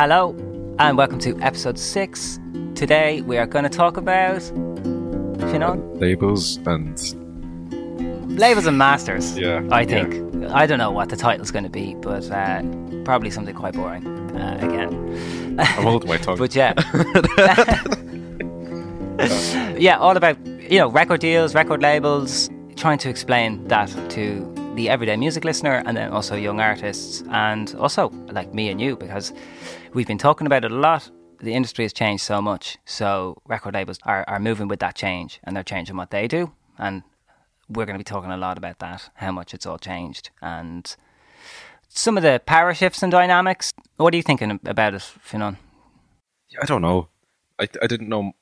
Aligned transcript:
Hello, 0.00 0.34
and 0.78 0.96
welcome 0.96 1.18
to 1.18 1.38
episode 1.40 1.78
six. 1.78 2.40
Today 2.74 3.20
we 3.20 3.36
are 3.36 3.44
going 3.44 3.64
to 3.64 3.68
talk 3.68 3.98
about, 3.98 4.42
you 4.46 5.58
know, 5.58 5.74
labels 5.96 6.56
and 6.64 6.98
labels 8.30 8.64
and 8.64 8.78
masters. 8.78 9.36
Yeah, 9.36 9.62
I 9.70 9.84
think. 9.84 10.14
I 10.52 10.64
don't 10.64 10.78
know 10.78 10.90
what 10.90 11.10
the 11.10 11.16
title's 11.16 11.50
going 11.50 11.64
to 11.64 11.70
be, 11.70 11.96
but 11.96 12.30
uh, 12.30 12.62
probably 13.04 13.28
something 13.28 13.54
quite 13.54 13.74
boring. 13.74 14.06
Uh, 14.34 14.58
again, 14.62 15.60
I'm 15.60 15.82
holding 15.82 16.08
my 16.08 16.16
tongue. 16.16 16.38
but 16.38 16.54
yeah, 16.54 16.72
yeah, 19.76 19.98
all 19.98 20.16
about 20.16 20.38
you 20.46 20.78
know 20.78 20.88
record 20.88 21.20
deals, 21.20 21.54
record 21.54 21.82
labels, 21.82 22.48
trying 22.74 22.96
to 22.96 23.10
explain 23.10 23.68
that 23.68 23.90
to 24.12 24.59
the 24.80 24.88
everyday 24.88 25.14
music 25.14 25.44
listener 25.44 25.82
and 25.84 25.94
then 25.94 26.10
also 26.10 26.34
young 26.34 26.58
artists 26.58 27.22
and 27.30 27.74
also 27.74 28.08
like 28.32 28.54
me 28.54 28.70
and 28.70 28.80
you 28.80 28.96
because 28.96 29.30
we've 29.92 30.06
been 30.06 30.16
talking 30.16 30.46
about 30.46 30.64
it 30.64 30.72
a 30.72 30.74
lot. 30.74 31.10
The 31.40 31.52
industry 31.52 31.84
has 31.84 31.92
changed 31.92 32.22
so 32.24 32.40
much. 32.40 32.78
So 32.86 33.42
record 33.46 33.74
labels 33.74 33.98
are, 34.04 34.24
are 34.26 34.40
moving 34.40 34.68
with 34.68 34.80
that 34.80 34.94
change 34.94 35.38
and 35.44 35.54
they're 35.54 35.62
changing 35.74 35.98
what 35.98 36.10
they 36.10 36.26
do. 36.26 36.52
And 36.78 37.02
we're 37.68 37.84
going 37.84 37.98
to 37.98 37.98
be 37.98 38.10
talking 38.14 38.30
a 38.30 38.38
lot 38.38 38.56
about 38.56 38.78
that, 38.78 39.10
how 39.16 39.32
much 39.32 39.52
it's 39.52 39.66
all 39.66 39.76
changed 39.76 40.30
and 40.40 40.96
some 41.90 42.16
of 42.16 42.22
the 42.22 42.40
power 42.46 42.72
shifts 42.72 43.02
and 43.02 43.12
dynamics. 43.12 43.74
What 43.98 44.14
are 44.14 44.16
you 44.16 44.22
thinking 44.22 44.60
about 44.64 44.94
it, 44.94 45.02
Fionnán? 45.02 45.58
I 46.62 46.64
don't 46.64 46.80
know. 46.80 47.08
I, 47.58 47.68
I 47.82 47.86
didn't 47.86 48.08
know 48.08 48.32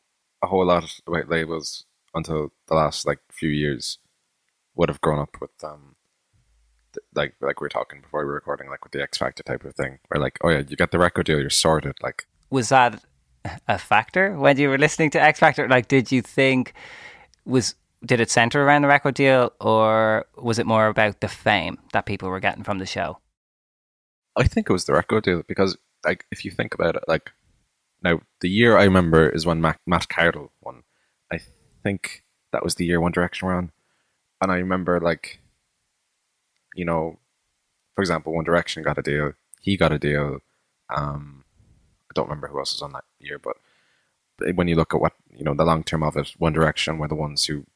a 0.40 0.46
whole 0.46 0.66
lot 0.66 1.00
about 1.04 1.28
labels 1.28 1.84
until 2.14 2.52
the 2.68 2.76
last 2.76 3.08
like 3.08 3.18
few 3.32 3.50
years. 3.50 3.98
Would 4.76 4.88
have 4.88 5.00
grown 5.00 5.18
up 5.18 5.40
with 5.40 5.64
um 5.64 5.96
like 7.14 7.34
like 7.40 7.60
we 7.60 7.64
were 7.64 7.70
talking 7.70 8.00
before 8.00 8.20
we 8.20 8.26
were 8.26 8.34
recording, 8.34 8.68
like 8.68 8.84
with 8.84 8.92
the 8.92 9.02
X 9.02 9.18
Factor 9.18 9.42
type 9.42 9.64
of 9.64 9.74
thing, 9.74 9.98
where 10.08 10.20
like, 10.20 10.38
oh 10.42 10.48
yeah, 10.48 10.62
you 10.66 10.76
get 10.76 10.90
the 10.90 10.98
record 10.98 11.26
deal, 11.26 11.40
you're 11.40 11.50
sorted. 11.50 11.96
Like, 12.02 12.26
was 12.50 12.68
that 12.70 13.02
a 13.66 13.78
factor 13.78 14.36
when 14.36 14.58
you 14.58 14.68
were 14.68 14.78
listening 14.78 15.10
to 15.10 15.22
X 15.22 15.38
Factor? 15.38 15.68
Like, 15.68 15.88
did 15.88 16.12
you 16.12 16.22
think 16.22 16.74
was 17.44 17.74
did 18.04 18.20
it 18.20 18.30
center 18.30 18.64
around 18.64 18.82
the 18.82 18.88
record 18.88 19.14
deal, 19.14 19.52
or 19.60 20.26
was 20.36 20.58
it 20.58 20.66
more 20.66 20.86
about 20.86 21.20
the 21.20 21.28
fame 21.28 21.78
that 21.92 22.06
people 22.06 22.28
were 22.28 22.40
getting 22.40 22.64
from 22.64 22.78
the 22.78 22.86
show? 22.86 23.18
I 24.36 24.44
think 24.44 24.70
it 24.70 24.72
was 24.72 24.84
the 24.84 24.92
record 24.92 25.24
deal 25.24 25.42
because, 25.48 25.76
like, 26.04 26.24
if 26.30 26.44
you 26.44 26.52
think 26.52 26.74
about 26.74 26.94
it, 26.94 27.02
like, 27.08 27.32
now 28.02 28.20
the 28.40 28.48
year 28.48 28.76
I 28.76 28.84
remember 28.84 29.28
is 29.28 29.46
when 29.46 29.60
Matt, 29.60 29.80
Matt 29.86 30.08
Cardle 30.08 30.50
won. 30.62 30.84
I 31.32 31.40
think 31.82 32.22
that 32.52 32.62
was 32.62 32.76
the 32.76 32.86
year 32.86 33.00
One 33.00 33.12
Direction 33.12 33.48
were 33.48 33.54
on, 33.54 33.72
and 34.40 34.52
I 34.52 34.56
remember 34.56 35.00
like 35.00 35.40
you 36.78 36.84
know, 36.84 37.18
for 37.96 38.02
example, 38.02 38.32
One 38.32 38.44
Direction 38.44 38.84
got 38.84 38.98
a 38.98 39.02
deal. 39.02 39.32
He 39.60 39.76
got 39.76 39.92
a 39.92 39.98
deal. 39.98 40.38
Um, 40.88 41.44
I 42.08 42.12
don't 42.14 42.28
remember 42.28 42.46
who 42.46 42.58
else 42.60 42.72
was 42.72 42.82
on 42.82 42.92
that 42.92 43.04
year, 43.18 43.38
but 43.38 43.56
when 44.54 44.68
you 44.68 44.76
look 44.76 44.94
at 44.94 45.00
what 45.00 45.14
you 45.36 45.44
know, 45.44 45.54
the 45.54 45.64
long 45.64 45.82
term 45.82 46.04
of 46.04 46.16
it, 46.16 46.34
One 46.38 46.52
Direction 46.52 46.98
were 46.98 47.08
the 47.08 47.16
ones 47.16 47.44
who, 47.46 47.66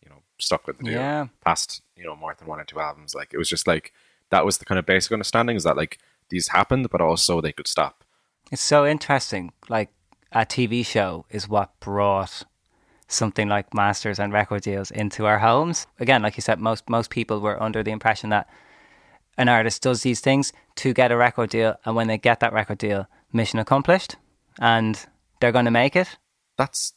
you 0.00 0.08
know, 0.08 0.22
stuck 0.38 0.66
with 0.66 0.78
the 0.78 0.84
deal 0.84 0.92
yeah. 0.92 1.26
past 1.44 1.82
you 1.96 2.04
know 2.04 2.14
more 2.14 2.34
than 2.38 2.46
one 2.46 2.60
or 2.60 2.64
two 2.64 2.78
albums. 2.78 3.14
Like 3.14 3.34
it 3.34 3.38
was 3.38 3.48
just 3.48 3.66
like 3.66 3.92
that 4.30 4.44
was 4.44 4.58
the 4.58 4.64
kind 4.64 4.78
of 4.78 4.86
basic 4.86 5.10
understanding 5.10 5.56
is 5.56 5.64
that 5.64 5.76
like 5.76 5.98
these 6.28 6.48
happened, 6.48 6.88
but 6.90 7.00
also 7.00 7.40
they 7.40 7.52
could 7.52 7.66
stop. 7.66 8.04
It's 8.52 8.62
so 8.62 8.86
interesting. 8.86 9.52
Like 9.68 9.90
a 10.30 10.46
TV 10.46 10.86
show 10.86 11.26
is 11.30 11.48
what 11.48 11.80
brought 11.80 12.44
something 13.14 13.48
like 13.48 13.74
masters 13.74 14.18
and 14.18 14.32
record 14.32 14.62
deals 14.62 14.90
into 14.90 15.26
our 15.26 15.38
homes. 15.38 15.86
Again, 15.98 16.22
like 16.22 16.36
you 16.36 16.42
said, 16.42 16.60
most 16.60 16.88
most 16.88 17.10
people 17.10 17.40
were 17.40 17.62
under 17.62 17.82
the 17.82 17.90
impression 17.90 18.30
that 18.30 18.48
an 19.36 19.48
artist 19.48 19.82
does 19.82 20.02
these 20.02 20.20
things 20.20 20.52
to 20.76 20.92
get 20.92 21.12
a 21.12 21.16
record 21.16 21.50
deal, 21.50 21.76
and 21.84 21.96
when 21.96 22.06
they 22.06 22.18
get 22.18 22.40
that 22.40 22.52
record 22.52 22.78
deal, 22.78 23.06
mission 23.32 23.58
accomplished, 23.58 24.16
and 24.60 25.06
they're 25.40 25.52
going 25.52 25.64
to 25.64 25.70
make 25.70 25.96
it. 25.96 26.18
That's, 26.56 26.92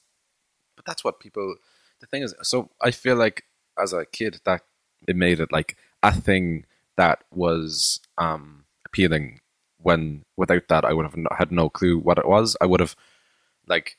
but 0.75 0.86
that's 0.86 1.03
what 1.03 1.19
people. 1.19 1.56
The 2.00 2.08
thing 2.08 2.22
is, 2.22 2.36
so 2.44 2.70
I 2.81 2.91
feel 2.91 3.16
like 3.16 3.44
as 3.78 3.94
a 3.94 4.06
kid 4.06 4.40
that 4.46 4.62
it 5.08 5.16
made 5.16 5.40
it 5.40 5.52
like 5.52 5.78
a 6.03 6.12
thing 6.14 6.66
that 6.96 7.24
was 7.31 8.00
um 8.18 8.66
appealing. 8.86 9.40
When 9.80 10.24
without 10.36 10.68
that, 10.70 10.86
I 10.86 10.94
would 10.94 11.06
have 11.06 11.16
had 11.38 11.52
no 11.52 11.70
clue 11.70 11.97
what 12.00 12.18
it 12.18 12.28
was. 12.28 12.58
I 12.59 12.66
would 12.66 12.80
have 12.80 12.96
like 13.68 13.97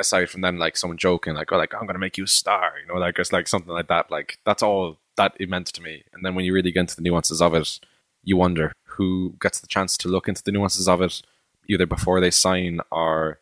aside 0.00 0.28
from 0.28 0.40
then 0.40 0.58
like 0.58 0.76
someone 0.76 0.96
joking 0.96 1.34
like 1.34 1.52
oh 1.52 1.56
like 1.56 1.74
i'm 1.74 1.86
gonna 1.86 1.98
make 1.98 2.18
you 2.18 2.24
a 2.24 2.28
star 2.28 2.72
you 2.80 2.92
know 2.92 2.98
like 2.98 3.18
it's 3.18 3.32
like 3.32 3.46
something 3.46 3.72
like 3.72 3.88
that 3.88 4.10
like 4.10 4.38
that's 4.44 4.62
all 4.62 4.98
that 5.16 5.32
it 5.38 5.48
meant 5.48 5.66
to 5.66 5.82
me 5.82 6.02
and 6.12 6.24
then 6.24 6.34
when 6.34 6.44
you 6.44 6.52
really 6.52 6.72
get 6.72 6.80
into 6.80 6.96
the 6.96 7.02
nuances 7.02 7.40
of 7.42 7.54
it 7.54 7.80
you 8.22 8.36
wonder 8.36 8.72
who 8.84 9.34
gets 9.40 9.60
the 9.60 9.66
chance 9.66 9.96
to 9.96 10.08
look 10.08 10.28
into 10.28 10.42
the 10.42 10.52
nuances 10.52 10.88
of 10.88 11.00
it 11.00 11.22
either 11.68 11.86
before 11.86 12.20
they 12.20 12.30
sign 12.30 12.80
or 12.90 13.40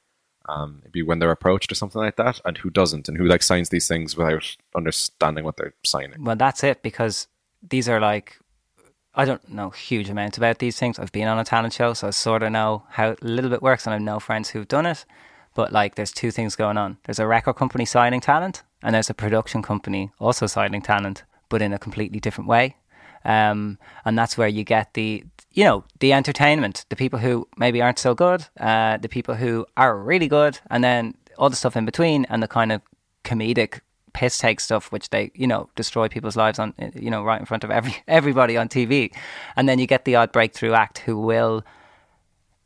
um, 0.49 0.81
maybe 0.83 1.03
when 1.03 1.19
they're 1.19 1.31
approached 1.31 1.71
or 1.71 1.75
something 1.75 2.01
like 2.01 2.17
that 2.17 2.41
and 2.45 2.59
who 2.59 2.71
doesn't 2.71 3.07
and 3.07 3.19
who 3.19 3.25
like 3.25 3.43
signs 3.43 3.69
these 3.69 3.87
things 3.87 4.17
without 4.17 4.57
understanding 4.75 5.45
what 5.45 5.57
they're 5.57 5.75
signing 5.85 6.25
well 6.25 6.37
that's 6.37 6.65
it 6.65 6.83
because 6.83 7.29
these 7.63 7.89
are 7.89 8.01
like 8.01 8.39
I 9.19 9.25
don't 9.25 9.49
know 9.49 9.71
huge 9.71 10.09
amounts 10.09 10.39
about 10.39 10.61
these 10.61 10.79
things. 10.79 10.97
I've 10.97 11.11
been 11.11 11.27
on 11.27 11.41
a 11.41 11.45
talent 11.45 11.73
show, 11.73 11.93
so 11.93 12.07
I 12.07 12.11
sort 12.11 12.45
of 12.45 12.53
know 12.53 12.85
how 12.89 13.11
a 13.11 13.17
little 13.21 13.51
bit 13.51 13.63
works, 13.63 13.85
and 13.85 13.93
I 13.93 13.99
know 13.99 14.21
friends 14.21 14.51
who've 14.51 14.69
done 14.69 14.87
it. 14.87 15.05
But 15.59 15.73
like, 15.73 15.97
there's 15.97 16.13
two 16.13 16.31
things 16.31 16.55
going 16.55 16.79
on. 16.79 16.99
There's 17.05 17.19
a 17.19 17.27
record 17.27 17.55
company 17.55 17.85
signing 17.85 18.21
talent, 18.21 18.63
and 18.81 18.95
there's 18.95 19.11
a 19.11 19.15
production 19.15 19.61
company 19.61 20.13
also 20.21 20.47
signing 20.47 20.83
talent, 20.83 21.25
but 21.49 21.61
in 21.61 21.73
a 21.73 21.81
completely 21.81 22.21
different 22.21 22.47
way. 22.47 22.77
Um, 23.25 23.77
and 24.05 24.17
that's 24.17 24.39
where 24.39 24.47
you 24.47 24.63
get 24.63 24.95
the, 24.95 25.25
you 25.51 25.65
know, 25.65 25.83
the 25.99 26.13
entertainment, 26.13 26.85
the 26.91 26.95
people 26.95 27.19
who 27.19 27.49
maybe 27.57 27.83
aren't 27.83 27.99
so 27.99 28.15
good, 28.15 28.47
uh, 28.61 28.99
the 28.99 29.09
people 29.09 29.35
who 29.35 29.67
are 29.77 29.99
really 29.99 30.29
good, 30.29 30.61
and 30.71 30.85
then 30.85 31.17
all 31.39 31.51
the 31.51 31.57
stuff 31.57 31.77
in 31.77 31.85
between, 31.85 32.25
and 32.27 32.41
the 32.41 32.47
kind 32.47 32.71
of 32.71 32.81
comedic 33.25 33.81
piss 34.13 34.39
take 34.39 34.61
stuff, 34.61 34.93
which 34.93 35.11
they, 35.11 35.33
you 35.35 35.49
know, 35.49 35.69
destroy 35.75 36.07
people's 36.07 36.37
lives 36.37 36.61
on, 36.61 36.73
you 36.95 37.11
know, 37.11 37.25
right 37.25 37.41
in 37.41 37.47
front 37.47 37.65
of 37.65 37.73
every 37.73 37.97
everybody 38.07 38.57
on 38.57 38.69
TV. 38.69 39.13
And 39.57 39.69
then 39.69 39.81
you 39.81 39.89
get 39.89 40.05
the 40.05 40.15
odd 40.15 40.31
breakthrough 40.31 40.75
act 40.75 40.99
who 40.99 41.19
will 41.19 41.65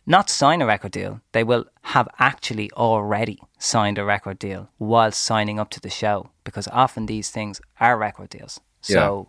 not 0.06 0.28
sign 0.28 0.60
a 0.60 0.66
record 0.66 0.92
deal. 0.92 1.20
They 1.32 1.44
will 1.44 1.66
have 1.82 2.08
actually 2.18 2.70
already 2.72 3.40
signed 3.58 3.98
a 3.98 4.04
record 4.04 4.38
deal 4.38 4.68
while 4.78 5.12
signing 5.12 5.58
up 5.58 5.70
to 5.70 5.80
the 5.80 5.90
show 5.90 6.30
because 6.44 6.68
often 6.68 7.06
these 7.06 7.30
things 7.30 7.60
are 7.78 7.96
record 7.96 8.30
deals. 8.30 8.60
So 8.80 9.28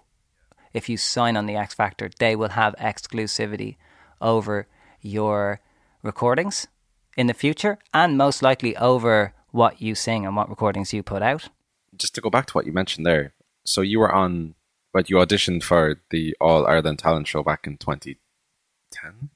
yeah. 0.52 0.58
if 0.74 0.90
you 0.90 0.98
sign 0.98 1.38
on 1.38 1.46
the 1.46 1.56
X 1.56 1.74
Factor, 1.74 2.10
they 2.20 2.36
will 2.36 2.50
have 2.50 2.76
exclusivity 2.80 3.78
over 4.20 4.68
your 5.02 5.62
recordings 6.02 6.68
in 7.16 7.28
the 7.28 7.34
future 7.34 7.78
and 7.94 8.18
most 8.18 8.42
likely 8.42 8.76
over 8.78 9.34
what 9.52 9.82
you 9.82 9.94
sing 9.94 10.26
and 10.26 10.36
what 10.36 10.50
recordings 10.50 10.94
you 10.94 11.04
put 11.04 11.22
out. 11.22 11.50
Just 11.96 12.16
to 12.16 12.22
go 12.22 12.32
back 12.32 12.48
to 12.48 12.54
what 12.54 12.66
you 12.66 12.72
mentioned 12.72 13.06
there. 13.06 13.34
So 13.66 13.82
you 13.82 14.00
were 14.00 14.12
on, 14.12 14.56
but 14.92 15.10
you 15.10 15.18
auditioned 15.18 15.62
for 15.62 16.02
the 16.10 16.36
All 16.42 16.66
Ireland 16.66 17.00
Talent 17.00 17.28
Show 17.28 17.44
back 17.44 17.68
in 17.68 17.78
2010? 17.78 19.30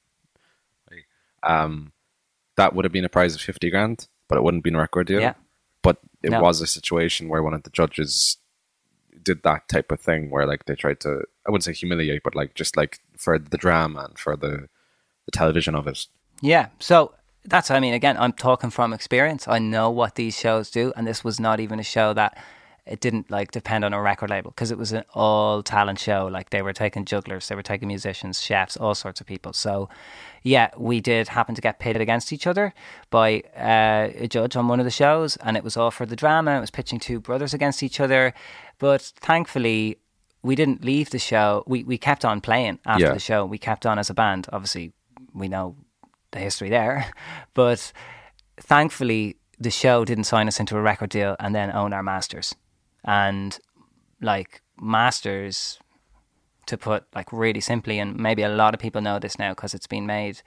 Um, 1.44 1.92
that 2.56 2.74
would 2.74 2.86
have 2.86 2.92
been 2.92 3.06
a 3.06 3.10
prize 3.10 3.36
of 3.36 3.42
50 3.42 3.70
grand, 3.70 4.08
but 4.28 4.38
it 4.38 4.44
wouldn't 4.44 4.60
have 4.60 4.64
been 4.64 4.76
a 4.76 4.80
record 4.80 5.08
deal. 5.08 5.22
Yeah. 5.22 5.34
But 5.82 5.98
it 6.24 6.32
no. 6.32 6.42
was 6.42 6.62
a 6.62 6.68
situation 6.68 7.30
where 7.30 7.44
one 7.44 7.54
of 7.54 7.64
the 7.64 7.70
judges 7.70 8.38
did 9.24 9.44
that 9.44 9.68
type 9.68 9.92
of 9.92 10.00
thing 10.00 10.30
where 10.30 10.46
like 10.46 10.66
they 10.66 10.76
tried 10.76 11.00
to 11.02 11.22
I 11.46 11.52
wouldn't 11.52 11.64
say 11.64 11.74
humiliate, 11.74 12.24
but 12.24 12.36
like 12.36 12.56
just 12.56 12.78
like 12.78 13.00
for 13.16 13.38
the 13.38 13.58
drama 13.58 14.06
and 14.06 14.18
for 14.18 14.36
the 14.36 14.68
the 15.26 15.32
television 15.32 15.76
of 15.76 15.88
it. 15.88 16.08
Yeah. 16.42 16.68
So 16.80 17.14
that's 17.46 17.72
I 17.72 17.80
mean 17.80 17.94
again, 17.94 18.18
I'm 18.18 18.34
talking 18.34 18.70
from 18.70 18.94
experience. 18.94 19.48
I 19.48 19.60
know 19.60 19.90
what 19.90 20.16
these 20.16 20.38
shows 20.38 20.70
do 20.72 20.94
and 20.96 21.06
this 21.06 21.24
was 21.24 21.40
not 21.40 21.60
even 21.60 21.80
a 21.80 21.84
show 21.84 22.14
that 22.14 22.38
it 22.90 23.00
didn't 23.00 23.30
like 23.30 23.52
depend 23.52 23.84
on 23.84 23.94
a 23.94 24.02
record 24.02 24.30
label 24.30 24.52
because 24.52 24.72
it 24.72 24.78
was 24.78 24.92
an 24.92 25.04
all 25.14 25.62
talent 25.62 26.00
show. 26.00 26.28
Like 26.28 26.50
they 26.50 26.62
were 26.62 26.74
taking 26.74 27.06
jugglers, 27.06 27.48
they 27.48 27.56
were 27.56 27.64
taking 27.64 27.88
musicians, 27.88 28.42
chefs, 28.42 28.78
all 28.78 28.96
sorts 28.96 29.22
of 29.22 29.28
people. 29.28 29.54
So, 29.54 29.90
yeah, 30.44 30.70
we 30.78 31.02
did 31.02 31.28
happen 31.28 31.56
to 31.56 31.62
get 31.62 31.80
pitted 31.80 32.02
against 32.02 32.32
each 32.32 32.48
other 32.48 32.74
by 33.10 33.42
uh, 33.56 34.10
a 34.16 34.28
judge 34.28 34.56
on 34.56 34.68
one 34.68 34.80
of 34.80 34.86
the 34.86 34.92
shows, 34.92 35.38
and 35.38 35.58
it 35.58 35.64
was 35.64 35.78
all 35.78 35.92
for 35.92 36.06
the 36.06 36.16
drama. 36.16 36.58
It 36.58 36.62
was 36.62 36.72
pitching 36.72 37.00
two 37.00 37.20
brothers 37.20 37.54
against 37.54 37.84
each 37.84 38.00
other, 38.00 38.34
but 38.80 39.02
thankfully. 39.02 39.98
We 40.44 40.56
didn't 40.56 40.86
leave 40.86 41.10
the 41.10 41.20
show. 41.20 41.64
We 41.68 41.84
we 41.84 41.98
kept 41.98 42.24
on 42.24 42.40
playing 42.42 42.80
after 42.86 43.08
yeah. 43.08 43.14
the 43.14 43.20
show. 43.20 43.44
We 43.44 43.58
kept 43.58 43.86
on 43.86 44.00
as 44.00 44.10
a 44.10 44.14
band. 44.14 44.48
Obviously, 44.54 44.94
we 45.34 45.50
know 45.50 45.76
the 46.32 46.40
history 46.40 46.70
there, 46.70 47.12
but 47.54 47.92
thankfully 48.62 49.38
the 49.60 49.72
show 49.72 50.06
didn't 50.06 50.26
sign 50.26 50.48
us 50.48 50.60
into 50.60 50.78
a 50.78 50.82
record 50.82 51.10
deal 51.10 51.36
and 51.40 51.54
then 51.54 51.72
own 51.72 51.92
our 51.92 52.04
masters 52.04 52.56
and 53.08 53.58
like 54.22 54.62
masters 54.80 55.80
to 56.68 56.78
put 56.78 57.06
like 57.16 57.32
really 57.32 57.62
simply 57.62 57.98
and 57.98 58.18
maybe 58.18 58.44
a 58.44 58.50
lot 58.50 58.74
of 58.74 58.80
people 58.80 59.02
know 59.02 59.18
this 59.18 59.40
now 59.40 59.52
because 59.52 59.74
it's 59.74 59.88
been 59.88 60.06
made 60.06 60.42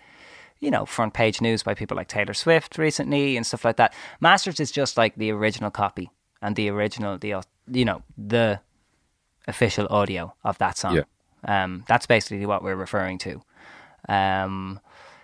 you 0.61 0.71
know 0.71 0.85
front 0.85 1.15
page 1.15 1.41
news 1.41 1.63
by 1.63 1.75
people 1.75 1.97
like 1.97 2.07
Taylor 2.09 2.35
Swift 2.35 2.77
recently 2.79 3.37
and 3.37 3.47
stuff 3.47 3.65
like 3.65 3.77
that. 3.77 3.95
Masters 4.21 4.61
is 4.61 4.71
just 4.71 4.97
like 4.99 5.15
the 5.17 5.33
original 5.33 5.71
copy 5.71 6.11
and 6.43 6.55
the 6.55 6.69
original 6.69 7.17
the 7.19 7.43
you 7.73 7.85
know 7.85 8.03
the 8.19 8.61
official 9.49 9.87
audio 9.91 10.35
of 10.45 10.59
that 10.59 10.77
song. 10.77 10.97
Yeah. 10.97 11.65
um 11.65 11.85
that's 11.89 12.07
basically 12.07 12.45
what 12.47 12.63
we're 12.63 12.77
referring 12.77 13.19
to. 13.19 13.43
Um 14.09 14.81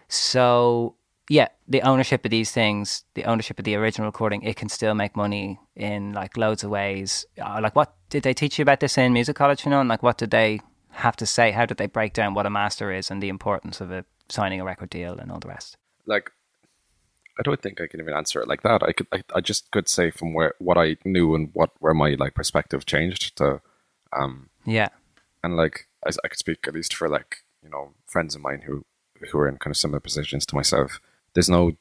So 0.08 0.94
yeah, 1.28 1.48
the 1.66 1.82
ownership 1.82 2.24
of 2.24 2.30
these 2.30 2.52
things, 2.52 3.04
the 3.14 3.24
ownership 3.24 3.58
of 3.58 3.64
the 3.64 3.74
original 3.74 4.06
recording, 4.06 4.42
it 4.42 4.56
can 4.56 4.68
still 4.68 4.94
make 4.94 5.16
money 5.16 5.58
in 5.74 6.12
like 6.12 6.36
loads 6.36 6.62
of 6.62 6.70
ways. 6.70 7.26
Uh, 7.40 7.58
like, 7.60 7.74
what 7.74 7.94
did 8.10 8.22
they 8.22 8.34
teach 8.34 8.58
you 8.58 8.62
about 8.62 8.80
this 8.80 8.96
in 8.96 9.12
music 9.12 9.34
college? 9.34 9.64
You 9.64 9.70
know, 9.70 9.80
and 9.80 9.88
like, 9.88 10.02
what 10.02 10.18
did 10.18 10.30
they 10.30 10.60
have 10.90 11.16
to 11.16 11.26
say? 11.26 11.50
How 11.50 11.66
did 11.66 11.78
they 11.78 11.86
break 11.86 12.12
down 12.12 12.34
what 12.34 12.46
a 12.46 12.50
master 12.50 12.92
is 12.92 13.10
and 13.10 13.22
the 13.22 13.28
importance 13.28 13.80
of 13.80 13.90
it, 13.90 14.06
signing 14.28 14.60
a 14.60 14.64
record 14.64 14.90
deal 14.90 15.18
and 15.18 15.32
all 15.32 15.40
the 15.40 15.48
rest? 15.48 15.76
Like, 16.06 16.30
I 17.38 17.42
don't 17.42 17.60
think 17.60 17.80
I 17.80 17.88
can 17.88 18.00
even 18.00 18.14
answer 18.14 18.40
it 18.40 18.48
like 18.48 18.62
that. 18.62 18.82
I 18.84 18.92
could, 18.92 19.08
I, 19.12 19.22
I 19.34 19.40
just 19.40 19.70
could 19.72 19.88
say 19.88 20.12
from 20.12 20.32
where 20.32 20.54
what 20.58 20.78
I 20.78 20.96
knew 21.04 21.34
and 21.34 21.50
what 21.54 21.70
where 21.80 21.92
my 21.94 22.14
like 22.18 22.34
perspective 22.34 22.86
changed 22.86 23.36
to, 23.38 23.60
um, 24.16 24.48
yeah, 24.64 24.88
and 25.42 25.56
like 25.56 25.88
I, 26.06 26.10
I 26.24 26.28
could 26.28 26.38
speak 26.38 26.66
at 26.66 26.74
least 26.74 26.94
for 26.94 27.08
like 27.08 27.38
you 27.62 27.68
know 27.68 27.92
friends 28.06 28.34
of 28.34 28.40
mine 28.40 28.62
who 28.66 28.86
who 29.30 29.38
are 29.38 29.48
in 29.48 29.58
kind 29.58 29.72
of 29.72 29.76
similar 29.76 30.00
positions 30.00 30.46
to 30.46 30.54
myself 30.54 31.00
there's 31.36 31.50
no 31.50 31.72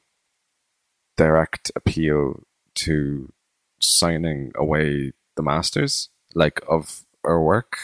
direct 1.16 1.72
appeal 1.74 2.42
to 2.74 3.32
signing 3.80 4.52
away 4.54 5.12
the 5.34 5.42
masters 5.42 6.10
like 6.34 6.60
of 6.68 7.06
our 7.24 7.40
work. 7.42 7.78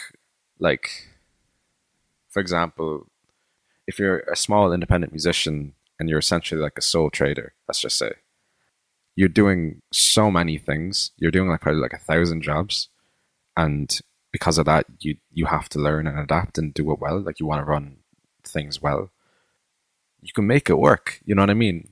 Like 0.59 1.07
for 2.29 2.39
example 2.39 3.07
if 3.87 3.97
you're 3.99 4.19
a 4.31 4.35
small 4.35 4.71
independent 4.71 5.11
musician 5.11 5.73
and 5.99 6.09
you're 6.09 6.19
essentially 6.19 6.61
like 6.61 6.77
a 6.77 6.81
sole 6.81 7.09
trader 7.09 7.53
let's 7.67 7.81
just 7.81 7.97
say 7.97 8.11
you're 9.15 9.29
doing 9.29 9.81
so 9.91 10.31
many 10.31 10.57
things 10.57 11.11
you're 11.17 11.31
doing 11.31 11.49
like 11.49 11.61
probably 11.61 11.81
like 11.81 11.93
a 11.93 11.97
thousand 11.97 12.41
jobs 12.41 12.89
and 13.55 13.99
because 14.31 14.57
of 14.57 14.65
that 14.65 14.85
you 14.99 15.17
you 15.31 15.45
have 15.45 15.69
to 15.69 15.79
learn 15.79 16.07
and 16.07 16.17
adapt 16.19 16.57
and 16.57 16.73
do 16.73 16.91
it 16.91 16.99
well 16.99 17.19
like 17.19 17.39
you 17.39 17.45
want 17.45 17.59
to 17.63 17.69
run 17.69 17.97
things 18.43 18.81
well 18.81 19.11
you 20.23 20.33
can 20.33 20.47
make 20.47 20.69
it 20.69 20.79
work. 20.79 21.19
You 21.25 21.35
know 21.35 21.41
what 21.41 21.49
I 21.49 21.55
mean? 21.55 21.89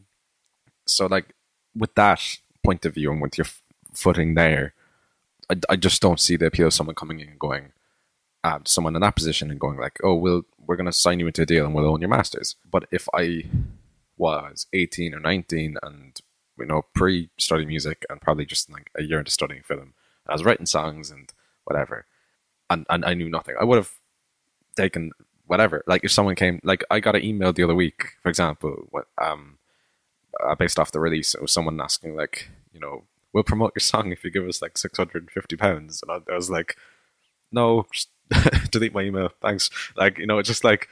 So 0.87 1.05
like 1.05 1.33
with 1.75 1.93
that 1.95 2.21
point 2.63 2.85
of 2.85 2.95
view 2.95 3.11
and 3.11 3.21
with 3.21 3.37
your 3.37 3.47
footing 3.93 4.35
there, 4.35 4.73
I, 5.49 5.55
I 5.69 5.75
just 5.75 6.01
don't 6.01 6.19
see 6.19 6.37
the 6.37 6.47
appeal 6.47 6.67
of 6.67 6.73
someone 6.73 6.95
coming 6.95 7.19
in 7.19 7.29
and 7.29 7.39
going, 7.39 7.73
uh, 8.43 8.59
someone 8.65 8.95
in 8.95 9.01
that 9.01 9.15
position 9.15 9.51
and 9.51 9.59
going 9.59 9.77
like, 9.77 9.99
oh, 10.03 10.15
we'll 10.15 10.43
we're 10.65 10.77
gonna 10.77 10.93
sign 10.93 11.19
you 11.19 11.27
into 11.27 11.41
a 11.41 11.45
deal 11.45 11.65
and 11.65 11.75
we'll 11.75 11.89
own 11.89 12.01
your 12.01 12.09
masters. 12.09 12.55
But 12.69 12.85
if 12.91 13.07
I 13.13 13.43
was 14.17 14.67
eighteen 14.73 15.13
or 15.13 15.19
nineteen 15.19 15.77
and 15.83 16.19
you 16.57 16.65
know 16.65 16.83
pre 16.95 17.29
study 17.37 17.65
music 17.65 18.05
and 18.09 18.21
probably 18.21 18.45
just 18.45 18.71
like 18.71 18.89
a 18.97 19.03
year 19.03 19.19
into 19.19 19.31
studying 19.31 19.63
film, 19.63 19.93
I 20.27 20.33
was 20.33 20.45
writing 20.45 20.65
songs 20.65 21.11
and 21.11 21.31
whatever, 21.65 22.05
and 22.69 22.85
and 22.89 23.03
I 23.05 23.13
knew 23.13 23.29
nothing, 23.29 23.55
I 23.59 23.65
would 23.65 23.77
have 23.77 23.91
taken 24.75 25.11
whatever. 25.51 25.83
Like 25.85 26.05
if 26.05 26.13
someone 26.13 26.35
came, 26.35 26.61
like 26.63 26.81
I 26.89 27.01
got 27.01 27.17
an 27.17 27.25
email 27.25 27.51
the 27.51 27.63
other 27.63 27.75
week, 27.75 28.13
for 28.23 28.29
example, 28.29 28.87
um, 29.21 29.57
uh, 30.41 30.55
based 30.55 30.79
off 30.79 30.93
the 30.93 31.01
release, 31.01 31.35
it 31.35 31.41
was 31.41 31.51
someone 31.51 31.81
asking 31.81 32.15
like, 32.15 32.47
you 32.73 32.79
know, 32.79 33.03
we'll 33.33 33.43
promote 33.43 33.73
your 33.75 33.81
song 33.81 34.13
if 34.13 34.23
you 34.23 34.31
give 34.31 34.47
us 34.47 34.61
like 34.61 34.77
six 34.77 34.97
hundred 34.97 35.23
and 35.23 35.31
fifty 35.31 35.57
pounds, 35.57 36.01
and 36.01 36.23
I, 36.25 36.33
was 36.33 36.49
like, 36.49 36.77
no, 37.51 37.85
just 37.91 38.09
delete 38.71 38.93
my 38.93 39.01
email, 39.01 39.29
thanks. 39.41 39.69
Like 39.97 40.17
you 40.17 40.25
know, 40.25 40.39
it's 40.39 40.47
just 40.47 40.63
like. 40.63 40.87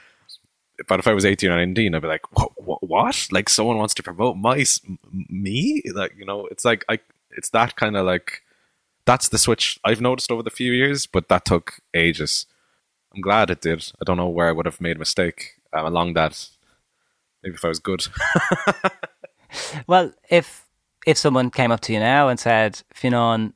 But 0.88 0.98
if 0.98 1.06
I 1.06 1.12
was 1.12 1.26
eighteen 1.26 1.50
or 1.50 1.56
nineteen, 1.56 1.94
I'd 1.94 2.02
be 2.02 2.08
like, 2.08 2.38
what, 2.38 2.52
what? 2.62 2.82
What? 2.82 3.28
Like 3.30 3.48
someone 3.48 3.78
wants 3.78 3.94
to 3.94 4.02
promote 4.02 4.36
my 4.36 4.64
me? 5.28 5.82
Like 5.94 6.14
you 6.18 6.26
know, 6.26 6.46
it's 6.46 6.66
like 6.66 6.84
I. 6.88 6.98
It's 7.30 7.50
that 7.50 7.76
kind 7.76 7.96
of 7.96 8.04
like. 8.04 8.42
That's 9.06 9.28
the 9.30 9.38
switch 9.38 9.80
I've 9.84 10.02
noticed 10.02 10.30
over 10.30 10.42
the 10.42 10.50
few 10.50 10.72
years, 10.72 11.06
but 11.06 11.28
that 11.28 11.46
took 11.46 11.80
ages 11.94 12.46
I'm 13.14 13.20
glad 13.20 13.50
it 13.50 13.60
did. 13.60 13.90
I 14.00 14.04
don't 14.04 14.16
know 14.16 14.28
where 14.28 14.48
I 14.48 14.52
would 14.52 14.66
have 14.66 14.80
made 14.80 14.96
a 14.96 14.98
mistake 14.98 15.60
um, 15.72 15.86
along 15.86 16.14
that. 16.14 16.48
Maybe 17.42 17.54
if 17.54 17.64
I 17.64 17.68
was 17.68 17.78
good. 17.78 18.06
well, 19.86 20.12
if 20.28 20.66
if 21.06 21.16
someone 21.16 21.50
came 21.50 21.72
up 21.72 21.80
to 21.80 21.92
you 21.92 21.98
now 21.98 22.28
and 22.28 22.38
said, 22.38 22.82
Fionnán, 22.94 23.52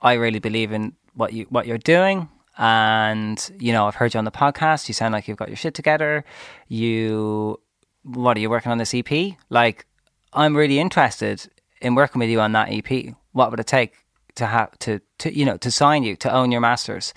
I 0.00 0.14
really 0.14 0.38
believe 0.38 0.72
in 0.72 0.94
what 1.14 1.32
you 1.32 1.46
what 1.50 1.66
you're 1.66 1.78
doing, 1.78 2.28
and 2.56 3.50
you 3.58 3.72
know 3.72 3.86
I've 3.86 3.96
heard 3.96 4.14
you 4.14 4.18
on 4.18 4.24
the 4.24 4.30
podcast. 4.30 4.88
You 4.88 4.94
sound 4.94 5.12
like 5.12 5.28
you've 5.28 5.36
got 5.36 5.48
your 5.48 5.56
shit 5.56 5.74
together. 5.74 6.24
You, 6.68 7.60
what 8.04 8.36
are 8.36 8.40
you 8.40 8.50
working 8.50 8.72
on 8.72 8.78
this 8.78 8.94
EP? 8.94 9.36
Like, 9.50 9.86
I'm 10.32 10.56
really 10.56 10.78
interested 10.78 11.48
in 11.80 11.94
working 11.94 12.20
with 12.20 12.30
you 12.30 12.40
on 12.40 12.52
that 12.52 12.68
EP. 12.70 13.14
What 13.32 13.50
would 13.50 13.60
it 13.60 13.66
take 13.66 13.94
to 14.36 14.46
have 14.46 14.78
to 14.78 15.00
to 15.18 15.36
you 15.36 15.44
know 15.44 15.56
to 15.58 15.70
sign 15.70 16.04
you 16.04 16.16
to 16.16 16.32
own 16.32 16.52
your 16.52 16.60
masters? 16.60 17.12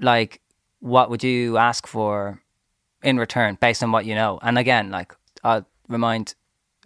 Like, 0.00 0.40
what 0.84 1.08
would 1.08 1.24
you 1.24 1.56
ask 1.56 1.86
for 1.86 2.42
in 3.02 3.16
return 3.16 3.56
based 3.58 3.82
on 3.82 3.90
what 3.90 4.04
you 4.04 4.14
know? 4.14 4.38
And 4.42 4.58
again, 4.58 4.90
like 4.90 5.14
I'll 5.42 5.64
remind 5.88 6.34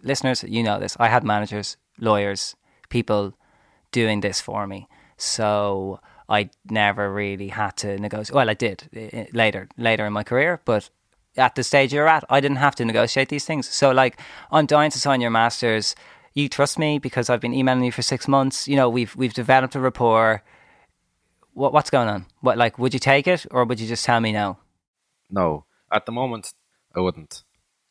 listeners, 0.01 0.41
you 0.47 0.63
know 0.63 0.79
this. 0.79 0.95
I 1.01 1.09
had 1.09 1.25
managers, 1.25 1.75
lawyers, 1.99 2.55
people 2.87 3.33
doing 3.91 4.21
this 4.21 4.39
for 4.39 4.65
me. 4.67 4.87
So 5.17 5.99
I 6.29 6.49
never 6.69 7.11
really 7.11 7.49
had 7.49 7.75
to 7.77 7.97
negotiate. 7.97 8.33
Well, 8.33 8.49
I 8.49 8.53
did 8.53 8.87
eh, 8.93 9.09
eh, 9.11 9.25
later, 9.33 9.67
later 9.77 10.05
in 10.05 10.13
my 10.13 10.23
career, 10.23 10.61
but 10.63 10.89
at 11.35 11.55
the 11.55 11.63
stage 11.63 11.91
you're 11.91 12.07
at, 12.07 12.23
I 12.29 12.39
didn't 12.39 12.63
have 12.63 12.75
to 12.75 12.85
negotiate 12.85 13.27
these 13.27 13.43
things. 13.43 13.67
So 13.67 13.91
like, 13.91 14.17
I'm 14.49 14.65
dying 14.65 14.91
to 14.91 14.99
sign 14.99 15.19
your 15.19 15.29
masters. 15.29 15.93
You 16.33 16.47
trust 16.47 16.79
me 16.79 16.99
because 16.99 17.29
I've 17.29 17.41
been 17.41 17.53
emailing 17.53 17.83
you 17.83 17.91
for 17.91 18.01
six 18.01 18.29
months. 18.29 18.65
You 18.65 18.77
know, 18.77 18.89
we've 18.89 19.13
we've 19.17 19.33
developed 19.33 19.75
a 19.75 19.81
rapport 19.81 20.41
what 21.53 21.73
what's 21.73 21.89
going 21.89 22.07
on? 22.07 22.25
What 22.41 22.57
like 22.57 22.77
would 22.79 22.93
you 22.93 22.99
take 22.99 23.27
it 23.27 23.45
or 23.51 23.65
would 23.65 23.79
you 23.79 23.87
just 23.87 24.05
tell 24.05 24.19
me 24.19 24.31
no? 24.31 24.57
No, 25.29 25.65
at 25.91 26.05
the 26.05 26.11
moment 26.11 26.53
I 26.95 27.01
wouldn't. 27.01 27.43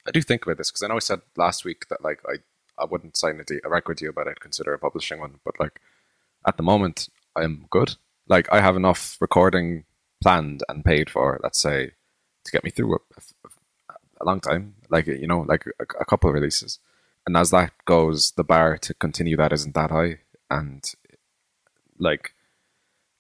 I 0.06 0.10
do 0.10 0.22
think 0.22 0.44
about 0.44 0.56
this 0.58 0.70
because 0.70 0.82
I 0.82 0.88
know 0.88 0.96
I 0.96 1.00
said 1.00 1.20
last 1.36 1.64
week 1.64 1.86
that 1.88 2.02
like 2.02 2.20
I 2.26 2.38
I 2.78 2.84
wouldn't 2.84 3.16
sign 3.16 3.40
a, 3.40 3.44
de- 3.44 3.60
a 3.64 3.68
record 3.68 3.98
deal, 3.98 4.12
but 4.14 4.28
I'd 4.28 4.40
consider 4.40 4.72
a 4.72 4.78
publishing 4.78 5.20
one. 5.20 5.40
But 5.44 5.58
like 5.58 5.80
at 6.46 6.56
the 6.56 6.62
moment, 6.62 7.08
I'm 7.36 7.66
good. 7.70 7.96
Like 8.28 8.48
I 8.52 8.60
have 8.60 8.76
enough 8.76 9.16
recording 9.20 9.84
planned 10.22 10.62
and 10.68 10.84
paid 10.84 11.10
for, 11.10 11.40
let's 11.42 11.60
say, 11.60 11.92
to 12.44 12.52
get 12.52 12.64
me 12.64 12.70
through 12.70 12.94
a, 12.94 12.98
a, 13.44 13.94
a 14.20 14.24
long 14.24 14.40
time. 14.40 14.74
Like 14.88 15.06
you 15.06 15.26
know, 15.26 15.40
like 15.40 15.64
a, 15.80 15.84
a 16.00 16.04
couple 16.04 16.30
of 16.30 16.34
releases. 16.34 16.78
And 17.26 17.36
as 17.36 17.50
that 17.50 17.72
goes, 17.84 18.32
the 18.32 18.44
bar 18.44 18.78
to 18.78 18.94
continue 18.94 19.36
that 19.36 19.52
isn't 19.52 19.74
that 19.74 19.90
high. 19.90 20.20
And 20.50 20.82
like 21.98 22.32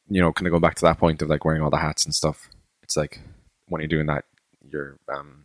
you 0.08 0.20
know, 0.20 0.32
kind 0.32 0.46
of 0.46 0.52
going 0.52 0.62
back 0.62 0.76
to 0.76 0.84
that 0.84 0.98
point 0.98 1.22
of 1.22 1.28
like 1.28 1.44
wearing 1.44 1.62
all 1.62 1.70
the 1.70 1.78
hats 1.78 2.04
and 2.04 2.14
stuff. 2.14 2.48
It's 2.82 2.96
like 2.96 3.20
when 3.68 3.80
you're 3.80 3.88
doing 3.88 4.06
that, 4.06 4.24
you're, 4.70 4.98
um, 5.12 5.44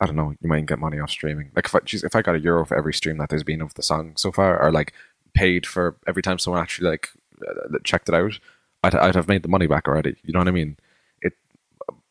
I 0.00 0.06
don't 0.06 0.16
know, 0.16 0.34
you 0.40 0.48
might 0.48 0.66
get 0.66 0.78
money 0.78 0.98
off 0.98 1.10
streaming. 1.10 1.50
Like 1.54 1.66
if 1.66 1.74
I, 1.74 1.80
geez, 1.80 2.04
if 2.04 2.14
I 2.14 2.22
got 2.22 2.34
a 2.34 2.40
euro 2.40 2.66
for 2.66 2.76
every 2.76 2.92
stream 2.92 3.18
that 3.18 3.30
there's 3.30 3.44
been 3.44 3.62
of 3.62 3.74
the 3.74 3.82
song 3.82 4.14
so 4.16 4.32
far, 4.32 4.60
or 4.60 4.70
like 4.72 4.92
paid 5.34 5.66
for 5.66 5.96
every 6.06 6.22
time 6.22 6.38
someone 6.38 6.60
actually 6.60 6.90
like 6.90 7.08
uh, 7.46 7.78
checked 7.84 8.08
it 8.08 8.14
out, 8.14 8.38
I'd, 8.82 8.94
I'd 8.94 9.14
have 9.14 9.28
made 9.28 9.42
the 9.42 9.48
money 9.48 9.66
back 9.66 9.88
already. 9.88 10.16
You 10.22 10.32
know 10.32 10.40
what 10.40 10.48
I 10.48 10.52
mean? 10.52 10.76
It, 11.22 11.32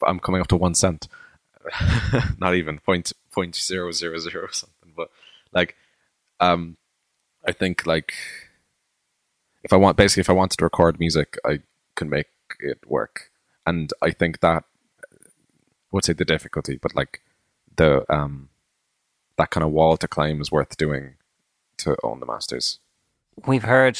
I'm 0.06 0.20
coming 0.20 0.42
up 0.42 0.48
to 0.48 0.56
one 0.56 0.75
cent, 0.75 1.08
not 2.39 2.56
even 2.56 2.80
point 2.80 3.13
point 3.32 3.56
zero 3.56 3.92
zero 3.92 4.18
zero 4.18 4.48
something, 4.51 4.94
but 4.96 5.10
like, 5.51 5.75
um, 6.39 6.77
I 7.46 7.51
think 7.51 7.86
like 7.86 8.13
if 9.63 9.74
I 9.74 9.77
want 9.77 9.98
basically 9.98 10.22
if 10.22 10.29
I 10.29 10.34
wanted 10.34 10.58
to 10.58 10.65
record 10.65 11.00
music, 11.00 11.38
I 11.46 11.60
can 11.96 12.10
make 12.10 12.27
it 12.60 12.79
work. 12.86 13.32
And 13.65 13.91
I 14.01 14.12
think 14.12 14.41
that 14.41 14.63
I 15.03 15.15
would 15.91 16.05
say 16.05 16.13
the 16.13 16.25
difficulty, 16.25 16.77
but 16.82 16.96
like 16.96 17.22
the 17.75 18.05
um 18.13 18.50
that 19.38 19.50
kind 19.50 19.63
of 19.63 19.72
wall 19.72 19.98
to 19.98 20.08
climb 20.08 20.41
is 20.41 20.51
worth 20.51 20.77
doing 20.77 21.15
to 21.77 21.96
own 22.03 22.20
the 22.20 22.25
masters. 22.25 22.79
We've 23.48 23.63
heard 23.63 24.00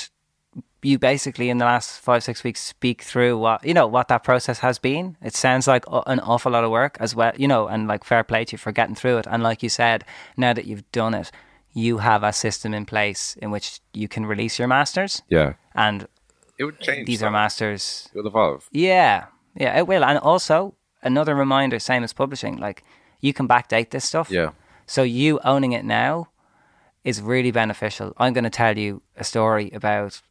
you 0.84 1.00
basically 1.00 1.50
in 1.50 1.58
the 1.58 1.66
last 1.66 2.00
five 2.00 2.24
six 2.24 2.44
weeks 2.44 2.62
speak 2.62 3.02
through 3.02 3.38
what 3.38 3.66
you 3.66 3.74
know 3.74 3.88
what 3.88 4.10
that 4.10 4.24
process 4.24 4.60
has 4.60 4.78
been. 4.78 5.18
It 5.22 5.36
sounds 5.36 5.68
like 5.68 5.86
an 6.06 6.20
awful 6.20 6.52
lot 6.52 6.64
of 6.64 6.72
work 6.72 6.98
as 7.00 7.16
well, 7.16 7.32
you 7.38 7.48
know, 7.48 7.68
and 7.68 7.88
like 7.88 8.04
fair 8.04 8.24
play 8.24 8.46
to 8.46 8.54
you 8.54 8.58
for 8.58 8.72
getting 8.72 8.96
through 8.96 9.20
it. 9.20 9.28
And 9.30 9.42
like 9.42 9.64
you 9.64 9.70
said, 9.70 10.04
now 10.38 10.54
that 10.54 10.66
you've 10.66 10.90
done 10.92 11.14
it, 11.14 11.32
you 11.74 11.98
have 11.98 12.24
a 12.24 12.32
system 12.32 12.74
in 12.74 12.86
place 12.86 13.36
in 13.42 13.52
which 13.52 13.80
you 13.94 14.08
can 14.08 14.26
release 14.26 14.60
your 14.60 14.68
masters. 14.68 15.22
Yeah. 15.30 15.54
And 15.76 16.08
it 16.58 16.66
would 16.66 16.80
change. 16.80 17.08
These 17.08 17.22
that. 17.22 17.28
are 17.28 17.32
masters. 17.32 18.10
It 18.14 18.18
will 18.18 18.28
evolve. 18.28 18.70
Yeah. 18.72 19.26
Yeah, 19.56 19.78
it 19.78 19.88
will. 19.88 20.04
And 20.04 20.20
also, 20.20 20.76
another 21.02 21.36
reminder, 21.36 21.80
same 21.80 22.04
as 22.04 22.14
publishing, 22.14 22.58
like 22.58 22.84
you 23.22 23.34
can 23.34 23.48
backdate 23.48 23.90
this 23.90 24.06
stuff. 24.06 24.30
Yeah. 24.30 24.52
So 24.86 25.04
you 25.04 25.40
owning 25.44 25.72
it 25.72 25.86
now 25.86 26.30
is 27.04 27.22
really 27.22 27.52
beneficial. 27.52 28.14
I'm 28.18 28.34
going 28.34 28.44
to 28.44 28.50
tell 28.50 28.78
you 28.78 29.02
a 29.18 29.24
story 29.24 29.72
about 29.72 30.22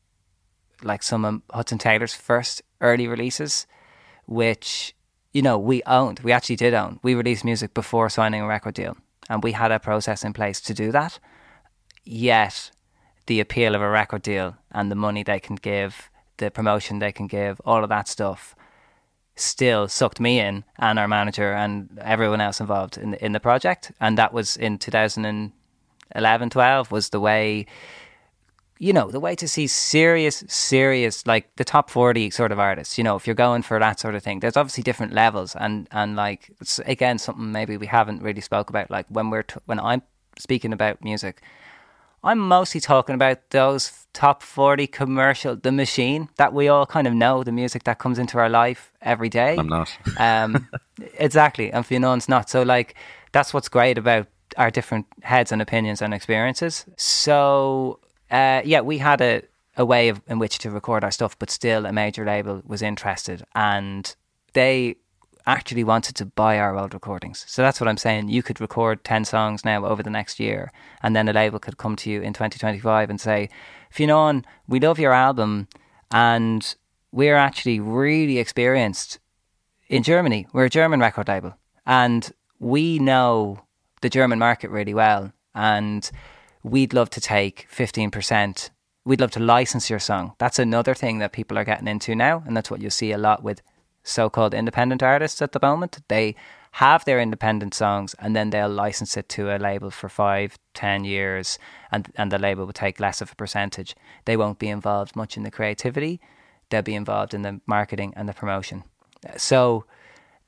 like 0.82 1.02
some 1.02 1.24
of 1.24 1.42
Hudson 1.50 1.78
Taylor's 1.78 2.14
first 2.14 2.62
early 2.80 3.06
releases, 3.06 3.66
which, 4.26 4.94
you 5.32 5.42
know, 5.42 5.58
we 5.58 5.82
owned. 5.86 6.20
We 6.20 6.32
actually 6.32 6.56
did 6.56 6.74
own. 6.74 6.98
We 7.02 7.14
released 7.14 7.44
music 7.44 7.74
before 7.74 8.08
signing 8.08 8.42
a 8.42 8.46
record 8.46 8.74
deal 8.74 8.96
and 9.28 9.42
we 9.42 9.52
had 9.52 9.72
a 9.72 9.78
process 9.78 10.24
in 10.24 10.32
place 10.32 10.60
to 10.62 10.74
do 10.74 10.92
that. 10.92 11.18
Yet, 12.04 12.70
the 13.26 13.40
appeal 13.40 13.74
of 13.74 13.82
a 13.82 13.88
record 13.88 14.22
deal 14.22 14.56
and 14.70 14.90
the 14.90 14.96
money 14.96 15.22
they 15.22 15.40
can 15.40 15.56
give, 15.56 16.10
the 16.38 16.50
promotion 16.50 16.98
they 16.98 17.12
can 17.12 17.26
give, 17.26 17.60
all 17.64 17.82
of 17.82 17.88
that 17.90 18.08
stuff, 18.08 18.54
still 19.34 19.88
sucked 19.88 20.20
me 20.20 20.40
in 20.40 20.64
and 20.78 20.98
our 20.98 21.08
manager 21.08 21.52
and 21.52 21.98
everyone 22.02 22.40
else 22.40 22.60
involved 22.60 22.98
in 22.98 23.12
the, 23.12 23.24
in 23.24 23.32
the 23.32 23.40
project. 23.40 23.92
And 24.00 24.18
that 24.18 24.32
was 24.32 24.56
in 24.56 24.78
2011, 24.78 26.50
12 26.50 26.90
was 26.92 27.08
the 27.10 27.20
way, 27.20 27.66
you 28.78 28.92
know, 28.92 29.10
the 29.10 29.20
way 29.20 29.34
to 29.36 29.48
see 29.48 29.66
serious, 29.66 30.44
serious, 30.48 31.26
like 31.26 31.54
the 31.56 31.64
top 31.64 31.88
40 31.88 32.30
sort 32.30 32.52
of 32.52 32.58
artists, 32.58 32.98
you 32.98 33.04
know, 33.04 33.16
if 33.16 33.26
you're 33.26 33.34
going 33.34 33.62
for 33.62 33.78
that 33.78 34.00
sort 34.00 34.14
of 34.14 34.22
thing, 34.22 34.40
there's 34.40 34.56
obviously 34.56 34.82
different 34.82 35.12
levels. 35.12 35.56
And, 35.56 35.88
and 35.92 36.16
like, 36.16 36.50
again, 36.84 37.18
something 37.18 37.52
maybe 37.52 37.76
we 37.76 37.86
haven't 37.86 38.22
really 38.22 38.40
spoke 38.40 38.68
about, 38.68 38.90
like 38.90 39.06
when 39.08 39.30
we're, 39.30 39.44
t- 39.44 39.60
when 39.64 39.80
I'm 39.80 40.02
speaking 40.38 40.72
about 40.72 41.02
music, 41.02 41.42
I'm 42.24 42.38
mostly 42.38 42.80
talking 42.80 43.14
about 43.14 43.50
those 43.50 44.06
top 44.12 44.42
40 44.42 44.86
commercial, 44.86 45.56
the 45.56 45.72
machine 45.72 46.28
that 46.36 46.52
we 46.52 46.68
all 46.68 46.86
kind 46.86 47.06
of 47.06 47.14
know, 47.14 47.42
the 47.42 47.52
music 47.52 47.84
that 47.84 47.98
comes 47.98 48.18
into 48.18 48.38
our 48.38 48.48
life 48.48 48.92
every 49.00 49.28
day. 49.28 49.56
I'm 49.58 49.68
not. 49.68 49.96
um, 50.18 50.68
exactly. 51.18 51.72
And 51.72 51.84
Fionnán's 51.84 52.28
not. 52.28 52.48
So, 52.48 52.62
like, 52.62 52.94
that's 53.32 53.52
what's 53.52 53.68
great 53.68 53.98
about 53.98 54.28
our 54.56 54.70
different 54.70 55.06
heads 55.22 55.50
and 55.50 55.60
opinions 55.60 56.00
and 56.02 56.14
experiences. 56.14 56.84
So, 56.96 57.98
uh, 58.30 58.62
yeah, 58.64 58.82
we 58.82 58.98
had 58.98 59.20
a, 59.20 59.42
a 59.76 59.84
way 59.84 60.08
of, 60.08 60.20
in 60.28 60.38
which 60.38 60.58
to 60.58 60.70
record 60.70 61.02
our 61.02 61.10
stuff, 61.10 61.36
but 61.38 61.50
still 61.50 61.86
a 61.86 61.92
major 61.92 62.24
label 62.24 62.62
was 62.64 62.82
interested. 62.82 63.42
And 63.54 64.14
they 64.52 64.96
actually 65.46 65.84
wanted 65.84 66.14
to 66.16 66.26
buy 66.26 66.58
our 66.58 66.76
old 66.76 66.94
recordings. 66.94 67.44
So 67.48 67.62
that's 67.62 67.80
what 67.80 67.88
I'm 67.88 67.96
saying. 67.96 68.28
You 68.28 68.42
could 68.42 68.60
record 68.60 69.04
10 69.04 69.24
songs 69.24 69.64
now 69.64 69.84
over 69.84 70.02
the 70.02 70.10
next 70.10 70.38
year, 70.38 70.72
and 71.02 71.14
then 71.16 71.28
a 71.28 71.32
label 71.32 71.58
could 71.58 71.78
come 71.78 71.96
to 71.96 72.10
you 72.10 72.20
in 72.20 72.32
2025 72.32 73.10
and 73.10 73.20
say, 73.20 73.48
Fionn, 73.90 74.44
we 74.68 74.80
love 74.80 74.98
your 74.98 75.12
album, 75.12 75.68
and 76.10 76.74
we're 77.10 77.36
actually 77.36 77.80
really 77.80 78.38
experienced 78.38 79.18
in 79.88 80.02
Germany. 80.02 80.46
We're 80.52 80.66
a 80.66 80.70
German 80.70 81.00
record 81.00 81.28
label, 81.28 81.56
and 81.86 82.30
we 82.58 82.98
know 82.98 83.64
the 84.00 84.10
German 84.10 84.38
market 84.38 84.70
really 84.70 84.94
well, 84.94 85.32
and 85.54 86.10
we'd 86.62 86.94
love 86.94 87.10
to 87.10 87.20
take 87.20 87.66
15%. 87.70 88.70
We'd 89.04 89.20
love 89.20 89.32
to 89.32 89.40
license 89.40 89.90
your 89.90 89.98
song. 89.98 90.34
That's 90.38 90.60
another 90.60 90.94
thing 90.94 91.18
that 91.18 91.32
people 91.32 91.58
are 91.58 91.64
getting 91.64 91.88
into 91.88 92.14
now, 92.14 92.42
and 92.46 92.56
that's 92.56 92.70
what 92.70 92.80
you 92.80 92.88
see 92.88 93.12
a 93.12 93.18
lot 93.18 93.42
with 93.42 93.60
so-called 94.02 94.54
independent 94.54 95.02
artists 95.02 95.42
at 95.42 95.52
the 95.52 95.60
moment. 95.62 95.98
They 96.08 96.34
have 96.76 97.04
their 97.04 97.20
independent 97.20 97.74
songs 97.74 98.14
and 98.18 98.34
then 98.34 98.50
they'll 98.50 98.68
license 98.68 99.16
it 99.16 99.28
to 99.28 99.54
a 99.54 99.58
label 99.58 99.90
for 99.90 100.08
five, 100.08 100.58
ten 100.74 101.04
years, 101.04 101.58
and 101.90 102.10
and 102.16 102.32
the 102.32 102.38
label 102.38 102.64
will 102.64 102.72
take 102.72 102.98
less 103.00 103.20
of 103.20 103.32
a 103.32 103.36
percentage. 103.36 103.94
They 104.24 104.36
won't 104.36 104.58
be 104.58 104.68
involved 104.68 105.14
much 105.14 105.36
in 105.36 105.42
the 105.42 105.50
creativity. 105.50 106.20
They'll 106.70 106.82
be 106.82 106.94
involved 106.94 107.34
in 107.34 107.42
the 107.42 107.60
marketing 107.66 108.14
and 108.16 108.28
the 108.28 108.32
promotion. 108.32 108.84
So 109.36 109.84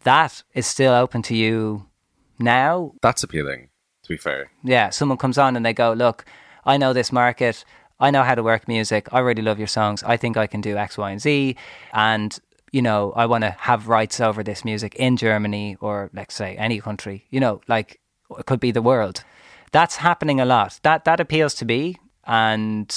that 0.05 0.43
is 0.55 0.67
still 0.67 0.95
open 0.95 1.23
to 1.23 1.37
you 1.37 1.87
now. 2.39 2.93
That's 3.03 3.23
appealing. 3.23 3.69
To 4.05 4.09
be 4.09 4.17
fair, 4.17 4.51
yeah. 4.63 4.91
Someone 4.91 5.19
comes 5.19 5.39
on 5.39 5.57
and 5.57 5.65
they 5.65 5.75
go, 5.75 5.93
"Look, 5.93 6.25
I 6.65 6.77
know 6.79 6.93
this 6.93 7.13
market." 7.13 7.65
I 8.01 8.11
know 8.11 8.25
how 8.25 8.35
to 8.35 8.43
work 8.43 8.67
music. 8.67 9.09
I 9.13 9.21
really 9.21 9.41
love 9.41 9.59
your 9.59 9.69
songs. 9.69 10.03
I 10.03 10.17
think 10.17 10.37
I 10.37 10.49
can 10.49 10.61
do 10.61 10.77
X, 10.77 10.99
Y, 10.99 11.11
and 11.13 11.21
Z. 11.21 11.57
And 11.93 12.39
you 12.75 12.83
know, 12.83 13.13
I 13.15 13.27
want 13.27 13.45
to 13.45 13.51
have 13.51 13.87
rights 13.87 14.19
over 14.19 14.43
this 14.43 14.65
music 14.65 14.97
in 14.97 15.17
Germany 15.17 15.77
or 15.81 16.11
let's 16.13 16.35
say 16.35 16.57
any 16.57 16.81
country, 16.81 17.25
you 17.31 17.39
know, 17.39 17.61
like 17.69 18.01
it 18.37 18.47
could 18.47 18.59
be 18.59 18.73
the 18.73 18.83
world. 18.83 19.23
That's 19.71 19.95
happening 19.95 20.41
a 20.41 20.45
lot. 20.45 20.81
That 20.83 21.05
that 21.05 21.21
appeals 21.21 21.55
to 21.57 21.65
me 21.65 21.95
and 22.25 22.93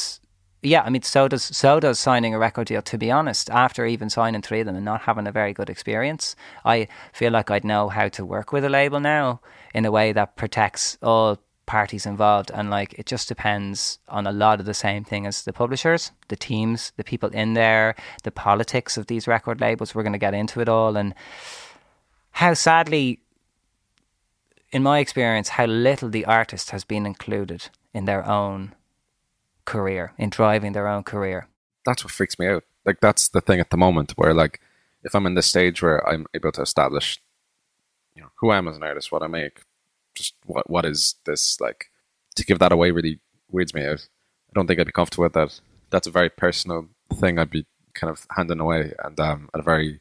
yeah, 0.64 0.82
I 0.82 0.90
mean 0.90 1.04
so 1.04 1.28
does 1.28 1.44
so 1.44 1.80
does 1.80 2.00
signing 2.00 2.34
a 2.34 2.40
record 2.40 2.66
deal 2.66 2.82
to 2.82 2.98
be 2.98 3.12
honest. 3.12 3.52
After 3.52 3.86
even 3.86 4.10
signing 4.10 4.42
three 4.42 4.62
of 4.62 4.66
them 4.66 4.76
and 4.76 4.84
not 4.84 5.02
having 5.02 5.28
a 5.28 5.32
very 5.32 5.54
good 5.54 5.70
experience, 5.70 6.36
I 6.66 6.88
feel 7.14 7.32
like 7.32 7.52
I'd 7.52 7.64
know 7.64 7.88
how 7.90 8.08
to 8.08 8.26
work 8.26 8.52
with 8.52 8.66
a 8.66 8.70
label 8.70 9.00
now 9.00 9.42
in 9.76 9.86
a 9.86 9.92
way 9.92 10.12
that 10.12 10.38
protects 10.38 10.98
all 11.04 11.38
parties 11.68 12.06
involved 12.06 12.50
and 12.54 12.72
like 12.72 12.94
it 12.98 13.06
just 13.06 13.28
depends 13.28 14.00
on 14.08 14.26
a 14.26 14.32
lot 14.32 14.60
of 14.60 14.66
the 14.66 14.74
same 14.74 15.04
thing 15.04 15.28
as 15.28 15.44
the 15.44 15.54
publishers 15.54 16.12
the 16.30 16.36
teams 16.36 16.92
the 16.98 17.04
people 17.04 17.30
in 17.30 17.54
there 17.54 17.96
the 18.24 18.32
politics 18.32 18.98
of 18.98 19.06
these 19.08 19.28
record 19.28 19.62
labels. 19.62 19.94
We're 19.94 20.04
going 20.04 20.14
to 20.14 20.20
get 20.20 20.34
into 20.34 20.62
it 20.62 20.70
all. 20.70 20.98
And 20.98 21.14
how 22.32 22.54
sadly 22.56 23.20
in 24.72 24.82
my 24.82 25.00
experience 25.00 25.50
how 25.50 25.66
little 25.66 26.10
the 26.10 26.26
artist 26.26 26.72
has 26.72 26.84
been 26.84 27.06
included 27.06 27.70
in 27.94 28.06
their 28.06 28.26
own 28.26 28.74
career 29.66 30.14
in 30.18 30.30
driving 30.30 30.72
their 30.72 30.88
own 30.88 31.04
career. 31.04 31.48
That's 31.86 32.04
what 32.04 32.12
freaks 32.12 32.40
me 32.40 32.48
out. 32.48 32.64
Like 32.86 33.00
that's 33.02 33.30
the 33.30 33.42
thing 33.42 33.60
at 33.60 33.70
the 33.70 33.78
moment 33.78 34.14
where 34.16 34.34
like 34.34 34.62
if 35.04 35.16
i'm 35.16 35.26
in 35.26 35.36
this 35.36 35.48
stage 35.48 35.82
where 35.82 36.08
i'm 36.08 36.26
able 36.34 36.52
to 36.52 36.62
establish 36.62 37.20
you 38.16 38.22
know 38.22 38.30
who 38.36 38.50
i 38.50 38.58
am 38.58 38.68
as 38.68 38.78
an 38.78 38.84
artist 38.84 39.12
what 39.12 39.24
i 39.24 39.28
make 39.28 39.62
just 40.18 40.36
what 40.46 40.70
what 40.70 40.86
is 40.86 41.16
this 41.26 41.60
like? 41.62 41.92
To 42.36 42.46
give 42.46 42.60
that 42.60 42.72
away 42.72 42.92
really 42.92 43.20
weirds 43.50 43.74
me 43.74 43.86
out. 43.86 44.08
I 44.50 44.54
don't 44.54 44.68
think 44.68 44.80
I'd 44.80 44.88
be 44.88 44.92
comfortable 44.92 45.24
with 45.24 45.34
that. 45.34 45.60
That's 45.90 46.08
a 46.08 46.12
very 46.12 46.30
personal 46.30 46.90
thing. 47.14 47.40
I'd 47.40 47.50
be 47.50 47.66
kind 47.94 48.12
of 48.12 48.26
handing 48.36 48.60
away, 48.60 48.94
and 49.04 49.20
um, 49.20 49.50
at 49.54 49.60
a 49.60 49.64
very, 49.64 50.00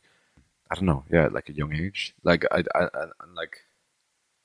I 0.70 0.74
don't 0.74 0.84
know, 0.84 1.04
yeah, 1.10 1.28
like 1.28 1.48
a 1.48 1.54
young 1.54 1.74
age. 1.74 2.14
Like 2.22 2.44
I, 2.50 2.64
I, 2.74 2.84
I 2.94 3.06
like, 3.34 3.58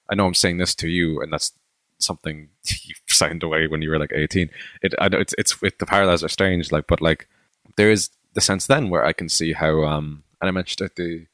I 0.10 0.16
know 0.16 0.26
I'm 0.26 0.34
saying 0.34 0.58
this 0.58 0.76
to 0.76 0.88
you, 0.88 1.22
and 1.22 1.34
that's 1.34 1.52
something 2.00 2.50
you 2.84 2.96
signed 3.08 3.44
away 3.44 3.68
when 3.68 3.82
you 3.82 3.90
were 3.90 4.00
like 4.00 4.14
18. 4.14 4.50
It, 4.82 4.96
I 5.00 5.10
know 5.10 5.20
it's, 5.20 5.36
it's, 5.38 5.62
it, 5.62 5.80
the 5.80 5.86
parallels 5.86 6.24
are 6.24 6.30
strange, 6.30 6.72
like, 6.72 6.88
but 6.88 7.02
like, 7.02 7.28
there 7.78 7.92
is 7.92 8.10
the 8.34 8.42
sense 8.42 8.68
then 8.68 8.90
where 8.90 9.06
I 9.06 9.14
can 9.14 9.30
see 9.30 9.54
how, 9.54 9.84
um, 9.84 10.24
and 10.42 10.48
I 10.48 10.52
mentioned 10.52 10.86
at 10.86 10.96
the 10.96 11.26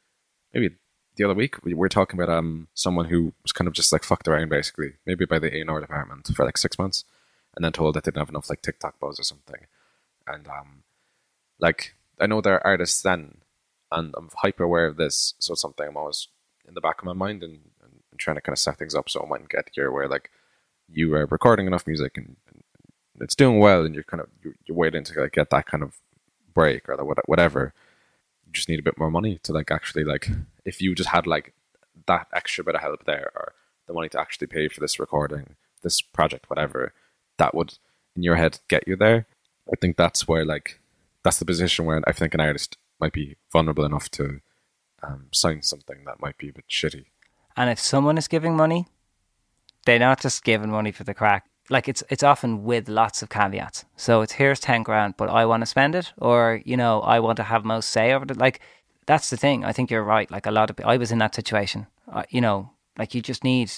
maybe 0.53 0.75
the 1.17 1.23
other 1.23 1.33
week 1.33 1.63
we 1.65 1.73
were 1.73 1.89
talking 1.89 2.19
about 2.19 2.35
um 2.35 2.67
someone 2.73 3.05
who 3.05 3.33
was 3.43 3.51
kind 3.51 3.67
of 3.67 3.73
just 3.73 3.91
like 3.91 4.03
fucked 4.03 4.27
around 4.27 4.49
basically, 4.49 4.93
maybe 5.05 5.25
by 5.25 5.39
the 5.39 5.55
A&R 5.57 5.81
department 5.81 6.27
for 6.35 6.45
like 6.45 6.57
six 6.57 6.79
months, 6.79 7.03
and 7.55 7.65
then 7.65 7.73
told 7.73 7.95
that 7.95 8.03
they 8.03 8.11
didn't 8.11 8.21
have 8.21 8.29
enough 8.29 8.49
like 8.49 8.61
TikTok 8.61 8.99
buzz 8.99 9.19
or 9.19 9.23
something, 9.23 9.65
and 10.25 10.47
um 10.47 10.83
like 11.59 11.95
I 12.19 12.27
know 12.27 12.41
there 12.41 12.55
are 12.55 12.67
artists 12.67 13.01
then, 13.01 13.39
and 13.91 14.13
I'm 14.17 14.29
hyper 14.41 14.63
aware 14.63 14.85
of 14.87 14.97
this, 14.97 15.33
so 15.39 15.53
it's 15.53 15.61
something 15.61 15.87
I'm 15.87 15.97
always 15.97 16.29
in 16.67 16.73
the 16.73 16.81
back 16.81 16.99
of 16.99 17.05
my 17.05 17.13
mind 17.13 17.43
and, 17.43 17.59
and, 17.81 17.93
and 18.11 18.19
trying 18.19 18.35
to 18.35 18.41
kind 18.41 18.53
of 18.53 18.59
set 18.59 18.77
things 18.77 18.93
up 18.93 19.09
so 19.09 19.23
I 19.23 19.29
might 19.29 19.49
get 19.49 19.69
here 19.73 19.91
where 19.91 20.07
like 20.07 20.29
you 20.89 21.13
are 21.15 21.25
recording 21.25 21.65
enough 21.65 21.87
music 21.87 22.17
and, 22.17 22.35
and 22.51 22.63
it's 23.21 23.35
doing 23.35 23.59
well 23.59 23.85
and 23.85 23.95
you're 23.95 24.03
kind 24.03 24.21
of 24.21 24.27
you're, 24.43 24.55
you're 24.65 24.77
waiting 24.77 25.03
to 25.05 25.21
like 25.21 25.31
get 25.31 25.49
that 25.49 25.65
kind 25.65 25.81
of 25.81 25.95
break 26.53 26.89
or 26.89 26.97
whatever 27.25 27.73
just 28.57 28.69
need 28.69 28.79
a 28.79 28.83
bit 28.83 28.97
more 28.97 29.11
money 29.11 29.39
to 29.43 29.53
like 29.53 29.71
actually 29.71 30.03
like 30.03 30.29
if 30.65 30.81
you 30.81 30.93
just 30.95 31.09
had 31.09 31.25
like 31.25 31.53
that 32.07 32.27
extra 32.33 32.63
bit 32.63 32.75
of 32.75 32.81
help 32.81 33.05
there 33.05 33.31
or 33.35 33.53
the 33.85 33.93
money 33.93 34.09
to 34.09 34.19
actually 34.19 34.47
pay 34.47 34.67
for 34.67 34.79
this 34.79 34.99
recording, 34.99 35.55
this 35.81 36.01
project, 36.01 36.49
whatever, 36.49 36.93
that 37.37 37.55
would 37.55 37.77
in 38.15 38.23
your 38.23 38.35
head 38.35 38.59
get 38.67 38.87
you 38.87 38.95
there. 38.95 39.27
I 39.71 39.75
think 39.79 39.95
that's 39.95 40.27
where 40.27 40.45
like 40.45 40.79
that's 41.23 41.39
the 41.39 41.45
position 41.45 41.85
where 41.85 42.01
I 42.07 42.11
think 42.11 42.33
an 42.33 42.41
artist 42.41 42.77
might 42.99 43.13
be 43.13 43.37
vulnerable 43.51 43.85
enough 43.85 44.09
to 44.11 44.41
um, 45.03 45.27
sign 45.31 45.61
something 45.61 46.03
that 46.05 46.21
might 46.21 46.37
be 46.37 46.49
a 46.49 46.53
bit 46.53 46.67
shitty. 46.69 47.05
And 47.55 47.69
if 47.69 47.79
someone 47.79 48.17
is 48.17 48.27
giving 48.27 48.55
money, 48.55 48.87
they're 49.85 49.99
not 49.99 50.21
just 50.21 50.43
giving 50.43 50.69
money 50.69 50.91
for 50.91 51.03
the 51.03 51.13
crack 51.13 51.45
like 51.69 51.87
it's 51.87 52.03
it's 52.09 52.23
often 52.23 52.63
with 52.63 52.89
lots 52.89 53.21
of 53.21 53.29
caveats. 53.29 53.85
So 53.95 54.21
it's 54.21 54.33
here's 54.33 54.59
ten 54.59 54.83
grand, 54.83 55.15
but 55.17 55.29
I 55.29 55.45
want 55.45 55.61
to 55.61 55.65
spend 55.65 55.95
it, 55.95 56.13
or 56.17 56.61
you 56.65 56.77
know 56.77 57.01
I 57.01 57.19
want 57.19 57.37
to 57.37 57.43
have 57.43 57.65
most 57.65 57.89
say 57.89 58.13
over 58.13 58.25
it. 58.25 58.37
Like 58.37 58.61
that's 59.05 59.29
the 59.29 59.37
thing. 59.37 59.65
I 59.65 59.73
think 59.73 59.91
you're 59.91 60.03
right. 60.03 60.29
Like 60.29 60.45
a 60.45 60.51
lot 60.51 60.69
of 60.69 60.79
I 60.85 60.97
was 60.97 61.11
in 61.11 61.19
that 61.19 61.35
situation. 61.35 61.87
Uh, 62.11 62.23
you 62.29 62.41
know, 62.41 62.71
like 62.97 63.13
you 63.13 63.21
just 63.21 63.43
need 63.43 63.71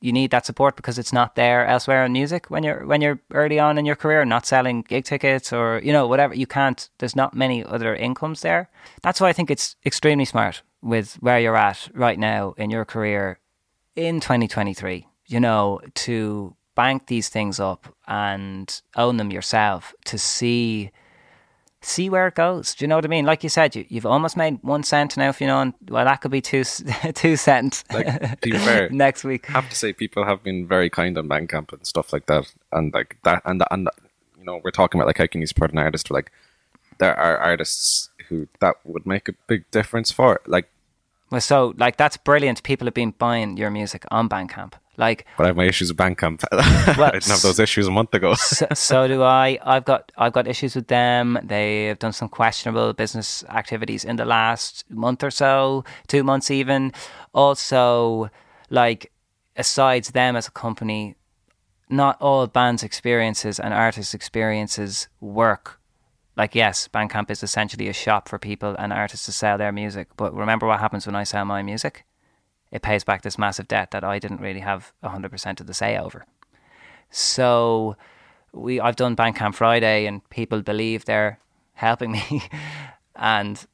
you 0.00 0.12
need 0.12 0.30
that 0.30 0.46
support 0.46 0.76
because 0.76 0.98
it's 0.98 1.12
not 1.12 1.34
there 1.34 1.66
elsewhere 1.66 2.04
in 2.04 2.12
music 2.12 2.46
when 2.48 2.62
you're 2.62 2.86
when 2.86 3.00
you're 3.00 3.20
early 3.32 3.58
on 3.58 3.76
in 3.76 3.84
your 3.84 3.96
career, 3.96 4.24
not 4.24 4.46
selling 4.46 4.82
gig 4.82 5.04
tickets 5.04 5.52
or 5.52 5.80
you 5.84 5.92
know 5.92 6.06
whatever. 6.06 6.34
You 6.34 6.46
can't. 6.46 6.88
There's 6.98 7.16
not 7.16 7.34
many 7.34 7.64
other 7.64 7.94
incomes 7.94 8.40
there. 8.40 8.70
That's 9.02 9.20
why 9.20 9.28
I 9.28 9.32
think 9.32 9.50
it's 9.50 9.76
extremely 9.84 10.24
smart 10.24 10.62
with 10.82 11.14
where 11.16 11.38
you're 11.38 11.56
at 11.56 11.90
right 11.94 12.18
now 12.18 12.54
in 12.56 12.70
your 12.70 12.84
career 12.84 13.38
in 13.94 14.20
2023. 14.20 15.06
You 15.26 15.40
know 15.40 15.80
to 15.94 16.56
bank 16.80 17.08
these 17.08 17.28
things 17.28 17.60
up 17.60 17.94
and 18.08 18.80
own 18.96 19.18
them 19.18 19.30
yourself 19.30 19.94
to 20.06 20.16
see 20.16 20.90
see 21.82 22.08
where 22.08 22.26
it 22.26 22.34
goes. 22.34 22.74
Do 22.74 22.84
you 22.84 22.88
know 22.88 22.96
what 22.96 23.04
I 23.04 23.08
mean? 23.08 23.26
Like 23.26 23.42
you 23.42 23.50
said, 23.50 23.76
you, 23.76 23.84
you've 23.90 24.06
almost 24.06 24.34
made 24.34 24.58
one 24.62 24.82
cent 24.82 25.16
now. 25.16 25.28
If 25.28 25.40
you 25.42 25.46
know, 25.46 25.60
and, 25.60 25.74
well, 25.88 26.06
that 26.06 26.22
could 26.22 26.30
be 26.30 26.40
two 26.40 26.64
two 27.14 27.36
cents. 27.36 27.84
Like, 27.92 28.06
to 28.40 28.50
be 28.50 28.58
fair, 28.58 28.88
next 29.06 29.24
week. 29.24 29.50
I 29.50 29.52
have 29.60 29.68
to 29.68 29.76
say, 29.76 29.92
people 29.92 30.24
have 30.24 30.42
been 30.42 30.66
very 30.66 30.88
kind 30.88 31.18
on 31.18 31.28
Bandcamp 31.28 31.70
and 31.74 31.86
stuff 31.86 32.14
like 32.14 32.26
that, 32.32 32.50
and 32.72 32.94
like 32.94 33.18
that, 33.24 33.42
and 33.44 33.62
and 33.70 33.88
you 34.38 34.44
know, 34.46 34.60
we're 34.64 34.78
talking 34.80 34.98
about 34.98 35.06
like 35.06 35.18
how 35.18 35.26
can 35.26 35.42
you 35.42 35.46
support 35.46 35.72
an 35.72 35.78
artist? 35.78 36.10
Like, 36.10 36.32
there 36.96 37.16
are 37.26 37.36
artists 37.36 38.08
who 38.28 38.48
that 38.60 38.76
would 38.84 39.04
make 39.04 39.28
a 39.28 39.34
big 39.46 39.70
difference 39.70 40.10
for. 40.10 40.40
Like, 40.46 40.70
well, 41.30 41.42
so 41.42 41.74
like 41.76 41.98
that's 41.98 42.16
brilliant. 42.16 42.62
People 42.62 42.86
have 42.86 43.00
been 43.02 43.14
buying 43.26 43.58
your 43.58 43.70
music 43.70 44.04
on 44.10 44.30
Bandcamp 44.30 44.74
Like 44.96 45.26
But 45.36 45.44
I 45.44 45.46
have 45.48 45.56
my 45.56 45.64
issues 45.64 45.88
with 45.88 45.96
Bandcamp. 45.96 46.44
I 46.52 47.10
didn't 47.12 47.28
have 47.28 47.42
those 47.42 47.58
issues 47.58 47.86
a 47.86 47.90
month 47.90 48.12
ago. 48.12 48.34
so, 48.34 48.66
so 48.74 49.08
do 49.08 49.22
I. 49.22 49.58
I've 49.62 49.84
got 49.84 50.12
I've 50.16 50.32
got 50.32 50.46
issues 50.46 50.74
with 50.74 50.88
them. 50.88 51.38
They 51.42 51.86
have 51.86 51.98
done 51.98 52.12
some 52.12 52.28
questionable 52.28 52.92
business 52.92 53.44
activities 53.48 54.04
in 54.04 54.16
the 54.16 54.24
last 54.24 54.84
month 54.90 55.22
or 55.22 55.30
so, 55.30 55.84
two 56.08 56.22
months 56.24 56.50
even. 56.50 56.92
Also, 57.32 58.30
like 58.68 59.12
aside 59.56 60.04
them 60.04 60.36
as 60.36 60.48
a 60.48 60.50
company, 60.50 61.16
not 61.88 62.20
all 62.20 62.46
bands' 62.46 62.82
experiences 62.82 63.58
and 63.60 63.72
artists' 63.72 64.14
experiences 64.14 65.08
work. 65.20 65.80
Like 66.36 66.54
yes, 66.54 66.88
Bandcamp 66.88 67.30
is 67.30 67.42
essentially 67.42 67.88
a 67.88 67.92
shop 67.92 68.28
for 68.28 68.38
people 68.38 68.74
and 68.78 68.92
artists 68.92 69.26
to 69.26 69.32
sell 69.32 69.58
their 69.58 69.72
music. 69.72 70.08
But 70.16 70.34
remember 70.34 70.66
what 70.66 70.80
happens 70.80 71.06
when 71.06 71.16
I 71.16 71.24
sell 71.24 71.44
my 71.44 71.62
music? 71.62 72.04
It 72.70 72.82
pays 72.82 73.04
back 73.04 73.22
this 73.22 73.38
massive 73.38 73.68
debt 73.68 73.90
that 73.90 74.04
I 74.04 74.18
didn't 74.18 74.40
really 74.40 74.60
have 74.60 74.92
hundred 75.02 75.30
percent 75.30 75.60
of 75.60 75.66
the 75.66 75.74
say 75.74 75.98
over. 75.98 76.24
So 77.10 77.96
we 78.52 78.80
I've 78.80 78.96
done 78.96 79.16
Bandcamp 79.16 79.54
Friday 79.54 80.06
and 80.06 80.28
people 80.30 80.62
believe 80.62 81.04
they're 81.04 81.38
helping 81.74 82.12
me 82.12 82.42
and 83.16 83.66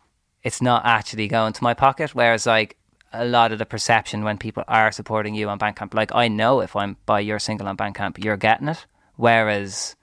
it's 0.43 0.63
not 0.63 0.87
actually 0.87 1.29
going 1.29 1.53
to 1.53 1.65
my 1.65 1.75
pocket. 1.75 2.15
Whereas 2.15 2.47
like 2.47 2.77
a 3.13 3.25
lot 3.25 3.53
of 3.53 3.59
the 3.59 3.67
perception 3.67 4.25
when 4.25 4.39
people 4.39 4.65
are 4.69 4.93
supporting 4.93 5.35
you 5.35 5.49
on 5.49 5.59
Bandcamp, 5.59 5.95
like 5.95 6.15
I 6.15 6.29
know 6.29 6.61
if 6.61 6.75
I'm 6.75 6.97
buy 7.07 7.21
your 7.21 7.39
single 7.39 7.69
on 7.69 7.77
Bandcamp, 7.77 8.23
you're 8.23 8.37
getting 8.37 8.69
it. 8.69 8.87
Whereas 9.17 9.97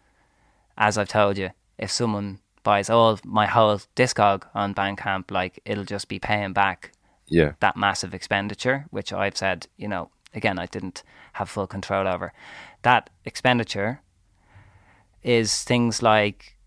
as 0.78 0.98
I've 0.98 1.10
told 1.10 1.38
you, 1.38 1.52
if 1.78 1.92
someone 1.92 2.40
buys 2.64 2.90
all 2.90 3.20
my 3.24 3.46
whole 3.46 3.80
discog 3.96 4.44
on 4.54 4.74
Bandcamp, 4.74 5.32
like 5.32 5.60
it'll 5.66 5.84
just 5.84 6.08
be 6.08 6.20
paying 6.20 6.54
back 6.54 6.92
Yeah. 7.28 7.54
that 7.60 7.78
massive 7.78 8.14
expenditure, 8.14 8.86
which 8.92 9.12
I've 9.14 9.38
said, 9.38 9.68
you 9.78 9.88
know, 9.88 10.10
again, 10.34 10.60
I 10.60 10.66
didn't 10.66 11.04
have 11.34 11.50
full 11.50 11.68
control 11.68 12.08
over. 12.08 12.34
That 12.82 13.10
expenditure 13.26 14.02
is 15.24 15.64
things 15.64 16.02
like 16.02 16.58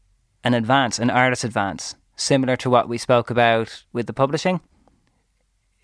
an 0.43 0.55
advance, 0.55 0.99
an 0.99 1.11
artist 1.11 1.45
advance, 1.45 1.95
similar 2.17 2.57
to 2.57 2.71
what 2.71 2.89
we 2.89 2.99
spoke 2.99 3.31
about 3.31 3.85
with 3.93 4.07
the 4.07 4.13
publishing. 4.13 4.61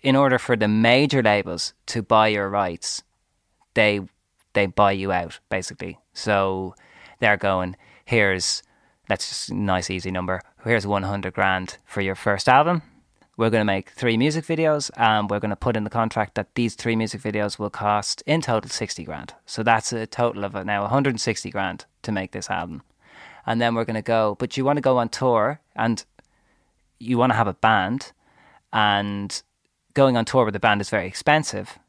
In 0.01 0.15
order 0.15 0.37
for 0.37 0.55
the 0.57 0.67
major 0.67 1.21
labels 1.23 1.73
to 1.87 2.01
buy 2.01 2.27
your 2.27 2.49
rights, 2.49 3.03
they 3.73 4.01
they 4.53 4.65
buy 4.65 4.91
you 4.91 5.11
out 5.11 5.39
basically. 5.49 5.99
So 6.13 6.75
they're 7.19 7.37
going, 7.37 7.75
here's 8.05 8.63
let's 9.09 9.29
just 9.29 9.51
nice 9.51 9.89
easy 9.89 10.11
number. 10.11 10.41
Here's 10.63 10.87
100 10.87 11.33
grand 11.33 11.77
for 11.85 12.01
your 12.01 12.15
first 12.15 12.49
album 12.49 12.81
we're 13.35 13.49
going 13.49 13.61
to 13.61 13.65
make 13.65 13.89
three 13.89 14.17
music 14.17 14.45
videos 14.45 14.91
and 14.95 15.29
we're 15.29 15.39
going 15.39 15.49
to 15.49 15.55
put 15.55 15.75
in 15.75 15.83
the 15.83 15.89
contract 15.89 16.35
that 16.35 16.53
these 16.55 16.75
three 16.75 16.95
music 16.95 17.21
videos 17.21 17.57
will 17.57 17.69
cost 17.69 18.21
in 18.25 18.41
total 18.41 18.69
60 18.69 19.03
grand. 19.03 19.33
So 19.45 19.63
that's 19.63 19.91
a 19.91 20.05
total 20.05 20.45
of 20.45 20.53
now 20.65 20.81
160 20.81 21.49
grand 21.49 21.85
to 22.03 22.11
make 22.11 22.31
this 22.31 22.49
album. 22.49 22.83
And 23.45 23.59
then 23.59 23.75
we're 23.75 23.85
going 23.85 23.95
to 23.95 24.01
go, 24.01 24.35
but 24.39 24.55
you 24.55 24.63
want 24.63 24.77
to 24.77 24.81
go 24.81 24.97
on 24.97 25.09
tour 25.09 25.59
and 25.75 26.05
you 26.99 27.17
want 27.17 27.31
to 27.31 27.35
have 27.35 27.47
a 27.47 27.53
band 27.53 28.11
and 28.71 29.41
going 29.93 30.15
on 30.15 30.25
tour 30.25 30.45
with 30.45 30.55
a 30.55 30.59
band 30.59 30.81
is 30.81 30.89
very 30.89 31.07
expensive. 31.07 31.79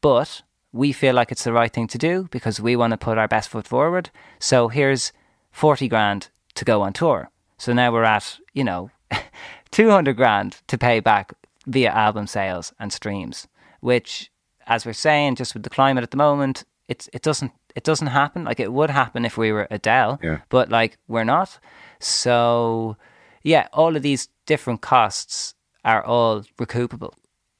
But 0.00 0.42
we 0.72 0.92
feel 0.92 1.14
like 1.14 1.32
it's 1.32 1.44
the 1.44 1.52
right 1.52 1.72
thing 1.72 1.86
to 1.88 1.98
do 1.98 2.28
because 2.30 2.60
we 2.60 2.76
want 2.76 2.92
to 2.92 2.98
put 2.98 3.18
our 3.18 3.28
best 3.28 3.48
foot 3.48 3.66
forward. 3.66 4.10
So 4.38 4.68
here's 4.68 5.12
40 5.52 5.88
grand 5.88 6.28
to 6.54 6.64
go 6.64 6.82
on 6.82 6.92
tour. 6.92 7.30
So 7.58 7.72
now 7.72 7.90
we're 7.92 8.04
at, 8.04 8.38
you 8.52 8.62
know, 8.62 8.90
200 9.76 10.16
grand 10.16 10.56
to 10.68 10.78
pay 10.78 11.00
back 11.00 11.34
via 11.66 11.90
album 11.90 12.26
sales 12.26 12.72
and 12.80 12.90
streams, 12.90 13.46
which, 13.80 14.30
as 14.66 14.86
we're 14.86 14.94
saying, 14.94 15.34
just 15.36 15.52
with 15.52 15.64
the 15.64 15.70
climate 15.70 16.02
at 16.02 16.10
the 16.12 16.16
moment, 16.16 16.64
it's 16.88 17.10
it 17.12 17.20
doesn't 17.20 17.52
it 17.74 17.84
doesn't 17.84 18.06
happen. 18.06 18.44
Like 18.44 18.58
it 18.58 18.72
would 18.72 18.88
happen 18.88 19.26
if 19.26 19.36
we 19.36 19.52
were 19.52 19.66
Adele, 19.70 20.18
Yeah. 20.22 20.38
but 20.48 20.70
like 20.70 20.96
we're 21.08 21.24
not. 21.24 21.58
So 22.00 22.96
yeah, 23.42 23.68
all 23.74 23.96
of 23.96 24.02
these 24.02 24.28
different 24.46 24.80
costs 24.80 25.54
are 25.84 26.02
all 26.02 26.42
recoupable. 26.58 27.12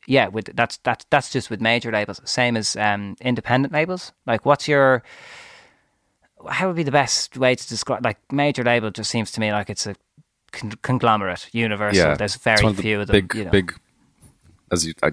Yeah, 0.07 0.29
with 0.29 0.57
that's 0.57 0.79
that's 0.85 1.05
that's 1.11 1.31
just 1.31 1.51
with 1.51 1.61
major 1.61 1.93
labels. 1.93 2.23
Same 2.25 2.57
as 2.57 2.77
um, 2.77 3.17
independent 3.21 3.75
labels. 3.75 4.12
Like, 4.27 4.47
what's 4.47 4.67
your 4.67 5.03
how 6.49 6.69
would 6.69 6.77
be 6.77 6.83
the 6.83 6.91
best 7.03 7.37
way 7.37 7.55
to 7.57 7.69
describe? 7.69 8.05
Like, 8.07 8.19
major 8.33 8.62
label 8.64 8.91
just 8.91 9.11
seems 9.11 9.31
to 9.33 9.41
me 9.41 9.53
like 9.53 9.69
it's 9.69 9.87
a 9.87 9.95
con- 10.57 10.73
conglomerate, 10.83 11.49
universal. 11.53 12.09
Yeah. 12.09 12.14
There's 12.14 12.37
very 12.37 12.66
of 12.66 12.77
the 12.77 12.83
few 12.83 13.01
of 13.01 13.07
them. 13.07 13.14
Big, 13.14 13.35
you 13.35 13.45
know. 13.45 13.51
big, 13.51 13.75
as 14.73 14.87
you 14.87 14.95
I, 15.03 15.12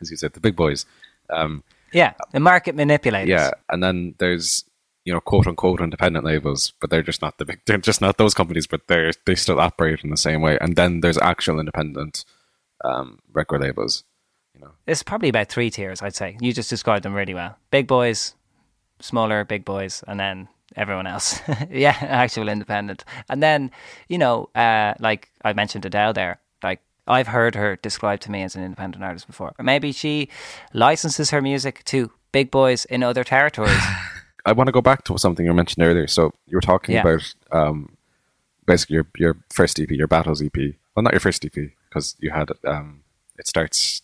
as 0.00 0.10
you 0.10 0.16
said, 0.16 0.32
the 0.34 0.40
big 0.40 0.56
boys. 0.56 0.86
Um, 1.30 1.64
yeah, 1.92 2.14
the 2.32 2.40
market 2.40 2.74
manipulators. 2.74 3.28
yeah, 3.28 3.50
and 3.68 3.82
then 3.82 4.14
there's 4.18 4.64
you 5.04 5.12
know 5.12 5.20
quote 5.20 5.46
unquote 5.46 5.80
independent 5.80 6.24
labels, 6.24 6.72
but 6.80 6.90
they're 6.90 7.02
just 7.02 7.22
not 7.22 7.38
the 7.38 7.44
big. 7.44 7.60
They're 7.66 7.78
just 7.78 8.00
not 8.00 8.18
those 8.18 8.34
companies, 8.34 8.66
but 8.66 8.86
they're 8.86 9.12
they 9.24 9.34
still 9.34 9.60
operate 9.60 10.04
in 10.04 10.10
the 10.10 10.16
same 10.16 10.42
way. 10.42 10.58
And 10.60 10.76
then 10.76 11.00
there's 11.00 11.18
actual 11.18 11.58
independent 11.58 12.24
um, 12.84 13.20
record 13.32 13.62
labels. 13.62 14.04
You 14.54 14.60
know, 14.60 14.70
It's 14.86 15.02
probably 15.02 15.28
about 15.28 15.48
three 15.48 15.70
tiers, 15.70 16.00
I'd 16.02 16.14
say. 16.14 16.36
You 16.40 16.52
just 16.52 16.70
described 16.70 17.04
them 17.04 17.14
really 17.14 17.34
well. 17.34 17.56
Big 17.70 17.86
boys, 17.86 18.34
smaller 19.00 19.44
big 19.44 19.64
boys, 19.64 20.02
and 20.06 20.18
then 20.18 20.48
everyone 20.76 21.06
else. 21.06 21.40
yeah, 21.70 21.96
actual 22.00 22.48
independent. 22.48 23.04
And 23.28 23.42
then, 23.42 23.70
you 24.08 24.18
know, 24.18 24.48
uh, 24.54 24.94
like 25.00 25.30
I 25.44 25.52
mentioned 25.52 25.84
Adele 25.86 26.12
there, 26.12 26.38
like 26.62 26.80
I've 27.06 27.28
heard 27.28 27.54
her 27.54 27.76
described 27.76 28.22
to 28.22 28.30
me 28.30 28.42
as 28.42 28.54
an 28.56 28.62
independent 28.64 29.02
artist 29.04 29.26
before. 29.26 29.52
Or 29.58 29.64
maybe 29.64 29.92
she 29.92 30.28
licenses 30.72 31.30
her 31.30 31.40
music 31.42 31.82
to 31.86 32.10
big 32.32 32.50
boys 32.50 32.84
in 32.86 33.02
other 33.02 33.24
territories. 33.24 33.82
I 34.46 34.52
want 34.52 34.68
to 34.68 34.72
go 34.72 34.80
back 34.82 35.04
to 35.04 35.18
something 35.18 35.44
you 35.44 35.52
mentioned 35.54 35.84
earlier. 35.84 36.06
So 36.06 36.32
you 36.46 36.56
were 36.56 36.60
talking 36.60 36.94
Yeah. 36.94 37.00
about 37.02 37.34
um, 37.50 37.96
basically 38.66 38.94
your 38.94 39.06
your 39.18 39.36
first 39.50 39.80
EP, 39.80 39.90
your 39.90 40.06
Battles 40.06 40.40
EP. 40.42 40.56
Well, 40.94 41.02
not 41.02 41.12
your 41.12 41.20
first 41.20 41.44
EP 41.44 41.52
because 41.88 42.14
you 42.20 42.30
had 42.30 42.50
um, 42.64 43.02
it 43.38 43.46
starts 43.48 44.02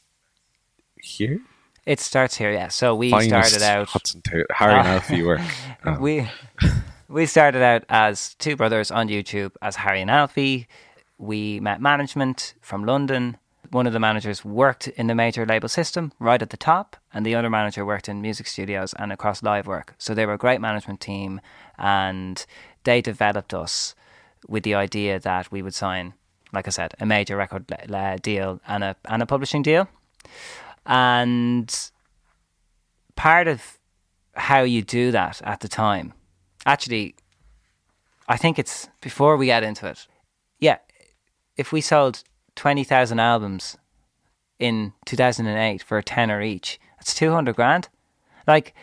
here. 1.00 1.40
It 1.86 2.00
starts 2.00 2.36
here, 2.36 2.52
yeah. 2.52 2.68
So 2.68 2.94
we 2.94 3.10
Finest 3.10 3.28
started 3.54 3.62
out 3.62 3.88
Hudson 3.88 4.22
Taylor, 4.22 4.46
Harry 4.54 4.74
and 4.74 4.86
Ah. 4.88 4.92
Alfie 4.92 5.22
work. 5.22 5.40
Um, 5.84 6.00
we 6.00 6.28
we 7.08 7.26
started 7.26 7.62
out 7.62 7.84
as 7.88 8.34
two 8.36 8.56
brothers 8.56 8.90
on 8.90 9.08
YouTube 9.08 9.52
as 9.60 9.76
Harry 9.76 10.00
and 10.00 10.10
Alfie. 10.10 10.66
We 11.18 11.60
met 11.60 11.80
management 11.80 12.54
from 12.60 12.84
London. 12.84 13.36
One 13.70 13.86
of 13.86 13.92
the 13.94 14.00
managers 14.00 14.44
worked 14.44 14.88
in 14.88 15.06
the 15.06 15.14
major 15.14 15.46
label 15.46 15.68
system 15.68 16.12
right 16.18 16.42
at 16.42 16.50
the 16.50 16.56
top, 16.58 16.96
and 17.14 17.24
the 17.24 17.34
other 17.34 17.48
manager 17.48 17.86
worked 17.86 18.08
in 18.08 18.20
music 18.20 18.46
studios 18.46 18.92
and 18.98 19.10
across 19.12 19.42
live 19.42 19.66
work. 19.66 19.94
So 19.98 20.14
they 20.14 20.26
were 20.26 20.34
a 20.34 20.38
great 20.38 20.60
management 20.60 21.00
team, 21.00 21.40
and 21.78 22.44
they 22.84 23.00
developed 23.00 23.54
us 23.54 23.94
with 24.46 24.62
the 24.64 24.74
idea 24.74 25.18
that 25.20 25.50
we 25.50 25.62
would 25.62 25.72
sign, 25.74 26.12
like 26.52 26.66
I 26.66 26.70
said, 26.70 26.94
a 27.00 27.06
major 27.06 27.36
record 27.36 27.64
deal 28.22 28.60
and 28.68 28.84
a 28.84 28.96
and 29.06 29.22
a 29.22 29.26
publishing 29.26 29.62
deal. 29.62 29.88
And 30.86 31.90
part 33.14 33.48
of 33.48 33.78
how 34.34 34.62
you 34.62 34.82
do 34.82 35.10
that 35.10 35.40
at 35.44 35.60
the 35.60 35.68
time. 35.68 36.12
Actually, 36.64 37.14
I 38.28 38.36
think 38.36 38.58
it's 38.58 38.88
before 39.00 39.36
we 39.36 39.46
get 39.46 39.62
into 39.62 39.86
it. 39.86 40.06
Yeah, 40.58 40.78
if 41.56 41.72
we 41.72 41.80
sold 41.80 42.22
20,000 42.56 43.18
albums 43.18 43.76
in 44.58 44.92
2008 45.06 45.82
for 45.82 45.98
a 45.98 46.02
tenner 46.02 46.40
each, 46.40 46.80
that's 46.96 47.14
200 47.14 47.54
grand. 47.56 47.88
Like, 48.46 48.74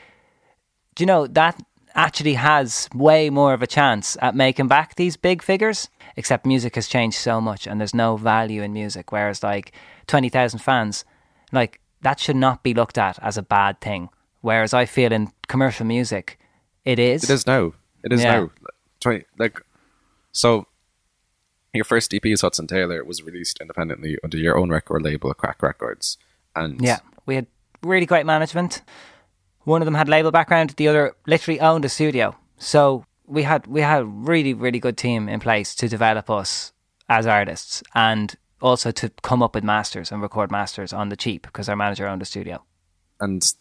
do 0.95 1.03
you 1.03 1.07
know 1.07 1.27
that 1.27 1.61
actually 1.95 2.35
has 2.35 2.87
way 2.93 3.29
more 3.29 3.53
of 3.53 3.61
a 3.61 3.67
chance 3.67 4.17
at 4.21 4.35
making 4.35 4.67
back 4.67 4.95
these 4.95 5.17
big 5.17 5.41
figures? 5.41 5.89
Except 6.15 6.45
music 6.45 6.75
has 6.75 6.87
changed 6.87 7.17
so 7.17 7.39
much 7.39 7.65
and 7.65 7.79
there's 7.79 7.93
no 7.93 8.17
value 8.17 8.61
in 8.61 8.73
music. 8.73 9.11
Whereas, 9.11 9.41
like, 9.41 9.71
20,000 10.07 10.59
fans, 10.59 11.05
like, 11.51 11.78
that 12.01 12.19
should 12.19 12.35
not 12.35 12.63
be 12.63 12.73
looked 12.73 12.97
at 12.97 13.19
as 13.21 13.37
a 13.37 13.41
bad 13.41 13.81
thing. 13.81 14.09
Whereas 14.41 14.73
I 14.73 14.85
feel 14.85 15.11
in 15.11 15.31
commercial 15.47 15.85
music, 15.85 16.39
it 16.85 16.99
is. 16.99 17.23
It 17.23 17.29
is 17.29 17.45
now. 17.47 17.73
It 18.03 18.13
is 18.13 18.23
Yeah. 18.23 18.39
now. 18.41 18.49
Twenty 18.99 19.25
like 19.37 19.61
so. 20.31 20.65
Your 21.73 21.85
first 21.85 22.11
EP, 22.15 22.25
is 22.25 22.41
Hudson 22.41 22.65
Taylor, 22.65 22.97
It 22.97 23.05
was 23.05 23.21
released 23.21 23.59
independently 23.61 24.17
under 24.23 24.37
your 24.37 24.57
own 24.57 24.71
record 24.71 25.03
label, 25.03 25.31
Crack 25.35 25.61
Records, 25.61 26.17
and 26.55 26.81
Yeah, 26.81 26.97
we 27.27 27.35
had 27.35 27.45
really 27.83 28.07
great 28.07 28.25
management. 28.25 28.81
One 29.65 29.81
of 29.81 29.85
them 29.85 29.93
had 29.93 30.09
label 30.09 30.31
background, 30.31 30.71
the 30.77 30.87
other 30.87 31.15
literally 31.27 31.59
owned 31.59 31.85
a 31.85 31.89
studio. 31.89 32.35
So 32.57 33.05
we 33.27 33.43
had 33.43 33.67
we 33.67 33.81
had 33.81 34.01
a 34.01 34.05
really 34.05 34.53
really 34.53 34.79
good 34.79 34.97
team 34.97 35.29
in 35.29 35.39
place 35.39 35.75
to 35.75 35.87
develop 35.87 36.29
us 36.29 36.73
as 37.07 37.27
artists 37.27 37.83
and 37.93 38.35
also 38.61 38.91
to 38.91 39.09
come 39.21 39.41
up 39.43 39.55
with 39.55 39.63
masters 39.63 40.11
and 40.11 40.21
record 40.21 40.51
masters 40.51 40.91
on 40.93 41.09
the 41.09 41.15
cheap 41.15 41.43
because 41.43 41.69
our 41.69 41.75
manager 41.75 42.07
owned 42.07 42.21
a 42.21 42.25
studio. 42.25 42.63
and 43.19 43.53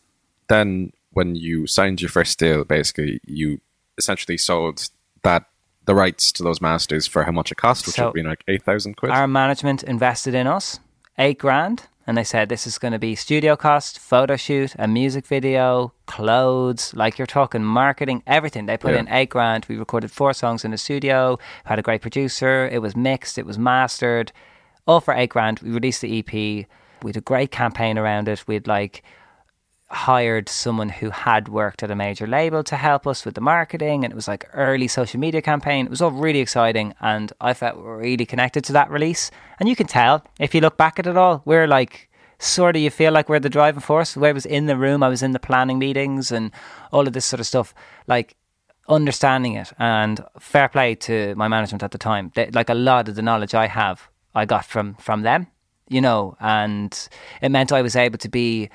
then 0.48 0.92
when 1.12 1.34
you 1.34 1.66
signed 1.66 2.00
your 2.00 2.08
first 2.08 2.38
deal, 2.38 2.64
basically 2.64 3.20
you 3.24 3.60
essentially 3.98 4.38
sold 4.38 4.88
that 5.22 5.44
the 5.84 5.94
rights 5.94 6.30
to 6.32 6.42
those 6.42 6.60
masters 6.60 7.06
for 7.06 7.24
how 7.24 7.32
much 7.32 7.50
it 7.52 7.56
cost, 7.56 7.86
which 7.86 7.96
So- 7.96 8.06
would 8.06 8.14
be 8.14 8.22
like 8.22 8.44
eight 8.48 8.62
thousand 8.62 8.96
quid. 8.96 9.10
Our 9.12 9.26
management 9.28 9.82
invested 9.82 10.34
in 10.34 10.46
us 10.46 10.80
eight 11.18 11.38
grand, 11.38 11.86
and 12.06 12.16
they 12.16 12.24
said 12.24 12.48
this 12.48 12.66
is 12.66 12.78
going 12.78 12.92
to 12.92 12.98
be 12.98 13.14
studio 13.14 13.56
cost, 13.56 13.98
photo 13.98 14.36
shoot, 14.36 14.74
a 14.78 14.86
music 14.86 15.26
video, 15.26 15.92
clothes, 16.06 16.94
like 16.94 17.18
you're 17.18 17.26
talking 17.26 17.64
marketing, 17.64 18.22
everything. 18.26 18.66
They 18.66 18.76
put 18.76 18.92
Yeah. 18.94 19.00
in 19.00 19.08
eight 19.08 19.30
grand. 19.30 19.66
We 19.68 19.76
recorded 19.76 20.10
four 20.10 20.32
songs 20.32 20.64
in 20.64 20.70
the 20.70 20.78
studio, 20.78 21.38
had 21.64 21.78
a 21.78 21.82
great 21.82 22.00
producer. 22.02 22.68
It 22.70 22.80
was 22.80 22.94
mixed, 22.96 23.36
it 23.38 23.46
was 23.46 23.58
mastered, 23.58 24.30
all 24.88 25.00
for 25.00 25.14
eight 25.14 25.30
grand. 25.30 25.60
We 25.60 25.70
released 25.70 26.00
the 26.00 26.18
EP. 26.18 26.32
We 26.32 27.08
had 27.10 27.16
a 27.16 27.20
great 27.20 27.52
campaign 27.52 27.96
around 27.96 28.26
it. 28.26 28.48
We'd 28.48 28.66
like 28.66 29.04
hired 29.90 30.48
someone 30.48 30.88
who 30.88 31.10
had 31.10 31.48
worked 31.48 31.82
at 31.82 31.90
a 31.90 31.94
major 31.94 32.26
label 32.26 32.62
to 32.62 32.76
help 32.76 33.06
us 33.06 33.24
with 33.24 33.34
the 33.34 33.40
marketing 33.40 34.04
and 34.04 34.12
it 34.12 34.14
was 34.14 34.28
like 34.28 34.46
early 34.52 34.86
social 34.86 35.18
media 35.18 35.40
campaign 35.40 35.86
it 35.86 35.90
was 35.90 36.02
all 36.02 36.10
really 36.10 36.40
exciting 36.40 36.92
and 37.00 37.32
i 37.40 37.54
felt 37.54 37.74
really 37.78 38.26
connected 38.26 38.62
to 38.62 38.70
that 38.70 38.90
release 38.90 39.30
and 39.58 39.66
you 39.66 39.74
can 39.74 39.86
tell 39.86 40.22
if 40.38 40.54
you 40.54 40.60
look 40.60 40.76
back 40.76 40.98
at 40.98 41.06
it 41.06 41.16
all 41.16 41.40
we're 41.46 41.66
like 41.66 42.10
sort 42.38 42.76
of 42.76 42.82
you 42.82 42.90
feel 42.90 43.14
like 43.14 43.30
we're 43.30 43.40
the 43.40 43.48
driving 43.48 43.80
force 43.80 44.14
way 44.14 44.28
i 44.28 44.32
was 44.32 44.44
in 44.44 44.66
the 44.66 44.76
room 44.76 45.02
i 45.02 45.08
was 45.08 45.22
in 45.22 45.32
the 45.32 45.38
planning 45.38 45.78
meetings 45.78 46.30
and 46.30 46.50
all 46.92 47.06
of 47.06 47.14
this 47.14 47.24
sort 47.24 47.40
of 47.40 47.46
stuff 47.46 47.74
like 48.06 48.36
understanding 48.90 49.54
it 49.54 49.72
and 49.78 50.22
fair 50.38 50.68
play 50.68 50.94
to 50.94 51.34
my 51.34 51.48
management 51.48 51.82
at 51.82 51.92
the 51.92 51.98
time 51.98 52.30
they, 52.34 52.50
like 52.50 52.68
a 52.68 52.74
lot 52.74 53.08
of 53.08 53.14
the 53.14 53.22
knowledge 53.22 53.54
i 53.54 53.66
have 53.66 54.10
i 54.38 54.44
got 54.44 54.64
from 54.64 54.94
from 54.94 55.22
them 55.22 55.46
you 55.88 56.00
know 56.00 56.36
and 56.40 57.08
it 57.42 57.50
meant 57.50 57.72
i 57.72 57.82
was 57.82 57.96
able 57.96 58.18
to 58.18 58.28
be 58.28 58.70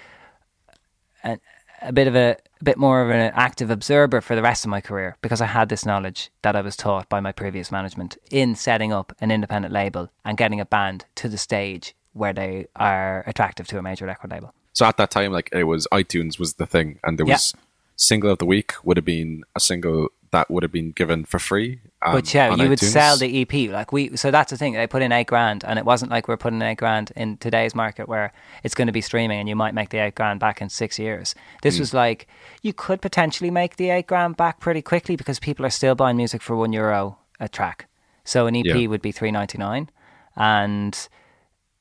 a, 1.23 1.37
a 1.81 1.91
bit 1.91 2.07
of 2.07 2.15
a, 2.15 2.37
a 2.61 2.63
bit 2.63 2.77
more 2.77 3.01
of 3.01 3.09
an 3.09 3.31
active 3.35 3.69
observer 3.69 4.21
for 4.21 4.35
the 4.35 4.41
rest 4.41 4.65
of 4.65 4.69
my 4.69 4.81
career 4.81 5.17
because 5.21 5.41
I 5.41 5.47
had 5.47 5.69
this 5.69 5.85
knowledge 5.85 6.31
that 6.41 6.55
I 6.55 6.61
was 6.61 6.75
taught 6.75 7.09
by 7.09 7.19
my 7.19 7.31
previous 7.31 7.71
management 7.71 8.17
in 8.31 8.55
setting 8.55 8.93
up 8.93 9.13
an 9.19 9.31
independent 9.31 9.73
label 9.73 10.09
and 10.23 10.37
getting 10.37 10.59
a 10.59 10.65
band 10.65 11.05
to 11.15 11.29
the 11.29 11.37
stage 11.37 11.95
where 12.13 12.33
they 12.33 12.67
are 12.75 13.23
attractive 13.27 13.67
to 13.67 13.77
a 13.77 13.81
major 13.81 14.05
record 14.05 14.31
label. 14.31 14.53
So 14.73 14.85
at 14.85 14.97
that 14.97 15.11
time, 15.11 15.31
like 15.31 15.49
it 15.51 15.65
was 15.65 15.87
iTunes 15.91 16.39
was 16.39 16.55
the 16.55 16.65
thing, 16.65 16.99
and 17.03 17.19
there 17.19 17.25
was 17.25 17.53
single 17.95 18.31
of 18.31 18.37
the 18.39 18.45
week 18.45 18.73
would 18.83 18.97
have 18.97 19.05
been 19.05 19.43
a 19.55 19.59
single 19.59 20.09
that 20.31 20.49
would 20.49 20.63
have 20.63 20.71
been 20.71 20.91
given 20.91 21.23
for 21.25 21.37
free. 21.37 21.79
Um, 22.01 22.13
But 22.13 22.33
yeah, 22.33 22.55
you 22.55 22.67
would 22.67 22.79
sell 22.79 23.17
the 23.17 23.41
EP. 23.43 23.69
Like 23.71 23.91
we, 23.91 24.17
so 24.17 24.31
that's 24.31 24.49
the 24.49 24.57
thing. 24.57 24.73
They 24.73 24.87
put 24.87 25.03
in 25.03 25.11
eight 25.11 25.27
grand, 25.27 25.63
and 25.63 25.77
it 25.77 25.85
wasn't 25.85 26.09
like 26.09 26.27
we're 26.27 26.37
putting 26.37 26.59
eight 26.63 26.79
grand 26.79 27.11
in 27.15 27.37
today's 27.37 27.75
market 27.75 28.07
where 28.09 28.33
it's 28.63 28.73
going 28.73 28.87
to 28.87 28.91
be 28.91 28.99
streaming, 29.01 29.39
and 29.39 29.47
you 29.47 29.55
might 29.55 29.75
make 29.75 29.89
the 29.89 29.99
eight 29.99 30.15
grand 30.15 30.39
back 30.39 30.59
in 30.59 30.69
six 30.69 30.97
years. 30.97 31.35
This 31.61 31.77
was 31.77 31.93
like 31.93 32.27
you 32.63 32.73
could 32.73 32.99
potentially 32.99 33.51
make 33.51 33.75
the 33.75 33.91
eight 33.91 34.07
grand 34.07 34.35
back 34.35 34.59
pretty 34.59 34.81
quickly 34.81 35.15
because 35.15 35.39
people 35.39 35.65
are 35.67 35.69
still 35.69 35.93
buying 35.93 36.17
music 36.17 36.41
for 36.41 36.55
one 36.55 36.73
euro 36.73 37.19
a 37.39 37.47
track. 37.47 37.87
So 38.25 38.47
an 38.47 38.55
EP 38.55 38.65
Yeah. 38.65 38.87
would 38.87 39.03
be 39.03 39.11
three 39.11 39.31
ninety 39.31 39.59
nine, 39.59 39.89
and 40.35 40.97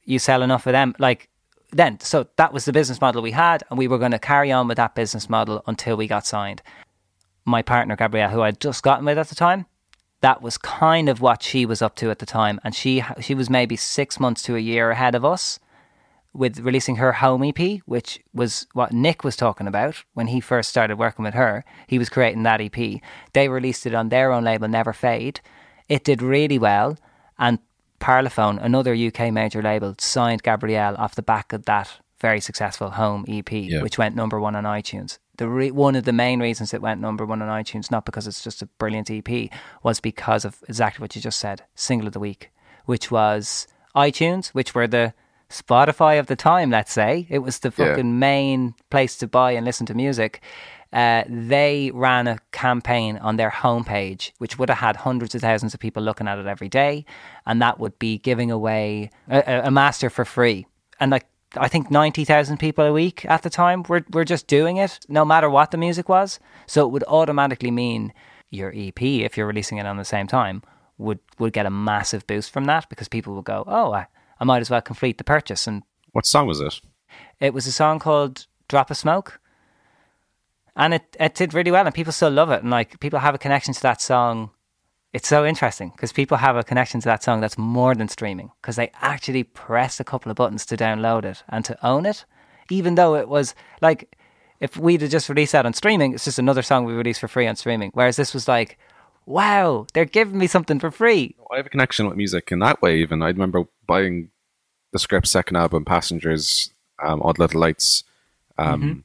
you 0.04 0.18
sell 0.18 0.42
enough 0.42 0.66
of 0.66 0.72
them. 0.72 0.94
Like 0.98 1.30
then, 1.72 1.98
so 2.00 2.28
that 2.36 2.52
was 2.52 2.64
the 2.64 2.72
business 2.72 3.00
model 3.00 3.22
we 3.22 3.32
had, 3.32 3.62
and 3.70 3.78
we 3.78 3.88
were 3.88 3.98
going 3.98 4.12
to 4.12 4.18
carry 4.18 4.52
on 4.52 4.68
with 4.68 4.76
that 4.76 4.94
business 4.94 5.28
model 5.28 5.62
until 5.66 5.96
we 5.96 6.06
got 6.06 6.26
signed 6.26 6.62
my 7.44 7.62
partner 7.62 7.96
Gabrielle, 7.96 8.30
who 8.30 8.42
I'd 8.42 8.60
just 8.60 8.82
gotten 8.82 9.04
with 9.04 9.18
at 9.18 9.28
the 9.28 9.34
time, 9.34 9.66
that 10.20 10.42
was 10.42 10.58
kind 10.58 11.08
of 11.08 11.20
what 11.20 11.42
she 11.42 11.66
was 11.66 11.82
up 11.82 11.96
to 11.96 12.10
at 12.10 12.20
the 12.20 12.26
time, 12.26 12.60
and 12.62 12.74
she 12.74 13.02
she 13.20 13.34
was 13.34 13.50
maybe 13.50 13.76
six 13.76 14.20
months 14.20 14.42
to 14.42 14.54
a 14.56 14.60
year 14.60 14.90
ahead 14.90 15.14
of 15.14 15.24
us 15.24 15.58
with 16.32 16.60
releasing 16.60 16.96
her 16.96 17.12
home 17.12 17.42
EP, 17.42 17.80
which 17.84 18.20
was 18.32 18.66
what 18.72 18.92
Nick 18.92 19.24
was 19.24 19.36
talking 19.36 19.66
about 19.66 20.04
when 20.14 20.28
he 20.28 20.40
first 20.40 20.70
started 20.70 20.96
working 20.96 21.24
with 21.24 21.34
her. 21.34 21.64
He 21.86 21.98
was 21.98 22.08
creating 22.08 22.44
that 22.44 22.60
EP. 22.60 23.00
They 23.32 23.48
released 23.48 23.84
it 23.84 23.94
on 23.94 24.08
their 24.08 24.32
own 24.32 24.44
label, 24.44 24.68
Never 24.68 24.92
Fade. 24.92 25.40
It 25.88 26.04
did 26.04 26.22
really 26.22 26.58
well, 26.58 26.96
and 27.38 27.58
Parlophone, 28.02 28.62
another 28.62 28.94
UK 28.94 29.32
major 29.32 29.62
label, 29.62 29.94
signed 29.98 30.42
Gabrielle 30.42 30.96
off 30.98 31.14
the 31.14 31.22
back 31.22 31.52
of 31.52 31.64
that 31.66 31.88
very 32.20 32.40
successful 32.40 32.90
home 32.90 33.24
EP, 33.28 33.50
Yeah. 33.52 33.82
which 33.82 33.98
went 33.98 34.14
number 34.14 34.38
one 34.40 34.54
on 34.54 34.64
iTunes. 34.64 35.18
The 35.38 35.48
re- 35.48 35.70
one 35.70 35.96
of 35.96 36.04
the 36.04 36.12
main 36.12 36.40
reasons 36.40 36.72
it 36.74 36.82
went 36.82 37.00
number 37.00 37.24
one 37.26 37.42
on 37.42 37.48
iTunes, 37.48 37.90
not 37.90 38.04
because 38.04 38.26
it's 38.26 38.42
just 38.44 38.62
a 38.62 38.66
brilliant 38.66 39.10
EP, 39.10 39.50
was 39.82 39.98
because 40.00 40.44
of 40.44 40.56
exactly 40.68 41.02
what 41.02 41.16
you 41.16 41.22
just 41.22 41.38
said, 41.40 41.62
single 41.74 42.06
of 42.06 42.12
the 42.12 42.20
week, 42.20 42.50
which 42.86 43.10
was 43.10 43.66
iTunes, 43.96 44.48
which 44.48 44.74
were 44.74 44.86
the 44.86 45.14
Spotify 45.50 46.18
of 46.18 46.26
the 46.28 46.36
time. 46.36 46.70
Let's 46.70 46.92
say 46.92 47.26
it 47.28 47.40
was 47.40 47.58
the 47.58 47.72
Yeah. 47.76 47.88
fucking 47.88 48.18
main 48.18 48.74
place 48.90 49.16
to 49.18 49.26
buy 49.26 49.52
and 49.52 49.64
listen 49.66 49.86
to 49.86 49.94
music. 49.94 50.40
Uh, 50.92 51.24
they 51.28 51.90
ran 51.94 52.26
a 52.28 52.38
campaign 52.52 53.16
on 53.18 53.36
their 53.36 53.50
homepage, 53.50 54.32
which 54.38 54.58
would 54.58 54.68
have 54.68 54.78
had 54.78 54.96
hundreds 54.96 55.34
of 55.34 55.40
thousands 55.40 55.72
of 55.74 55.80
people 55.80 56.02
looking 56.02 56.28
at 56.28 56.38
it 56.38 56.46
every 56.46 56.68
day, 56.68 57.04
and 57.46 57.62
that 57.62 57.78
would 57.80 57.98
be 57.98 58.18
giving 58.18 58.50
away 58.50 59.10
a, 59.28 59.38
a- 59.46 59.62
a 59.68 59.70
master 59.70 60.10
for 60.10 60.24
free. 60.24 60.66
And 61.00 61.10
like 61.10 61.26
I 61.56 61.68
think 61.68 61.90
ninety 61.90 62.24
thousand 62.24 62.58
people 62.58 62.84
a 62.84 62.92
week 62.92 63.24
at 63.26 63.42
the 63.42 63.50
time 63.50 63.82
were 63.88 64.04
were 64.12 64.24
just 64.24 64.46
doing 64.46 64.76
it, 64.76 65.00
no 65.08 65.24
matter 65.24 65.48
what 65.50 65.70
the 65.70 65.78
music 65.78 66.08
was. 66.08 66.38
So 66.66 66.84
it 66.86 66.90
would 66.92 67.04
automatically 67.08 67.70
mean 67.70 68.12
your 68.50 68.70
EP, 68.76 69.00
if 69.02 69.36
you're 69.36 69.46
releasing 69.46 69.78
it 69.78 69.86
on 69.86 69.96
the 69.96 70.04
same 70.04 70.26
time, 70.26 70.62
would 70.98 71.20
would 71.38 71.52
get 71.54 71.64
a 71.66 71.70
massive 71.70 72.26
boost 72.26 72.50
from 72.50 72.66
that 72.66 72.88
because 72.90 73.08
people 73.08 73.34
would 73.34 73.44
go, 73.46 73.64
"Oh, 73.66 73.92
I, 73.92 74.06
I 74.40 74.44
might 74.44 74.60
as 74.60 74.68
well 74.70 74.82
complete 74.82 75.16
the 75.18 75.24
purchase." 75.24 75.66
And 75.66 75.82
What 76.12 76.26
song 76.26 76.46
was 76.46 76.60
it? 76.60 76.80
it 77.40 77.54
was 77.54 77.66
a 77.66 77.72
song 77.72 77.98
called 77.98 78.46
"Drop 78.68 78.90
of 78.90 78.96
Smoke," 78.98 79.40
and 80.76 80.94
it 80.94 81.16
it 81.18 81.34
did 81.34 81.54
really 81.54 81.70
well, 81.70 81.84
and 81.86 81.94
people 81.94 82.12
still 82.12 82.30
love 82.30 82.50
it, 82.50 82.62
and 82.62 82.70
like 82.70 83.00
people 83.00 83.18
have 83.18 83.34
a 83.34 83.38
connection 83.38 83.74
to 83.74 83.82
that 83.82 84.00
song. 84.00 84.50
It's 85.12 85.28
so 85.28 85.44
interesting 85.44 85.90
because 85.90 86.10
people 86.10 86.38
have 86.38 86.56
a 86.56 86.62
connection 86.64 87.00
to 87.00 87.04
that 87.06 87.22
song 87.22 87.42
that's 87.42 87.58
more 87.58 87.94
than 87.94 88.08
streaming 88.08 88.50
because 88.62 88.76
they 88.76 88.90
actually 89.02 89.44
pressed 89.44 90.00
a 90.00 90.04
couple 90.04 90.30
of 90.30 90.36
buttons 90.36 90.64
to 90.66 90.76
download 90.76 91.24
it 91.24 91.42
and 91.50 91.64
to 91.66 91.86
own 91.86 92.06
it, 92.06 92.24
even 92.70 92.94
though 92.94 93.14
it 93.16 93.28
was 93.28 93.54
like 93.82 94.16
if 94.62 94.76
we'd 94.76 95.02
have 95.02 95.10
just 95.10 95.28
released 95.28 95.52
that 95.52 95.66
on 95.66 95.74
streaming, 95.74 96.14
it's 96.14 96.24
just 96.24 96.38
another 96.38 96.62
song 96.62 96.84
we 96.84 96.92
released 96.92 97.20
for 97.20 97.26
free 97.28 97.48
on 97.48 97.56
streaming. 97.56 97.90
Whereas 97.94 98.16
this 98.16 98.32
was 98.32 98.46
like, 98.46 98.78
wow, 99.26 99.86
they're 99.92 100.04
giving 100.04 100.38
me 100.38 100.46
something 100.46 100.78
for 100.78 100.92
free. 100.92 101.34
I 101.52 101.56
have 101.56 101.66
a 101.66 101.68
connection 101.68 102.06
with 102.06 102.16
music 102.16 102.52
in 102.52 102.60
that 102.60 102.80
way. 102.80 102.98
Even 102.98 103.22
I 103.22 103.26
remember 103.26 103.64
buying 103.88 104.30
the 104.92 105.00
Script's 105.00 105.30
second 105.30 105.56
album, 105.56 105.84
Passengers, 105.84 106.70
um, 107.04 107.20
Odd 107.22 107.40
Little 107.40 107.60
Lights. 107.60 108.04
Um, 108.56 109.04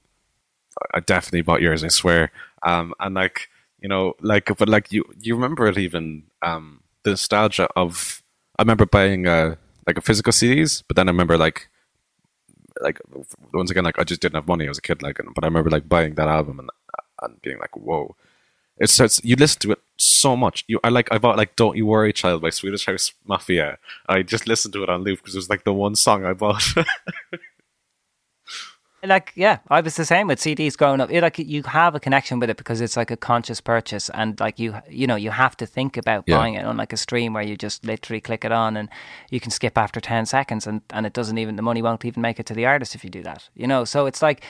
I 0.94 1.00
definitely 1.00 1.42
bought 1.42 1.62
yours, 1.62 1.84
I 1.84 1.90
swear. 1.90 2.32
Um, 2.64 2.94
and 3.00 3.16
like 3.16 3.50
you 3.82 3.90
know, 3.90 4.14
like 4.22 4.46
but 4.58 4.70
like 4.70 4.92
you 4.92 5.04
you 5.22 5.36
remember 5.36 5.68
it 5.68 5.78
even 5.78 6.24
um, 6.42 6.82
the 7.04 7.12
nostalgia 7.12 7.70
of. 7.76 8.24
I 8.60 8.64
remember 8.64 8.88
buying 8.88 9.28
uh, 9.28 9.56
like 9.86 10.00
a 10.00 10.02
physical 10.02 10.34
CDs, 10.34 10.82
but 10.88 10.96
then 10.96 11.08
I 11.08 11.12
remember 11.12 11.38
like 11.38 11.70
like 12.82 13.00
once 13.54 13.70
again 13.70 13.84
like 13.84 14.00
I 14.00 14.04
just 14.04 14.22
didn't 14.22 14.36
have 14.36 14.48
money. 14.48 14.66
I 14.66 14.70
was 14.70 14.80
a 14.80 14.82
kid, 14.82 15.04
like, 15.04 15.20
but 15.36 15.44
I 15.44 15.48
remember 15.48 15.70
like 15.70 15.88
buying 15.88 16.16
that 16.16 16.28
album 16.28 16.60
and 16.60 16.70
and 17.22 17.42
being 17.42 17.60
like, 17.60 17.76
whoa. 17.76 18.16
It's 18.80 18.94
so 18.94 19.06
it's, 19.06 19.24
you 19.24 19.36
listen 19.36 19.60
to 19.62 19.72
it 19.72 19.80
so 19.98 20.36
much. 20.36 20.64
You 20.68 20.80
I 20.84 20.90
like 20.90 21.12
I 21.12 21.18
bought 21.18 21.38
like 21.38 21.56
"Don't 21.56 21.78
You 21.78 21.88
Worry, 21.88 22.14
Child" 22.14 22.44
by 22.44 22.52
Swedish 22.52 22.86
House 22.86 23.14
Mafia. 23.28 23.80
I 24.08 24.22
just 24.22 24.48
listened 24.48 24.74
to 24.76 24.84
it 24.84 24.90
on 24.90 25.04
loop 25.04 25.20
because 25.20 25.34
it 25.34 25.40
was 25.40 25.50
like 25.50 25.64
the 25.64 25.74
one 25.74 25.96
song 25.96 26.26
I 26.26 26.34
bought. 26.34 26.64
like 29.08 29.32
yeah 29.36 29.58
i 29.70 29.82
was 29.82 29.96
the 29.96 30.06
same 30.06 30.28
with 30.28 30.40
cds 30.40 30.78
growing 30.78 31.02
up 31.02 31.10
it, 31.12 31.22
like 31.22 31.40
you 31.40 31.64
have 31.64 31.96
a 31.96 32.00
connection 32.00 32.40
with 32.40 32.50
it 32.50 32.58
because 32.58 32.82
it's 32.82 32.96
like 32.98 33.10
a 33.12 33.18
conscious 33.18 33.62
purchase 33.62 34.10
and 34.10 34.40
like 34.40 34.60
you 34.60 34.76
you 34.90 35.08
know 35.08 35.16
you 35.16 35.32
have 35.32 35.56
to 35.58 35.66
think 35.66 35.98
about 35.98 36.24
Yeah. 36.28 36.38
buying 36.38 36.54
it 36.56 36.66
on 36.66 36.78
like 36.78 36.94
a 36.94 36.98
stream 36.98 37.34
where 37.34 37.44
you 37.44 37.56
just 37.58 37.86
literally 37.86 38.22
click 38.22 38.44
it 38.46 38.52
on 38.52 38.78
and 38.78 38.90
you 39.30 39.40
can 39.40 39.52
skip 39.52 39.78
after 39.78 40.00
10 40.00 40.26
seconds 40.26 40.68
and 40.68 40.82
and 40.92 41.06
it 41.06 41.14
doesn't 41.14 41.38
even 41.38 41.56
the 41.56 41.62
money 41.62 41.82
won't 41.82 42.06
even 42.06 42.22
make 42.22 42.40
it 42.40 42.46
to 42.48 42.54
the 42.54 42.66
artist 42.66 42.96
if 42.96 43.04
you 43.04 43.10
do 43.10 43.24
that 43.24 43.50
you 43.56 43.68
know 43.68 43.86
so 43.86 44.06
it's 44.06 44.22
like 44.22 44.44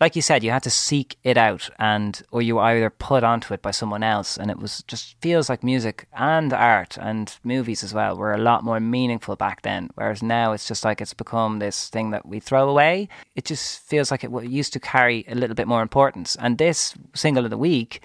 like 0.00 0.14
you 0.14 0.22
said 0.22 0.44
you 0.44 0.50
had 0.50 0.62
to 0.62 0.70
seek 0.70 1.16
it 1.24 1.38
out 1.38 1.70
and 1.78 2.22
or 2.30 2.42
you 2.42 2.56
were 2.56 2.62
either 2.62 2.90
put 2.90 3.24
onto 3.24 3.54
it 3.54 3.62
by 3.62 3.70
someone 3.70 4.02
else. 4.02 4.36
And 4.36 4.50
it 4.50 4.58
was 4.58 4.82
just 4.86 5.16
feels 5.20 5.48
like 5.48 5.64
music 5.64 6.06
and 6.12 6.52
art 6.52 6.98
and 7.00 7.34
movies 7.42 7.82
as 7.82 7.94
well 7.94 8.16
were 8.16 8.34
a 8.34 8.38
lot 8.38 8.62
more 8.62 8.78
meaningful 8.78 9.36
back 9.36 9.62
then. 9.62 9.88
Whereas 9.94 10.22
now 10.22 10.52
it's 10.52 10.68
just 10.68 10.84
like 10.84 11.00
it's 11.00 11.14
become 11.14 11.58
this 11.58 11.88
thing 11.88 12.10
that 12.10 12.26
we 12.26 12.40
throw 12.40 12.68
away. 12.68 13.08
It 13.34 13.46
just 13.46 13.80
feels 13.80 14.10
like 14.10 14.22
it 14.22 14.30
used 14.44 14.74
to 14.74 14.80
carry 14.80 15.24
a 15.28 15.34
little 15.34 15.56
bit 15.56 15.68
more 15.68 15.82
importance. 15.82 16.36
And 16.38 16.58
this 16.58 16.94
single 17.14 17.44
of 17.44 17.50
the 17.50 17.58
week 17.58 18.02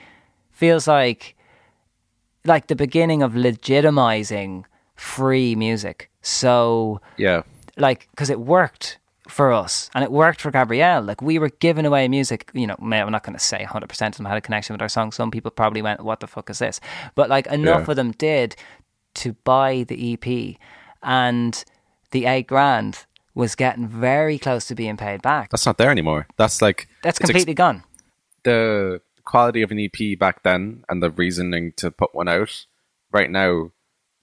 feels 0.51 0.87
like 0.87 1.35
like 2.45 2.67
the 2.67 2.75
beginning 2.75 3.21
of 3.21 3.33
legitimizing 3.33 4.63
free 4.95 5.55
music. 5.55 6.09
So 6.21 7.01
yeah, 7.17 7.43
like 7.75 8.07
because 8.11 8.29
it 8.29 8.39
worked 8.39 8.97
for 9.31 9.51
us 9.53 9.89
and 9.95 10.03
it 10.03 10.11
worked 10.11 10.41
for 10.41 10.51
Gabrielle. 10.51 11.01
Like 11.01 11.21
we 11.21 11.39
were 11.39 11.49
giving 11.49 11.85
away 11.85 12.07
music. 12.07 12.49
You 12.53 12.67
know, 12.67 12.75
I'm 12.79 12.89
not 13.11 13.23
going 13.23 13.33
to 13.37 13.39
say 13.43 13.59
100 13.59 13.87
percent 13.87 14.15
of 14.15 14.17
them 14.17 14.25
had 14.27 14.37
a 14.37 14.41
connection 14.41 14.73
with 14.73 14.81
our 14.81 14.89
song. 14.89 15.11
Some 15.11 15.31
people 15.31 15.51
probably 15.51 15.81
went, 15.81 16.01
"What 16.03 16.19
the 16.19 16.27
fuck 16.27 16.49
is 16.49 16.59
this?" 16.59 16.79
But 17.15 17.29
like 17.29 17.47
enough 17.47 17.87
Yeah. 17.87 17.91
of 17.91 17.95
them 17.95 18.11
did 18.11 18.55
to 19.15 19.33
buy 19.43 19.83
the 19.87 20.13
EP, 20.13 20.57
and 21.03 21.63
the 22.11 22.25
eight 22.25 22.47
grand 22.47 23.05
was 23.33 23.55
getting 23.55 23.87
very 23.87 24.37
close 24.37 24.67
to 24.67 24.75
being 24.75 24.97
paid 24.97 25.21
back. 25.21 25.49
that's 25.51 25.65
not 25.65 25.77
there 25.77 25.89
anymore. 25.91 26.27
That's 26.37 26.61
like 26.61 26.87
That's 27.03 27.17
it's 27.19 27.29
ex- 27.29 27.31
completely 27.31 27.53
gone. 27.53 27.83
the 28.43 29.01
quality 29.23 29.61
of 29.61 29.71
an 29.71 29.79
EP 29.79 30.17
back 30.19 30.43
then 30.43 30.83
and 30.89 31.01
the 31.01 31.09
reasoning 31.11 31.71
to 31.77 31.91
put 31.91 32.13
one 32.13 32.27
out 32.27 32.65
right 33.11 33.29
now, 33.29 33.71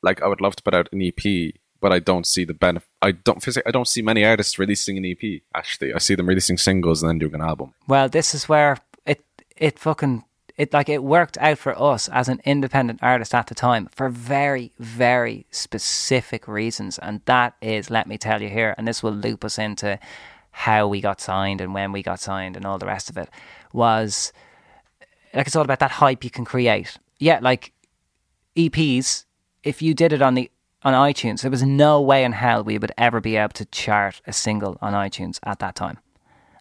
like 0.03 0.21
I 0.23 0.27
would 0.27 0.41
love 0.41 0.57
to 0.57 0.63
put 0.63 0.75
out 0.75 0.89
an 0.93 1.01
EP 1.03 1.55
but 1.81 1.93
I 1.93 1.99
don't 1.99 2.27
see 2.27 2.45
the 2.45 2.55
benefit. 2.55 2.89
I 3.03 3.13
don't 3.13 3.47
I 3.67 3.71
don't 3.71 3.89
see 3.89 4.03
many 4.03 4.25
artists 4.25 4.59
releasing 4.59 4.97
an 4.99 5.05
EP. 5.05 5.43
Actually, 5.55 5.95
I 5.95 5.99
see 5.99 6.15
them 6.15 6.29
releasing 6.29 6.59
singles 6.59 7.03
and 7.03 7.11
then 7.11 7.19
doing 7.19 7.35
an 7.35 7.43
album. 7.43 7.75
Well, 7.87 8.09
this 8.09 8.35
is 8.35 8.49
where 8.49 8.79
it 9.07 9.25
it 9.57 9.79
fucking 9.79 10.25
it 10.57 10.73
like 10.73 10.89
it 10.89 11.05
worked 11.05 11.39
out 11.39 11.59
for 11.59 11.81
us 11.81 12.09
as 12.09 12.29
an 12.29 12.41
independent 12.45 13.01
artist 13.03 13.35
at 13.35 13.47
the 13.47 13.55
time 13.55 13.89
for 13.95 14.09
very 14.09 14.73
very 14.79 15.47
specific 15.51 16.49
reasons, 16.49 16.99
and 16.99 17.21
that 17.27 17.55
is 17.61 17.91
let 17.91 18.07
me 18.07 18.19
tell 18.19 18.43
you 18.43 18.49
here, 18.49 18.75
and 18.77 18.87
this 18.87 19.03
will 19.03 19.13
loop 19.13 19.45
us 19.45 19.59
into 19.59 19.99
how 20.51 20.89
we 20.89 21.01
got 21.01 21.21
signed 21.21 21.61
and 21.61 21.73
when 21.73 21.93
we 21.93 22.03
got 22.03 22.19
signed 22.19 22.57
and 22.57 22.67
all 22.67 22.79
the 22.79 22.87
rest 22.87 23.09
of 23.09 23.17
it 23.17 23.29
was 23.73 24.33
like 25.33 25.47
it's 25.47 25.55
all 25.55 25.63
about 25.63 25.79
that 25.79 25.93
hype 25.93 26.25
you 26.25 26.31
can 26.31 26.45
create. 26.45 26.99
Yeah, 27.19 27.39
like 27.41 27.73
EPs. 28.57 29.25
If 29.63 29.83
you 29.83 29.95
did 29.95 30.13
it 30.13 30.23
on 30.23 30.35
the 30.35 30.51
on 30.89 31.13
iTunes, 31.13 31.43
there 31.43 31.51
was 31.51 31.63
no 31.63 32.01
way 32.01 32.25
in 32.25 32.33
hell 32.33 32.65
we 32.65 32.79
would 32.79 32.93
ever 32.99 33.21
be 33.21 33.37
able 33.37 33.53
to 33.55 33.65
chart 33.67 34.21
a 34.27 34.33
single 34.33 34.77
on 34.81 34.93
iTunes 34.93 35.39
at 35.45 35.59
that 35.61 35.75
time. 35.75 35.99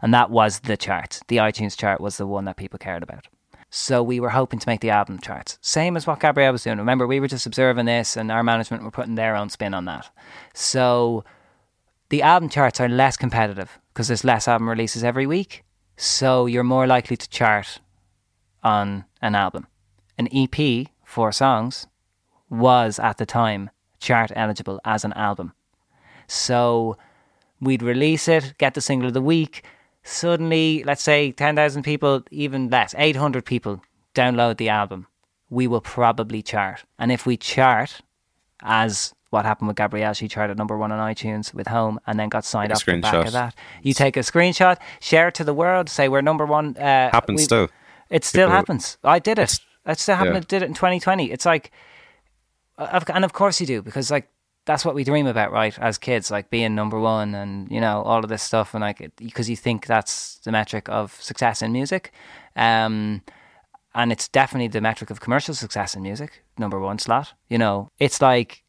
And 0.01 0.13
that 0.13 0.29
was 0.29 0.59
the 0.59 0.77
chart. 0.77 1.19
The 1.27 1.37
iTunes 1.37 1.77
chart 1.77 1.99
was 2.01 2.17
the 2.17 2.27
one 2.27 2.45
that 2.45 2.57
people 2.57 2.77
cared 2.77 3.03
about. 3.03 3.27
So 3.69 4.01
we 4.01 4.19
were 4.19 4.29
hoping 4.29 4.59
to 4.59 4.69
make 4.69 4.81
the 4.81 4.91
album 4.91 5.19
charts. 5.19 5.57
Same 5.61 5.97
as 5.97 6.07
what 6.07 6.19
Gabrielle 6.19 6.51
was 6.51 6.63
doing. 6.63 6.77
Remember, 6.77 7.05
we 7.05 7.19
were 7.19 7.27
just 7.27 7.45
observing 7.45 7.85
this 7.85 8.15
and 8.15 8.31
our 8.31 8.43
management 8.43 8.83
were 8.83 8.91
putting 8.91 9.15
their 9.15 9.35
own 9.35 9.49
spin 9.49 9.73
on 9.73 9.85
that. 9.85 10.09
So 10.53 11.25
the 12.09 12.21
album 12.21 12.49
charts 12.49 12.79
are 12.79 12.87
less 12.87 13.17
competitive 13.17 13.79
because 13.93 14.07
there's 14.07 14.23
less 14.23 14.47
album 14.47 14.69
releases 14.69 15.03
every 15.03 15.25
week. 15.25 15.63
So 15.97 16.45
you're 16.45 16.63
more 16.63 16.87
likely 16.87 17.17
to 17.17 17.29
chart 17.29 17.79
on 18.63 19.05
an 19.21 19.35
album. 19.35 19.67
An 20.17 20.29
EP, 20.31 20.87
four 21.03 21.31
songs, 21.31 21.87
was 22.49 22.99
at 22.99 23.17
the 23.17 23.25
time 23.25 23.69
chart 23.99 24.31
eligible 24.36 24.79
as 24.86 25.03
an 25.05 25.13
album. 25.13 25.53
So 26.27 26.97
we'd 27.62 27.81
release 27.81 28.27
it, 28.27 28.53
get 28.57 28.73
the 28.73 28.81
single 28.81 29.07
of 29.07 29.13
the 29.13 29.21
week. 29.21 29.63
Suddenly, 30.03 30.83
let's 30.86 31.03
say 31.03 31.31
10,000 31.31 31.83
people, 31.83 32.23
even 32.31 32.69
less, 32.69 32.95
800 32.97 33.45
people 33.45 33.81
download 34.15 34.57
the 34.57 34.69
album. 34.69 35.07
We 35.49 35.67
will 35.67 35.81
probably 35.81 36.41
chart. 36.41 36.83
And 36.99 37.12
if 37.12 37.25
we 37.25 37.38
chart, 37.38 38.01
as 38.62 39.13
what 39.29 39.45
happened 39.45 39.67
with 39.67 39.77
Gabrielle, 39.77 40.13
she 40.13 40.27
charted 40.27 40.57
number 40.57 40.77
one 40.77 40.91
on 40.91 41.13
iTunes 41.13 41.53
with 41.53 41.67
Home 41.67 41.99
and 42.07 42.17
then 42.19 42.29
got 42.29 42.45
signed 42.45 42.71
off 42.71 42.86
the 42.86 42.99
back 42.99 43.25
of 43.25 43.33
that. 43.33 43.55
You 43.83 43.93
take 43.93 44.15
a 44.17 44.21
screenshot, 44.21 44.77
share 45.01 45.27
it 45.29 45.36
to 45.36 45.43
the 45.43 45.53
world, 45.53 45.89
say 45.89 46.07
we're 46.07 46.21
number 46.21 46.45
one. 46.45 46.75
Uh, 46.77 47.10
Happens 47.12 47.43
still. 47.43 47.67
It 48.10 48.23
still 48.23 48.47
People- 48.47 48.55
happens. 48.55 48.97
I 49.03 49.19
did 49.19 49.39
it. 49.39 49.60
It 49.86 49.99
still 49.99 50.15
happened. 50.15 50.33
yeah. 50.36 50.39
I 50.39 50.60
did 50.60 50.63
it 50.63 50.67
in 50.67 50.73
2020. 50.73 51.31
It's 51.31 51.45
like, 51.45 51.71
and 52.77 53.25
of 53.25 53.33
course 53.33 53.59
you 53.59 53.67
do 53.67 53.81
because 53.81 54.11
like 54.11 54.29
that's 54.65 54.83
what 54.83 54.93
we 54.93 55.03
dream 55.03 55.25
about, 55.27 55.51
right? 55.51 55.77
As 55.79 55.97
kids, 55.97 56.29
like 56.29 56.49
being 56.49 56.75
number 56.75 56.99
one 56.99 57.33
and 57.33 57.71
you 57.71 57.81
know 57.81 58.03
all 58.03 58.19
of 58.19 58.29
this 58.29 58.43
stuff, 58.43 58.73
and 58.73 58.81
like 58.81 59.11
because 59.15 59.49
you 59.49 59.55
think 59.55 59.87
that's 59.87 60.37
the 60.39 60.51
metric 60.51 60.87
of 60.89 61.19
success 61.21 61.61
in 61.61 61.71
music, 61.71 62.11
um, 62.55 63.21
and 63.95 64.11
it's 64.11 64.27
definitely 64.27 64.67
the 64.67 64.81
metric 64.81 65.09
of 65.09 65.21
commercial 65.21 65.55
success 65.55 65.95
in 65.95 66.03
music. 66.03 66.43
Number 66.57 66.79
one 66.79 66.99
slot. 66.99 67.33
You 67.49 67.57
know, 67.57 67.91
it's 67.97 68.21
like 68.21 68.63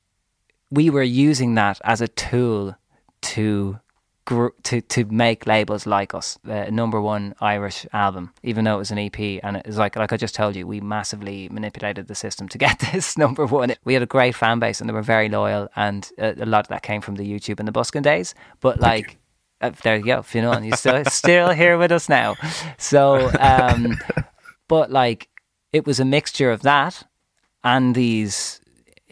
we 0.70 0.88
were 0.88 1.02
using 1.02 1.54
that 1.56 1.80
as 1.84 2.00
a 2.00 2.08
tool 2.08 2.76
to 3.20 3.80
gr- 4.28 4.54
to 4.62 4.82
to 4.82 5.04
make 5.06 5.46
labels 5.46 5.86
like 5.86 6.14
us. 6.14 6.38
The 6.44 6.70
number 6.70 7.00
one 7.00 7.34
Irish 7.40 7.86
album, 7.94 8.34
even 8.42 8.64
though 8.64 8.74
it 8.74 8.78
was 8.78 8.90
an 8.90 8.98
EP, 8.98 9.18
and 9.42 9.56
it 9.56 9.66
was 9.66 9.78
like 9.78 9.96
like 9.96 10.12
I 10.12 10.18
just 10.18 10.34
told 10.34 10.54
you, 10.54 10.66
we 10.66 10.80
massively 10.80 11.48
manipulated 11.48 12.08
the 12.08 12.14
system 12.14 12.46
to 12.48 12.58
get 12.58 12.78
this 12.92 13.16
number 13.16 13.46
one. 13.46 13.74
We 13.84 13.94
had 13.94 14.02
a 14.02 14.06
great 14.06 14.34
fan 14.34 14.58
base, 14.58 14.80
and 14.80 14.88
they 14.88 14.92
were 14.92 15.02
very 15.02 15.30
loyal, 15.30 15.68
and 15.76 16.08
a, 16.18 16.42
a 16.42 16.46
lot 16.46 16.66
of 16.66 16.68
that 16.68 16.82
came 16.82 17.00
from 17.00 17.14
the 17.14 17.24
YouTube 17.24 17.58
and 17.58 17.66
the 17.66 17.72
busking 17.72 18.02
days. 18.02 18.34
But 18.60 18.80
like. 18.80 19.18
Uh, 19.60 19.72
there 19.82 19.96
you 19.96 20.04
go, 20.04 20.22
Fionn. 20.22 20.62
You're 20.62 20.76
still 20.76 21.04
still 21.06 21.50
here 21.50 21.76
with 21.78 21.90
us 21.90 22.08
now. 22.08 22.36
So, 22.76 23.28
um, 23.40 23.98
but 24.68 24.92
like, 24.92 25.28
it 25.72 25.84
was 25.84 25.98
a 25.98 26.04
mixture 26.04 26.52
of 26.52 26.62
that 26.62 27.02
and 27.64 27.96
these 27.96 28.60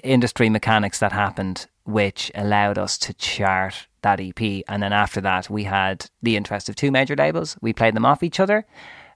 industry 0.04 0.48
mechanics 0.48 1.00
that 1.00 1.10
happened, 1.10 1.66
which 1.82 2.30
allowed 2.36 2.78
us 2.78 2.96
to 2.98 3.14
chart 3.14 3.88
that 4.06 4.20
EP. 4.20 4.62
And 4.68 4.82
then 4.82 4.92
after 4.92 5.20
that, 5.22 5.50
we 5.50 5.64
had 5.64 6.06
the 6.22 6.36
interest 6.36 6.68
of 6.68 6.76
two 6.76 6.90
major 6.90 7.16
labels. 7.16 7.56
We 7.60 7.72
played 7.72 7.94
them 7.94 8.06
off 8.06 8.22
each 8.22 8.40
other. 8.40 8.64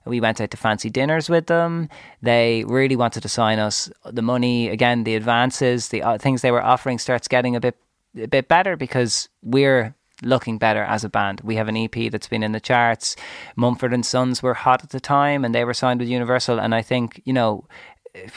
We 0.05 0.19
went 0.19 0.41
out 0.41 0.51
to 0.51 0.57
fancy 0.57 0.89
dinners 0.89 1.29
with 1.29 1.45
them. 1.47 1.87
They 2.21 2.63
really 2.67 2.95
wanted 2.95 3.21
to 3.21 3.29
sign 3.29 3.59
us. 3.59 3.89
The 4.03 4.23
money, 4.23 4.69
again, 4.69 5.03
the 5.03 5.15
advances, 5.15 5.89
the 5.89 6.01
uh, 6.01 6.17
things 6.17 6.41
they 6.41 6.51
were 6.51 6.63
offering 6.63 6.97
starts 6.97 7.27
getting 7.27 7.55
a 7.55 7.59
bit 7.59 7.77
a 8.21 8.27
bit 8.27 8.47
better 8.49 8.75
because 8.75 9.29
we're 9.41 9.95
looking 10.21 10.57
better 10.57 10.83
as 10.83 11.03
a 11.03 11.09
band. 11.09 11.41
We 11.43 11.55
have 11.55 11.67
an 11.67 11.77
EP 11.77 12.11
that's 12.11 12.27
been 12.27 12.43
in 12.43 12.51
the 12.51 12.59
charts. 12.59 13.15
Mumford 13.55 13.93
and 13.93 14.05
Sons 14.05 14.43
were 14.43 14.53
hot 14.53 14.83
at 14.83 14.89
the 14.89 14.99
time 14.99 15.45
and 15.45 15.53
they 15.53 15.65
were 15.65 15.73
signed 15.73 15.99
with 15.99 16.09
Universal. 16.09 16.59
And 16.59 16.75
I 16.75 16.81
think, 16.81 17.21
you 17.25 17.33
know, 17.33 17.65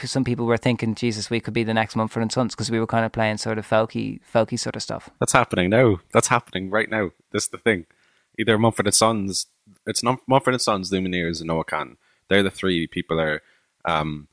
some 0.03 0.23
people 0.23 0.45
were 0.45 0.57
thinking, 0.57 0.95
Jesus, 0.95 1.29
we 1.29 1.39
could 1.39 1.53
be 1.53 1.63
the 1.63 1.73
next 1.73 1.95
Mumford 1.95 2.21
and 2.21 2.31
Sons 2.31 2.53
because 2.53 2.71
we 2.71 2.79
were 2.79 2.87
kind 2.87 3.05
of 3.05 3.11
playing 3.11 3.37
sort 3.37 3.57
of 3.57 3.67
folky, 3.67 4.19
folky 4.33 4.57
sort 4.57 4.75
of 4.75 4.83
stuff. 4.83 5.09
That's 5.19 5.33
happening 5.33 5.69
now. 5.69 5.99
That's 6.13 6.27
happening 6.27 6.69
right 6.69 6.89
now. 6.89 7.11
That's 7.31 7.47
the 7.47 7.57
thing. 7.57 7.85
Either 8.37 8.57
Mumford 8.57 8.87
and 8.87 8.95
Sons, 8.95 9.47
it's 9.85 10.03
not 10.03 10.19
Mumford 10.27 10.53
and 10.53 10.61
Sons, 10.61 10.91
Lumineers, 10.91 11.39
and 11.39 11.47
Noah 11.47 11.65
Kahan. 11.65 11.97
They're 12.27 12.43
the 12.43 12.51
three 12.51 12.87
people 12.87 13.19
are 13.19 13.41
um, 13.85 14.27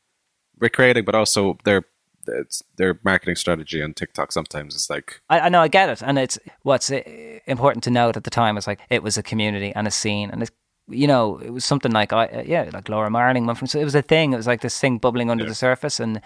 recreating, 0.59 1.05
but 1.05 1.15
also 1.15 1.59
their 1.65 1.85
it's 2.27 2.63
their 2.77 3.01
marketing 3.03 3.37
strategy 3.37 3.83
on 3.83 3.95
TikTok. 3.95 4.33
Sometimes 4.33 4.75
it's 4.75 4.89
like 4.89 5.21
I, 5.29 5.41
I 5.41 5.49
know, 5.49 5.61
I 5.61 5.69
get 5.69 5.89
it, 5.89 6.03
and 6.03 6.19
it's 6.19 6.39
what's 6.63 6.91
uh, 6.91 7.03
important 7.47 7.85
to 7.85 7.91
note 7.91 8.17
at 8.17 8.25
the 8.25 8.31
time 8.31 8.55
was 8.55 8.67
like 8.67 8.81
it 8.91 9.03
was 9.03 9.19
a 9.19 9.23
community 9.23 9.73
and 9.75 9.87
a 9.87 9.91
scene, 9.91 10.31
and 10.31 10.43
it's 10.43 10.53
you 10.89 11.07
know 11.07 11.39
it 11.39 11.51
was 11.51 11.65
something 11.65 11.93
like 11.93 12.13
I 12.13 12.27
uh, 12.27 12.43
yeah 12.47 12.69
like 12.73 12.89
Laura 12.89 13.09
Marling 13.11 13.47
went 13.47 13.59
from 13.59 13.67
so 13.69 13.79
it 13.81 13.85
was 13.85 13.95
a 13.95 14.03
thing. 14.03 14.33
It 14.33 14.37
was 14.37 14.47
like 14.47 14.61
this 14.61 14.79
thing 14.79 14.99
bubbling 14.99 15.31
under 15.31 15.45
Yeah. 15.45 15.51
the 15.51 15.55
surface, 15.55 16.01
and 16.01 16.21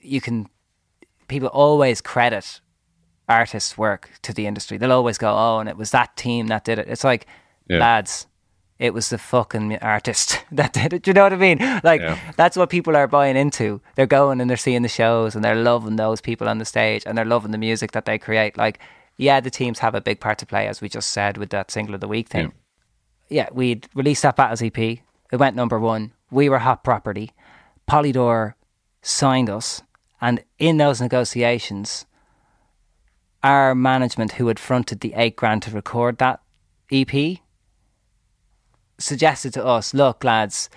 you 0.00 0.20
can 0.20 0.48
people 1.28 1.48
always 1.48 2.00
credit 2.00 2.60
artists' 3.28 3.78
work 3.78 4.10
to 4.22 4.32
the 4.32 4.46
industry. 4.46 4.76
They'll 4.76 4.92
always 4.92 5.18
go, 5.18 5.30
oh, 5.32 5.58
and 5.60 5.68
it 5.68 5.76
was 5.76 5.90
that 5.92 6.16
team 6.16 6.48
that 6.48 6.64
did 6.64 6.78
it. 6.78 6.88
It's 6.88 7.04
like 7.04 7.26
Yeah. 7.68 7.78
lads. 7.78 8.26
It 8.78 8.94
was 8.94 9.10
the 9.10 9.18
fucking 9.18 9.76
artist 9.78 10.42
that 10.52 10.72
did 10.72 10.92
it. 10.94 11.02
Do 11.02 11.10
you 11.10 11.14
know 11.14 11.24
what 11.24 11.32
I 11.32 11.36
mean? 11.36 11.58
Like 11.84 12.00
Yeah. 12.00 12.18
that's 12.36 12.56
what 12.56 12.70
people 12.70 12.96
are 12.96 13.06
buying 13.06 13.36
into. 13.36 13.80
They're 13.94 14.06
going 14.06 14.40
and 14.40 14.48
they're 14.48 14.56
seeing 14.56 14.82
the 14.82 14.88
shows 14.88 15.34
and 15.36 15.44
they're 15.44 15.54
loving 15.62 15.96
those 15.96 16.20
people 16.20 16.48
on 16.48 16.58
the 16.58 16.64
stage 16.64 17.02
and 17.06 17.16
they're 17.16 17.24
loving 17.24 17.52
the 17.52 17.58
music 17.58 17.92
that 17.92 18.04
they 18.06 18.18
create. 18.18 18.56
Like, 18.56 18.78
yeah, 19.18 19.38
the 19.40 19.50
teams 19.50 19.80
have 19.80 19.94
a 19.94 20.00
big 20.00 20.18
part 20.18 20.38
to 20.38 20.46
play, 20.46 20.66
as 20.66 20.80
we 20.80 20.88
just 20.88 21.10
said 21.10 21.36
with 21.36 21.50
that 21.50 21.70
single 21.70 21.94
of 21.94 22.00
the 22.00 22.08
week 22.08 22.28
thing. 22.28 22.46
Yeah, 22.46 22.52
we'd 23.52 23.88
released 23.94 24.22
that 24.22 24.36
Battles 24.36 24.62
EP. 24.62 24.78
It 24.78 25.36
went 25.38 25.56
number 25.56 25.78
one. 25.78 26.12
We 26.30 26.48
were 26.48 26.58
hot 26.58 26.84
property. 26.84 27.30
Polydor 27.88 28.54
signed 29.02 29.48
us, 29.48 29.82
and 30.20 30.44
in 30.58 30.76
those 30.76 31.00
negotiations, 31.00 32.06
our 33.42 33.74
management, 33.74 34.32
who 34.32 34.48
had 34.48 34.58
fronted 34.58 35.00
the 35.00 35.14
eight 35.14 35.36
grand 35.36 35.62
to 35.62 35.70
record 35.70 36.18
that 36.18 36.40
EP, 36.92 37.38
suggested 38.98 39.54
to 39.54 39.64
us, 39.64 39.94
look, 39.94 40.22
lads, 40.24 40.68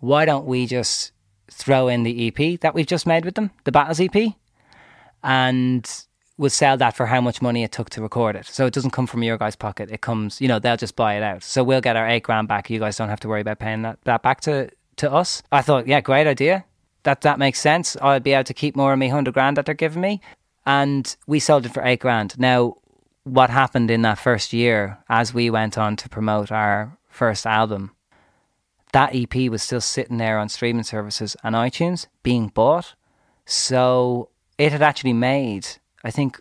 why 0.00 0.24
don't 0.24 0.46
we 0.46 0.66
just 0.66 1.12
throw 1.50 1.88
in 1.88 2.02
the 2.02 2.28
EP 2.28 2.60
that 2.60 2.74
we've 2.74 2.86
just 2.86 3.06
made 3.06 3.24
with 3.24 3.34
them, 3.34 3.50
the 3.64 3.72
Battles 3.72 4.00
EP, 4.00 4.34
and 5.22 6.06
we'll 6.38 6.50
sell 6.50 6.76
that 6.76 6.96
for 6.96 7.06
how 7.06 7.20
much 7.20 7.42
money 7.42 7.64
it 7.64 7.72
took 7.72 7.90
to 7.90 8.00
record 8.00 8.36
it. 8.36 8.46
So 8.46 8.64
it 8.64 8.72
doesn't 8.72 8.92
come 8.92 9.06
from 9.06 9.22
your 9.22 9.36
guys' 9.36 9.56
pocket. 9.56 9.90
It 9.90 10.00
comes, 10.00 10.40
you 10.40 10.48
know, 10.48 10.58
they'll 10.58 10.76
just 10.76 10.96
buy 10.96 11.14
it 11.14 11.22
out. 11.22 11.42
So 11.42 11.62
we'll 11.62 11.80
get 11.80 11.96
our 11.96 12.08
eight 12.08 12.22
grand 12.22 12.48
back. 12.48 12.70
You 12.70 12.78
guys 12.78 12.96
don't 12.96 13.08
have 13.08 13.20
to 13.20 13.28
worry 13.28 13.40
about 13.40 13.58
paying 13.58 13.82
that, 13.82 13.98
that 14.04 14.22
back 14.22 14.40
to, 14.42 14.70
to 14.96 15.12
us. 15.12 15.42
I 15.52 15.62
thought, 15.62 15.86
yeah, 15.86 16.00
great 16.00 16.26
idea. 16.26 16.64
That 17.02 17.20
that 17.22 17.38
makes 17.38 17.60
sense. 17.60 17.96
I'll 18.00 18.20
be 18.20 18.32
able 18.32 18.44
to 18.44 18.54
keep 18.54 18.76
more 18.76 18.92
of 18.92 18.98
my 18.98 19.08
hundred 19.08 19.34
grand 19.34 19.56
that 19.56 19.66
they're 19.66 19.74
giving 19.74 20.02
me. 20.02 20.20
And 20.66 21.16
we 21.26 21.40
sold 21.40 21.66
it 21.66 21.72
for 21.72 21.84
eight 21.84 22.00
grand. 22.00 22.38
Now, 22.38 22.76
what 23.24 23.50
happened 23.50 23.90
in 23.90 24.02
that 24.02 24.18
first 24.18 24.52
year 24.52 24.98
as 25.08 25.34
we 25.34 25.50
went 25.50 25.78
on 25.78 25.96
to 25.96 26.08
promote 26.08 26.50
our 26.52 26.98
first 27.08 27.46
album, 27.46 27.92
that 28.92 29.14
EP 29.14 29.50
was 29.50 29.62
still 29.62 29.80
sitting 29.80 30.18
there 30.18 30.38
on 30.38 30.48
streaming 30.48 30.82
services 30.82 31.36
and 31.42 31.54
iTunes 31.54 32.06
being 32.22 32.48
bought. 32.48 32.94
So 33.44 34.30
it 34.56 34.72
had 34.72 34.82
actually 34.82 35.12
made, 35.12 35.66
I 36.04 36.10
think, 36.10 36.40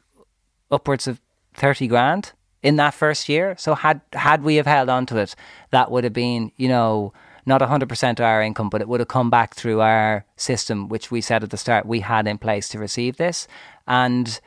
upwards 0.72 1.08
of 1.08 1.20
30 1.56 1.88
grand 1.88 2.34
in 2.62 2.76
that 2.78 2.94
first 2.94 3.30
year. 3.30 3.56
So 3.58 3.76
had 3.76 4.02
had 4.14 4.44
we 4.44 4.56
have 4.56 4.68
held 4.68 4.90
on 4.90 5.06
to 5.08 5.18
it, 5.18 5.36
that 5.72 5.92
would 5.92 6.04
have 6.04 6.14
been, 6.14 6.52
you 6.58 6.68
know, 6.68 7.14
not 7.46 7.62
100% 7.62 8.20
of 8.20 8.26
our 8.26 8.42
income, 8.42 8.70
but 8.70 8.82
it 8.82 8.90
would 8.90 9.00
have 9.00 9.08
come 9.08 9.30
back 9.30 9.56
through 9.56 9.80
our 9.80 10.26
system, 10.36 10.90
which 10.90 11.12
we 11.12 11.22
said 11.22 11.44
at 11.44 11.50
the 11.50 11.58
start 11.58 11.86
we 11.86 12.02
had 12.02 12.28
in 12.28 12.38
place 12.38 12.68
to 12.70 12.80
receive 12.80 13.16
this. 13.16 13.48
And 13.88 14.40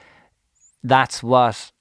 that's 0.85 1.23
what 1.23 1.73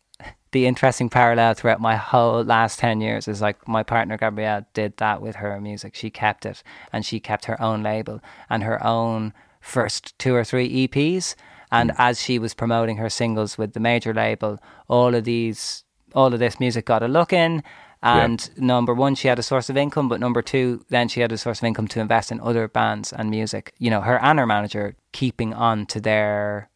the 0.51 0.65
interesting 0.65 1.09
parallel 1.09 1.53
throughout 1.53 1.81
my 1.81 1.95
whole 1.95 2.43
last 2.43 2.79
10 2.79 3.01
years 3.01 3.27
is 3.27 3.41
like 3.41 3.67
my 3.67 3.83
partner 3.83 4.17
Gabrielle 4.17 4.65
did 4.73 4.95
that 4.97 5.21
with 5.21 5.35
her 5.35 5.59
music. 5.59 5.93
She 5.93 6.09
kept 6.09 6.45
it 6.45 6.63
and 6.91 7.05
she 7.05 7.19
kept 7.19 7.45
her 7.45 7.61
own 7.61 7.83
label 7.83 8.21
and 8.49 8.63
her 8.63 8.83
own 8.83 9.33
first 9.61 10.17
two 10.17 10.33
or 10.33 10.43
three 10.43 10.87
EPs. 10.87 11.35
And 11.71 11.91
hmm. 11.91 11.95
as 11.99 12.21
she 12.21 12.39
was 12.39 12.53
promoting 12.53 12.97
her 12.97 13.09
singles 13.09 13.57
with 13.57 13.73
the 13.73 13.79
major 13.79 14.13
label, 14.13 14.59
all 14.87 15.15
of 15.15 15.23
these, 15.23 15.83
all 16.13 16.33
of 16.33 16.39
this 16.39 16.59
music 16.59 16.85
got 16.85 17.03
a 17.03 17.07
look 17.07 17.33
in. 17.33 17.63
And 18.01 18.49
number 18.57 18.93
one, 18.93 19.15
she 19.15 19.27
had 19.27 19.39
a 19.39 19.43
source 19.43 19.69
of 19.69 19.75
income, 19.75 20.07
but 20.07 20.21
number 20.21 20.41
two, 20.41 20.85
then 20.87 21.09
she 21.09 21.19
had 21.19 21.33
a 21.33 21.37
source 21.37 21.59
of 21.59 21.65
income 21.65 21.87
to 21.89 21.99
invest 21.99 22.31
in 22.31 22.39
other 22.39 22.67
bands 22.69 23.11
and 23.11 23.29
music. 23.29 23.73
You 23.77 23.89
know, 23.89 24.01
her 24.01 24.17
and 24.23 24.39
her 24.39 24.45
manager 24.45 24.95
keeping 25.11 25.53
on 25.53 25.85
to 25.87 25.99
their 25.99 26.69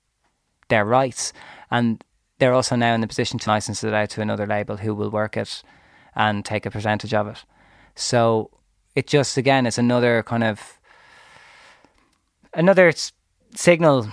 their 0.67 0.84
rights, 0.84 1.32
and 1.71 2.03
they're 2.39 2.53
also 2.53 2.75
now 2.75 2.93
in 2.93 3.01
the 3.01 3.08
position 3.08 3.39
to 3.39 3.49
license 3.49 3.84
it 3.84 3.93
out 3.93 4.10
to 4.12 4.21
another 4.21 4.45
label 4.45 4.77
who 4.77 4.93
will 4.93 5.10
work 5.10 5.38
it 5.38 5.63
and 6.15 6.43
take 6.43 6.65
a 6.65 6.71
percentage 6.71 7.13
of 7.13 7.27
it. 7.27 7.45
So 7.95 8.49
it 8.95 9.08
just 9.08 9.38
again, 9.38 9.65
it's 9.65 9.77
another 9.77 10.23
kind 10.23 10.43
of 10.43 10.79
another 12.53 12.91
signal 13.56 14.10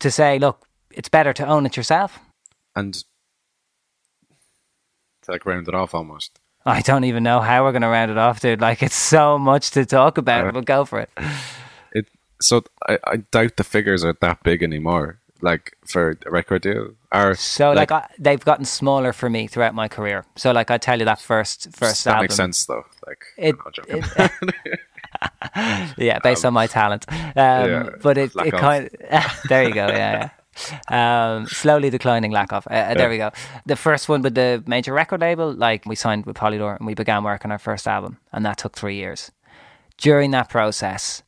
to 0.00 0.10
say, 0.10 0.38
look, 0.38 0.66
it's 0.90 1.08
better 1.08 1.32
to 1.32 1.46
own 1.46 1.66
it 1.66 1.76
yourself. 1.76 2.18
And 2.76 2.94
to 5.22 5.30
like 5.32 5.46
round 5.46 5.68
it 5.68 5.74
off 5.74 5.94
almost. 5.94 6.38
I 6.64 6.80
don't 6.82 7.04
even 7.04 7.22
know 7.22 7.40
how 7.40 7.64
we're 7.64 7.72
going 7.72 7.82
to 7.82 7.88
round 7.88 8.10
it 8.10 8.18
off, 8.18 8.40
dude. 8.40 8.60
Like, 8.60 8.82
it's 8.82 8.94
so 8.96 9.38
much 9.38 9.70
to 9.70 9.86
talk 9.86 10.18
about. 10.18 10.52
But 10.52 10.64
go 10.66 10.84
for 10.84 11.00
it. 11.00 11.10
It 11.92 12.06
so 12.42 12.62
I, 12.86 12.98
I 13.06 13.16
doubt 13.16 13.56
the 13.56 13.64
figures 13.64 14.04
are 14.04 14.14
that 14.20 14.42
big 14.42 14.62
anymore. 14.62 15.20
Like 15.40 15.76
for 15.86 16.18
a 16.26 16.30
record 16.30 16.62
deal, 16.62 16.94
or 17.12 17.36
So, 17.36 17.72
like, 17.72 17.92
I, 17.92 18.08
they've 18.18 18.44
gotten 18.44 18.64
smaller 18.64 19.12
for 19.12 19.30
me 19.30 19.46
throughout 19.46 19.72
my 19.72 19.86
career. 19.86 20.24
So, 20.34 20.50
like, 20.50 20.68
I 20.68 20.78
tell 20.78 20.98
you 20.98 21.04
that 21.04 21.20
first 21.20 21.68
first 21.76 22.04
that 22.04 22.14
album. 22.14 22.24
makes 22.24 22.34
sense 22.34 22.66
though. 22.66 22.84
Like 23.06 23.22
It- 23.36 23.54
I'm 23.54 23.60
not 23.64 23.74
joking. 23.74 24.02
yeah, 25.98 26.18
based 26.22 26.44
on 26.44 26.52
my 26.52 26.66
talent. 26.66 27.06
Um, 27.10 27.14
yeah, 27.36 27.88
but 28.02 28.18
it, 28.18 28.32
it 28.36 28.54
of. 28.54 28.60
kind 28.60 28.90
there 29.48 29.64
you 29.64 29.74
go. 29.74 29.88
Yeah, 29.88 29.96
yeah. 29.96 30.30
Um, 30.88 31.46
slowly 31.46 31.88
declining 31.88 32.32
lack 32.32 32.52
of. 32.52 32.66
Uh, 32.68 32.74
uh, 32.74 32.94
There 32.94 33.08
we 33.08 33.16
go. 33.16 33.30
The 33.66 33.76
first 33.76 34.08
one 34.08 34.22
with 34.22 34.34
the 34.34 34.60
major 34.66 34.92
record 34.92 35.20
label, 35.20 35.52
like 35.52 35.86
we 35.86 35.94
signed 35.94 36.26
with 36.26 36.36
Polydor 36.36 36.76
and 36.76 36.84
we 36.84 36.94
began 36.94 37.22
work 37.22 37.44
on 37.44 37.52
our 37.52 37.60
first 37.60 37.86
album, 37.86 38.18
and 38.32 38.44
that 38.44 38.58
took 38.58 38.76
three 38.76 38.96
years. 38.96 39.30
During 39.98 40.32
that 40.32 40.48
process, 40.48 41.22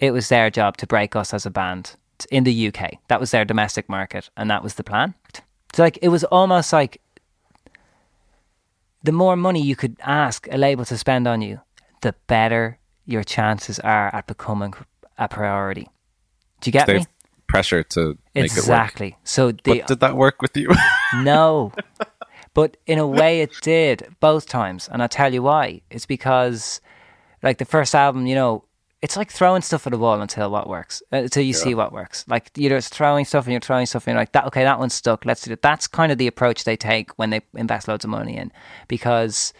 it 0.00 0.10
was 0.10 0.28
their 0.28 0.50
job 0.50 0.76
to 0.78 0.86
break 0.86 1.16
us 1.16 1.32
as 1.32 1.46
a 1.46 1.50
band 1.50 1.96
in 2.30 2.44
the 2.44 2.68
UK. 2.68 2.98
That 3.08 3.20
was 3.20 3.30
their 3.30 3.46
domestic 3.46 3.88
market, 3.88 4.28
and 4.36 4.50
that 4.50 4.62
was 4.62 4.74
the 4.74 4.84
plan. 4.84 5.14
So, 5.74 5.82
like, 5.82 5.98
it 6.02 6.08
was 6.08 6.24
almost 6.24 6.72
like 6.72 7.00
the 9.02 9.12
more 9.12 9.36
money 9.36 9.62
you 9.62 9.76
could 9.76 9.96
ask 10.02 10.48
a 10.50 10.56
label 10.56 10.84
to 10.86 10.98
spend 10.98 11.26
on 11.26 11.40
you, 11.42 11.60
the 12.02 12.14
better 12.26 12.78
your 13.04 13.24
chances 13.24 13.78
are 13.80 14.14
at 14.14 14.26
becoming 14.26 14.74
a 15.18 15.28
priority. 15.28 15.88
Do 16.60 16.68
you 16.68 16.72
get 16.72 16.86
They've 16.86 17.00
me? 17.00 17.06
pressure 17.46 17.82
to 17.82 18.18
make 18.34 18.46
it 18.46 18.50
work. 18.50 18.58
Exactly. 18.58 19.16
So 19.24 19.52
the 19.52 19.80
But 19.80 19.86
did 19.86 20.00
that 20.00 20.16
work 20.16 20.42
with 20.42 20.56
you? 20.56 20.70
no, 21.16 21.72
but 22.54 22.76
in 22.86 22.98
a 22.98 23.06
way 23.06 23.40
it 23.40 23.52
did 23.62 24.06
both 24.20 24.48
times, 24.48 24.88
and 24.90 25.02
I'll 25.02 25.08
tell 25.08 25.32
you 25.32 25.42
why. 25.42 25.82
It's 25.90 26.06
because, 26.06 26.80
like 27.42 27.58
the 27.58 27.64
first 27.64 27.94
album, 27.94 28.26
you 28.26 28.34
know, 28.34 28.64
it's 29.02 29.16
like 29.16 29.30
throwing 29.30 29.62
stuff 29.62 29.86
at 29.86 29.92
the 29.92 29.98
wall 29.98 30.20
until 30.20 30.50
what 30.50 30.68
works, 30.68 31.02
uh, 31.12 31.18
until 31.18 31.42
you 31.44 31.52
see 31.52 31.74
what 31.74 31.92
works. 31.92 32.24
Like 32.26 32.50
you're 32.56 32.70
just 32.70 32.92
throwing 32.92 33.24
stuff 33.24 33.44
and 33.44 33.52
you're 33.52 33.60
throwing 33.60 33.86
stuff, 33.86 34.06
and 34.06 34.14
you're 34.14 34.20
like, 34.20 34.32
that 34.32 34.46
okay, 34.46 34.64
that 34.64 34.78
one's 34.78 34.94
stuck. 34.94 35.24
Let's 35.24 35.42
do 35.42 35.52
it. 35.52 35.62
That's 35.62 35.86
kind 35.86 36.10
of 36.10 36.18
the 36.18 36.26
approach 36.26 36.64
they 36.64 36.76
take 36.76 37.10
when 37.18 37.30
they 37.30 37.42
invest 37.54 37.88
loads 37.88 38.04
of 38.04 38.10
money 38.10 38.36
in, 38.36 38.50
because 38.88 39.52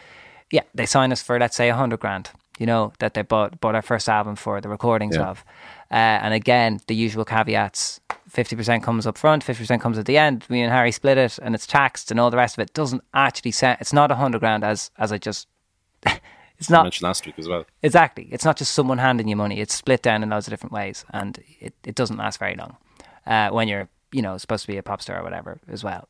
yeah, 0.50 0.62
they 0.74 0.86
sign 0.86 1.12
us 1.12 1.22
for 1.22 1.38
let's 1.38 1.56
say 1.56 1.68
a 1.68 1.74
hundred 1.74 2.00
grand. 2.00 2.30
You 2.58 2.66
know 2.66 2.92
that 3.00 3.12
they 3.14 3.22
bought 3.22 3.60
bought 3.60 3.74
our 3.74 3.82
first 3.82 4.08
album 4.08 4.34
for 4.36 4.60
the 4.60 4.68
recordings 4.68 5.16
Yeah. 5.16 5.28
of, 5.28 5.44
uh, 5.90 5.94
and 6.24 6.32
again 6.32 6.80
the 6.86 6.94
usual 6.94 7.24
caveats: 7.24 8.00
fifty 8.28 8.56
percent 8.56 8.82
comes 8.82 9.06
up 9.06 9.18
front, 9.18 9.44
fifty 9.44 9.62
percent 9.64 9.82
comes 9.82 9.98
at 9.98 10.06
the 10.06 10.16
end. 10.16 10.46
Me 10.48 10.62
and 10.62 10.72
Harry 10.72 10.90
split 10.92 11.18
it, 11.18 11.38
and 11.42 11.54
it's 11.54 11.66
taxed, 11.66 12.10
and 12.10 12.18
all 12.18 12.30
the 12.30 12.36
rest 12.38 12.56
of 12.56 12.62
it 12.62 12.72
doesn't 12.72 13.02
actually 13.12 13.50
sound. 13.52 13.76
It's 13.80 13.92
not 13.92 14.10
a 14.10 14.14
hundred 14.14 14.38
grand 14.40 14.64
as 14.64 14.90
as 14.96 15.12
I 15.12 15.18
just. 15.18 15.48
it's 16.58 16.70
I 16.70 16.74
not 16.76 16.84
mentioned 16.84 17.02
last 17.06 17.26
week 17.26 17.38
as 17.38 17.46
well. 17.48 17.66
exactly. 17.82 18.28
It's 18.32 18.44
not 18.44 18.56
just 18.56 18.72
someone 18.72 18.96
handing 18.98 19.28
you 19.28 19.36
money. 19.36 19.60
It's 19.60 19.74
split 19.74 20.00
down 20.00 20.22
in 20.22 20.30
loads 20.30 20.46
of 20.46 20.52
different 20.52 20.72
ways, 20.72 21.04
and 21.12 21.38
it, 21.60 21.74
it 21.84 21.94
doesn't 21.94 22.16
last 22.16 22.38
very 22.38 22.54
long 22.54 22.76
uh, 23.26 23.50
when 23.50 23.68
you're 23.68 23.88
you 24.12 24.22
know 24.22 24.38
supposed 24.38 24.62
to 24.64 24.72
be 24.72 24.78
a 24.78 24.82
pop 24.82 25.02
star 25.02 25.20
or 25.20 25.22
whatever 25.22 25.58
as 25.68 25.84
well. 25.84 26.08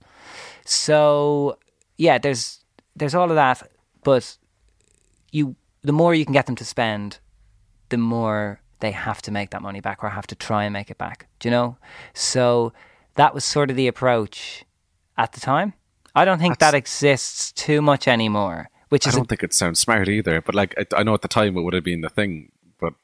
So 0.64 1.58
yeah, 1.96 2.18
there's 2.18 2.60
there's 2.94 3.14
all 3.14 3.30
of 3.30 3.36
that, 3.36 3.68
but 4.06 4.38
you 5.32 5.56
the 5.82 5.92
more 5.92 6.14
you 6.14 6.24
can 6.24 6.32
get 6.32 6.46
them 6.46 6.54
to 6.54 6.64
spend, 6.64 7.18
the 7.88 7.96
more 7.96 8.60
they 8.78 8.92
have 8.92 9.20
to 9.22 9.32
make 9.32 9.50
that 9.50 9.62
money 9.62 9.80
back 9.80 10.04
or 10.04 10.10
have 10.10 10.28
to 10.28 10.36
try 10.36 10.62
and 10.62 10.72
make 10.72 10.92
it 10.92 10.98
back. 10.98 11.26
Do 11.40 11.48
you 11.48 11.50
know? 11.50 11.76
So 12.14 12.72
that 13.16 13.34
was 13.34 13.44
sort 13.44 13.68
of 13.68 13.74
the 13.76 13.88
approach 13.88 14.64
at 15.18 15.32
the 15.32 15.40
time. 15.40 15.72
I 16.14 16.24
don't 16.24 16.38
think 16.38 16.58
that 16.58 16.72
exists 16.72 17.50
too 17.50 17.82
much 17.82 18.06
anymore, 18.06 18.68
which 18.90 19.08
I 19.08 19.10
don't 19.10 19.28
think 19.28 19.42
it 19.42 19.52
sounds 19.52 19.80
smart 19.80 20.08
either. 20.08 20.40
But 20.40 20.54
like, 20.54 20.74
I, 20.78 21.00
I 21.00 21.02
know 21.02 21.14
at 21.14 21.22
the 21.22 21.28
time 21.28 21.56
it 21.56 21.62
would 21.62 21.74
have 21.74 21.84
been 21.84 22.02
the 22.02 22.08
thing. 22.08 22.52
But 22.78 22.94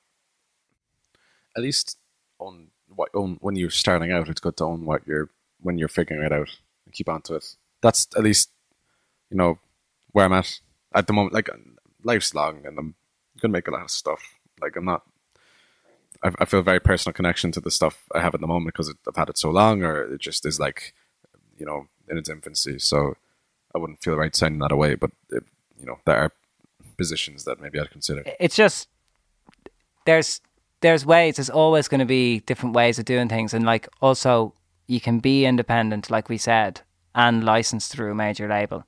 at 1.56 1.62
least 1.62 1.98
on 2.38 2.68
what 2.86 3.10
own 3.12 3.38
when 3.40 3.56
you're 3.56 3.70
starting 3.70 4.12
out, 4.12 4.28
it's 4.28 4.40
good 4.40 4.56
to 4.58 4.64
own 4.64 4.84
what 4.84 5.04
you're 5.04 5.30
when 5.60 5.78
you're 5.78 5.88
figuring 5.88 6.22
it 6.22 6.32
out 6.32 6.60
and 6.84 6.94
keep 6.94 7.08
on 7.08 7.22
to 7.22 7.34
it. 7.34 7.56
That's 7.80 8.06
at 8.16 8.22
least 8.22 8.50
you 9.30 9.36
know 9.36 9.58
where 10.12 10.26
I'm 10.26 10.32
at 10.32 10.60
at 10.94 11.06
the 11.06 11.12
moment. 11.12 11.34
Like 11.34 11.48
life's 12.02 12.34
long, 12.34 12.66
and 12.66 12.78
I'm 12.78 12.94
gonna 13.40 13.52
make 13.52 13.68
a 13.68 13.70
lot 13.70 13.82
of 13.82 13.90
stuff. 13.90 14.22
Like 14.60 14.76
I'm 14.76 14.84
not. 14.84 15.02
I, 16.22 16.30
I 16.38 16.44
feel 16.44 16.60
a 16.60 16.64
very 16.64 16.80
personal 16.80 17.14
connection 17.14 17.52
to 17.52 17.60
the 17.60 17.70
stuff 17.70 18.04
I 18.14 18.20
have 18.20 18.34
at 18.34 18.40
the 18.40 18.46
moment 18.46 18.74
because 18.74 18.94
I've 19.08 19.16
had 19.16 19.28
it 19.28 19.38
so 19.38 19.50
long, 19.50 19.82
or 19.82 20.14
it 20.14 20.20
just 20.20 20.46
is 20.46 20.60
like, 20.60 20.94
you 21.58 21.66
know, 21.66 21.88
in 22.08 22.18
its 22.18 22.28
infancy. 22.28 22.78
So 22.78 23.14
I 23.74 23.78
wouldn't 23.78 24.02
feel 24.02 24.16
right 24.16 24.34
signing 24.34 24.58
that 24.60 24.72
away. 24.72 24.94
But 24.94 25.10
it, 25.30 25.44
you 25.80 25.86
know, 25.86 25.98
there 26.04 26.16
are 26.16 26.32
positions 26.96 27.44
that 27.44 27.60
maybe 27.60 27.80
I'd 27.80 27.90
consider. 27.90 28.22
it's 28.38 28.54
just 28.54 28.88
there's 30.04 30.40
there's 30.80 31.06
ways 31.06 31.36
there's 31.36 31.50
always 31.50 31.88
going 31.88 32.00
to 32.00 32.04
be 32.06 32.40
different 32.40 32.74
ways 32.74 32.98
of 32.98 33.04
doing 33.04 33.28
things 33.28 33.54
and 33.54 33.64
like 33.64 33.88
also 34.00 34.54
you 34.86 35.00
can 35.00 35.18
be 35.20 35.44
independent 35.44 36.10
like 36.10 36.28
we 36.28 36.36
said 36.36 36.80
and 37.14 37.44
licensed 37.44 37.92
through 37.92 38.12
a 38.12 38.14
major 38.14 38.48
label 38.48 38.84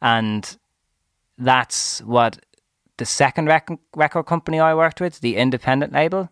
and 0.00 0.56
that's 1.38 2.00
what 2.02 2.38
the 2.96 3.06
second 3.06 3.46
rec- 3.46 3.68
record 3.94 4.24
company 4.24 4.58
I 4.60 4.74
worked 4.74 5.00
with 5.00 5.20
the 5.20 5.36
independent 5.36 5.92
label 5.92 6.30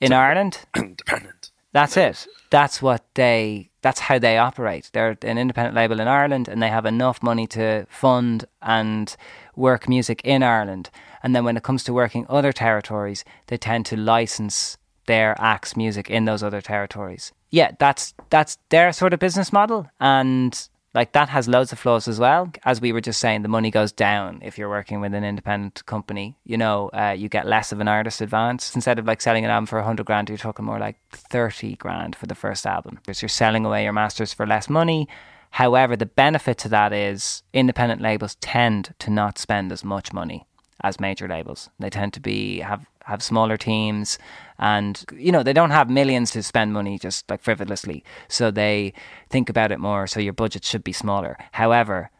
in 0.00 0.12
Ireland 0.12 0.60
Independent. 0.76 1.50
that's 1.72 1.96
it. 1.96 2.26
That's 2.50 2.82
what 2.82 3.04
they. 3.14 3.70
That's 3.80 4.00
how 4.00 4.18
they 4.20 4.38
operate. 4.38 4.90
They're 4.92 5.16
an 5.22 5.38
independent 5.38 5.74
label 5.74 5.98
in 5.98 6.06
Ireland, 6.06 6.46
and 6.48 6.62
they 6.62 6.68
have 6.68 6.86
enough 6.86 7.20
money 7.22 7.46
to 7.48 7.86
fund 7.88 8.44
and 8.60 9.16
work 9.56 9.88
music 9.88 10.20
in 10.24 10.42
Ireland. 10.44 10.90
And 11.22 11.34
then 11.34 11.44
when 11.44 11.56
it 11.56 11.64
comes 11.64 11.82
to 11.84 11.92
working 11.92 12.26
other 12.28 12.52
territories, 12.52 13.24
they 13.48 13.56
tend 13.56 13.86
to 13.86 13.96
license 13.96 14.76
their 15.06 15.34
acts 15.40 15.76
music 15.76 16.08
in 16.10 16.26
those 16.26 16.44
other 16.44 16.60
territories. 16.60 17.32
Yeah, 17.50 17.72
that's 17.78 18.14
that's 18.30 18.56
their 18.68 18.92
sort 18.92 19.12
of 19.14 19.18
business 19.20 19.52
model, 19.52 19.88
and 19.98 20.68
like 20.94 21.12
that 21.12 21.30
has 21.30 21.48
loads 21.48 21.72
of 21.72 21.78
flaws 21.78 22.06
as 22.06 22.18
well. 22.18 22.50
As 22.64 22.80
we 22.80 22.92
were 22.92 23.00
just 23.00 23.20
saying, 23.20 23.42
the 23.42 23.48
money 23.48 23.70
goes 23.70 23.92
down 23.92 24.40
if 24.42 24.58
you're 24.58 24.68
working 24.68 25.00
with 25.00 25.14
an 25.14 25.24
independent 25.24 25.84
company. 25.86 26.36
You 26.44 26.58
know, 26.58 26.90
uh, 26.92 27.14
you 27.16 27.28
get 27.28 27.46
less 27.46 27.72
of 27.72 27.80
an 27.80 27.88
artist 27.88 28.20
advance. 28.20 28.74
Instead 28.74 28.98
of 28.98 29.06
like 29.06 29.20
selling 29.20 29.44
an 29.44 29.50
album 29.50 29.66
for 29.66 29.78
a 29.78 29.84
hundred 29.84 30.06
grand, 30.06 30.28
you're 30.28 30.38
talking 30.38 30.64
more 30.64 30.78
like 30.78 30.96
thirty 31.10 31.76
grand 31.76 32.14
for 32.14 32.26
the 32.26 32.34
first 32.34 32.66
album. 32.66 32.96
Because 32.96 33.22
you're 33.22 33.28
selling 33.28 33.64
away 33.64 33.84
your 33.84 33.92
masters 33.92 34.32
for 34.32 34.46
less 34.46 34.68
money. 34.68 35.08
However, 35.52 35.96
the 35.96 36.06
benefit 36.06 36.58
to 36.58 36.68
that 36.70 36.92
is 36.92 37.42
independent 37.52 38.00
labels 38.00 38.36
tend 38.36 38.94
to 38.98 39.10
not 39.10 39.38
spend 39.38 39.70
as 39.70 39.84
much 39.84 40.12
money 40.12 40.46
as 40.82 40.98
major 40.98 41.28
labels. 41.28 41.70
They 41.78 41.90
tend 41.90 42.12
to 42.14 42.20
be 42.20 42.60
have 42.60 42.86
have 43.06 43.22
smaller 43.22 43.56
teams 43.56 44.18
and 44.58 45.04
you 45.16 45.32
know 45.32 45.42
they 45.42 45.52
don't 45.52 45.70
have 45.70 45.90
millions 45.90 46.30
to 46.30 46.42
spend 46.42 46.72
money 46.72 46.98
just 46.98 47.28
like 47.28 47.40
frivolously. 47.40 48.04
So 48.28 48.50
they 48.50 48.92
think 49.28 49.48
about 49.48 49.72
it 49.72 49.80
more 49.80 50.06
so 50.06 50.20
your 50.20 50.32
budget 50.32 50.64
should 50.64 50.84
be 50.84 50.92
smaller. 50.92 51.36
However 51.52 52.10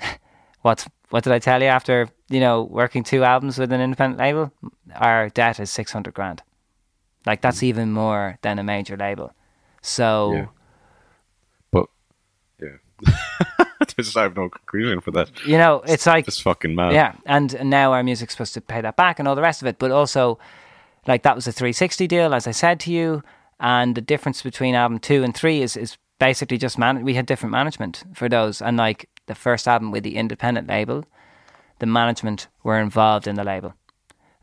what's 0.62 0.88
what 1.10 1.22
did 1.22 1.32
i 1.32 1.38
tell 1.38 1.62
you 1.62 1.68
after 1.68 2.08
you 2.28 2.40
know 2.40 2.62
working 2.64 3.04
two 3.04 3.22
albums 3.22 3.58
with 3.58 3.72
an 3.72 3.80
independent 3.80 4.18
label? 4.18 4.52
Our 4.96 5.28
debt 5.28 5.60
is 5.60 5.70
600 5.70 6.12
grand. 6.14 6.42
Like 7.26 7.40
that's 7.40 7.60
mm. 7.60 7.64
even 7.64 7.92
more 7.92 8.38
than 8.42 8.58
a 8.58 8.64
major 8.64 8.96
label. 8.96 9.32
So 9.82 10.32
Yeah. 10.32 10.46
But 11.70 11.86
yeah, 12.60 13.14
There's- 13.96 14.16
I 14.16 14.22
have 14.22 14.36
no 14.36 14.48
conclusion 14.48 15.00
for 15.00 15.10
that. 15.12 15.30
you 15.46 15.58
know 15.58 15.82
it's 15.86 16.06
like 16.06 16.24
Just 16.26 16.42
fucking 16.42 16.74
mad. 16.74 16.92
Yeah, 16.92 17.14
and 17.26 17.52
and 17.54 17.70
now 17.70 17.92
our 17.92 18.02
music's 18.02 18.34
supposed 18.34 18.54
to 18.54 18.60
pay 18.60 18.80
that 18.80 18.96
back 18.96 19.18
and 19.18 19.26
all 19.28 19.34
the 19.34 19.42
rest 19.42 19.62
of 19.62 19.68
it. 19.68 19.78
But 19.78 19.90
also, 19.90 20.38
like 21.06 21.22
that 21.22 21.34
was 21.36 21.46
a 21.46 21.52
360 21.52 22.06
deal, 22.06 22.34
as 22.34 22.46
I 22.46 22.52
said 22.52 22.80
to 22.80 22.92
you. 22.92 23.22
And 23.60 23.94
the 23.94 24.00
difference 24.00 24.42
between 24.42 24.74
album 24.74 24.98
two 24.98 25.22
and 25.22 25.34
three 25.34 25.62
is 25.62 25.76
is 25.76 25.96
basically 26.18 26.58
just 26.58 26.78
man. 26.78 27.04
We 27.04 27.14
had 27.14 27.26
different 27.26 27.52
management 27.52 28.04
for 28.14 28.28
those, 28.28 28.60
and 28.62 28.76
like 28.76 29.08
the 29.26 29.34
first 29.34 29.66
album 29.68 29.90
with 29.90 30.02
the 30.04 30.16
independent 30.16 30.68
label, 30.68 31.04
the 31.78 31.86
management 31.86 32.48
were 32.62 32.78
involved 32.80 33.26
in 33.26 33.36
the 33.36 33.44
label, 33.44 33.74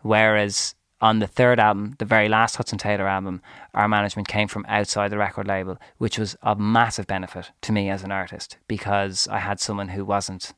whereas 0.01 0.75
on 1.01 1.19
the 1.19 1.27
third 1.27 1.59
album, 1.59 1.95
the 1.97 2.05
very 2.05 2.29
last 2.29 2.55
Hudson 2.55 2.77
Taylor 2.77 3.07
album, 3.07 3.41
our 3.73 3.87
management 3.87 4.27
came 4.27 4.47
from 4.47 4.65
outside 4.67 5.09
the 5.09 5.17
record 5.17 5.47
label, 5.47 5.77
which 5.97 6.19
was 6.19 6.35
of 6.43 6.59
massive 6.59 7.07
benefit 7.07 7.51
to 7.61 7.71
me 7.71 7.89
as 7.89 8.03
an 8.03 8.11
artist 8.11 8.57
because 8.67 9.27
I 9.27 9.39
had 9.39 9.59
someone 9.59 9.89
who 9.89 10.05
wasn't 10.05 10.53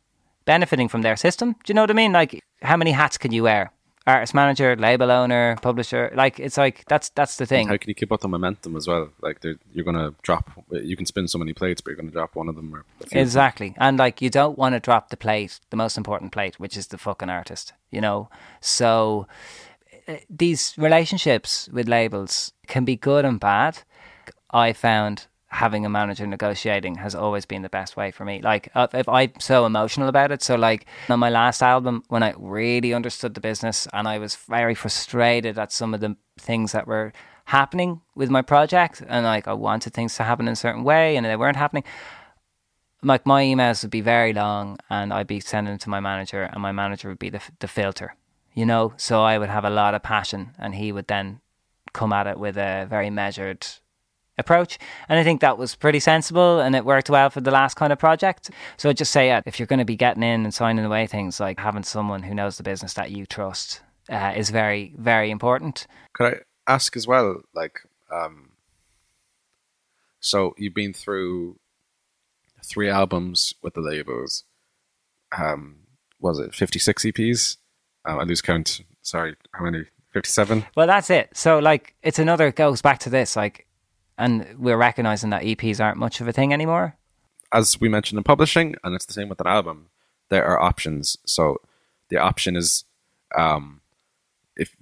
benefiting 0.45 0.89
from 0.89 1.01
their 1.01 1.15
system. 1.15 1.53
Do 1.63 1.71
you 1.71 1.73
know 1.73 1.83
what 1.83 1.91
I 1.91 1.93
mean? 1.93 2.11
Like, 2.11 2.43
how 2.61 2.75
many 2.75 2.91
hats 2.91 3.17
can 3.17 3.31
you 3.31 3.43
wear? 3.43 3.71
Artist 4.05 4.33
manager, 4.33 4.75
label 4.75 5.09
owner, 5.09 5.55
publisher. 5.61 6.11
Like, 6.13 6.37
it's 6.37 6.57
like 6.57 6.83
that's 6.89 7.07
that's 7.11 7.37
the 7.37 7.45
thing. 7.45 7.69
How 7.69 7.77
can 7.77 7.87
you 7.87 7.95
keep 7.95 8.11
up 8.11 8.19
the 8.19 8.27
momentum 8.27 8.75
as 8.75 8.85
well? 8.85 9.11
Like, 9.21 9.41
you're 9.71 9.85
going 9.85 9.95
to 9.95 10.13
drop. 10.21 10.51
You 10.69 10.97
can 10.97 11.05
spin 11.05 11.29
so 11.29 11.39
many 11.39 11.53
plates, 11.53 11.79
but 11.79 11.91
you're 11.91 11.95
going 11.95 12.09
to 12.09 12.13
drop 12.13 12.35
one 12.35 12.49
of 12.49 12.57
them 12.57 12.75
or 12.75 12.79
a 12.79 13.03
of 13.03 13.09
them. 13.09 13.19
Exactly. 13.19 13.73
And 13.77 13.97
like 13.97 14.21
you 14.21 14.29
don't 14.29 14.57
want 14.57 14.75
to 14.75 14.81
drop 14.81 15.07
the 15.07 15.15
plate, 15.15 15.61
the 15.69 15.77
most 15.77 15.97
important 15.97 16.33
plate, 16.33 16.59
which 16.59 16.75
is 16.75 16.87
the 16.87 16.97
fucking 16.97 17.29
artist, 17.29 17.71
you 17.91 18.01
know? 18.01 18.27
So 18.59 19.25
these 20.29 20.73
relationships 20.77 21.69
with 21.71 21.87
labels 21.87 22.53
can 22.67 22.85
be 22.85 22.95
good 22.95 23.25
and 23.25 23.39
bad. 23.39 23.79
I 24.51 24.73
found 24.73 25.27
having 25.47 25.85
a 25.85 25.89
manager 25.89 26.25
negotiating 26.25 26.95
has 26.95 27.13
always 27.13 27.45
been 27.45 27.61
the 27.61 27.69
best 27.69 27.95
way 27.95 28.09
for 28.09 28.25
me. 28.25 28.41
Like 28.41 28.69
if 28.75 29.07
I'm 29.07 29.33
so 29.39 29.65
emotional 29.65 30.07
about 30.07 30.31
it, 30.31 30.41
so 30.41 30.55
like 30.55 30.85
on 31.09 31.19
my 31.19 31.29
last 31.29 31.61
album 31.61 32.03
when 32.07 32.23
I 32.23 32.33
really 32.37 32.93
understood 32.93 33.35
the 33.35 33.41
business 33.41 33.87
and 33.93 34.07
I 34.07 34.17
was 34.17 34.35
very 34.35 34.73
frustrated 34.73 35.59
at 35.59 35.71
some 35.71 35.93
of 35.93 35.99
the 35.99 36.15
things 36.39 36.71
that 36.71 36.87
were 36.87 37.13
happening 37.45 38.01
with 38.15 38.29
my 38.29 38.41
project 38.41 39.03
and 39.07 39.25
like 39.25 39.47
I 39.47 39.53
wanted 39.53 39.93
things 39.93 40.15
to 40.15 40.23
happen 40.23 40.47
in 40.47 40.53
a 40.53 40.55
certain 40.55 40.83
way 40.83 41.15
and 41.17 41.25
they 41.25 41.35
weren't 41.35 41.57
happening 41.57 41.83
like 43.03 43.25
my 43.25 43.43
emails 43.43 43.83
would 43.83 43.91
be 43.91 44.01
very 44.01 44.33
long 44.33 44.77
and 44.89 45.13
I'd 45.13 45.27
be 45.27 45.39
sending 45.39 45.73
it 45.75 45.81
to 45.81 45.89
my 45.89 45.99
manager 45.99 46.43
and 46.43 46.61
my 46.61 46.71
manager 46.71 47.09
would 47.09 47.19
be 47.19 47.29
the, 47.29 47.41
the 47.59 47.67
filter, 47.67 48.15
you 48.53 48.65
know? 48.65 48.93
So 48.97 49.21
I 49.21 49.37
would 49.37 49.49
have 49.49 49.65
a 49.65 49.69
lot 49.69 49.93
of 49.93 50.03
passion 50.03 50.51
and 50.57 50.75
he 50.75 50.91
would 50.91 51.07
then 51.07 51.41
come 51.93 52.13
at 52.13 52.27
it 52.27 52.39
with 52.39 52.57
a 52.57 52.87
very 52.89 53.09
measured 53.09 53.65
approach. 54.37 54.79
And 55.07 55.19
I 55.19 55.23
think 55.23 55.41
that 55.41 55.57
was 55.57 55.75
pretty 55.75 55.99
sensible 55.99 56.59
and 56.59 56.75
it 56.75 56.85
worked 56.85 57.09
well 57.09 57.29
for 57.29 57.41
the 57.41 57.51
last 57.51 57.75
kind 57.75 57.93
of 57.93 57.99
project. 57.99 58.49
So 58.77 58.89
I'd 58.89 58.97
just 58.97 59.11
say, 59.11 59.27
yeah, 59.27 59.41
if 59.45 59.59
you're 59.59 59.67
going 59.67 59.79
to 59.79 59.85
be 59.85 59.95
getting 59.95 60.23
in 60.23 60.43
and 60.43 60.53
signing 60.53 60.85
away 60.85 61.07
things, 61.07 61.39
like 61.39 61.59
having 61.59 61.83
someone 61.83 62.23
who 62.23 62.33
knows 62.33 62.57
the 62.57 62.63
business 62.63 62.93
that 62.95 63.11
you 63.11 63.25
trust 63.25 63.81
uh, 64.09 64.33
is 64.35 64.49
very, 64.49 64.93
very 64.97 65.29
important. 65.29 65.87
Could 66.13 66.33
I 66.33 66.71
ask 66.71 66.97
as 66.97 67.07
well, 67.07 67.41
like, 67.53 67.79
um, 68.11 68.49
so 70.19 70.53
you've 70.57 70.73
been 70.73 70.93
through 70.93 71.59
three 72.65 72.89
albums 72.89 73.53
with 73.61 73.73
the 73.73 73.81
labels. 73.81 74.45
Um, 75.37 75.79
was 76.19 76.39
it 76.39 76.55
56 76.55 77.03
EPs? 77.03 77.57
Um, 78.05 78.19
I 78.19 78.23
lose 78.23 78.41
count. 78.41 78.81
Sorry, 79.01 79.35
how 79.51 79.65
many? 79.65 79.85
57? 80.13 80.65
Well, 80.75 80.87
that's 80.87 81.09
it. 81.09 81.29
So, 81.33 81.59
like, 81.59 81.95
it's 82.03 82.19
another, 82.19 82.47
it 82.47 82.55
goes 82.55 82.81
back 82.81 82.99
to 82.99 83.09
this, 83.09 83.35
like, 83.35 83.65
and 84.17 84.55
we're 84.59 84.77
recognizing 84.77 85.31
that 85.31 85.41
EPs 85.41 85.83
aren't 85.83 85.97
much 85.97 86.21
of 86.21 86.27
a 86.27 86.31
thing 86.31 86.53
anymore. 86.53 86.95
As 87.51 87.81
we 87.81 87.89
mentioned 87.89 88.17
in 88.17 88.23
publishing, 88.23 88.75
and 88.83 88.93
it's 88.93 89.05
the 89.05 89.13
same 89.13 89.27
with 89.27 89.41
an 89.41 89.47
album, 89.47 89.87
there 90.29 90.45
are 90.45 90.61
options. 90.61 91.17
So 91.25 91.57
the 92.09 92.17
option 92.17 92.55
is 92.55 92.85
um, 93.35 93.81
if 94.55 94.75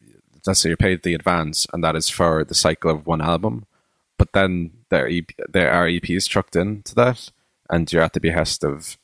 let's 0.45 0.59
say 0.59 0.69
you're 0.69 0.77
paid 0.77 1.03
the 1.03 1.13
advance, 1.13 1.67
and 1.71 1.83
that 1.83 1.95
is 1.95 2.09
for 2.09 2.43
the 2.43 2.55
cycle 2.55 2.91
of 2.91 3.07
one 3.07 3.21
album, 3.21 3.65
but 4.17 4.33
then 4.33 4.71
there, 4.89 5.07
EP, 5.07 5.31
there 5.49 5.71
are 5.71 5.87
EPs 5.87 6.27
trucked 6.27 6.55
into 6.55 6.93
that, 6.95 7.31
and 7.69 7.91
you're 7.91 8.03
at 8.03 8.13
the 8.13 8.19
behest 8.19 8.63
of 8.63 8.97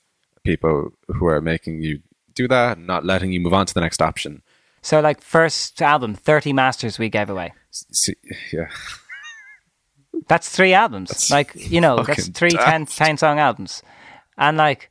people 0.43 0.93
who 1.07 1.25
are 1.27 1.41
making 1.41 1.81
you 1.81 2.01
do 2.37 2.47
that, 2.47 2.77
not 2.79 3.05
letting 3.05 3.31
you 3.31 3.39
move 3.39 3.53
on 3.53 3.65
to 3.65 3.73
the 3.73 3.81
next 3.81 4.01
option. 4.01 4.41
So, 4.81 4.99
like, 5.01 5.21
first 5.21 5.81
album, 5.81 6.13
30 6.15 6.53
masters 6.53 6.97
we 6.97 7.09
gave 7.09 7.29
away. 7.29 7.53
See, 7.71 8.15
yeah, 8.53 8.69
That's 10.27 10.49
three 10.49 10.73
albums. 10.73 11.09
That's 11.09 11.31
like, 11.31 11.51
you 11.55 11.81
know, 11.81 12.03
that's 12.03 12.29
three 12.29 12.51
ten, 12.51 12.85
10, 12.85 12.87
10 12.87 13.17
song 13.17 13.39
albums. 13.39 13.83
And, 14.37 14.57
like, 14.57 14.89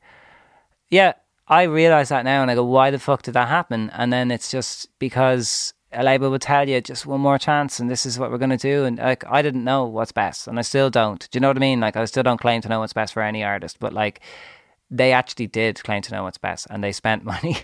yeah, 0.89 1.13
I 1.47 1.63
realize 1.63 2.09
that 2.09 2.25
now 2.25 2.41
and 2.41 2.51
I 2.51 2.55
go, 2.55 2.63
why 2.63 2.91
the 2.91 2.99
fuck 2.99 3.23
did 3.23 3.33
that 3.33 3.47
happen? 3.47 3.89
And 3.91 4.11
then 4.11 4.31
it's 4.31 4.51
just 4.51 4.87
because 4.99 5.73
a 5.91 6.03
label 6.03 6.29
would 6.31 6.41
tell 6.41 6.67
you 6.67 6.81
just 6.81 7.05
one 7.05 7.21
more 7.21 7.37
chance 7.37 7.79
and 7.79 7.89
this 7.89 8.05
is 8.05 8.19
what 8.19 8.31
we're 8.31 8.37
going 8.37 8.49
to 8.49 8.57
do. 8.57 8.85
And, 8.85 8.97
like, 8.97 9.23
I 9.27 9.41
didn't 9.41 9.63
know 9.63 9.85
what's 9.85 10.11
best 10.11 10.47
and 10.47 10.59
I 10.59 10.61
still 10.61 10.89
don't. 10.89 11.29
Do 11.29 11.37
you 11.37 11.41
know 11.41 11.49
what 11.49 11.57
I 11.57 11.61
mean? 11.61 11.79
Like, 11.79 11.95
I 11.95 12.05
still 12.05 12.23
don't 12.23 12.39
claim 12.39 12.61
to 12.61 12.69
know 12.69 12.79
what's 12.79 12.93
best 12.93 13.13
for 13.13 13.21
any 13.21 13.43
artist, 13.43 13.79
but, 13.79 13.93
like, 13.93 14.21
they 14.89 15.11
actually 15.11 15.47
did 15.47 15.83
claim 15.83 16.01
to 16.01 16.13
know 16.13 16.23
what's 16.23 16.37
best 16.37 16.67
and 16.69 16.83
they 16.83 16.91
spent 16.91 17.23
money 17.33 17.57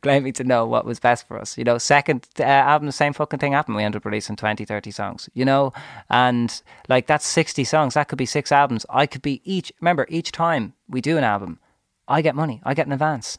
claiming 0.00 0.32
to 0.34 0.44
know 0.44 0.66
what 0.66 0.84
was 0.84 1.00
best 1.00 1.26
for 1.26 1.38
us. 1.38 1.58
You 1.58 1.64
know, 1.64 1.78
second 1.78 2.26
uh, 2.38 2.44
album, 2.44 2.86
the 2.86 2.92
same 2.92 3.12
fucking 3.12 3.40
thing 3.40 3.52
happened. 3.52 3.76
We 3.76 3.82
ended 3.82 4.00
up 4.00 4.04
releasing 4.04 4.36
20, 4.36 4.64
30 4.64 4.90
songs, 4.90 5.28
you 5.34 5.44
know, 5.44 5.72
and 6.08 6.62
like 6.88 7.06
that's 7.06 7.26
60 7.26 7.64
songs. 7.64 7.94
That 7.94 8.08
could 8.08 8.18
be 8.18 8.26
six 8.26 8.52
albums. 8.52 8.86
I 8.88 9.06
could 9.06 9.22
be 9.22 9.40
each, 9.44 9.72
remember, 9.80 10.06
each 10.08 10.32
time 10.32 10.74
we 10.88 11.00
do 11.00 11.18
an 11.18 11.24
album, 11.24 11.58
I 12.06 12.22
get 12.22 12.34
money, 12.34 12.60
I 12.64 12.74
get 12.74 12.86
an 12.86 12.92
advance. 12.92 13.38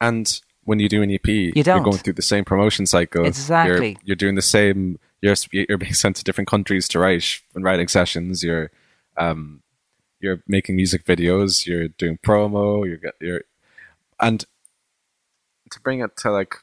and 0.00 0.40
when 0.64 0.78
you 0.78 0.88
do 0.88 1.02
an 1.02 1.10
EP, 1.10 1.26
you 1.26 1.52
don't. 1.62 1.80
are 1.80 1.84
going 1.84 1.98
through 1.98 2.12
the 2.14 2.22
same 2.22 2.44
promotion 2.44 2.86
cycle. 2.86 3.24
Exactly. 3.24 3.90
You're, 3.90 4.00
you're 4.04 4.16
doing 4.16 4.34
the 4.36 4.42
same. 4.42 4.98
You're 5.20 5.34
you're 5.50 5.78
being 5.78 5.94
sent 5.94 6.16
to 6.16 6.24
different 6.24 6.48
countries 6.48 6.88
to 6.88 6.98
write 6.98 7.40
and 7.54 7.64
writing 7.64 7.88
sessions. 7.88 8.42
You're 8.42 8.70
um, 9.16 9.61
you're 10.22 10.42
making 10.46 10.76
music 10.76 11.04
videos. 11.04 11.66
You're 11.66 11.88
doing 11.88 12.18
promo. 12.24 12.86
You're 12.86 13.12
you're 13.20 13.42
and 14.20 14.44
to 15.70 15.80
bring 15.80 16.00
it 16.00 16.16
to 16.18 16.30
like 16.30 16.54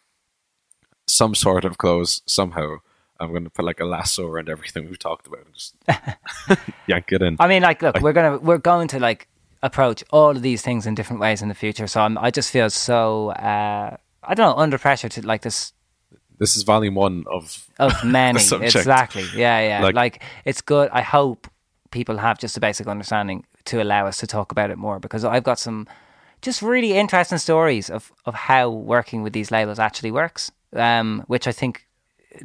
some 1.08 1.36
sort 1.36 1.66
of 1.66 1.78
close 1.78 2.22
somehow. 2.26 2.78
I'm 3.20 3.32
going 3.32 3.44
to 3.44 3.50
put 3.50 3.66
like 3.66 3.82
a 3.82 3.86
lasso 3.86 4.26
around 4.28 4.48
everything 4.48 4.86
we've 4.86 4.98
talked 4.98 5.28
about 5.28 5.46
and 5.46 5.54
just 5.54 5.76
yank 6.88 7.12
it 7.12 7.22
in. 7.22 7.36
I 7.40 7.48
mean, 7.50 7.62
like, 7.64 7.82
look, 7.82 8.00
we're 8.00 8.14
gonna 8.14 8.38
we're 8.38 8.58
going 8.58 8.88
to 8.90 9.00
like 9.00 9.28
approach 9.62 10.06
all 10.12 10.30
of 10.30 10.42
these 10.42 10.62
things 10.62 10.86
in 10.88 10.96
different 10.96 11.20
ways 11.20 11.42
in 11.42 11.50
the 11.50 11.54
future. 11.56 11.86
So 11.86 12.00
I'm, 12.02 12.18
I 12.18 12.32
just 12.32 12.50
feel 12.50 12.70
so 12.70 13.30
uh, 13.32 13.98
I 14.24 14.34
don't 14.36 14.56
know 14.56 14.62
under 14.64 14.78
pressure 14.78 15.10
to 15.10 15.28
like 15.28 15.42
this 15.42 15.74
This 16.38 16.56
is 16.56 16.64
volume 16.64 16.96
one 16.96 17.26
of 17.30 17.68
of 17.78 17.92
many 18.06 18.40
exactly. 18.62 19.26
Yeah, 19.36 19.60
yeah. 19.60 19.84
Like- 19.84 19.96
Like, 19.96 20.24
it's 20.46 20.62
good. 20.62 20.90
I 20.94 21.02
hope 21.02 21.48
people 21.92 22.18
have 22.20 22.38
just 22.40 22.56
a 22.56 22.60
basic 22.62 22.88
understanding 22.88 23.44
to 23.70 23.82
allow 23.82 24.08
us 24.08 24.18
to 24.18 24.28
talk 24.28 24.52
about 24.52 24.72
it 24.72 24.78
more 24.78 25.00
because 25.00 25.24
I've 25.26 25.44
got 25.44 25.60
some 25.60 25.88
just 26.42 26.62
really 26.62 26.94
interesting 26.94 27.38
stories 27.38 27.90
of 27.90 28.12
of 28.26 28.34
how 28.34 28.70
working 28.70 29.24
with 29.24 29.34
these 29.34 29.52
labels 29.52 29.80
actually 29.80 30.12
works, 30.12 30.52
um, 30.74 31.24
which 31.28 31.48
I 31.48 31.52
think 31.52 31.88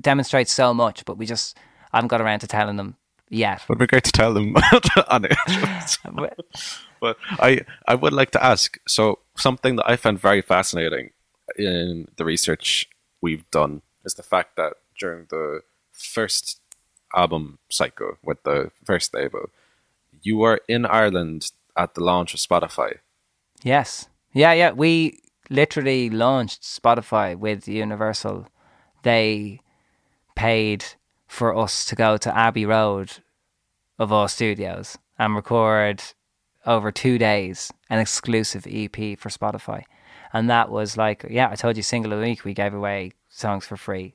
demonstrates 0.00 0.52
so 0.52 0.74
much. 0.74 1.04
But 1.04 1.18
we 1.18 1.26
just 1.26 1.58
I 1.92 1.98
haven't 1.98 2.08
got 2.08 2.20
around 2.20 2.40
to 2.40 2.46
telling 2.46 2.76
them 2.76 2.96
yet. 3.28 3.64
Would 3.68 3.78
be 3.78 3.86
great 3.86 4.04
to 4.04 4.12
tell 4.12 4.34
them 4.34 4.54
on 5.08 5.24
it. 5.24 5.36
but 7.00 7.16
I, 7.38 7.60
I 7.86 7.94
would 7.94 8.12
like 8.12 8.30
to 8.32 8.44
ask. 8.44 8.78
So 8.86 9.20
something 9.36 9.76
that 9.76 9.88
I 9.88 9.96
found 9.96 10.20
very 10.20 10.42
fascinating 10.42 11.10
in 11.56 12.08
the 12.16 12.24
research 12.24 12.88
we've 13.20 13.48
done 13.50 13.82
is 14.04 14.14
the 14.14 14.22
fact 14.22 14.56
that 14.56 14.74
during 14.98 15.26
the 15.30 15.60
first 15.92 16.60
album 17.14 17.58
cycle 17.70 18.16
with 18.22 18.42
the 18.44 18.70
first 18.84 19.14
label, 19.14 19.50
you 20.24 20.36
were 20.38 20.60
in 20.68 20.86
Ireland 20.86 21.52
at 21.76 21.94
the 21.94 22.02
launch 22.02 22.34
of 22.34 22.40
Spotify. 22.40 22.94
Yes. 23.62 24.08
Yeah, 24.32 24.52
yeah. 24.52 24.72
We 24.72 25.20
literally 25.50 26.10
launched 26.10 26.62
Spotify 26.62 27.36
with 27.36 27.68
Universal. 27.68 28.48
They 29.02 29.60
paid 30.34 30.84
for 31.28 31.56
us 31.56 31.84
to 31.86 31.94
go 31.94 32.16
to 32.16 32.36
Abbey 32.36 32.66
Road 32.66 33.12
of 33.98 34.10
all 34.10 34.26
studios 34.26 34.98
and 35.18 35.36
record 35.36 36.02
over 36.66 36.90
two 36.90 37.18
days 37.18 37.72
an 37.90 38.00
exclusive 38.00 38.66
EP 38.68 39.18
for 39.18 39.28
Spotify. 39.28 39.84
And 40.32 40.50
that 40.50 40.70
was 40.70 40.96
like, 40.96 41.24
yeah, 41.30 41.48
I 41.50 41.54
told 41.54 41.76
you, 41.76 41.82
single 41.82 42.12
a 42.12 42.20
week, 42.20 42.44
we 42.44 42.54
gave 42.54 42.74
away 42.74 43.12
songs 43.28 43.66
for 43.66 43.76
free. 43.76 44.14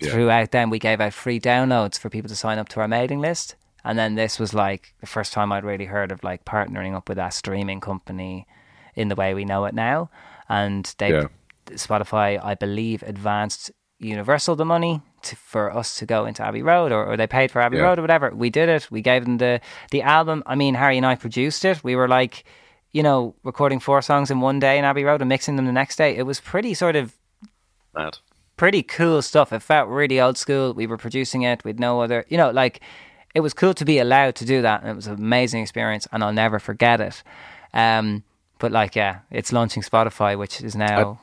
Yeah. 0.00 0.10
Throughout 0.10 0.52
then, 0.52 0.70
we 0.70 0.78
gave 0.78 1.00
out 1.00 1.12
free 1.12 1.38
downloads 1.38 1.98
for 1.98 2.08
people 2.08 2.30
to 2.30 2.36
sign 2.36 2.58
up 2.58 2.68
to 2.70 2.80
our 2.80 2.88
mailing 2.88 3.20
list. 3.20 3.56
And 3.84 3.98
then 3.98 4.14
this 4.14 4.38
was 4.38 4.54
like 4.54 4.94
the 5.00 5.06
first 5.06 5.32
time 5.32 5.52
I'd 5.52 5.64
really 5.64 5.86
heard 5.86 6.12
of 6.12 6.22
like 6.22 6.44
partnering 6.44 6.94
up 6.94 7.08
with 7.08 7.16
that 7.16 7.34
streaming 7.34 7.80
company 7.80 8.46
in 8.94 9.08
the 9.08 9.14
way 9.16 9.34
we 9.34 9.44
know 9.44 9.64
it 9.64 9.74
now. 9.74 10.10
And 10.48 10.92
they, 10.98 11.10
Yeah. 11.12 11.26
Spotify, 11.66 12.42
I 12.42 12.54
believe, 12.54 13.02
advanced 13.02 13.70
Universal 13.98 14.56
the 14.56 14.64
money 14.64 15.00
to, 15.22 15.36
for 15.36 15.72
us 15.76 15.96
to 15.98 16.06
go 16.06 16.26
into 16.26 16.44
Abbey 16.44 16.62
Road, 16.62 16.90
or, 16.90 17.06
or 17.06 17.16
they 17.16 17.28
paid 17.28 17.52
for 17.52 17.60
Abbey 17.62 17.76
Yeah. 17.76 17.84
Road 17.84 17.98
or 18.00 18.02
whatever. 18.02 18.30
We 18.34 18.50
did 18.50 18.68
it. 18.68 18.90
We 18.90 19.00
gave 19.00 19.24
them 19.24 19.38
the 19.38 19.60
the 19.92 20.02
album. 20.02 20.42
I 20.44 20.56
mean, 20.56 20.74
Harry 20.74 20.96
and 20.96 21.06
I 21.06 21.14
produced 21.14 21.64
it. 21.64 21.84
We 21.84 21.94
were 21.94 22.08
like, 22.08 22.42
you 22.90 23.02
know, 23.04 23.36
recording 23.44 23.78
four 23.80 24.02
songs 24.02 24.28
in 24.30 24.40
one 24.40 24.58
day 24.58 24.76
in 24.78 24.84
Abbey 24.84 25.04
Road 25.04 25.20
and 25.22 25.28
mixing 25.28 25.54
them 25.56 25.66
the 25.66 25.72
next 25.72 25.96
day. 25.96 26.16
It 26.16 26.24
was 26.26 26.40
pretty 26.40 26.74
sort 26.74 26.96
of 26.96 27.14
Mad. 27.94 28.18
pretty 28.56 28.82
cool 28.82 29.22
stuff. 29.22 29.52
It 29.52 29.62
felt 29.62 29.88
really 29.88 30.20
old 30.20 30.36
school. 30.36 30.74
We 30.74 30.88
were 30.88 30.98
producing 30.98 31.42
it 31.42 31.64
with 31.64 31.78
no 31.78 32.00
other, 32.00 32.24
you 32.28 32.36
know, 32.36 32.50
like 32.50 32.80
it 33.34 33.40
was 33.40 33.54
cool 33.54 33.74
to 33.74 33.84
be 33.84 33.98
allowed 33.98 34.34
to 34.36 34.44
do 34.44 34.62
that, 34.62 34.82
and 34.82 34.90
it 34.90 34.94
was 34.96 35.06
an 35.06 35.14
amazing 35.14 35.62
experience, 35.62 36.06
and 36.12 36.22
I'll 36.22 36.32
never 36.32 36.58
forget 36.58 37.00
it. 37.00 37.22
Um, 37.74 38.24
but 38.58 38.72
like, 38.72 38.94
yeah, 38.94 39.20
it's 39.30 39.52
launching 39.52 39.82
Spotify, 39.82 40.38
which 40.38 40.60
is 40.60 40.76
now. 40.76 41.20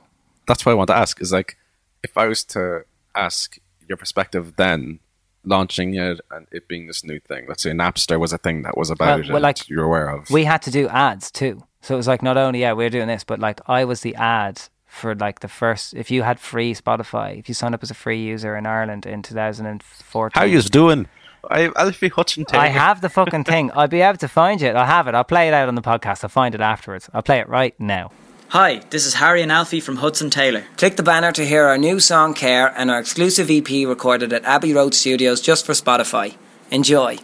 That's 0.47 0.66
what 0.66 0.72
I 0.72 0.76
want 0.76 0.88
to 0.88 0.95
ask. 0.97 1.22
Is 1.22 1.32
like, 1.32 1.57
if 2.03 2.18
I 2.18 2.26
was 2.28 2.43
to 2.45 2.84
ask 3.16 3.57
your 3.88 3.97
perspective 3.97 4.55
then, 4.57 4.99
launching 5.45 5.95
it 5.95 6.20
and 6.32 6.47
it 6.51 6.68
being 6.68 6.88
this 6.88 7.03
new 7.03 7.20
thing. 7.20 7.45
Let's 7.47 7.64
say 7.64 7.72
Napster 7.72 8.20
was 8.20 8.34
a 8.34 8.38
thing 8.38 8.64
that 8.64 8.78
was 8.78 8.89
about 8.89 9.20
Well- 9.22 9.30
it 9.30 9.34
well, 9.34 9.41
like, 9.41 9.70
you're 9.70 9.86
aware 9.86 10.10
of. 10.10 10.30
we 10.30 10.43
had 10.43 10.62
to 10.64 10.72
do 10.72 10.88
ads 10.89 11.32
too. 11.32 11.64
So 11.82 11.93
it 11.93 11.97
was 11.97 12.07
like 12.07 12.22
not 12.22 12.36
only 12.36 12.60
yeah 12.60 12.74
we're 12.74 12.89
doing 12.89 13.07
this, 13.07 13.24
but 13.24 13.39
like 13.39 13.62
I 13.68 13.86
was 13.86 14.01
the 14.01 14.14
ad 14.16 14.62
for 14.86 15.16
like 15.16 15.39
the 15.39 15.47
first. 15.47 15.93
If 15.93 16.12
you 16.12 16.24
had 16.24 16.39
free 16.39 16.74
Spotify, 16.74 17.39
if 17.39 17.47
you 17.47 17.55
signed 17.55 17.74
up 17.74 17.82
as 17.84 17.89
a 17.89 17.93
free 17.93 18.22
user 18.22 18.57
in 18.57 18.66
Ireland 18.66 19.05
in 19.05 19.22
2014, 19.22 20.38
How 20.39 20.45
you 20.45 20.62
doing? 20.62 21.07
I, 21.49 21.71
Alfie 21.75 22.09
Hutchin 22.09 22.45
I 22.53 22.67
have 22.67 23.01
the 23.01 23.09
fucking 23.09 23.43
thing. 23.43 23.71
I'll 23.75 23.87
be 23.87 24.01
able 24.01 24.17
to 24.17 24.27
find 24.27 24.61
it. 24.61 24.75
I'll 24.75 24.85
have 24.85 25.07
it. 25.07 25.15
I'll 25.15 25.23
play 25.23 25.47
it 25.47 25.53
out 25.53 25.67
on 25.67 25.75
the 25.75 25.81
podcast. 25.81 26.23
I'll 26.23 26.29
find 26.29 26.53
it 26.55 26.61
afterwards. 26.61 27.09
I'll 27.13 27.21
play 27.21 27.39
it 27.39 27.47
right 27.47 27.79
now. 27.79 28.11
Hi, 28.49 28.81
this 28.89 29.05
is 29.05 29.13
Harry 29.13 29.43
and 29.43 29.51
Alfie 29.51 29.79
from 29.79 29.97
Hudson 29.97 30.31
Taylor. 30.31 30.63
Click 30.77 30.95
the 30.95 31.03
banner 31.03 31.31
to 31.33 31.45
hear 31.45 31.65
our 31.65 31.77
new 31.77 31.99
song 31.99 32.33
Care 32.33 32.73
and 32.75 32.89
our 32.89 32.99
exclusive 32.99 33.51
EP 33.51 33.69
recorded 33.87 34.33
at 34.33 34.43
Abbey 34.43 34.73
Road 34.73 34.95
Studios 34.95 35.39
just 35.39 35.67
for 35.67 35.73
Spotify. 35.73 36.35
Enjoy. 36.71 37.17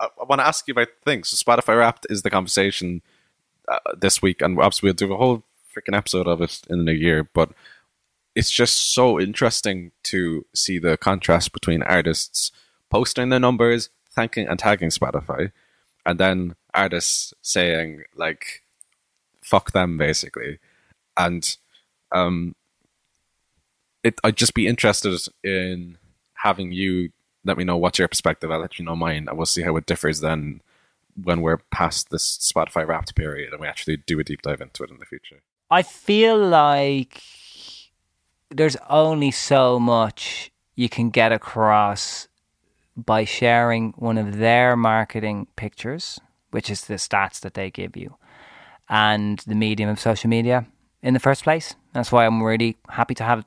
I, 0.00 0.08
I 0.20 0.24
want 0.24 0.40
to 0.40 0.46
ask 0.46 0.66
you 0.66 0.72
about 0.72 0.88
things. 1.04 1.28
So 1.28 1.36
Spotify 1.36 1.78
Wrapped 1.78 2.06
is 2.10 2.22
the 2.22 2.30
conversation 2.30 3.00
uh, 3.68 3.78
this 3.96 4.20
week, 4.20 4.42
and 4.42 4.58
obviously 4.58 4.88
we'll 4.88 4.94
do 4.94 5.12
a 5.12 5.16
whole 5.16 5.44
freaking 5.72 5.96
episode 5.96 6.26
of 6.26 6.40
it 6.42 6.62
in 6.68 6.78
the 6.78 6.84
new 6.84 6.92
year. 6.92 7.22
But 7.32 7.52
it's 8.34 8.50
just 8.50 8.92
so 8.92 9.20
interesting 9.20 9.92
to 10.04 10.46
see 10.52 10.80
the 10.80 10.96
contrast 10.96 11.52
between 11.52 11.82
artists 11.82 12.50
posting 12.92 13.30
their 13.30 13.40
numbers, 13.40 13.88
thanking 14.10 14.46
and 14.46 14.58
tagging 14.58 14.90
Spotify, 14.90 15.50
and 16.04 16.20
then 16.20 16.54
artists 16.74 17.32
saying 17.40 18.02
like 18.14 18.62
"fuck 19.40 19.72
them" 19.72 19.96
basically, 19.96 20.58
and 21.16 21.56
um, 22.12 22.54
it. 24.04 24.20
I'd 24.22 24.36
just 24.36 24.54
be 24.54 24.66
interested 24.66 25.18
in 25.42 25.96
having 26.34 26.72
you 26.72 27.10
let 27.44 27.56
me 27.56 27.64
know 27.64 27.78
what's 27.78 27.98
your 27.98 28.08
perspective. 28.08 28.50
I'll 28.50 28.60
let 28.60 28.78
you 28.78 28.84
know 28.84 28.94
mine, 28.94 29.26
and 29.26 29.36
we'll 29.36 29.46
see 29.46 29.62
how 29.62 29.76
it 29.76 29.86
differs 29.86 30.20
then 30.20 30.60
when 31.20 31.40
we're 31.40 31.58
past 31.70 32.10
this 32.10 32.38
Spotify 32.38 32.86
Wrapped 32.86 33.14
period 33.14 33.52
and 33.52 33.60
we 33.60 33.66
actually 33.66 33.98
do 33.98 34.18
a 34.18 34.24
deep 34.24 34.40
dive 34.40 34.62
into 34.62 34.82
it 34.82 34.90
in 34.90 34.98
the 34.98 35.04
future. 35.04 35.42
I 35.70 35.82
feel 35.82 36.38
like 36.38 37.22
there's 38.50 38.76
only 38.88 39.30
so 39.30 39.78
much 39.78 40.50
you 40.74 40.88
can 40.88 41.10
get 41.10 41.32
across 41.32 42.28
by 42.96 43.24
sharing 43.24 43.92
one 43.96 44.18
of 44.18 44.38
their 44.38 44.76
marketing 44.76 45.46
pictures, 45.56 46.20
which 46.50 46.68
is 46.70 46.82
the 46.82 46.94
stats 46.94 47.40
that 47.40 47.54
they 47.54 47.70
give 47.70 47.96
you, 47.96 48.16
and 48.88 49.38
the 49.40 49.54
medium 49.54 49.88
of 49.88 49.98
social 50.00 50.28
media 50.28 50.66
in 51.02 51.14
the 51.14 51.20
first 51.20 51.42
place. 51.44 51.74
That's 51.94 52.12
why 52.12 52.26
I'm 52.26 52.42
really 52.42 52.76
happy 52.90 53.14
to 53.14 53.24
have 53.24 53.44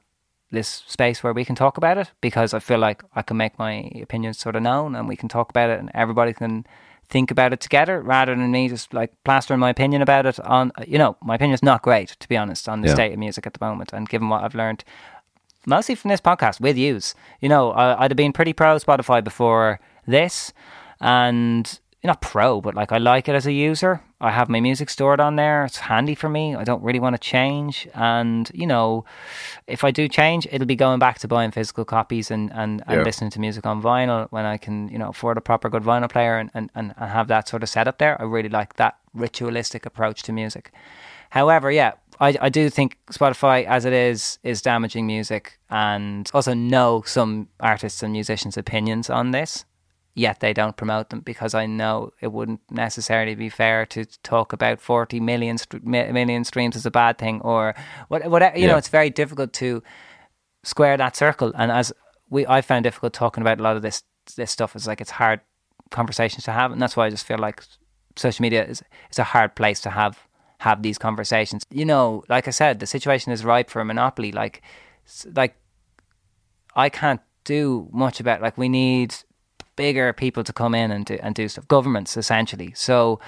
this 0.51 0.83
space 0.87 1.23
where 1.23 1.33
we 1.33 1.43
can 1.45 1.55
talk 1.55 1.77
about 1.77 1.97
it 1.97 2.11
because 2.21 2.53
I 2.53 2.59
feel 2.59 2.79
like 2.79 3.03
I 3.15 3.21
can 3.21 3.35
make 3.37 3.57
my 3.59 3.91
opinions 4.01 4.37
sort 4.39 4.55
of 4.55 4.61
known 4.61 4.95
and 4.95 5.07
we 5.07 5.15
can 5.15 5.27
talk 5.27 5.49
about 5.49 5.69
it 5.69 5.79
and 5.79 5.91
everybody 5.93 6.33
can 6.33 6.65
think 7.09 7.29
about 7.29 7.51
it 7.51 7.59
together 7.59 8.01
rather 8.01 8.33
than 8.35 8.51
me 8.51 8.69
just 8.69 8.93
like 8.93 9.11
plastering 9.23 9.59
my 9.59 9.69
opinion 9.69 10.01
about 10.01 10.25
it 10.25 10.39
on 10.39 10.71
you 10.87 10.97
know 10.97 11.17
my 11.21 11.35
opinion 11.35 11.53
is 11.53 11.61
not 11.63 11.81
great 11.81 12.09
to 12.19 12.27
be 12.27 12.37
honest 12.37 12.69
on 12.69 12.81
the 12.81 12.87
Yeah. 12.87 12.93
state 12.93 13.13
of 13.13 13.19
music 13.19 13.45
at 13.45 13.53
the 13.53 13.63
moment 13.63 13.91
and 13.93 14.07
given 14.07 14.29
what 14.29 14.43
I've 14.43 14.55
learned 14.55 14.83
mostly 15.65 15.95
from 15.95 16.09
this 16.09 16.21
podcast 16.21 16.59
with 16.61 16.77
yous. 16.77 17.15
You 17.41 17.49
know 17.49 17.71
I, 17.71 18.03
I'd 18.03 18.11
have 18.11 18.17
been 18.17 18.33
pretty 18.33 18.53
pro 18.53 18.75
Spotify 18.77 19.23
before 19.23 19.79
this 20.07 20.53
and 21.01 21.79
not 22.03 22.21
pro 22.21 22.61
but 22.61 22.75
like 22.75 22.91
I 22.91 22.97
like 22.99 23.27
it 23.27 23.33
as 23.35 23.47
a 23.47 23.51
user. 23.51 24.01
I 24.21 24.31
have 24.31 24.47
my 24.47 24.59
music 24.61 24.89
stored 24.89 25.19
on 25.19 25.35
there. 25.35 25.65
It's 25.65 25.77
handy 25.77 26.15
for 26.15 26.29
me. 26.29 26.55
I 26.55 26.63
don't 26.63 26.81
really 26.83 26.99
want 26.99 27.15
to 27.15 27.19
change. 27.19 27.87
And 27.95 28.49
you 28.53 28.67
know 28.67 29.05
if 29.67 29.83
I 29.83 29.89
do 29.91 30.07
change 30.07 30.47
it'll 30.51 30.67
be 30.67 30.75
going 30.75 30.99
back 30.99 31.17
to 31.19 31.27
buying 31.27 31.49
physical 31.51 31.83
copies 31.83 32.29
and, 32.29 32.51
and, 32.53 32.83
and 32.87 32.97
Yeah. 32.99 33.03
listening 33.03 33.31
to 33.31 33.39
music 33.39 33.65
on 33.65 33.81
vinyl 33.81 34.27
when 34.29 34.45
I 34.45 34.57
can 34.57 34.87
you 34.89 34.99
know 34.99 35.09
afford 35.09 35.37
a 35.37 35.41
proper 35.41 35.67
good 35.69 35.83
vinyl 35.83 36.09
player 36.09 36.37
and, 36.37 36.51
and, 36.53 36.69
and 36.75 36.93
and 36.97 37.09
have 37.11 37.27
that 37.29 37.47
sort 37.47 37.63
of 37.63 37.69
setup 37.69 37.97
there. 37.97 38.19
I 38.21 38.25
really 38.25 38.49
like 38.49 38.75
that 38.75 38.97
ritualistic 39.15 39.85
approach 39.85 40.21
to 40.23 40.31
music. 40.31 40.71
However, 41.31 41.71
yeah, 41.71 41.93
I, 42.19 42.37
I 42.41 42.49
do 42.49 42.69
think 42.69 42.97
Spotify, 43.11 43.65
as 43.65 43.85
it 43.85 43.93
is, 43.93 44.39
is 44.43 44.61
damaging 44.61 45.05
music, 45.07 45.59
and 45.69 46.29
also 46.33 46.53
know 46.53 47.03
some 47.05 47.49
artists 47.59 48.03
and 48.03 48.13
musicians' 48.13 48.57
opinions 48.57 49.09
on 49.09 49.31
this. 49.31 49.65
Yet 50.17 50.39
they 50.39 50.53
don't 50.53 50.77
promote 50.77 51.09
them 51.09 51.19
because 51.19 51.53
I 51.53 51.65
know 51.65 52.13
it 52.21 52.31
wouldn't 52.31 52.61
necessarily 52.71 53.35
be 53.35 53.49
fair 53.49 53.85
to 53.87 54.05
talk 54.23 54.53
about 54.53 54.79
forty 54.79 55.19
million 55.19 55.57
st- 55.57 55.83
million 55.83 56.45
streams 56.45 56.77
as 56.77 56.85
a 56.85 56.91
bad 56.91 57.17
thing, 57.17 57.41
or 57.41 57.75
what, 58.07 58.25
whatever. 58.29 58.57
You 58.57 58.67
know, 58.67 58.77
it's 58.77 58.87
very 58.87 59.09
difficult 59.09 59.51
to 59.53 59.83
square 60.63 60.95
that 60.95 61.17
circle. 61.17 61.51
And 61.55 61.69
as 61.69 61.91
we, 62.29 62.47
I 62.47 62.61
found 62.61 62.83
difficult 62.83 63.11
talking 63.11 63.41
about 63.41 63.59
a 63.59 63.63
lot 63.63 63.75
of 63.75 63.81
this 63.81 64.03
this 64.37 64.51
stuff. 64.51 64.73
It's 64.73 64.87
like 64.87 65.01
it's 65.01 65.11
hard 65.11 65.41
conversations 65.91 66.45
to 66.45 66.51
have, 66.51 66.71
and 66.71 66.81
that's 66.81 66.95
why 66.95 67.07
I 67.07 67.09
just 67.09 67.25
feel 67.25 67.37
like 67.37 67.61
social 68.15 68.41
media 68.41 68.63
is 68.63 68.81
is 69.11 69.19
a 69.19 69.25
hard 69.25 69.55
place 69.55 69.81
to 69.81 69.89
have 69.89 70.17
have 70.65 70.81
these 70.81 70.97
conversations. 70.97 71.63
You 71.69 71.85
know, 71.85 72.23
like 72.27 72.47
I 72.47 72.51
said, 72.51 72.79
the 72.79 72.87
situation 72.87 73.31
is 73.31 73.45
ripe 73.45 73.69
for 73.69 73.79
a 73.79 73.85
monopoly. 73.85 74.31
Like, 74.31 74.61
like 75.33 75.55
I 76.75 76.89
can't 76.89 77.21
do 77.43 77.87
much 77.93 78.19
about. 78.19 78.41
Like, 78.41 78.57
we 78.57 78.67
need 78.67 79.15
bigger 79.75 80.11
people 80.11 80.43
to 80.43 80.51
come 80.51 80.73
in 80.73 80.89
and 80.91 81.05
do 81.05 81.17
and 81.21 81.35
do 81.35 81.47
stuff. 81.47 81.67
Governments 81.67 82.17
essentially. 82.17 82.73
So 82.75 83.19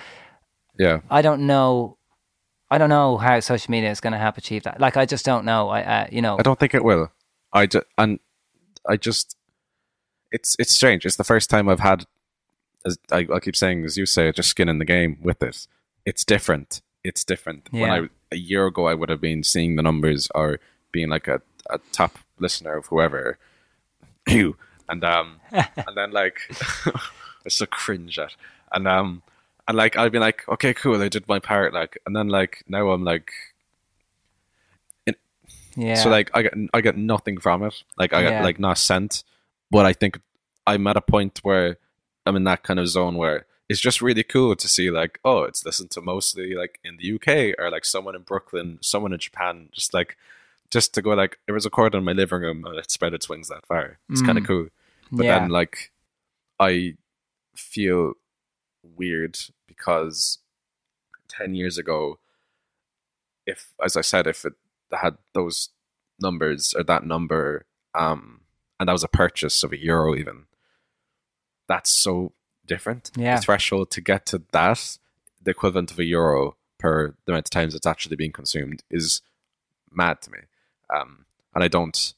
Yeah. 0.78 1.00
I 1.10 1.22
don't 1.22 1.46
know. 1.46 1.98
I 2.70 2.78
don't 2.78 2.90
know 2.90 3.18
how 3.18 3.40
social 3.40 3.72
media 3.72 3.92
is 3.92 4.02
going 4.02 4.14
to 4.14 4.20
help 4.20 4.38
achieve 4.38 4.64
that. 4.64 4.80
Like, 4.80 4.98
I 4.98 5.06
just 5.06 5.24
don't 5.24 5.46
know. 5.46 5.70
I, 5.70 5.82
uh, 5.84 6.08
you 6.12 6.22
know, 6.22 6.38
I 6.38 6.44
don't 6.44 6.60
think 6.60 6.74
it 6.74 6.84
will. 6.84 7.12
I 7.54 7.66
ju- 7.66 7.90
and 7.98 8.20
I 8.90 8.98
just 8.98 9.38
it's 10.32 10.56
it's 10.60 10.74
strange. 10.74 11.06
It's 11.06 11.16
the 11.16 11.24
first 11.24 11.50
time 11.50 11.70
I've 11.70 11.86
had 11.92 12.06
as 12.86 12.98
I, 13.12 13.28
I 13.34 13.40
keep 13.40 13.56
saying 13.56 13.86
as 13.86 13.96
you 13.98 14.06
say 14.06 14.32
just 14.32 14.50
skin 14.50 14.70
in 14.70 14.80
the 14.80 14.86
game 14.86 15.18
with 15.22 15.42
it. 15.44 15.68
It's 16.06 16.26
different. 16.26 16.82
It's 17.08 17.24
different. 17.24 17.68
When 17.72 17.82
Yeah. 17.90 17.94
I 18.04 18.10
a 18.32 18.38
year 18.38 18.68
ago 18.68 18.88
I 18.88 18.94
would 18.94 19.10
have 19.10 19.22
been 19.22 19.44
seeing 19.44 19.76
the 19.78 19.84
numbers 19.84 20.28
or 20.36 20.60
being 20.92 21.10
like 21.10 21.28
a, 21.28 21.42
a 21.70 21.80
top 21.92 22.18
listener 22.40 22.76
of 22.78 22.88
whoever 22.88 23.38
you 24.28 24.58
and 24.90 25.04
um 25.04 25.40
and 25.52 25.96
then 25.96 26.12
like 26.12 26.38
it's 27.46 27.56
so 27.56 27.66
cringe 27.66 28.20
at 28.20 28.36
and 28.74 28.86
um 28.88 29.22
and 29.68 29.78
like 29.78 29.98
I'd 29.98 30.12
be 30.12 30.20
like 30.20 30.48
okay 30.50 30.74
cool 30.74 31.02
I 31.02 31.08
did 31.10 31.28
my 31.28 31.40
part 31.40 31.74
like 31.74 31.98
and 32.06 32.14
then 32.16 32.28
like 32.28 32.64
now 32.68 32.90
I'm 32.90 33.04
like 33.06 33.32
yeah. 35.76 35.96
so 35.96 36.10
like 36.10 36.30
I 36.34 36.42
get 36.44 36.54
I 36.74 36.82
get 36.82 36.98
nothing 36.98 37.38
from 37.40 37.64
it. 37.64 37.84
Like 37.98 38.12
I 38.14 38.22
Yeah. 38.24 38.44
like 38.44 38.60
not 38.60 38.78
a 38.78 38.82
cent. 38.82 39.24
But 39.70 39.86
I 39.86 39.94
think 39.94 40.20
I'm 40.66 40.88
at 40.88 40.98
a 40.98 41.02
point 41.02 41.40
where 41.44 41.78
I'm 42.26 42.36
in 42.36 42.44
that 42.46 42.64
kind 42.64 42.80
of 42.80 42.88
zone 42.88 43.16
where 43.16 43.46
it's 43.70 43.80
just 43.82 44.02
really 44.02 44.24
cool 44.24 44.56
to 44.56 44.68
see 44.68 44.90
like, 44.90 45.20
oh, 45.26 45.44
it's 45.44 45.66
listened 45.66 45.92
to 45.92 46.02
mostly 46.02 46.56
like 46.56 46.80
in 46.84 46.98
the 46.98 47.14
UK 47.16 47.56
or 47.60 47.70
like 47.70 47.84
someone 47.86 48.16
in 48.16 48.22
Brooklyn, 48.22 48.80
someone 48.82 49.14
in 49.14 49.20
Japan, 49.20 49.70
just 49.72 49.94
like 49.94 50.18
just 50.72 50.94
to 50.94 51.02
go 51.02 51.12
like 51.12 51.40
it 51.48 51.52
was 51.52 51.66
recorded 51.66 51.98
in 51.98 52.04
my 52.04 52.12
living 52.14 52.42
room 52.42 52.66
and 52.66 52.78
it 52.78 52.92
spread 52.92 53.14
its 53.14 53.28
wings 53.30 53.50
that 53.50 53.66
far. 53.66 54.00
It's 54.10 54.22
kind 54.22 54.38
of 54.38 54.44
Mm. 54.44 54.48
cool. 54.48 54.68
But 55.12 55.26
yeah. 55.26 55.40
then 55.40 55.50
like 55.50 55.92
I 56.60 56.96
feel 57.56 58.14
weird 58.84 59.38
because 59.68 60.40
10 61.30 61.56
years 61.56 61.78
ago 61.78 62.20
if 63.46 63.74
as 63.84 63.96
I 63.98 64.02
said 64.02 64.28
if 64.28 64.46
it 64.46 64.54
had 64.92 65.18
those 65.34 65.70
numbers 66.22 66.74
or 66.76 66.84
that 66.84 67.06
number 67.06 67.66
um 67.94 68.42
and 68.80 68.88
that 68.88 68.94
was 68.94 69.04
a 69.04 69.08
purchase 69.10 69.64
of 69.64 69.72
a 69.74 69.78
euro 69.78 70.16
even 70.16 70.46
that's 71.68 71.90
so 71.90 72.32
different 72.68 73.12
Yeah. 73.16 73.36
the 73.38 73.42
threshold 73.42 73.90
to 73.92 74.02
get 74.02 74.26
to 74.28 74.42
that 74.52 74.98
the 75.42 75.52
equivalent 75.52 75.92
of 75.92 76.00
a 76.00 76.04
euro 76.04 76.56
per 76.78 77.16
the 77.26 77.32
amount 77.32 77.48
of 77.48 77.52
times 77.52 77.74
it's 77.76 77.88
actually 77.88 78.16
being 78.16 78.32
consumed 78.32 78.84
is 78.92 79.22
mad 79.92 80.22
to 80.22 80.32
me 80.32 80.40
um 80.96 81.26
and 81.56 81.64
I 81.64 81.68
don't 81.68 82.14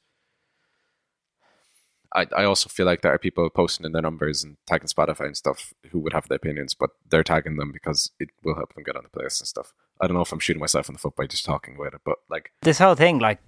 I, 2.14 2.26
I 2.36 2.44
also 2.46 2.70
feel 2.70 2.88
like 2.88 3.02
there 3.02 3.14
are 3.14 3.20
people 3.20 3.48
posting 3.52 3.86
in 3.86 3.92
their 3.92 4.02
numbers 4.02 4.44
and 4.44 4.58
tagging 4.66 4.88
Spotify 4.88 5.28
and 5.28 5.38
stuff 5.38 5.74
who 5.92 6.00
would 6.00 6.14
have 6.14 6.28
their 6.28 6.38
opinions, 6.38 6.74
but 6.74 6.90
they're 7.08 7.24
tagging 7.24 7.58
them 7.58 7.72
because 7.72 8.10
it 8.20 8.30
will 8.44 8.56
help 8.56 8.74
them 8.74 8.84
get 8.84 8.96
on 8.96 9.04
the 9.04 9.10
playlist 9.10 9.42
and 9.42 9.48
stuff. 9.48 9.74
I 10.02 10.08
don't 10.08 10.16
know 10.16 10.22
if 10.24 10.32
I'm 10.32 10.40
shooting 10.40 10.60
myself 10.60 10.90
in 10.90 10.94
the 10.94 11.00
foot 11.00 11.16
by 11.16 11.28
just 11.28 11.46
talking 11.46 11.76
about 11.76 11.94
it, 11.94 12.02
but 12.04 12.18
like, 12.28 12.52
this 12.64 12.80
whole 12.80 12.96
thing, 12.96 13.20
like, 13.20 13.40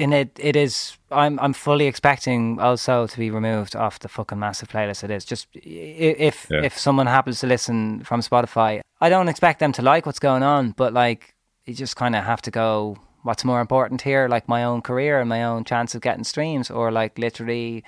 in 0.00 0.12
it, 0.12 0.30
it 0.40 0.56
is. 0.56 0.96
I'm, 1.10 1.38
I'm 1.40 1.52
fully 1.52 1.86
expecting 1.86 2.58
also 2.60 3.06
to 3.06 3.18
be 3.18 3.30
removed 3.30 3.74
off 3.76 3.98
the 3.98 4.08
fucking 4.08 4.38
massive 4.38 4.68
playlist. 4.68 5.04
It 5.04 5.10
is 5.10 5.24
just 5.24 5.48
if, 5.54 6.46
Yeah. 6.50 6.62
if 6.62 6.78
someone 6.78 7.06
happens 7.06 7.40
to 7.40 7.46
listen 7.46 8.02
from 8.04 8.20
Spotify, 8.20 8.80
I 9.00 9.08
don't 9.08 9.28
expect 9.28 9.60
them 9.60 9.72
to 9.72 9.82
like 9.82 10.06
what's 10.06 10.18
going 10.18 10.42
on, 10.42 10.72
but 10.72 10.92
like, 10.92 11.34
you 11.66 11.74
just 11.74 11.96
kind 11.96 12.14
of 12.16 12.24
have 12.24 12.42
to 12.42 12.50
go. 12.50 12.96
What's 13.22 13.44
more 13.44 13.60
important 13.60 14.02
here, 14.02 14.28
like 14.28 14.48
my 14.48 14.62
own 14.64 14.80
career 14.80 15.20
and 15.20 15.28
my 15.28 15.42
own 15.44 15.64
chance 15.64 15.94
of 15.94 16.00
getting 16.00 16.24
streams, 16.24 16.70
or 16.70 16.90
like 16.92 17.18
literally 17.18 17.84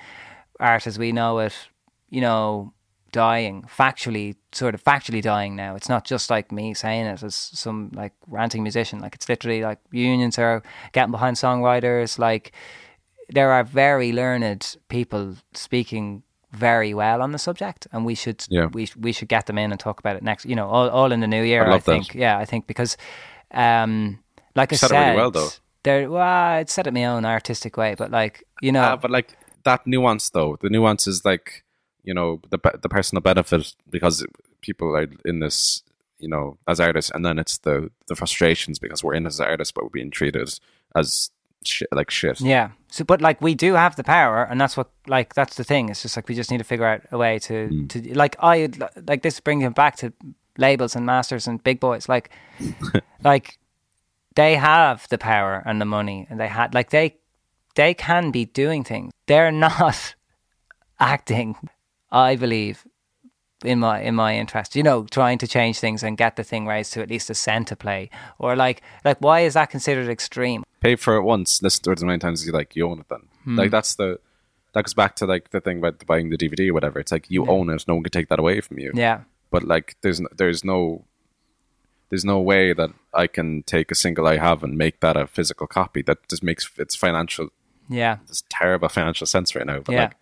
art 0.59 0.85
as 0.85 0.99
we 0.99 1.11
know 1.11 1.39
it, 1.39 1.53
you 2.09 2.21
know, 2.21 2.73
dying, 3.11 3.63
factually, 3.63 4.35
sort 4.51 4.73
of 4.75 4.83
factually 4.83 5.21
dying 5.21 5.55
now. 5.55 5.75
It's 5.75 5.89
not 5.89 6.05
just 6.05 6.29
like 6.29 6.51
me 6.51 6.73
saying 6.73 7.05
it 7.05 7.23
as 7.23 7.35
some 7.35 7.91
like 7.93 8.13
ranting 8.27 8.63
musician. 8.63 8.99
Like 8.99 9.15
it's 9.15 9.27
literally 9.29 9.61
like 9.61 9.79
unions 9.91 10.37
are 10.39 10.61
getting 10.93 11.11
behind 11.11 11.35
songwriters. 11.37 12.17
Like 12.19 12.51
there 13.29 13.51
are 13.51 13.63
very 13.63 14.11
learned 14.11 14.75
people 14.89 15.35
speaking 15.53 16.23
very 16.51 16.93
well 16.93 17.21
on 17.21 17.31
the 17.31 17.39
subject, 17.39 17.87
and 17.93 18.05
we 18.05 18.15
should 18.15 18.45
Yeah. 18.49 18.65
we 18.73 18.89
we 18.99 19.11
should 19.13 19.29
get 19.29 19.45
them 19.45 19.57
in 19.57 19.71
and 19.71 19.79
talk 19.79 19.99
about 19.99 20.15
it 20.17 20.23
next. 20.23 20.45
You 20.45 20.55
know, 20.55 20.67
all, 20.67 20.89
all 20.89 21.11
in 21.11 21.19
the 21.21 21.27
new 21.27 21.43
year. 21.43 21.63
I 21.63 21.67
I, 21.67 21.69
love 21.71 21.83
that. 21.85 21.91
think. 21.91 22.13
Yeah, 22.15 22.37
I 22.37 22.45
think 22.45 22.67
because, 22.67 22.97
um, 23.51 24.19
like 24.55 24.73
I 24.73 24.75
said 24.75 24.89
said, 24.89 24.99
really 25.05 25.15
well, 25.17 25.31
though. 25.31 25.49
There, 25.83 26.11
well, 26.11 26.21
I 26.21 26.65
said 26.67 26.87
it 26.87 26.93
my 26.93 27.05
own 27.05 27.25
artistic 27.25 27.77
way, 27.77 27.95
but 27.95 28.11
like 28.11 28.43
you 28.61 28.71
know, 28.71 28.83
Uh, 28.83 28.97
but 28.97 29.11
like 29.11 29.29
that 29.63 29.87
nuance, 29.87 30.29
though, 30.29 30.57
the 30.61 30.69
nuance 30.69 31.07
is 31.07 31.23
like 31.23 31.63
you 32.03 32.13
know 32.13 32.39
the 32.49 32.59
the 32.81 32.89
personal 32.89 33.21
benefit 33.21 33.75
because 33.89 34.25
people 34.61 34.95
are 34.95 35.07
in 35.25 35.39
this, 35.39 35.83
you 36.19 36.27
know, 36.27 36.57
as 36.67 36.79
artists, 36.79 37.11
and 37.13 37.25
then 37.25 37.39
it's 37.39 37.57
the 37.59 37.89
the 38.07 38.15
frustrations 38.15 38.79
because 38.79 39.03
we're 39.03 39.13
in 39.15 39.25
as 39.25 39.39
artists, 39.39 39.71
but 39.71 39.83
we're 39.83 39.89
being 39.89 40.11
treated 40.11 40.49
as 40.95 41.29
shit, 41.65 41.89
like 41.91 42.09
shit. 42.11 42.41
Yeah. 42.41 42.71
So, 42.89 43.03
but 43.05 43.21
like 43.21 43.41
we 43.41 43.55
do 43.55 43.73
have 43.75 43.95
the 43.95 44.03
power, 44.03 44.43
and 44.43 44.59
that's 44.59 44.75
what 44.75 44.89
like 45.07 45.33
that's 45.33 45.55
the 45.55 45.63
thing. 45.63 45.89
It's 45.89 46.01
just 46.01 46.15
like 46.17 46.27
we 46.27 46.35
just 46.35 46.51
need 46.51 46.57
to 46.57 46.63
figure 46.63 46.85
out 46.85 47.01
a 47.11 47.17
way 47.17 47.39
to 47.39 47.67
Hmm. 47.67 47.87
to 47.87 48.13
like 48.17 48.35
I 48.39 48.69
like 49.07 49.21
this 49.21 49.39
bringing 49.39 49.67
it 49.67 49.75
back 49.75 49.95
to 49.97 50.11
labels 50.57 50.95
and 50.95 51.05
masters 51.05 51.47
and 51.47 51.63
big 51.63 51.79
boys. 51.79 52.09
Like, 52.09 52.29
like 53.23 53.57
they 54.35 54.55
have 54.55 55.07
the 55.09 55.17
power 55.17 55.63
and 55.65 55.79
the 55.79 55.85
money, 55.85 56.27
and 56.29 56.39
they 56.39 56.47
had 56.47 56.73
like 56.73 56.89
they 56.89 57.15
they 57.75 57.93
can 57.93 58.31
be 58.31 58.45
doing 58.45 58.83
things. 58.83 59.13
They're 59.27 59.51
not 59.51 60.15
acting. 60.99 61.55
I 62.11 62.35
believe 62.35 62.85
in 63.63 63.77
my 63.79 64.01
in 64.01 64.15
my 64.15 64.35
interest 64.35 64.75
you 64.75 64.81
know 64.83 65.05
trying 65.11 65.37
to 65.37 65.47
change 65.47 65.79
things 65.79 66.01
and 66.03 66.17
get 66.17 66.35
the 66.35 66.43
thing 66.43 66.65
raised 66.65 66.93
to 66.93 67.01
at 67.01 67.09
least 67.09 67.29
a 67.29 67.35
cent 67.35 67.67
to 67.67 67.75
play 67.75 68.09
or 68.39 68.55
like 68.55 68.81
like 69.05 69.17
why 69.19 69.41
is 69.41 69.53
that 69.53 69.69
considered 69.69 70.09
extreme 70.09 70.63
Pay 70.81 70.95
for 70.95 71.15
it 71.15 71.21
once, 71.21 71.61
listen 71.61 71.83
to 71.83 71.91
it 71.91 71.99
as 71.99 72.03
many 72.03 72.17
times 72.17 72.41
as 72.41 72.47
you 72.47 72.53
like, 72.53 72.75
you 72.75 72.89
own 72.89 72.99
it. 73.01 73.07
Then 73.09 73.19
Hmm. 73.43 73.55
like 73.59 73.69
that's 73.71 73.93
the 73.95 74.19
that 74.73 74.83
goes 74.85 74.95
back 74.95 75.15
to 75.17 75.25
like 75.27 75.51
the 75.51 75.61
thing 75.61 75.77
about 75.77 76.03
buying 76.07 76.29
the 76.31 76.37
DVD 76.37 76.69
or 76.69 76.73
whatever. 76.73 76.99
It's 76.99 77.11
like 77.11 77.29
you 77.29 77.45
own 77.45 77.69
it, 77.69 77.85
no 77.87 77.93
one 77.95 78.03
can 78.03 78.11
take 78.11 78.29
that 78.29 78.39
away 78.39 78.61
from 78.61 78.79
you. 78.79 78.91
yeah 78.95 79.21
but 79.51 79.63
like 79.63 79.95
there's 80.01 80.19
n- 80.19 80.27
there's 80.35 80.63
no 80.63 81.05
there's 82.09 82.25
no 82.25 82.39
way 82.39 82.73
that 82.73 82.89
I 83.13 83.27
can 83.27 83.61
take 83.63 83.91
a 83.91 83.95
single 83.95 84.25
I 84.27 84.37
have 84.37 84.63
and 84.63 84.77
make 84.77 84.99
that 85.01 85.15
a 85.15 85.27
physical 85.27 85.67
copy. 85.67 86.01
That 86.01 86.27
just 86.29 86.41
makes 86.43 86.69
it's 86.77 86.95
financial. 86.95 87.49
yeah 87.89 88.17
It's 88.27 88.43
terrible 88.49 88.89
financial 88.89 89.27
sense 89.27 89.55
right 89.55 89.65
now. 89.67 89.79
But 89.81 89.93
Yeah. 89.93 90.01
like 90.05 90.15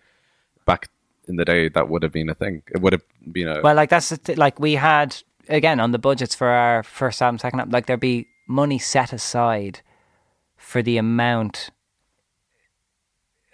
back 0.66 0.90
in 1.30 1.36
the 1.38 1.46
day, 1.46 1.70
that 1.70 1.88
would 1.90 2.04
have 2.04 2.12
been 2.12 2.30
a 2.30 2.36
thing. 2.36 2.64
It 2.74 2.82
would 2.82 2.94
have 2.94 3.04
been 3.32 3.48
a 3.48 3.62
Well, 3.62 3.76
like 3.76 3.90
that's 3.90 4.18
th- 4.18 4.38
like 4.38 4.60
we 4.60 4.74
had 4.74 5.16
again 5.48 5.80
on 5.80 5.92
the 5.92 6.00
budgets 6.00 6.36
for 6.36 6.48
our 6.48 6.84
first 6.84 7.22
album, 7.22 7.40
second 7.40 7.60
album. 7.60 7.72
Like 7.72 7.86
there'd 7.86 8.00
be 8.00 8.28
money 8.48 8.80
set 8.80 9.14
aside 9.14 9.82
for 10.58 10.82
the 10.82 10.98
amount 10.98 11.70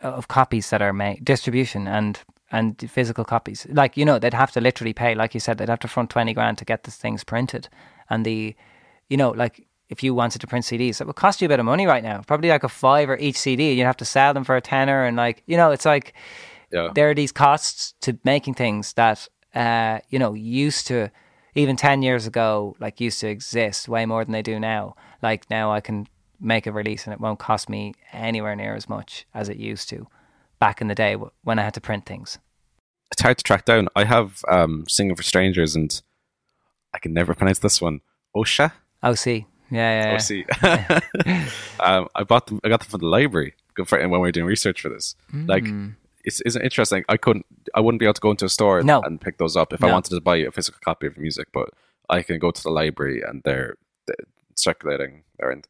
of 0.02 0.28
copies 0.28 0.70
that 0.70 0.82
are 0.82 0.94
made, 0.94 1.24
distribution 1.24 1.88
and 1.88 2.20
and 2.52 2.90
physical 2.90 3.26
copies. 3.26 3.68
Like 3.70 3.98
you 3.98 4.06
know, 4.06 4.20
they'd 4.20 4.34
have 4.34 4.52
to 4.54 4.62
literally 4.62 4.94
pay, 4.94 5.16
like 5.16 5.34
you 5.34 5.40
said, 5.40 5.58
they'd 5.58 5.70
have 5.70 5.80
to 5.80 5.88
front 5.88 6.10
twenty 6.10 6.34
grand 6.34 6.58
to 6.60 6.66
get 6.66 6.84
the 6.84 6.92
things 6.92 7.24
printed, 7.24 7.70
and 8.10 8.26
the, 8.26 8.56
you 9.10 9.18
know, 9.18 9.32
like. 9.32 9.68
If 9.88 10.02
you 10.02 10.16
wanted 10.16 10.42
to 10.42 10.48
print 10.48 10.66
CDs, 10.66 10.98
that 10.98 11.06
would 11.06 11.16
cost 11.16 11.44
you 11.44 11.46
a 11.46 11.50
bit 11.50 11.60
of 11.60 11.66
money 11.68 11.86
right 11.86 12.04
now. 12.04 12.24
Probably 12.26 12.50
like 12.50 12.64
a 12.64 12.68
five 12.68 13.08
or 13.08 13.18
each 13.18 13.38
CD. 13.38 13.72
You'd 13.74 13.86
have 13.86 13.98
to 13.98 14.04
sell 14.04 14.34
them 14.34 14.44
for 14.44 14.56
a 14.56 14.62
tenner, 14.62 15.06
and 15.06 15.16
like 15.16 15.44
you 15.46 15.58
know, 15.58 15.70
it's 15.70 15.86
like 15.86 16.16
yeah. 16.72 16.90
there 16.96 17.10
are 17.10 17.14
these 17.14 17.32
costs 17.32 17.94
to 18.02 18.18
making 18.24 18.54
things 18.54 18.94
that 18.94 19.28
uh, 19.54 20.00
you 20.10 20.20
know 20.20 20.34
used 20.34 20.88
to 20.88 21.10
even 21.56 21.76
10 21.76 22.02
years 22.02 22.28
ago 22.28 22.76
like 22.80 23.00
used 23.00 23.20
to 23.22 23.28
exist 23.28 23.88
way 23.88 24.06
more 24.06 24.24
than 24.26 24.34
they 24.34 24.42
do 24.42 24.60
now 24.60 24.96
like 25.22 25.50
now 25.50 25.72
i 25.72 25.80
can 25.80 26.08
make 26.40 26.68
a 26.68 26.72
release 26.72 27.06
and 27.06 27.14
it 27.14 27.20
won't 27.22 27.40
cost 27.40 27.70
me 27.70 27.94
anywhere 28.12 28.56
near 28.56 28.76
as 28.76 28.90
much 28.90 29.26
as 29.34 29.48
it 29.48 29.58
used 29.58 29.88
to 29.88 30.08
back 30.60 30.82
in 30.82 30.88
the 30.88 30.96
day 30.96 31.16
when 31.44 31.58
i 31.58 31.64
had 31.64 31.74
to 31.74 31.82
print 31.82 32.06
things 32.06 32.40
It's 33.12 33.22
hard 33.22 33.38
to 33.38 33.44
track 33.44 33.66
down. 33.66 33.88
I 33.96 34.04
have 34.04 34.42
um, 34.50 34.84
singing 34.90 35.16
for 35.16 35.24
strangers, 35.24 35.76
and 35.76 36.02
I 36.94 36.98
can 37.00 37.14
never 37.14 37.34
pronounce 37.36 37.60
this 37.60 37.80
one. 37.80 38.02
Osha. 38.36 38.72
oc 39.04 39.26
yeah 39.26 39.42
yeah, 39.72 40.06
yeah. 40.06 40.18
OC. 40.18 41.42
um, 41.80 42.08
I 42.16 42.24
bought 42.24 42.48
them. 42.48 42.60
I 42.64 42.70
got 42.70 42.82
them 42.82 42.90
from 42.90 43.00
the 43.02 43.08
library. 43.08 43.54
Good 43.76 43.88
for 43.88 43.98
when 44.00 44.12
we 44.12 44.18
were 44.20 44.32
doing 44.32 44.46
research 44.46 44.82
for 44.82 44.90
this. 44.90 45.16
Like, 45.34 45.66
It's 46.26 46.42
isn't 46.42 46.62
interesting. 46.62 47.06
I 47.08 47.18
couldn't. 47.18 47.46
I 47.74 47.80
wouldn't 47.80 48.00
be 48.00 48.06
able 48.06 48.16
to 48.16 48.22
go 48.22 48.32
into 48.32 48.46
a 48.46 48.50
store 48.50 48.82
No. 48.84 49.02
and 49.02 49.22
pick 49.22 49.38
those 49.38 49.56
up 49.56 49.72
if 49.74 49.84
I 49.84 49.92
wanted 49.92 50.10
to 50.10 50.22
buy 50.22 50.38
a 50.38 50.52
physical 50.52 50.80
copy 50.84 51.08
of 51.08 51.18
music. 51.18 51.48
But 51.54 51.70
I 52.10 52.22
can 52.24 52.40
go 52.40 52.52
to 52.52 52.64
the 52.64 52.70
library 52.70 53.22
and 53.22 53.42
they're, 53.44 53.78
they're 54.08 54.26
circulating 54.56 55.24
there. 55.40 55.52
And 55.52 55.68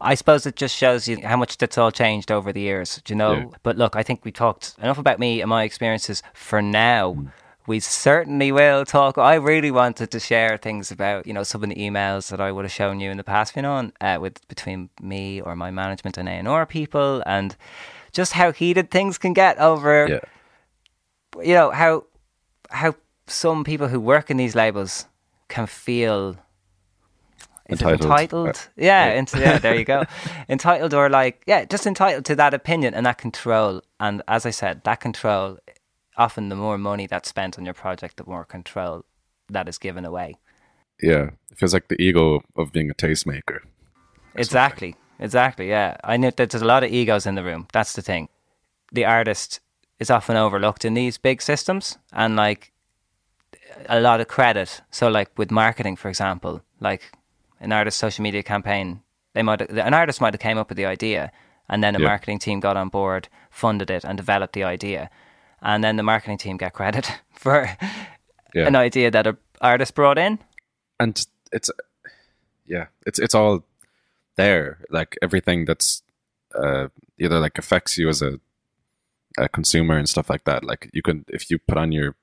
I 0.00 0.14
suppose 0.14 0.46
it 0.46 0.56
just 0.56 0.76
shows 0.76 1.08
you 1.08 1.18
how 1.24 1.36
much 1.36 1.56
that's 1.58 1.78
all 1.78 1.90
changed 1.90 2.30
over 2.30 2.52
the 2.52 2.60
years, 2.60 3.00
do 3.04 3.14
you 3.14 3.18
know? 3.18 3.32
Yeah. 3.32 3.44
But 3.62 3.76
look, 3.78 3.96
I 3.96 4.02
think 4.02 4.24
we 4.24 4.32
talked 4.32 4.74
enough 4.82 4.98
about 4.98 5.18
me 5.18 5.40
and 5.40 5.48
my 5.48 5.64
experiences 5.64 6.22
for 6.34 6.60
now. 6.60 7.14
Mm. 7.14 7.32
We 7.66 7.80
certainly 7.80 8.52
will 8.52 8.84
talk. 8.84 9.16
I 9.16 9.36
really 9.36 9.70
wanted 9.70 10.10
to 10.10 10.20
share 10.20 10.58
things 10.58 10.90
about, 10.90 11.26
you 11.26 11.32
know, 11.32 11.44
some 11.44 11.62
of 11.62 11.70
the 11.70 11.76
emails 11.76 12.30
that 12.30 12.38
I 12.38 12.52
would 12.52 12.66
have 12.66 12.72
shown 12.72 13.00
you 13.00 13.10
in 13.10 13.16
the 13.16 13.24
past, 13.24 13.56
you 13.56 13.62
know, 13.62 13.90
uh, 14.02 14.18
with 14.20 14.46
between 14.48 14.90
me 15.00 15.40
or 15.40 15.56
my 15.56 15.70
management 15.70 16.18
and 16.18 16.28
A&R 16.28 16.66
people 16.66 17.22
and 17.24 17.56
just 18.14 18.32
how 18.32 18.52
heated 18.52 18.90
things 18.90 19.18
can 19.18 19.32
get 19.34 19.58
over 19.58 20.06
yeah, 20.08 20.20
you 21.42 21.54
know 21.54 21.70
how 21.70 22.04
how 22.70 22.94
some 23.26 23.64
people 23.64 23.88
who 23.88 24.00
work 24.00 24.30
in 24.30 24.36
these 24.38 24.54
labels 24.54 25.06
can 25.48 25.66
feel 25.66 26.36
Entitled. 27.70 28.02
entitled? 28.02 28.48
Uh, 28.48 28.70
yeah, 28.76 29.06
yeah. 29.06 29.18
into, 29.18 29.38
yeah, 29.40 29.58
there 29.58 29.74
you 29.74 29.84
go. 29.86 30.04
entitled 30.48 30.92
or 30.92 31.08
like 31.08 31.42
yeah, 31.46 31.64
just 31.64 31.86
entitled 31.86 32.24
to 32.26 32.36
that 32.36 32.52
opinion 32.54 32.92
and 32.94 33.06
that 33.06 33.16
control. 33.18 33.80
And 33.98 34.22
as 34.28 34.44
I 34.44 34.50
said, 34.50 34.82
that 34.84 35.00
control 35.00 35.58
often 36.18 36.50
the 36.50 36.56
more 36.56 36.76
money 36.78 37.06
that's 37.06 37.28
spent 37.28 37.58
on 37.58 37.64
your 37.64 37.74
project, 37.74 38.18
the 38.18 38.24
more 38.26 38.44
control 38.44 39.04
that 39.48 39.68
is 39.68 39.78
given 39.78 40.04
away. 40.04 40.36
yeah. 41.02 41.30
It 41.50 41.58
feels 41.58 41.72
like 41.72 41.88
the 41.88 42.00
ego 42.00 42.42
of 42.56 42.70
being 42.72 42.90
a 42.90 42.94
tastemaker. 42.94 43.60
Exactly. 44.34 44.94
Exactly. 45.18 45.68
Yeah. 45.68 45.96
I 46.04 46.16
know 46.16 46.30
that 46.30 46.50
there's 46.50 46.62
a 46.62 46.66
lot 46.66 46.84
of 46.84 46.90
egos 46.90 47.26
in 47.26 47.34
the 47.34 47.44
room. 47.44 47.66
That's 47.72 47.92
the 47.92 48.02
thing. 48.02 48.28
The 48.92 49.04
artist 49.04 49.60
is 50.00 50.10
often 50.10 50.36
overlooked 50.36 50.84
in 50.84 50.94
these 50.94 51.18
big 51.18 51.40
systems 51.42 51.98
and 52.12 52.36
like 52.36 52.72
a 53.88 54.00
lot 54.00 54.20
of 54.20 54.28
credit. 54.28 54.80
So 54.90 55.08
like 55.08 55.30
with 55.38 55.50
marketing, 55.50 55.96
for 55.96 56.08
example, 56.08 56.62
like 56.80 57.12
an 57.60 57.72
artist 57.72 57.98
social 57.98 58.22
media 58.22 58.42
campaign, 58.42 59.00
they 59.34 59.42
might 59.42 59.60
an 59.70 59.94
artist 59.94 60.20
might 60.20 60.34
have 60.34 60.40
came 60.40 60.58
up 60.58 60.68
with 60.68 60.76
the 60.76 60.86
idea 60.86 61.30
and 61.68 61.82
then 61.82 61.96
a 61.96 61.98
Yeah. 62.00 62.06
marketing 62.08 62.38
team 62.40 62.60
got 62.60 62.76
on 62.76 62.88
board, 62.88 63.28
funded 63.50 63.90
it 63.90 64.04
and 64.04 64.16
developed 64.18 64.52
the 64.52 64.64
idea. 64.64 65.10
And 65.62 65.82
then 65.82 65.96
the 65.96 66.02
marketing 66.02 66.38
team 66.38 66.56
get 66.56 66.72
credit 66.72 67.10
for 67.32 67.68
Yeah. 68.54 68.66
an 68.66 68.76
idea 68.76 69.10
that 69.10 69.26
an 69.26 69.36
artist 69.60 69.94
brought 69.94 70.18
in. 70.18 70.38
and 71.00 71.26
it's 71.52 71.70
yeah 72.66 72.86
it's 73.06 73.18
it's 73.18 73.34
all 73.34 73.62
there 74.36 74.78
like 74.90 75.16
everything 75.22 75.64
that's 75.64 76.02
uh 76.54 76.88
either 77.18 77.38
like 77.40 77.58
affects 77.58 77.96
you 77.98 78.08
as 78.08 78.22
a, 78.22 78.40
a 79.38 79.48
consumer 79.48 79.96
and 79.98 80.08
stuff 80.08 80.28
like 80.30 80.44
that. 80.44 80.64
Like 80.64 80.90
you 80.92 81.02
can 81.02 81.24
if 81.28 81.50
you 81.50 81.58
put 81.58 81.78
on 81.78 81.92
your 81.92 82.14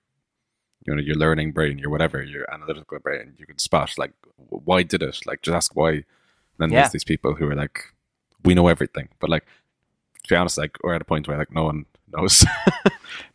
you 0.85 0.95
know 0.95 1.01
your 1.01 1.15
learning 1.15 1.51
brain 1.51 1.77
your 1.77 1.89
whatever 1.89 2.21
your 2.23 2.45
analytical 2.53 2.99
brain 2.99 3.33
you 3.37 3.45
can 3.45 3.59
spot 3.59 3.93
like 3.97 4.13
why 4.37 4.83
did 4.83 5.03
it? 5.03 5.19
Like 5.25 5.41
just 5.41 5.55
ask 5.55 5.75
why. 5.75 6.03
Then 6.57 6.71
Yeah. 6.71 6.81
there's 6.81 6.91
these 6.91 7.03
people 7.03 7.35
who 7.35 7.47
are 7.49 7.55
like 7.55 7.93
we 8.43 8.53
know 8.55 8.67
everything. 8.67 9.09
But 9.19 9.29
like 9.29 9.45
to 10.23 10.29
be 10.29 10.35
honest 10.35 10.57
like 10.57 10.77
we're 10.83 10.95
at 10.95 11.01
a 11.01 11.05
point 11.05 11.27
where 11.27 11.37
like 11.37 11.51
no 11.53 11.63
one 11.65 11.85
knows. 12.11 12.45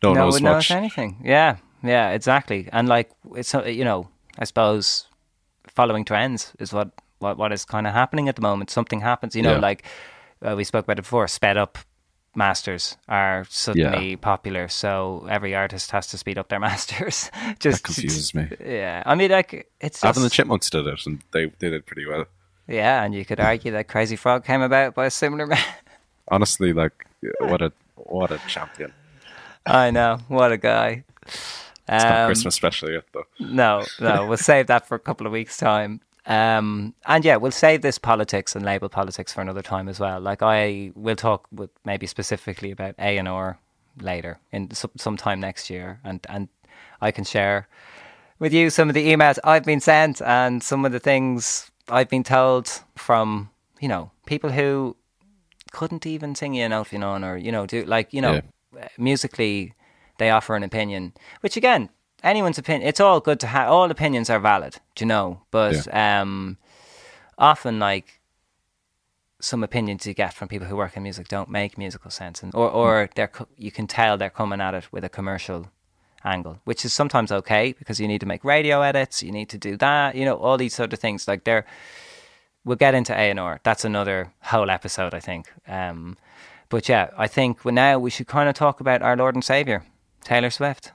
No 0.01 0.09
one 0.09 0.17
no 0.17 0.23
knows 0.25 0.33
one 0.33 0.43
much. 0.43 0.69
knows 0.71 0.77
anything. 0.77 1.21
Yeah, 1.23 1.57
yeah, 1.83 2.09
exactly. 2.09 2.67
And 2.71 2.87
like 2.89 3.11
it's 3.35 3.53
you 3.53 3.83
know, 3.85 4.09
I 4.39 4.45
suppose 4.45 5.07
following 5.67 6.03
trends 6.03 6.53
is 6.59 6.73
what 6.73 6.89
what 7.19 7.37
what 7.37 7.51
is 7.51 7.65
kind 7.65 7.87
of 7.87 7.93
happening 7.93 8.29
at 8.29 8.35
the 8.35 8.41
moment. 8.41 8.69
Something 8.69 9.01
happens, 9.01 9.35
you 9.35 9.41
know, 9.41 9.53
Yeah. 9.53 9.59
like 9.59 9.83
uh, 10.41 10.55
we 10.55 10.63
spoke 10.63 10.85
about 10.85 10.99
it 10.99 11.03
before. 11.03 11.27
Sped 11.27 11.57
up 11.57 11.77
masters 12.35 12.97
are 13.09 13.45
suddenly 13.49 14.15
popular, 14.15 14.67
so 14.67 15.25
every 15.29 15.55
artist 15.55 15.89
has 15.91 16.07
to 16.07 16.17
speed 16.17 16.37
up 16.37 16.49
their 16.49 16.59
masters. 16.69 17.31
Just 17.59 17.81
that 17.81 17.83
confuses 17.83 18.33
me 18.35 18.47
Yeah, 18.63 19.01
I 19.05 19.15
mean, 19.15 19.31
like 19.31 19.69
it's 19.81 20.03
Alvin 20.03 20.21
and 20.23 20.29
the 20.31 20.33
Chipmunks 20.35 20.69
did 20.69 20.85
it 20.87 21.05
and 21.05 21.21
they 21.31 21.47
did 21.47 21.73
it 21.73 21.85
pretty 21.85 22.05
well 22.05 22.25
yeah, 22.69 23.01
and 23.03 23.15
you 23.15 23.23
could 23.23 23.39
argue 23.39 23.71
that 23.71 23.87
Crazy 23.87 24.17
Frog 24.17 24.43
came 24.43 24.61
about 24.61 24.93
by 24.93 25.05
a 25.05 25.09
similar 25.09 25.47
man. 25.47 25.63
honestly, 26.27 26.73
like 26.73 27.07
what 27.39 27.61
a 27.61 27.71
what 27.95 28.29
a 28.29 28.39
champion. 28.47 28.91
I 29.65 29.89
know, 29.91 30.19
what 30.27 30.51
a 30.51 30.57
guy. 30.57 31.05
It's 31.25 32.03
not 32.03 32.19
Um, 32.23 32.27
Christmas 32.27 32.55
special 32.55 32.91
yet, 32.91 33.05
though. 33.13 33.23
No, 33.39 33.85
no, 34.01 34.27
we'll 34.27 34.35
save 34.37 34.67
that 34.67 34.85
for 34.85 34.95
a 34.95 34.99
couple 34.99 35.25
of 35.25 35.31
weeks' 35.33 35.55
time. 35.57 36.01
Um, 36.27 36.93
and 37.05 37.23
yeah, 37.23 37.37
we'll 37.37 37.51
save 37.51 37.81
this 37.81 37.97
politics 37.97 38.55
and 38.55 38.65
label 38.65 38.89
politics 38.89 39.33
for 39.33 39.41
another 39.41 39.61
time 39.61 39.87
as 39.87 39.99
well. 39.99 40.19
Like 40.19 40.43
I 40.43 40.91
will 40.93 41.15
talk 41.15 41.47
with 41.51 41.69
maybe 41.85 42.05
specifically 42.05 42.69
about 42.71 42.95
A 42.99 43.17
and 43.17 43.27
R 43.27 43.57
later 44.01 44.39
in 44.51 44.69
some 44.71 44.91
sometime 44.97 45.39
next 45.39 45.69
year, 45.69 45.99
and 46.03 46.25
and 46.29 46.49
I 47.01 47.11
can 47.11 47.23
share 47.23 47.69
with 48.39 48.53
you 48.53 48.69
some 48.69 48.89
of 48.89 48.93
the 48.93 49.07
emails 49.07 49.39
I've 49.43 49.63
been 49.63 49.79
sent 49.79 50.21
and 50.21 50.61
some 50.61 50.85
of 50.85 50.91
the 50.91 50.99
things 50.99 51.71
I've 51.89 52.09
been 52.09 52.23
told 52.23 52.69
from 52.95 53.49
you 53.79 53.87
know 53.87 54.11
people 54.25 54.51
who 54.51 54.97
couldn't 55.71 56.05
even 56.05 56.35
sing 56.35 56.53
you 56.53 56.65
a 56.65 56.69
note, 56.69 56.91
you 56.91 56.99
know, 56.99 57.15
or 57.23 57.37
you 57.37 57.51
know, 57.51 57.65
do 57.65 57.85
like 57.85 58.13
you 58.13 58.21
know, 58.21 58.41
yeah. 58.75 58.87
musically, 58.97 59.73
they 60.17 60.29
offer 60.29 60.55
an 60.55 60.63
opinion, 60.63 61.13
which 61.41 61.55
again, 61.55 61.89
anyone's 62.23 62.57
opinion. 62.57 62.87
It's 62.87 62.99
all 62.99 63.19
good 63.19 63.39
to 63.41 63.47
have. 63.47 63.69
All 63.69 63.89
opinions 63.89 64.29
are 64.29 64.39
valid, 64.39 64.77
do 64.95 65.05
you 65.05 65.07
know? 65.07 65.41
But 65.51 65.85
yeah. 65.87 66.21
um, 66.21 66.57
often, 67.37 67.79
like 67.79 68.21
some 69.39 69.63
opinions 69.63 70.05
you 70.07 70.13
get 70.13 70.33
from 70.33 70.47
people 70.47 70.67
who 70.67 70.75
work 70.75 70.97
in 70.97 71.03
music 71.03 71.27
don't 71.27 71.49
make 71.49 71.77
musical 71.77 72.11
sense, 72.11 72.43
and 72.43 72.53
or 72.55 72.69
or 72.69 73.09
they're 73.15 73.31
you 73.57 73.71
can 73.71 73.87
tell 73.87 74.17
they're 74.17 74.29
coming 74.29 74.61
at 74.61 74.73
it 74.73 74.91
with 74.91 75.03
a 75.03 75.09
commercial 75.09 75.71
angle, 76.23 76.59
which 76.65 76.85
is 76.85 76.93
sometimes 76.93 77.31
okay 77.31 77.73
because 77.73 77.99
you 77.99 78.07
need 78.07 78.19
to 78.19 78.25
make 78.25 78.43
radio 78.43 78.81
edits, 78.81 79.23
you 79.23 79.31
need 79.31 79.49
to 79.49 79.57
do 79.57 79.77
that, 79.77 80.15
you 80.15 80.25
know, 80.25 80.35
all 80.35 80.57
these 80.57 80.75
sort 80.75 80.93
of 80.93 80.99
things. 80.99 81.27
Like 81.27 81.43
they're, 81.43 81.65
we'll 82.65 82.75
get 82.77 82.93
into 82.93 83.13
A 83.13 83.29
and 83.29 83.39
R. 83.39 83.59
That's 83.63 83.85
another 83.85 84.33
whole 84.41 84.69
episode, 84.69 85.13
I 85.13 85.19
think. 85.19 85.51
Um, 85.67 86.17
but 86.69 86.89
yeah, 86.89 87.09
I 87.17 87.27
think 87.27 87.63
well, 87.63 87.73
now 87.73 87.97
we 87.99 88.09
should 88.09 88.27
kind 88.27 88.49
of 88.49 88.55
talk 88.55 88.79
about 88.79 89.01
our 89.01 89.15
Lord 89.15 89.35
and 89.35 89.43
Savior, 89.43 89.83
Taylor 90.23 90.49
Swift. 90.49 90.91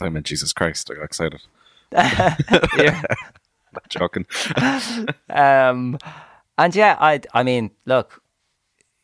I 0.00 0.08
meant 0.08 0.26
Jesus 0.26 0.52
Christ. 0.52 0.90
I 0.90 0.94
got 0.94 1.04
excited. 1.04 1.42
yeah. 1.92 3.02
Not 3.72 3.88
joking. 3.88 4.26
um, 5.30 5.98
and 6.58 6.74
yeah, 6.74 6.96
I, 6.98 7.20
I 7.34 7.42
mean, 7.42 7.70
look, 7.84 8.22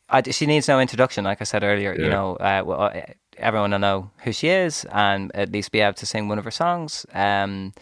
I, 0.09 0.21
she 0.21 0.45
needs 0.45 0.67
no 0.67 0.79
introduction, 0.79 1.23
like 1.23 1.41
I 1.41 1.43
said 1.43 1.63
earlier. 1.63 1.93
Yeah. 1.93 2.03
You 2.03 2.09
know, 2.09 2.35
uh, 2.35 2.63
well, 2.65 2.91
everyone 3.37 3.71
will 3.71 3.79
know 3.79 4.11
who 4.23 4.31
she 4.31 4.49
is 4.49 4.85
and 4.91 5.35
at 5.35 5.51
least 5.51 5.71
be 5.71 5.79
able 5.79 5.93
to 5.93 6.05
sing 6.05 6.27
one 6.27 6.39
of 6.39 6.45
her 6.45 6.51
songs. 6.51 7.05
Um, 7.13 7.73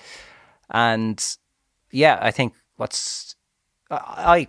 and 0.69 1.37
yeah, 1.91 2.19
I 2.21 2.31
think 2.31 2.53
what's 2.77 3.35
I, 3.89 4.47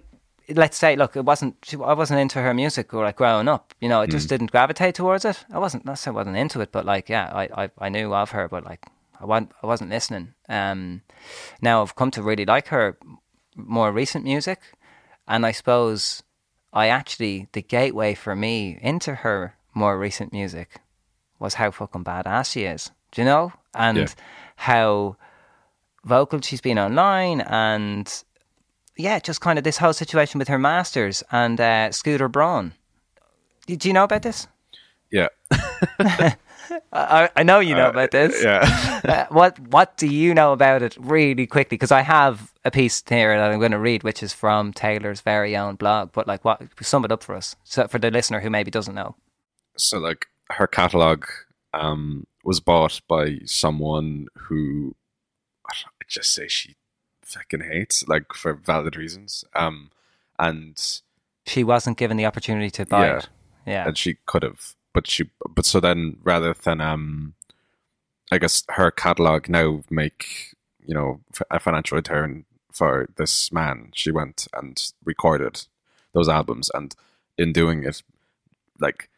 let's 0.55 0.76
say, 0.76 0.96
look, 0.96 1.16
it 1.16 1.24
wasn't 1.24 1.57
she, 1.62 1.76
I 1.76 1.94
wasn't 1.94 2.20
into 2.20 2.40
her 2.40 2.55
music 2.55 2.92
or 2.94 3.05
like 3.05 3.16
growing 3.16 3.48
up. 3.48 3.74
You 3.80 3.88
know, 3.88 4.00
I 4.00 4.07
just 4.07 4.26
mm. 4.26 4.30
didn't 4.30 4.53
gravitate 4.53 4.94
towards 4.94 5.24
it. 5.24 5.44
I 5.53 5.59
wasn't. 5.59 5.84
Not 5.84 5.98
say 5.98 6.11
I 6.11 6.14
wasn't 6.14 6.36
into 6.36 6.61
it, 6.61 6.72
but 6.72 6.84
like, 6.84 7.09
yeah, 7.09 7.30
I, 7.32 7.64
I, 7.64 7.70
I 7.78 7.88
knew 7.88 8.14
of 8.14 8.30
her, 8.30 8.48
but 8.48 8.64
like, 8.64 8.84
I 9.20 9.26
wasn't 9.26 9.53
I 9.62 9.66
wasn't 9.66 9.90
listening. 9.90 10.34
Um, 10.48 11.03
now 11.61 11.82
I've 11.82 11.96
come 11.96 12.11
to 12.12 12.22
really 12.22 12.44
like 12.44 12.68
her 12.68 12.98
more 13.57 13.92
recent 13.92 14.24
music, 14.24 14.61
and 15.28 15.44
I 15.46 15.53
suppose 15.53 16.22
I 16.72 16.88
actually 16.88 17.48
the 17.53 17.62
gateway 17.62 18.14
for 18.14 18.34
me 18.34 18.78
into 18.80 19.16
her 19.16 19.57
more 19.74 19.98
recent 19.98 20.32
music 20.32 20.80
was 21.38 21.55
how 21.55 21.70
fucking 21.70 22.05
badass 22.05 22.53
she 22.53 22.64
is. 22.64 22.90
Do 23.11 23.22
you 23.22 23.26
know? 23.26 23.53
And 23.74 23.98
yeah. 23.98 24.07
how 24.57 25.16
vocal 26.05 26.40
she's 26.40 26.61
been 26.61 26.78
online 26.78 27.40
and 27.42 28.24
yeah, 28.97 29.18
just 29.18 29.40
kind 29.40 29.59
of 29.59 29.64
this 29.64 29.78
whole 29.78 29.93
situation 29.93 30.38
with 30.38 30.49
her 30.49 30.59
masters 30.59 31.22
and 31.30 31.61
uh, 31.61 31.90
Scooter 31.93 32.28
Braun. 32.28 32.72
Do 33.66 33.88
you 33.88 33.95
know 33.95 34.05
about 34.05 34.22
this? 34.22 34.47
Yeah. 35.11 35.28
I, 36.93 37.28
I, 37.36 37.43
know 37.43 37.61
you 37.61 37.74
know 37.74 37.86
uh, 37.86 37.90
about 37.90 38.11
this. 38.12 38.43
Yeah. 38.43 39.01
uh, 39.05 39.26
what 39.34 39.59
What 39.59 39.97
do 39.97 40.07
you 40.07 40.34
know 40.34 40.53
about 40.53 40.82
it, 40.82 40.97
really 40.99 41.47
quickly? 41.47 41.76
Because 41.76 41.93
I 41.93 42.01
have 42.01 42.53
a 42.64 42.70
piece 42.70 43.03
here 43.07 43.36
that 43.36 43.51
I'm 43.51 43.59
going 43.59 43.72
to 43.72 43.78
read, 43.78 44.03
which 44.03 44.22
is 44.22 44.32
from 44.32 44.72
Taylor's 44.72 45.20
very 45.20 45.57
own 45.57 45.76
blog. 45.76 46.12
But 46.12 46.26
like, 46.26 46.45
what 46.45 46.62
sum 46.80 47.05
it 47.05 47.12
up 47.12 47.22
for 47.22 47.34
us, 47.34 47.57
so 47.64 47.86
for 47.88 47.99
the 47.99 48.11
listener 48.11 48.40
who 48.40 48.51
maybe 48.51 48.70
doesn't 48.70 48.95
know. 48.95 49.16
So, 49.76 49.99
like, 49.99 50.26
her 50.51 50.66
catalog 50.66 51.24
um, 51.74 52.24
was 52.45 52.61
bought 52.61 53.01
by 53.09 53.38
someone 53.45 54.26
who 54.49 54.95
I 55.68 55.74
just 56.09 56.32
say 56.32 56.49
she 56.49 56.76
fucking 57.35 57.61
hates, 57.61 58.07
like 58.09 58.33
for 58.33 58.55
valid 58.55 58.97
reasons. 58.97 59.45
Um, 59.55 59.91
and 60.39 61.01
she 61.47 61.64
wasn't 61.64 61.99
given 61.99 62.16
the 62.16 62.26
opportunity 62.26 62.70
to 62.70 62.87
buy 62.87 63.07
yeah, 63.07 63.16
it. 63.18 63.28
Yeah, 63.66 63.87
and 63.89 63.99
she 63.99 64.16
could 64.26 64.43
have, 64.43 64.74
but 64.93 65.07
she, 65.07 65.30
but 65.55 65.64
so 65.64 65.80
then 65.80 66.16
rather 66.22 66.53
than 66.53 66.80
um, 66.80 67.35
I 68.30 68.39
guess 68.39 68.64
her 68.70 68.91
catalog 68.91 69.49
now 69.49 69.83
make 69.91 70.55
you 70.85 70.95
know 70.95 71.20
a 71.51 71.61
financial 71.61 71.97
return 71.97 72.45
for 72.72 73.09
this 73.16 73.53
man, 73.53 73.91
she 73.95 74.11
went 74.11 74.49
and 74.55 74.93
recorded 75.05 75.66
those 76.12 76.28
albums, 76.28 76.70
and 76.74 76.95
in 77.39 77.53
doing 77.53 77.85
it, 77.85 78.03
like 78.80 79.09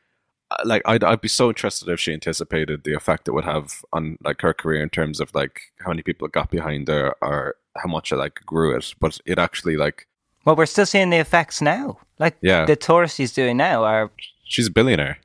like 0.64 0.82
I'd 0.84 1.04
I'd 1.04 1.20
be 1.20 1.28
so 1.28 1.48
interested 1.48 1.88
if 1.88 2.00
she 2.00 2.12
anticipated 2.12 2.84
the 2.84 2.94
effect 2.94 3.28
it 3.28 3.32
would 3.32 3.44
have 3.44 3.84
on 3.92 4.18
like 4.22 4.40
her 4.42 4.54
career 4.54 4.82
in 4.82 4.90
terms 4.90 5.20
of 5.20 5.34
like 5.34 5.60
how 5.80 5.90
many 5.90 6.02
people 6.02 6.28
got 6.28 6.50
behind 6.50 6.88
her 6.88 7.14
or 7.20 7.56
how 7.76 7.88
much 7.88 8.12
it 8.12 8.16
like 8.16 8.40
grew 8.46 8.76
it. 8.76 8.94
But 9.00 9.20
it 9.26 9.38
actually 9.38 9.76
like 9.76 10.06
well, 10.44 10.56
we're 10.56 10.66
still 10.66 10.86
seeing 10.86 11.10
the 11.10 11.16
effects 11.16 11.60
now. 11.60 11.98
Like 12.18 12.36
yeah. 12.40 12.66
the 12.66 12.76
tours 12.76 13.14
she's 13.14 13.32
doing 13.32 13.56
now 13.56 13.84
are 13.84 14.10
she's 14.44 14.66
a 14.66 14.70
billionaire. 14.70 15.18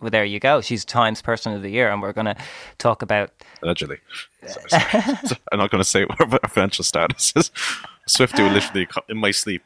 Well, 0.00 0.10
there 0.10 0.24
you 0.24 0.38
go. 0.38 0.60
She's 0.60 0.84
Times 0.84 1.22
Person 1.22 1.54
of 1.54 1.62
the 1.62 1.70
Year, 1.70 1.90
and 1.90 2.02
we're 2.02 2.12
going 2.12 2.26
to 2.26 2.36
talk 2.76 3.00
about 3.00 3.30
allegedly. 3.62 3.98
Sorry, 4.46 4.68
sorry. 4.68 5.18
I'm 5.52 5.58
not 5.58 5.70
going 5.70 5.82
to 5.82 5.88
say 5.88 6.04
what 6.04 6.18
her 6.18 6.48
financial 6.48 6.84
status 6.84 7.32
is. 7.34 7.50
Swiftie 8.08 8.40
will 8.40 8.50
uh, 8.50 8.54
literally 8.54 8.88
in 9.08 9.16
my 9.16 9.30
sleep 9.30 9.62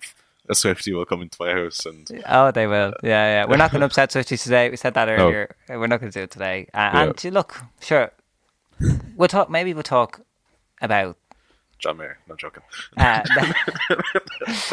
a 0.50 0.54
Swiftie 0.54 0.92
will 0.94 1.04
come 1.04 1.22
into 1.22 1.36
my 1.40 1.52
house 1.52 1.86
and 1.86 2.10
oh, 2.26 2.50
they 2.50 2.66
will. 2.66 2.92
Yeah, 3.02 3.42
yeah. 3.42 3.44
We're 3.48 3.56
not 3.56 3.70
going 3.70 3.80
to 3.80 3.86
upset 3.86 4.10
Swifties 4.10 4.42
today. 4.42 4.68
We 4.68 4.76
said 4.76 4.94
that 4.94 5.08
earlier. 5.08 5.54
No. 5.68 5.78
We're 5.78 5.86
not 5.86 6.00
going 6.00 6.10
to 6.10 6.18
do 6.18 6.24
it 6.24 6.30
today. 6.30 6.66
Uh, 6.74 6.90
yeah. 6.92 7.02
And 7.02 7.24
look, 7.32 7.56
sure, 7.80 8.10
we'll 9.16 9.28
talk. 9.28 9.48
Maybe 9.48 9.72
we'll 9.72 9.84
talk 9.84 10.20
about 10.82 11.16
John 11.78 11.98
Mayer. 11.98 12.18
Not 12.28 12.38
joking. 12.38 12.64
Uh, 12.96 13.22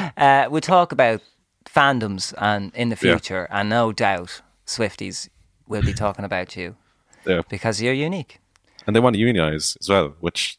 uh, 0.17 0.47
we'll 0.49 0.61
talk 0.61 0.91
about 0.91 1.21
fandoms 1.65 2.33
and 2.37 2.73
in 2.73 2.89
the 2.89 2.95
future, 2.95 3.47
yeah. 3.49 3.59
and 3.59 3.69
no 3.69 3.91
doubt 3.91 4.41
Swifties 4.65 5.29
will 5.67 5.83
be 5.83 5.93
talking 5.93 6.25
about 6.25 6.57
you. 6.57 6.75
Yeah, 7.25 7.41
because 7.49 7.81
you're 7.81 7.93
unique. 7.93 8.39
And 8.87 8.95
they 8.95 8.99
want 8.99 9.15
to 9.15 9.19
unionize 9.19 9.77
as 9.79 9.89
well, 9.89 10.15
which 10.21 10.57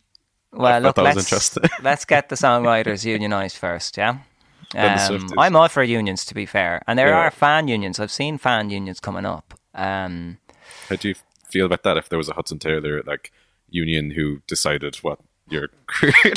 well, 0.53 0.73
I 0.73 0.79
look, 0.79 0.97
let's, 0.97 1.59
let's 1.83 2.05
get 2.05 2.29
the 2.29 2.37
songwriters 2.37 3.05
unionized 3.05 3.57
first, 3.57 3.97
yeah. 3.97 4.19
Um, 4.75 5.31
I'm 5.39 5.57
all 5.57 5.69
for 5.69 5.83
unions, 5.83 6.25
to 6.27 6.35
be 6.35 6.45
fair, 6.45 6.83
and 6.87 6.99
there 6.99 7.09
yeah. 7.09 7.17
are 7.17 7.31
fan 7.31 7.69
unions. 7.69 7.99
I've 7.99 8.11
seen 8.11 8.37
fan 8.37 8.71
unions 8.71 9.01
coming 9.01 9.25
up. 9.25 9.55
Um, 9.75 10.39
How 10.89 10.97
do 10.97 11.09
you 11.09 11.15
feel 11.49 11.67
about 11.67 11.85
that? 11.85 11.97
If 11.97 12.09
there 12.09 12.19
was 12.19 12.29
a 12.29 12.35
Hudson 12.35 12.59
Taylor 12.59 13.03
like 13.07 13.33
union 13.71 14.11
who 14.11 14.43
decided 14.47 14.97
what 14.97 15.21
your 15.49 15.69
career, 15.87 16.35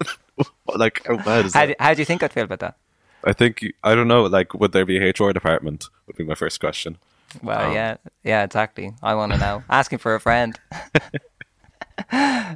like 0.74 1.06
how 1.06 1.16
bad 1.16 1.46
is 1.46 1.54
how 1.54 1.66
that? 1.66 1.66
Do, 1.66 1.74
how 1.78 1.94
do 1.94 2.00
you 2.00 2.06
think 2.06 2.22
I'd 2.22 2.32
feel 2.32 2.44
about 2.44 2.60
that? 2.60 2.76
I 3.24 3.32
think 3.32 3.64
I 3.82 3.94
don't 3.94 4.08
know. 4.08 4.24
Like, 4.24 4.54
would 4.54 4.72
there 4.72 4.86
be 4.86 4.98
a 4.98 5.10
HR 5.10 5.32
department? 5.32 5.86
Would 6.06 6.16
be 6.16 6.24
my 6.24 6.34
first 6.34 6.60
question. 6.60 6.98
Well, 7.42 7.68
um, 7.68 7.74
yeah, 7.74 7.96
yeah, 8.22 8.44
exactly. 8.44 8.94
I 9.02 9.14
want 9.14 9.32
to 9.32 9.38
know. 9.38 9.64
Asking 9.70 9.98
for 9.98 10.14
a 10.14 10.20
friend. 10.20 10.58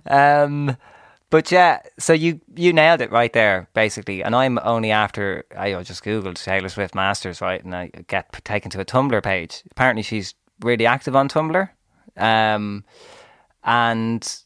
um, 0.06 0.76
but 1.30 1.52
yeah, 1.52 1.80
so 1.98 2.12
you 2.12 2.40
you 2.54 2.72
nailed 2.72 3.00
it 3.00 3.10
right 3.12 3.32
there, 3.32 3.68
basically. 3.74 4.22
And 4.22 4.34
I'm 4.34 4.58
only 4.62 4.90
after 4.90 5.44
I 5.56 5.82
just 5.82 6.02
googled 6.02 6.42
Taylor 6.42 6.68
Swift 6.68 6.94
Masters, 6.94 7.40
right, 7.40 7.62
and 7.62 7.74
I 7.74 7.90
get 8.06 8.32
taken 8.44 8.70
to 8.70 8.80
a 8.80 8.84
Tumblr 8.84 9.22
page. 9.22 9.62
Apparently, 9.70 10.02
she's 10.02 10.34
really 10.60 10.86
active 10.86 11.14
on 11.14 11.28
Tumblr. 11.28 11.68
Um, 12.16 12.84
and 13.62 14.42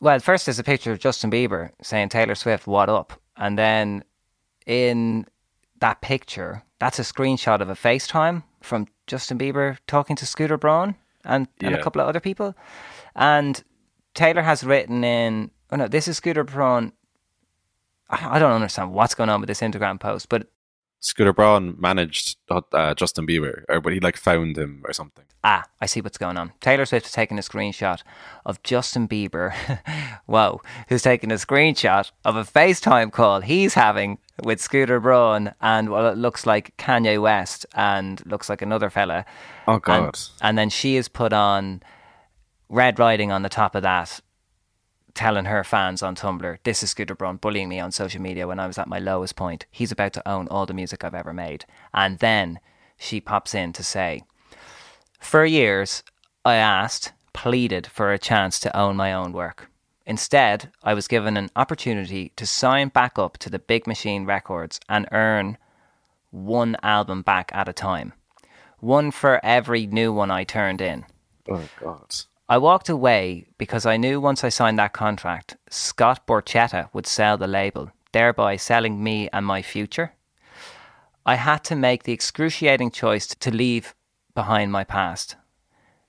well, 0.00 0.18
first 0.18 0.46
there's 0.46 0.58
a 0.58 0.64
picture 0.64 0.92
of 0.92 0.98
Justin 0.98 1.30
Bieber 1.30 1.70
saying 1.82 2.10
Taylor 2.10 2.34
Swift, 2.34 2.66
"What 2.66 2.90
up?" 2.90 3.14
And 3.36 3.58
then 3.58 4.04
in 4.66 5.26
that 5.80 6.02
picture, 6.02 6.62
that's 6.78 6.98
a 6.98 7.02
screenshot 7.02 7.60
of 7.60 7.70
a 7.70 7.74
FaceTime 7.74 8.42
from 8.60 8.86
Justin 9.06 9.38
Bieber 9.38 9.78
talking 9.86 10.16
to 10.16 10.26
Scooter 10.26 10.58
Braun 10.58 10.96
and, 11.24 11.48
and 11.60 11.70
yeah. 11.70 11.78
a 11.78 11.82
couple 11.82 12.02
of 12.02 12.08
other 12.08 12.20
people. 12.20 12.54
And 13.14 13.62
Taylor 14.14 14.42
has 14.42 14.64
written 14.64 15.04
in 15.04 15.50
oh 15.70 15.76
no, 15.76 15.88
this 15.88 16.08
is 16.08 16.16
Scooter 16.16 16.44
Braun. 16.44 16.92
I 18.08 18.38
don't 18.38 18.52
understand 18.52 18.92
what's 18.92 19.14
going 19.14 19.30
on 19.30 19.40
with 19.40 19.48
this 19.48 19.60
Instagram 19.60 19.98
post, 19.98 20.28
but 20.28 20.48
Scooter 21.00 21.32
Braun 21.32 21.76
managed 21.78 22.36
uh, 22.50 22.94
Justin 22.94 23.26
Bieber, 23.26 23.64
or 23.68 23.80
but 23.80 23.92
he 23.92 24.00
like 24.00 24.16
found 24.16 24.56
him 24.56 24.82
or 24.84 24.92
something. 24.92 25.24
Ah, 25.44 25.64
I 25.80 25.86
see 25.86 26.00
what's 26.00 26.18
going 26.18 26.36
on. 26.36 26.52
Taylor 26.60 26.86
Swift 26.86 27.06
is 27.06 27.12
taking 27.12 27.38
a 27.38 27.42
screenshot 27.42 28.02
of 28.44 28.62
Justin 28.62 29.06
Bieber. 29.06 29.54
Whoa, 30.26 30.60
who's 30.88 31.02
taking 31.02 31.30
a 31.30 31.36
screenshot 31.36 32.10
of 32.24 32.36
a 32.36 32.42
FaceTime 32.42 33.12
call 33.12 33.40
he's 33.40 33.74
having 33.74 34.18
with 34.42 34.60
Scooter 34.60 34.98
Braun 34.98 35.54
and 35.60 35.90
well, 35.90 36.08
it 36.08 36.18
looks 36.18 36.46
like 36.46 36.76
Kanye 36.76 37.20
West 37.20 37.66
and 37.74 38.24
looks 38.26 38.48
like 38.48 38.62
another 38.62 38.90
fella. 38.90 39.24
Oh 39.68 39.78
God! 39.78 40.02
And, 40.02 40.30
and 40.40 40.58
then 40.58 40.70
she 40.70 40.96
is 40.96 41.08
put 41.08 41.32
on 41.32 41.82
red 42.68 42.98
writing 42.98 43.30
on 43.30 43.42
the 43.42 43.48
top 43.48 43.74
of 43.74 43.82
that 43.82 44.20
telling 45.16 45.46
her 45.46 45.64
fans 45.64 46.02
on 46.02 46.14
Tumblr, 46.14 46.58
this 46.62 46.82
is 46.82 46.90
Scooter 46.90 47.16
Braun 47.16 47.38
bullying 47.38 47.68
me 47.68 47.80
on 47.80 47.90
social 47.90 48.22
media 48.22 48.46
when 48.46 48.60
I 48.60 48.66
was 48.66 48.78
at 48.78 48.86
my 48.86 48.98
lowest 49.00 49.34
point. 49.34 49.66
He's 49.72 49.90
about 49.90 50.12
to 50.12 50.28
own 50.28 50.46
all 50.48 50.66
the 50.66 50.74
music 50.74 51.02
I've 51.02 51.14
ever 51.14 51.32
made. 51.32 51.64
And 51.92 52.18
then 52.18 52.60
she 52.98 53.20
pops 53.20 53.54
in 53.54 53.72
to 53.72 53.82
say, 53.82 54.22
For 55.18 55.44
years, 55.44 56.04
I 56.44 56.54
asked, 56.54 57.12
pleaded 57.32 57.86
for 57.86 58.12
a 58.12 58.18
chance 58.18 58.60
to 58.60 58.76
own 58.76 58.96
my 58.96 59.12
own 59.12 59.32
work. 59.32 59.70
Instead, 60.06 60.70
I 60.84 60.94
was 60.94 61.08
given 61.08 61.36
an 61.36 61.50
opportunity 61.56 62.32
to 62.36 62.46
sign 62.46 62.88
back 62.88 63.18
up 63.18 63.38
to 63.38 63.50
the 63.50 63.58
Big 63.58 63.86
Machine 63.86 64.24
Records 64.24 64.78
and 64.88 65.08
earn 65.10 65.58
one 66.30 66.76
album 66.82 67.22
back 67.22 67.50
at 67.52 67.68
a 67.68 67.72
time, 67.72 68.12
one 68.78 69.10
for 69.10 69.44
every 69.44 69.86
new 69.86 70.12
one 70.12 70.30
I 70.30 70.44
turned 70.44 70.80
in. 70.80 71.04
Oh 71.50 71.68
God. 71.80 72.14
I 72.48 72.58
walked 72.58 72.88
away 72.88 73.46
because 73.58 73.86
I 73.86 73.96
knew 73.96 74.20
once 74.20 74.44
I 74.44 74.50
signed 74.50 74.78
that 74.78 74.92
contract, 74.92 75.56
Scott 75.68 76.26
Borchetta 76.28 76.88
would 76.92 77.06
sell 77.06 77.36
the 77.36 77.48
label, 77.48 77.90
thereby 78.12 78.54
selling 78.54 79.02
me 79.02 79.28
and 79.32 79.44
my 79.44 79.62
future. 79.62 80.12
I 81.24 81.34
had 81.34 81.64
to 81.64 81.74
make 81.74 82.04
the 82.04 82.12
excruciating 82.12 82.92
choice 82.92 83.26
to 83.26 83.50
leave 83.50 83.96
behind 84.34 84.70
my 84.70 84.84
past. 84.84 85.34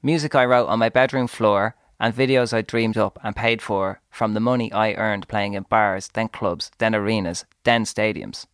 Music 0.04 0.36
I 0.36 0.46
wrote 0.46 0.68
on 0.68 0.78
my 0.78 0.90
bedroom 0.90 1.26
floor 1.26 1.76
and 2.00 2.16
videos 2.16 2.54
I 2.54 2.62
dreamed 2.62 2.98
up 2.98 3.18
and 3.24 3.36
paid 3.36 3.60
for 3.60 4.00
from 4.12 4.36
the 4.36 4.40
money 4.40 4.72
I 4.72 4.94
earned 4.94 5.28
playing 5.28 5.54
in 5.54 5.64
bars, 5.64 6.10
then 6.14 6.28
clubs, 6.28 6.70
then 6.78 6.94
arenas, 6.94 7.46
then 7.64 7.84
stadiums. 7.84 8.46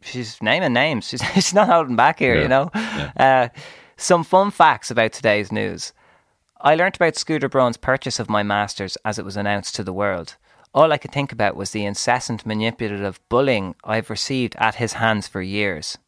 She's 0.00 0.40
naming 0.40 0.72
names. 0.72 1.06
She's, 1.06 1.22
she's 1.34 1.52
not 1.52 1.68
holding 1.68 1.96
back 1.96 2.18
here, 2.18 2.36
Yeah, 2.36 2.42
you 2.42 2.48
know. 2.48 2.70
Uh, 3.18 3.48
some 3.98 4.24
fun 4.24 4.50
facts 4.50 4.90
about 4.90 5.12
today's 5.12 5.52
news. 5.52 5.92
I 6.60 6.74
learnt 6.74 6.96
about 6.96 7.16
Scooter 7.16 7.48
Braun's 7.48 7.76
purchase 7.76 8.18
of 8.18 8.30
my 8.30 8.42
masters 8.42 8.96
as 9.04 9.18
it 9.18 9.24
was 9.24 9.36
announced 9.36 9.74
to 9.76 9.84
the 9.84 9.92
world. 9.92 10.36
All 10.72 10.92
I 10.92 10.98
could 10.98 11.12
think 11.12 11.30
about 11.30 11.56
was 11.56 11.70
the 11.70 11.84
incessant 11.84 12.46
manipulative 12.46 13.20
bullying 13.28 13.74
I've 13.84 14.10
received 14.10 14.56
at 14.58 14.76
his 14.76 14.94
hands 14.94 15.28
for 15.28 15.42
years. 15.42 15.98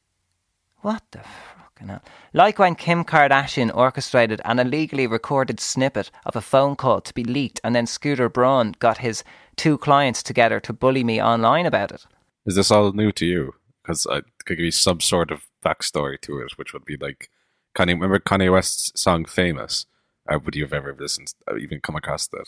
What 0.80 1.02
the 1.10 1.20
fucking 1.58 1.88
hell? 1.88 2.02
Like 2.32 2.58
when 2.58 2.74
Kim 2.74 3.04
Kardashian 3.04 3.74
orchestrated 3.74 4.40
an 4.44 4.58
illegally 4.58 5.06
recorded 5.06 5.60
snippet 5.60 6.10
of 6.24 6.36
a 6.36 6.40
phone 6.40 6.74
call 6.74 7.00
to 7.00 7.14
be 7.14 7.22
leaked, 7.22 7.60
and 7.62 7.74
then 7.74 7.86
Scooter 7.86 8.28
Braun 8.28 8.74
got 8.78 8.98
his 8.98 9.22
two 9.56 9.78
clients 9.78 10.22
together 10.22 10.58
to 10.60 10.72
bully 10.72 11.04
me 11.04 11.22
online 11.22 11.66
about 11.66 11.92
it. 11.92 12.06
Is 12.44 12.56
this 12.56 12.70
all 12.70 12.92
new 12.92 13.12
to 13.12 13.26
you? 13.26 13.54
Because 13.82 14.06
I 14.06 14.22
could 14.44 14.56
give 14.56 14.64
you 14.64 14.70
some 14.70 15.00
sort 15.00 15.30
of 15.30 15.46
backstory 15.64 16.20
to 16.22 16.38
it, 16.40 16.52
which 16.56 16.72
would 16.72 16.84
be 16.84 16.96
like 16.96 17.30
Kanye. 17.76 17.94
Remember 17.94 18.18
Kanye 18.18 18.52
West's 18.52 19.00
song 19.00 19.24
"Famous"? 19.24 19.86
Or 20.28 20.38
would 20.38 20.56
you 20.56 20.64
have 20.64 20.72
ever 20.72 20.94
listened, 20.98 21.32
even 21.58 21.80
come 21.80 21.96
across 21.96 22.26
that? 22.28 22.46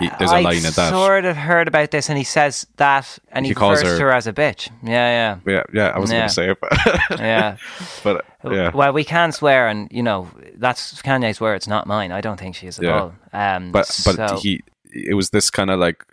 He, 0.00 0.10
there's 0.18 0.32
a 0.32 0.36
I 0.36 0.40
line 0.40 0.56
in 0.56 0.62
that. 0.64 0.78
I 0.78 0.90
sort 0.90 1.24
of 1.24 1.36
heard 1.36 1.68
about 1.68 1.92
this, 1.92 2.08
and 2.08 2.18
he 2.18 2.24
says 2.24 2.66
that, 2.78 3.16
and 3.30 3.46
he, 3.46 3.50
He 3.50 3.54
calls 3.54 3.78
refers 3.80 3.98
to 3.98 4.02
her- 4.04 4.10
her 4.10 4.16
as 4.16 4.26
a 4.26 4.32
bitch. 4.32 4.68
Yeah, 4.82 5.36
Yeah, 5.46 5.52
yeah. 5.52 5.62
Yeah. 5.72 5.88
I 5.94 5.98
was 6.00 6.10
Yeah. 6.10 6.18
going 6.18 6.28
to 6.28 6.34
say 6.34 6.50
it, 6.50 6.58
but, 6.60 6.72
yeah, 6.72 7.16
yeah. 7.20 7.56
but 8.02 8.24
yeah, 8.50 8.70
Well, 8.74 8.92
we 8.92 9.04
can 9.04 9.30
swear, 9.30 9.68
and 9.68 9.88
you 9.92 10.02
know 10.02 10.28
that's 10.56 11.00
Kanye's 11.02 11.40
words, 11.40 11.68
not 11.68 11.86
mine. 11.86 12.10
I 12.10 12.20
don't 12.20 12.40
think 12.40 12.56
she 12.56 12.66
is 12.66 12.78
at 12.80 12.84
Yeah. 12.86 13.00
all. 13.00 13.14
Um, 13.32 13.70
but 13.70 13.86
but 14.04 14.16
so- 14.16 14.38
he 14.40 14.62
it 14.92 15.14
was 15.14 15.30
this 15.30 15.48
kind 15.50 15.70
of 15.70 15.78
like 15.78 16.04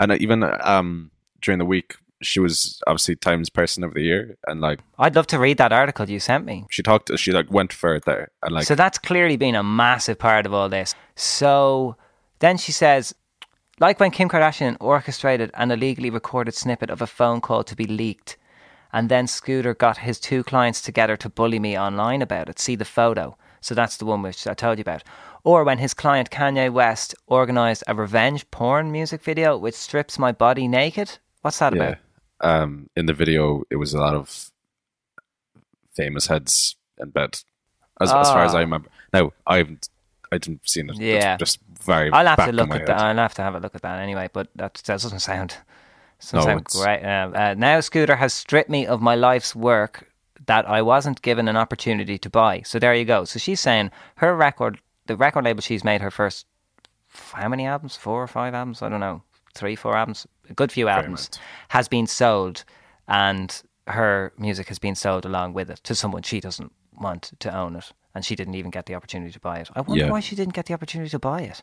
and 0.00 0.12
even 0.20 0.42
um 0.62 1.10
during 1.40 1.58
the 1.60 1.64
week 1.64 1.94
she 2.20 2.40
was 2.40 2.80
obviously 2.86 3.14
times 3.16 3.48
person 3.48 3.84
of 3.84 3.94
the 3.94 4.02
year 4.02 4.36
and 4.46 4.60
like 4.60 4.80
I'd 4.98 5.14
love 5.14 5.26
to 5.28 5.38
read 5.38 5.58
that 5.58 5.72
article 5.72 6.08
you 6.08 6.20
sent 6.20 6.44
me. 6.44 6.66
she 6.70 6.82
talked 6.82 7.16
she 7.18 7.32
like 7.32 7.50
went 7.50 7.72
further, 7.72 8.30
and 8.42 8.54
like 8.54 8.64
so 8.64 8.74
that's 8.74 8.98
clearly 8.98 9.36
been 9.36 9.54
a 9.54 9.62
massive 9.62 10.18
part 10.18 10.46
of 10.46 10.52
all 10.52 10.68
this. 10.68 10.94
So 11.14 11.96
then 12.40 12.56
she 12.56 12.72
says, 12.72 13.14
like 13.80 14.00
when 14.00 14.10
Kim 14.10 14.28
Kardashian 14.28 14.76
orchestrated 14.80 15.50
an 15.54 15.70
illegally 15.70 16.10
recorded 16.10 16.54
snippet 16.54 16.90
of 16.90 17.02
a 17.02 17.06
phone 17.06 17.40
call 17.40 17.62
to 17.64 17.76
be 17.76 17.86
leaked, 17.86 18.36
and 18.92 19.08
then 19.08 19.26
Scooter 19.26 19.74
got 19.74 19.98
his 19.98 20.18
two 20.18 20.42
clients 20.42 20.80
together 20.80 21.16
to 21.18 21.28
bully 21.28 21.58
me 21.58 21.78
online 21.78 22.22
about 22.22 22.48
it. 22.48 22.58
See 22.58 22.76
the 22.76 22.84
photo. 22.84 23.36
So 23.60 23.74
that's 23.74 23.96
the 23.96 24.06
one 24.06 24.22
which 24.22 24.46
I 24.46 24.54
told 24.54 24.78
you 24.78 24.82
about. 24.82 25.02
Or 25.44 25.64
when 25.64 25.78
his 25.78 25.94
client 25.94 26.30
Kanye 26.30 26.72
West 26.72 27.14
organized 27.26 27.82
a 27.86 27.94
revenge 27.94 28.48
porn 28.50 28.92
music 28.92 29.22
video 29.22 29.56
which 29.56 29.74
strips 29.74 30.18
my 30.18 30.30
body 30.30 30.68
naked. 30.68 31.18
What's 31.42 31.58
that 31.58 31.74
yeah 31.74 31.82
about? 31.82 31.98
Um 32.40 32.88
in 32.96 33.06
the 33.06 33.12
video 33.12 33.62
it 33.70 33.76
was 33.76 33.94
a 33.94 33.98
lot 33.98 34.14
of 34.14 34.50
famous 35.94 36.26
heads 36.28 36.76
in 36.98 37.10
bed 37.10 37.34
as, 38.00 38.12
as 38.12 38.28
far 38.30 38.44
as 38.44 38.54
Ah. 38.54 38.58
I 38.58 38.60
remember 38.60 38.88
now 39.12 39.32
I 39.46 39.58
haven't 39.58 39.88
I 40.30 40.38
didn't 40.38 40.68
see 40.68 40.80
it 40.80 40.90
It's 40.90 40.98
Yeah. 41.00 41.36
just 41.36 41.58
very 41.82 42.10
I'll 42.12 42.26
have 42.26 42.44
to 42.46 42.52
look 42.52 42.70
at 42.74 42.86
that. 42.86 42.98
I'll 43.00 43.16
have 43.16 43.34
to 43.34 43.42
have 43.42 43.54
a 43.54 43.60
look 43.60 43.74
at 43.74 43.80
that 43.82 43.98
anyway. 43.98 44.28
But 44.32 44.48
that, 44.56 44.74
that 44.74 44.84
doesn't 44.84 45.20
sound 45.20 45.56
doesn't 46.20 46.36
No, 46.38 46.44
sound 46.44 46.60
it's- 46.60 46.76
great. 46.82 47.02
Uh, 47.02 47.30
uh, 47.34 47.54
now 47.56 47.80
Scooter 47.80 48.16
has 48.16 48.34
stripped 48.34 48.68
me 48.68 48.86
of 48.86 49.00
my 49.00 49.14
life's 49.14 49.56
work 49.56 50.10
that 50.46 50.68
I 50.68 50.82
wasn't 50.82 51.22
given 51.22 51.48
an 51.48 51.56
opportunity 51.56 52.18
to 52.18 52.28
buy. 52.30 52.60
So 52.66 52.78
there 52.78 52.94
you 52.94 53.04
go. 53.06 53.24
So 53.24 53.38
she's 53.38 53.60
saying 53.60 53.90
her 54.16 54.34
record, 54.36 54.80
the 55.06 55.16
record 55.16 55.44
label 55.44 55.62
she's 55.62 55.82
made 55.84 56.02
her 56.02 56.10
first 56.10 56.46
how 57.32 57.48
many 57.48 57.64
albums? 57.66 57.96
Four 57.96 58.22
or 58.22 58.26
five 58.28 58.52
albums? 58.54 58.82
I 58.82 58.88
don't 58.90 59.00
know. 59.00 59.22
Three, 59.54 59.76
four 59.76 59.96
albums. 59.96 60.26
A 60.50 60.54
good 60.54 60.70
few 60.72 60.88
albums, 60.88 61.30
has 61.68 61.88
been 61.88 62.06
sold, 62.06 62.64
and 63.06 63.62
her 63.86 64.32
music 64.38 64.68
has 64.68 64.78
been 64.78 64.94
sold 64.94 65.24
along 65.24 65.54
with 65.54 65.70
it 65.70 65.80
to 65.84 65.94
someone 65.94 66.22
she 66.22 66.40
doesn't 66.40 66.72
want 66.98 67.32
to 67.40 67.54
own 67.56 67.76
it, 67.76 67.92
and 68.14 68.24
she 68.24 68.34
didn't 68.36 68.54
even 68.54 68.70
get 68.70 68.86
the 68.86 68.94
opportunity 68.94 69.32
to 69.32 69.40
buy 69.40 69.58
it. 69.58 69.68
I 69.74 69.80
wonder 69.82 70.04
Yeah. 70.06 70.10
why 70.10 70.20
she 70.20 70.36
didn't 70.36 70.54
get 70.54 70.66
the 70.66 70.74
opportunity 70.74 71.10
to 71.10 71.18
buy 71.18 71.42
it. 71.42 71.62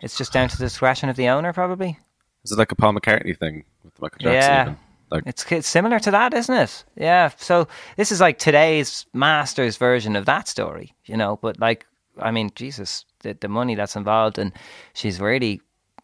It's 0.00 0.18
just 0.18 0.32
down 0.32 0.48
to 0.48 0.58
the 0.58 0.64
discretion 0.64 1.08
of 1.08 1.16
the 1.16 1.28
owner, 1.28 1.52
probably. 1.52 1.98
is 2.44 2.52
it 2.52 2.58
like 2.58 2.70
a 2.72 2.76
Paul 2.76 2.92
McCartney 2.94 3.36
thing 3.36 3.64
with 3.82 4.00
Michael 4.00 4.18
Jackson 4.20 4.52
Yeah. 4.52 4.62
even? 4.62 4.78
like 5.10 5.22
It's, 5.26 5.50
it's 5.50 5.68
similar 5.68 5.98
to 6.00 6.10
that, 6.10 6.34
isn't 6.34 6.54
it? 6.54 6.84
Yeah. 6.96 7.30
So 7.36 7.66
this 7.96 8.12
is 8.12 8.20
like 8.20 8.38
today's 8.38 9.06
master's 9.12 9.76
version 9.76 10.14
of 10.16 10.26
that 10.26 10.46
story, 10.48 10.94
you 11.06 11.16
know. 11.16 11.36
But 11.42 11.58
like, 11.60 11.86
I 12.20 12.30
mean, 12.30 12.50
Jesus, 12.54 13.04
the, 13.20 13.34
the 13.40 13.48
money 13.48 13.74
that's 13.74 13.96
involved, 13.96 14.38
and 14.38 14.52
she's 14.94 15.20
really 15.20 15.60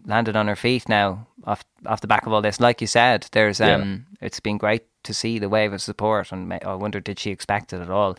landed 0.07 0.37
on 0.37 0.49
her 0.49 0.57
feet 0.57 0.89
now 0.89 1.27
off 1.45 1.65
off 1.87 2.01
the 2.01 2.07
back 2.07 2.27
of 2.27 2.33
all 2.33 2.43
this. 2.43 2.61
Like 2.61 2.81
you 2.81 2.87
said, 2.87 3.27
there's 3.33 3.61
Yeah. 3.61 3.75
um, 3.77 4.07
it's 4.21 4.41
been 4.41 4.59
great 4.59 4.83
to 5.05 5.13
see 5.15 5.39
the 5.39 5.49
wave 5.49 5.73
of 5.73 5.83
support, 5.83 6.33
and 6.33 6.53
I 6.53 6.75
wonder 6.75 7.01
did 7.01 7.19
she 7.19 7.31
expect 7.31 7.73
it 7.73 7.81
at 7.81 7.91
all? 7.91 8.17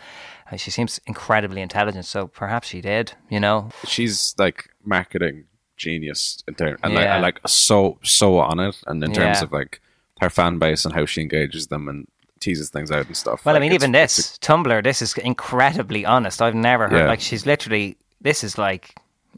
Uh, 0.52 0.58
she 0.58 0.72
seems 0.72 1.00
incredibly 1.08 1.62
intelligent, 1.62 2.06
so 2.06 2.28
perhaps 2.28 2.68
she 2.68 2.82
did. 2.82 3.14
You 3.30 3.40
know, 3.40 3.70
she's 3.88 4.36
like 4.38 4.70
marketing 4.84 5.46
genius 5.78 6.44
in 6.48 6.56
terms 6.56 6.80
and 6.84 6.94
like, 6.94 7.06
Yeah. 7.06 7.18
I 7.18 7.20
like 7.20 7.40
so 7.48 7.98
so 8.04 8.40
on 8.40 8.60
it 8.60 8.76
and 8.88 9.04
in 9.04 9.12
terms 9.14 9.40
Yeah. 9.40 9.44
of 9.44 9.52
like 9.52 9.82
her 10.22 10.30
fan 10.30 10.60
base 10.60 10.86
and 10.86 10.94
how 10.94 11.06
she 11.06 11.22
engages 11.22 11.68
them 11.68 11.88
and 11.90 12.08
teases 12.40 12.70
things 12.70 12.92
out 12.92 13.08
and 13.08 13.16
stuff. 13.18 13.44
Well, 13.46 13.56
Like, 13.56 13.62
I 13.62 13.66
mean, 13.66 13.74
even 13.74 13.92
this 13.94 14.38
Tumblr, 14.42 14.84
this 14.84 15.02
is 15.02 15.18
incredibly 15.18 16.06
honest. 16.06 16.42
I've 16.42 16.56
never 16.56 16.88
heard 16.90 17.08
like 17.08 17.22
she's 17.22 17.46
literally. 17.46 17.98
This 18.22 18.44
is 18.44 18.58
like, 18.58 18.96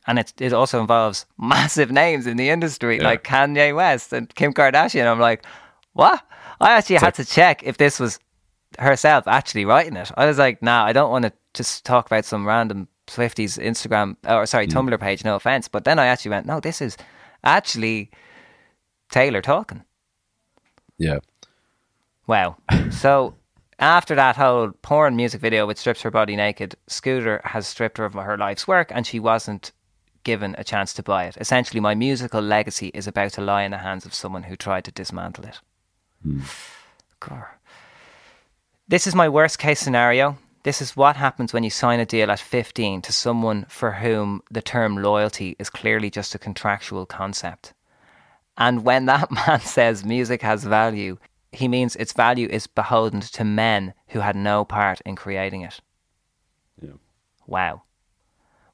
and 0.07 0.19
it 0.19 0.33
it 0.39 0.53
also 0.53 0.79
involves 0.81 1.25
massive 1.37 1.91
names 1.91 2.27
in 2.27 2.37
the 2.37 2.49
industry 2.49 2.97
Yeah. 2.97 3.03
like 3.03 3.23
Kanye 3.23 3.75
West 3.75 4.13
and 4.13 4.33
Kim 4.35 4.53
Kardashian. 4.53 5.05
I'm 5.11 5.19
like, 5.19 5.45
what? 5.93 6.21
I 6.61 6.71
actually 6.71 6.97
had 6.97 7.13
to 7.15 7.25
check 7.25 7.63
if 7.63 7.77
this 7.77 7.99
was 7.99 8.19
herself 8.79 9.27
actually 9.27 9.65
writing 9.65 9.95
it. 9.95 10.11
I 10.17 10.25
was 10.25 10.37
like, 10.37 10.61
nah, 10.61 10.85
I 10.85 10.93
don't 10.93 11.11
want 11.11 11.23
to 11.25 11.33
just 11.53 11.85
talk 11.85 12.05
about 12.07 12.25
some 12.25 12.45
random 12.47 12.87
Swifties 13.07 13.59
Instagram 13.61 14.15
or 14.27 14.45
sorry 14.45 14.65
Hmm. 14.65 14.77
Tumblr 14.77 14.99
page. 14.99 15.23
No 15.23 15.35
offense, 15.35 15.67
but 15.67 15.85
then 15.85 15.99
I 15.99 16.07
actually 16.07 16.31
went, 16.31 16.45
no, 16.47 16.59
this 16.59 16.81
is 16.81 16.97
actually 17.43 18.09
Taylor 19.11 19.41
talking. 19.41 19.83
yeah, 20.97 21.19
Wow. 22.27 22.57
so 22.89 23.35
after 23.79 24.15
that 24.15 24.35
whole 24.37 24.71
porn 24.81 25.15
music 25.15 25.41
video 25.41 25.67
which 25.67 25.77
strips 25.77 26.01
her 26.01 26.09
body 26.11 26.35
naked, 26.35 26.75
Scooter 26.87 27.41
has 27.43 27.67
stripped 27.67 27.97
her 27.99 28.05
of 28.05 28.13
her 28.13 28.37
life's 28.37 28.67
work 28.67 28.91
and 28.93 29.05
she 29.05 29.19
wasn't 29.19 29.71
given 30.25 30.55
a 30.57 30.63
chance 30.65 30.91
to 30.93 31.03
buy 31.03 31.23
it. 31.23 31.37
Essentially, 31.39 31.79
my 31.79 31.95
musical 31.95 32.41
legacy 32.41 32.91
is 32.93 33.07
about 33.07 33.31
to 33.33 33.41
lie 33.41 33.63
in 33.63 33.71
the 33.71 33.77
hands 33.77 34.05
of 34.05 34.13
someone 34.13 34.43
who 34.43 34.57
tried 34.57 34.83
to 34.83 34.91
dismantle 34.91 35.45
it. 35.45 35.61
Hmm. 36.21 36.41
Grr. 37.21 37.47
This 38.87 39.07
is 39.07 39.15
my 39.15 39.29
worst 39.29 39.57
case 39.57 39.79
scenario. 39.79 40.37
This 40.63 40.81
is 40.81 40.97
what 40.97 41.15
happens 41.15 41.53
when 41.53 41.63
you 41.63 41.69
sign 41.69 41.99
a 41.99 42.05
deal 42.05 42.29
at 42.29 42.39
15 42.39 43.01
to 43.03 43.13
someone 43.13 43.65
for 43.69 43.93
whom 43.93 44.41
the 44.51 44.61
term 44.61 44.97
loyalty 44.97 45.55
is 45.59 45.69
clearly 45.69 46.09
just 46.09 46.35
a 46.35 46.39
contractual 46.39 47.05
concept. 47.05 47.73
And 48.57 48.83
when 48.83 49.05
that 49.05 49.31
man 49.47 49.61
says 49.61 50.03
music 50.03 50.41
has 50.41 50.63
value, 50.63 51.17
he 51.51 51.67
means 51.67 51.95
its 51.95 52.13
value 52.13 52.47
is 52.49 52.67
beholden 52.67 53.21
to 53.21 53.43
men 53.43 53.93
who 54.09 54.19
had 54.19 54.35
no 54.35 54.65
part 54.65 55.01
in 55.01 55.15
creating 55.15 55.61
it. 55.61 55.79
Yeah. 56.81 56.97
Wow. 57.47 57.83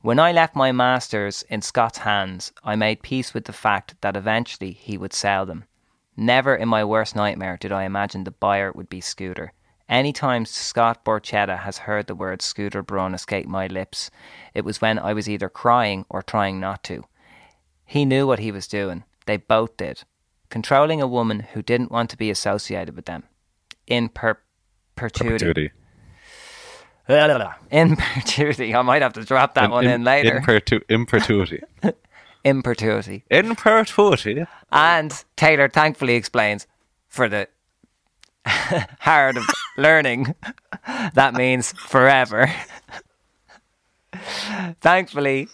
When 0.01 0.17
I 0.17 0.31
left 0.31 0.55
my 0.55 0.71
masters 0.71 1.43
in 1.43 1.61
Scott's 1.61 1.99
hands, 1.99 2.51
I 2.63 2.75
made 2.75 3.03
peace 3.03 3.35
with 3.35 3.45
the 3.45 3.53
fact 3.53 3.93
that 4.01 4.17
eventually 4.17 4.71
he 4.71 4.97
would 4.97 5.13
sell 5.13 5.45
them. 5.45 5.65
Never 6.17 6.55
in 6.55 6.67
my 6.69 6.83
worst 6.83 7.15
nightmare 7.15 7.55
did 7.55 7.71
I 7.71 7.83
imagine 7.83 8.23
the 8.23 8.31
buyer 8.31 8.71
would 8.71 8.89
be 8.89 8.99
Scooter. 8.99 9.53
Any 9.87 10.11
time 10.11 10.45
Scott 10.45 11.05
Borchetta 11.05 11.59
has 11.59 11.77
heard 11.79 12.07
the 12.07 12.15
word 12.15 12.41
Scooter 12.41 12.81
Braun 12.81 13.13
escape 13.13 13.45
my 13.45 13.67
lips, 13.67 14.09
it 14.55 14.65
was 14.65 14.81
when 14.81 14.97
I 14.97 15.13
was 15.13 15.29
either 15.29 15.49
crying 15.49 16.07
or 16.09 16.23
trying 16.23 16.59
not 16.59 16.83
to. 16.85 17.03
He 17.85 18.03
knew 18.03 18.25
what 18.25 18.39
he 18.39 18.51
was 18.51 18.67
doing. 18.67 19.03
They 19.27 19.37
both 19.37 19.77
did. 19.77 20.01
Controlling 20.49 20.99
a 20.99 21.07
woman 21.07 21.41
who 21.41 21.61
didn't 21.61 21.91
want 21.91 22.09
to 22.09 22.17
be 22.17 22.31
associated 22.31 22.95
with 22.95 23.05
them. 23.05 23.23
In 23.85 24.09
per- 24.09 24.39
perpetuity. 24.95 25.45
perpetuity. 25.45 25.71
In 27.71 27.95
perpetuity. 27.95 28.75
I 28.75 28.81
might 28.81 29.01
have 29.01 29.13
to 29.13 29.23
drop 29.23 29.53
that 29.55 29.71
one 29.71 29.85
in, 29.87 30.03
later. 30.03 30.37
In, 30.37 30.43
pertu- 30.43 30.81
in 30.89 31.05
perpetuity. 31.05 31.61
in 32.43 32.61
perpetuity. 32.61 33.23
in 33.29 33.55
perpetuity. 33.55 34.45
And 34.71 35.23
Taylor 35.35 35.69
thankfully 35.69 36.15
explains 36.15 36.67
for 37.07 37.29
the 37.29 37.47
hard 38.45 39.37
of 39.37 39.45
learning. 39.77 40.35
that 41.13 41.33
means 41.33 41.73
forever. 41.73 42.51
Thankfully, 44.81 45.47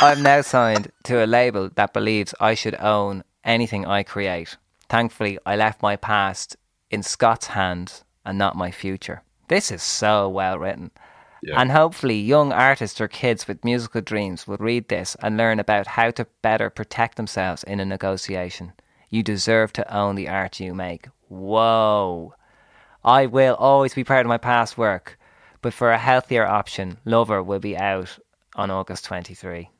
I'm 0.00 0.22
now 0.22 0.40
signed 0.40 0.90
to 1.04 1.24
a 1.24 1.26
label 1.26 1.70
that 1.74 1.92
believes 1.92 2.34
I 2.40 2.54
should 2.54 2.74
own 2.76 3.24
anything 3.44 3.86
I 3.86 4.02
create. 4.02 4.56
Thankfully, 4.88 5.38
I 5.46 5.56
left 5.56 5.82
my 5.82 5.96
past 5.96 6.56
in 6.90 7.02
Scott's 7.02 7.48
hands 7.48 8.04
and 8.24 8.38
not 8.38 8.56
my 8.56 8.70
future. 8.70 9.22
This 9.54 9.70
is 9.70 9.84
so 9.84 10.28
well 10.28 10.58
written. 10.58 10.90
Yeah. 11.40 11.60
And 11.60 11.70
hopefully, 11.70 12.18
young 12.18 12.52
artists 12.52 13.00
or 13.00 13.06
kids 13.06 13.46
with 13.46 13.64
musical 13.64 14.00
dreams 14.00 14.48
will 14.48 14.56
read 14.56 14.88
this 14.88 15.16
and 15.22 15.36
learn 15.36 15.60
about 15.60 15.86
how 15.86 16.10
to 16.10 16.26
better 16.42 16.70
protect 16.70 17.16
themselves 17.16 17.62
in 17.62 17.78
a 17.78 17.84
negotiation. 17.84 18.72
You 19.10 19.22
deserve 19.22 19.72
to 19.74 19.96
own 19.96 20.16
the 20.16 20.28
art 20.28 20.58
you 20.58 20.74
make. 20.74 21.06
Whoa. 21.28 22.34
I 23.04 23.26
will 23.26 23.54
always 23.54 23.94
be 23.94 24.02
proud 24.02 24.26
of 24.26 24.28
my 24.28 24.38
past 24.38 24.76
work, 24.76 25.20
but 25.62 25.72
for 25.72 25.92
a 25.92 25.98
healthier 25.98 26.44
option, 26.44 26.98
Lover 27.04 27.40
will 27.40 27.60
be 27.60 27.76
out 27.76 28.18
on 28.56 28.72
August 28.72 29.04
23. 29.04 29.70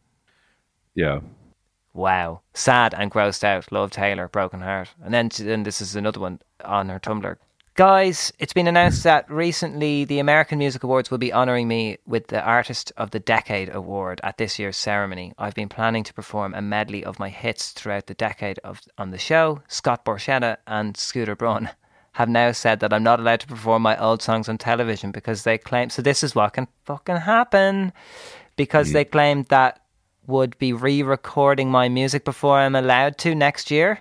yeah. 0.95 1.19
Wow. 1.95 2.43
Sad 2.55 2.95
and 2.97 3.11
grossed 3.11 3.43
out. 3.43 3.73
Love 3.73 3.91
Taylor, 3.91 4.29
Broken 4.29 4.61
Heart. 4.61 4.91
And 5.03 5.13
then, 5.13 5.31
then 5.37 5.65
this 5.65 5.81
is 5.81 5.97
another 5.97 6.21
one 6.21 6.39
on 6.65 6.91
her 6.91 7.01
Tumblr. 7.01 7.37
Guys, 7.77 8.33
it's 8.39 8.53
been 8.53 8.69
announced 8.69 9.03
that 9.03 9.29
recently 9.29 10.05
the 10.05 10.21
American 10.21 10.61
Music 10.61 10.85
Awards 10.85 11.11
will 11.11 11.19
be 11.19 11.33
honouring 11.33 11.67
me 11.67 11.99
with 12.07 12.29
the 12.29 12.41
Artist 12.41 12.93
of 12.97 13.11
the 13.11 13.19
Decade 13.19 13.69
award 13.75 14.21
at 14.23 14.39
this 14.39 14.61
year's 14.61 14.77
ceremony. 14.77 15.33
I've 15.39 15.57
been 15.57 15.69
planning 15.69 16.05
to 16.05 16.15
perform 16.15 16.55
a 16.55 16.63
medley 16.63 17.05
of 17.05 17.19
my 17.19 17.31
hits 17.31 17.73
throughout 17.73 18.07
the 18.07 18.15
decade 18.15 18.61
of 18.61 18.81
on 18.97 19.11
the 19.11 19.19
show. 19.19 19.61
Scott 19.67 20.05
Borchetta 20.05 20.59
and 20.69 20.97
Scooter 20.97 21.35
Braun 21.35 21.69
have 22.13 22.29
now 22.29 22.53
said 22.53 22.79
that 22.79 22.93
I'm 22.93 23.03
not 23.03 23.19
allowed 23.19 23.41
to 23.41 23.49
perform 23.49 23.83
my 23.83 23.99
old 23.99 24.23
songs 24.23 24.49
on 24.49 24.57
television 24.57 25.11
because 25.11 25.43
they 25.43 25.59
claim 25.59 25.91
so 25.91 26.01
this 26.01 26.23
is 26.23 26.37
what 26.37 26.53
can 26.53 26.69
fucking 26.85 27.17
happen 27.17 27.93
because 28.55 28.93
they 28.93 29.05
claimed 29.05 29.47
that 29.47 29.81
would 30.29 30.57
be 30.59 30.73
re-recording 30.73 31.73
my 31.73 31.89
music 31.89 32.25
before 32.25 32.61
I'm 32.61 32.77
allowed 32.77 33.19
to 33.19 33.35
next 33.35 33.73
year. 33.73 33.99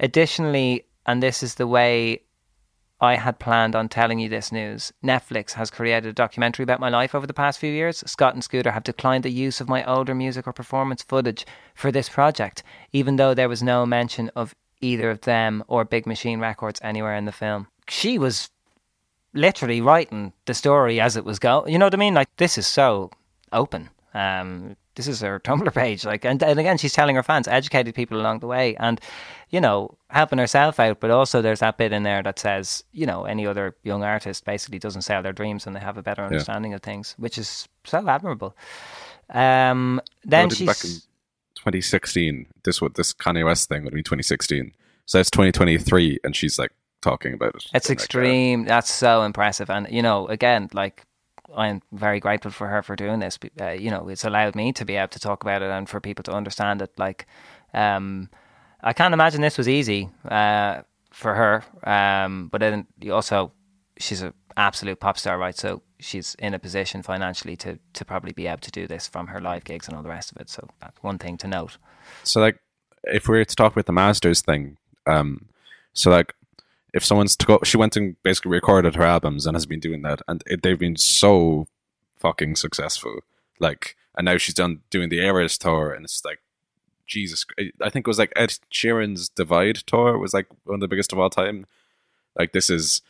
Additionally, 0.00 0.86
and 1.06 1.22
this 1.22 1.44
is 1.44 1.54
the 1.54 1.68
way 1.68 2.22
I 3.02 3.16
had 3.16 3.40
planned 3.40 3.74
on 3.74 3.88
telling 3.88 4.20
you 4.20 4.28
this 4.28 4.52
news. 4.52 4.92
Netflix 5.02 5.54
has 5.54 5.72
created 5.72 6.08
a 6.08 6.12
documentary 6.12 6.62
about 6.62 6.78
my 6.78 6.88
life 6.88 7.16
over 7.16 7.26
the 7.26 7.34
past 7.34 7.58
few 7.58 7.72
years. 7.72 8.04
Scott 8.06 8.34
and 8.34 8.44
Scooter 8.44 8.70
have 8.70 8.84
declined 8.84 9.24
the 9.24 9.30
use 9.30 9.60
of 9.60 9.68
my 9.68 9.84
older 9.84 10.14
music 10.14 10.46
or 10.46 10.52
performance 10.52 11.02
footage 11.02 11.44
for 11.74 11.90
this 11.90 12.08
project, 12.08 12.62
even 12.92 13.16
though 13.16 13.34
there 13.34 13.48
was 13.48 13.60
no 13.60 13.84
mention 13.84 14.30
of 14.36 14.54
either 14.80 15.10
of 15.10 15.22
them 15.22 15.64
or 15.66 15.84
Big 15.84 16.06
Machine 16.06 16.38
Records 16.38 16.78
anywhere 16.84 17.16
in 17.16 17.24
the 17.24 17.32
film. 17.32 17.66
She 17.88 18.20
was 18.20 18.50
literally 19.34 19.80
writing 19.80 20.32
the 20.46 20.54
story 20.54 21.00
as 21.00 21.16
it 21.16 21.24
was 21.24 21.40
going. 21.40 21.72
You 21.72 21.80
know 21.80 21.86
what 21.86 21.94
I 21.94 21.98
mean? 21.98 22.14
Like 22.14 22.28
this 22.36 22.56
is 22.56 22.68
so 22.68 23.10
open. 23.52 23.90
Um, 24.14 24.76
this 24.94 25.08
is 25.08 25.20
her 25.20 25.40
Tumblr 25.44 25.74
page, 25.74 26.04
like, 26.04 26.24
and, 26.24 26.42
and 26.42 26.58
again, 26.58 26.78
she's 26.78 26.92
telling 26.92 27.16
her 27.16 27.22
fans, 27.22 27.48
educated 27.48 27.94
people 27.94 28.20
along 28.20 28.40
the 28.40 28.46
way, 28.46 28.76
and 28.76 29.00
you 29.52 29.60
know, 29.60 29.96
helping 30.08 30.38
herself 30.38 30.80
out. 30.80 30.98
But 30.98 31.10
also, 31.10 31.42
there's 31.42 31.60
that 31.60 31.76
bit 31.76 31.92
in 31.92 32.02
there 32.02 32.22
that 32.22 32.38
says, 32.38 32.82
you 32.92 33.06
know, 33.06 33.24
any 33.26 33.46
other 33.46 33.76
young 33.84 34.02
artist 34.02 34.44
basically 34.44 34.78
doesn't 34.78 35.02
sell 35.02 35.22
their 35.22 35.34
dreams 35.34 35.66
and 35.66 35.76
they 35.76 35.80
have 35.80 35.98
a 35.98 36.02
better 36.02 36.24
understanding 36.24 36.72
of 36.72 36.82
things, 36.82 37.14
which 37.18 37.36
is 37.36 37.68
so 37.84 38.08
admirable. 38.08 38.56
Um, 39.28 40.00
then 40.24 40.48
she's 40.48 40.66
back 40.66 40.82
in 40.84 40.90
2016. 41.56 42.46
This 42.64 42.80
what 42.80 42.94
this 42.94 43.12
Kanye 43.12 43.44
West 43.44 43.68
thing 43.68 43.84
would 43.84 43.92
be 43.92 44.02
2016. 44.02 44.72
So 45.04 45.20
it's 45.20 45.30
2023, 45.30 46.20
and 46.24 46.34
she's 46.34 46.58
like 46.58 46.72
talking 47.02 47.34
about 47.34 47.54
it. 47.54 47.66
It's 47.74 47.88
Like, 47.88 47.90
uh, 47.90 47.92
extreme. 47.92 48.64
That's 48.64 48.90
so 48.90 49.22
impressive. 49.22 49.68
And, 49.68 49.86
you 49.90 50.00
know, 50.00 50.28
again, 50.28 50.70
like, 50.72 51.04
I'm 51.56 51.82
very 51.92 52.20
grateful 52.20 52.50
for 52.50 52.66
her 52.68 52.82
for 52.82 52.96
doing 52.96 53.20
this. 53.20 53.38
Uh, 53.60 53.70
you 53.70 53.90
know, 53.90 54.08
it's 54.08 54.24
allowed 54.24 54.54
me 54.54 54.72
to 54.72 54.84
be 54.84 54.96
able 54.96 55.08
to 55.08 55.18
talk 55.18 55.42
about 55.42 55.62
it 55.62 55.70
and 55.70 55.88
for 55.88 56.00
people 56.00 56.22
to 56.24 56.32
understand 56.32 56.82
it. 56.82 56.90
Like, 56.98 57.26
um, 57.74 58.28
I 58.82 58.92
can't 58.92 59.14
imagine 59.14 59.40
this 59.40 59.58
was 59.58 59.68
easy 59.68 60.08
uh, 60.28 60.82
for 61.10 61.34
her. 61.34 61.64
Um, 61.84 62.48
but 62.48 62.60
then 62.60 62.86
also, 63.10 63.52
she's 63.98 64.22
an 64.22 64.32
absolute 64.56 65.00
pop 65.00 65.18
star, 65.18 65.38
right? 65.38 65.56
So 65.56 65.82
she's 65.98 66.34
in 66.38 66.54
a 66.54 66.58
position 66.58 67.02
financially 67.02 67.56
to, 67.56 67.78
to 67.92 68.04
probably 68.04 68.32
be 68.32 68.46
able 68.46 68.60
to 68.60 68.70
do 68.70 68.86
this 68.86 69.06
from 69.06 69.28
her 69.28 69.40
live 69.40 69.64
gigs 69.64 69.88
and 69.88 69.96
all 69.96 70.02
the 70.02 70.08
rest 70.08 70.32
of 70.32 70.40
it. 70.40 70.50
So 70.50 70.68
that's 70.80 71.02
one 71.02 71.18
thing 71.18 71.36
to 71.38 71.48
note. 71.48 71.78
so 72.24 72.40
like 72.40 72.58
if 73.04 73.28
we 73.28 73.36
were 73.36 73.44
to 73.44 73.56
talk 73.56 73.72
about 73.72 73.86
the 73.86 73.92
masters 73.92 74.42
thing 74.42 74.76
um 75.06 75.46
so 75.92 76.10
like 76.10 76.34
if 76.94 77.04
someone's 77.04 77.36
to 77.36 77.46
go 77.46 77.58
she 77.64 77.76
went 77.76 77.96
and 77.96 78.20
basically 78.22 78.50
recorded 78.50 78.94
her 78.94 79.02
albums 79.02 79.46
and 79.46 79.56
has 79.56 79.66
been 79.66 79.80
doing 79.80 80.02
that 80.02 80.22
and 80.28 80.42
it, 80.46 80.62
they've 80.62 80.78
been 80.78 80.96
so 80.96 81.66
fucking 82.16 82.56
successful. 82.56 83.20
Like 83.58 83.96
and 84.16 84.24
now 84.24 84.36
she's 84.36 84.54
done 84.54 84.80
doing 84.90 85.08
the 85.08 85.20
Eras 85.20 85.58
tour 85.58 85.92
and 85.92 86.04
it's 86.04 86.24
like 86.24 86.40
jesus 87.04 87.44
i 87.82 87.90
think 87.90 88.06
it 88.06 88.10
was 88.10 88.18
like 88.18 88.32
ed 88.36 88.54
sheeran's 88.70 89.28
divide 89.28 89.76
tour 89.86 90.16
was 90.16 90.32
like 90.32 90.46
one 90.64 90.74
of 90.74 90.80
the 90.80 90.88
biggest 90.88 91.12
of 91.12 91.18
all 91.18 91.30
time. 91.30 91.66
Like 92.38 92.52
this 92.52 92.70
is 92.70 93.02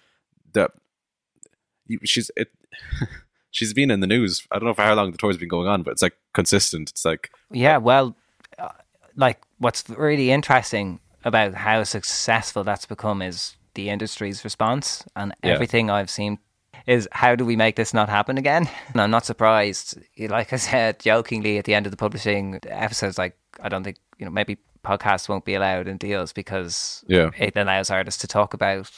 the 0.52 0.70
she's 2.04 2.30
it 2.36 2.50
she's 3.50 3.74
been 3.74 3.90
in 3.90 4.00
the 4.00 4.06
news 4.06 4.46
i 4.50 4.58
don't 4.58 4.66
know 4.66 4.74
for 4.74 4.82
how 4.82 4.94
long 4.94 5.12
the 5.12 5.18
tour's 5.18 5.36
been 5.36 5.48
going 5.48 5.68
on 5.68 5.82
but 5.82 5.92
it's 5.92 6.02
like 6.02 6.16
consistent. 6.32 6.90
It's 6.90 7.04
like 7.04 7.30
Yeah, 7.50 7.78
well, 7.78 8.16
uh, 8.58 8.70
like 9.16 9.40
what's 9.58 9.88
really 9.90 10.30
interesting 10.30 11.00
about 11.24 11.54
how 11.54 11.84
successful 11.84 12.64
that's 12.64 12.86
become 12.86 13.22
is 13.22 13.56
the 13.74 13.88
industry's 13.90 14.44
response, 14.44 15.04
and 15.16 15.34
Yeah. 15.42 15.52
everything 15.52 15.90
I've 15.90 16.10
seen 16.10 16.38
is 16.86 17.08
how 17.12 17.36
do 17.36 17.44
we 17.44 17.54
make 17.56 17.76
this 17.76 17.94
not 17.94 18.08
happen 18.08 18.38
again? 18.38 18.68
And 18.92 19.00
I'm 19.00 19.10
not 19.10 19.24
surprised. 19.24 19.98
Like 20.18 20.52
I 20.52 20.56
said 20.56 20.98
jokingly 21.00 21.58
at 21.58 21.64
the 21.64 21.74
end 21.74 21.86
of 21.86 21.90
the 21.90 21.96
publishing 21.96 22.58
episodes, 22.66 23.18
like 23.18 23.36
I 23.62 23.68
don't 23.68 23.84
think 23.84 23.98
you 24.18 24.24
know 24.26 24.32
maybe 24.32 24.56
podcasts 24.84 25.28
won't 25.28 25.44
be 25.44 25.54
allowed 25.54 25.86
in 25.86 25.96
deals 25.96 26.32
because 26.32 27.04
Yeah. 27.06 27.30
it 27.38 27.56
allows 27.56 27.88
artists 27.90 28.20
to 28.22 28.26
talk 28.26 28.52
about 28.54 28.90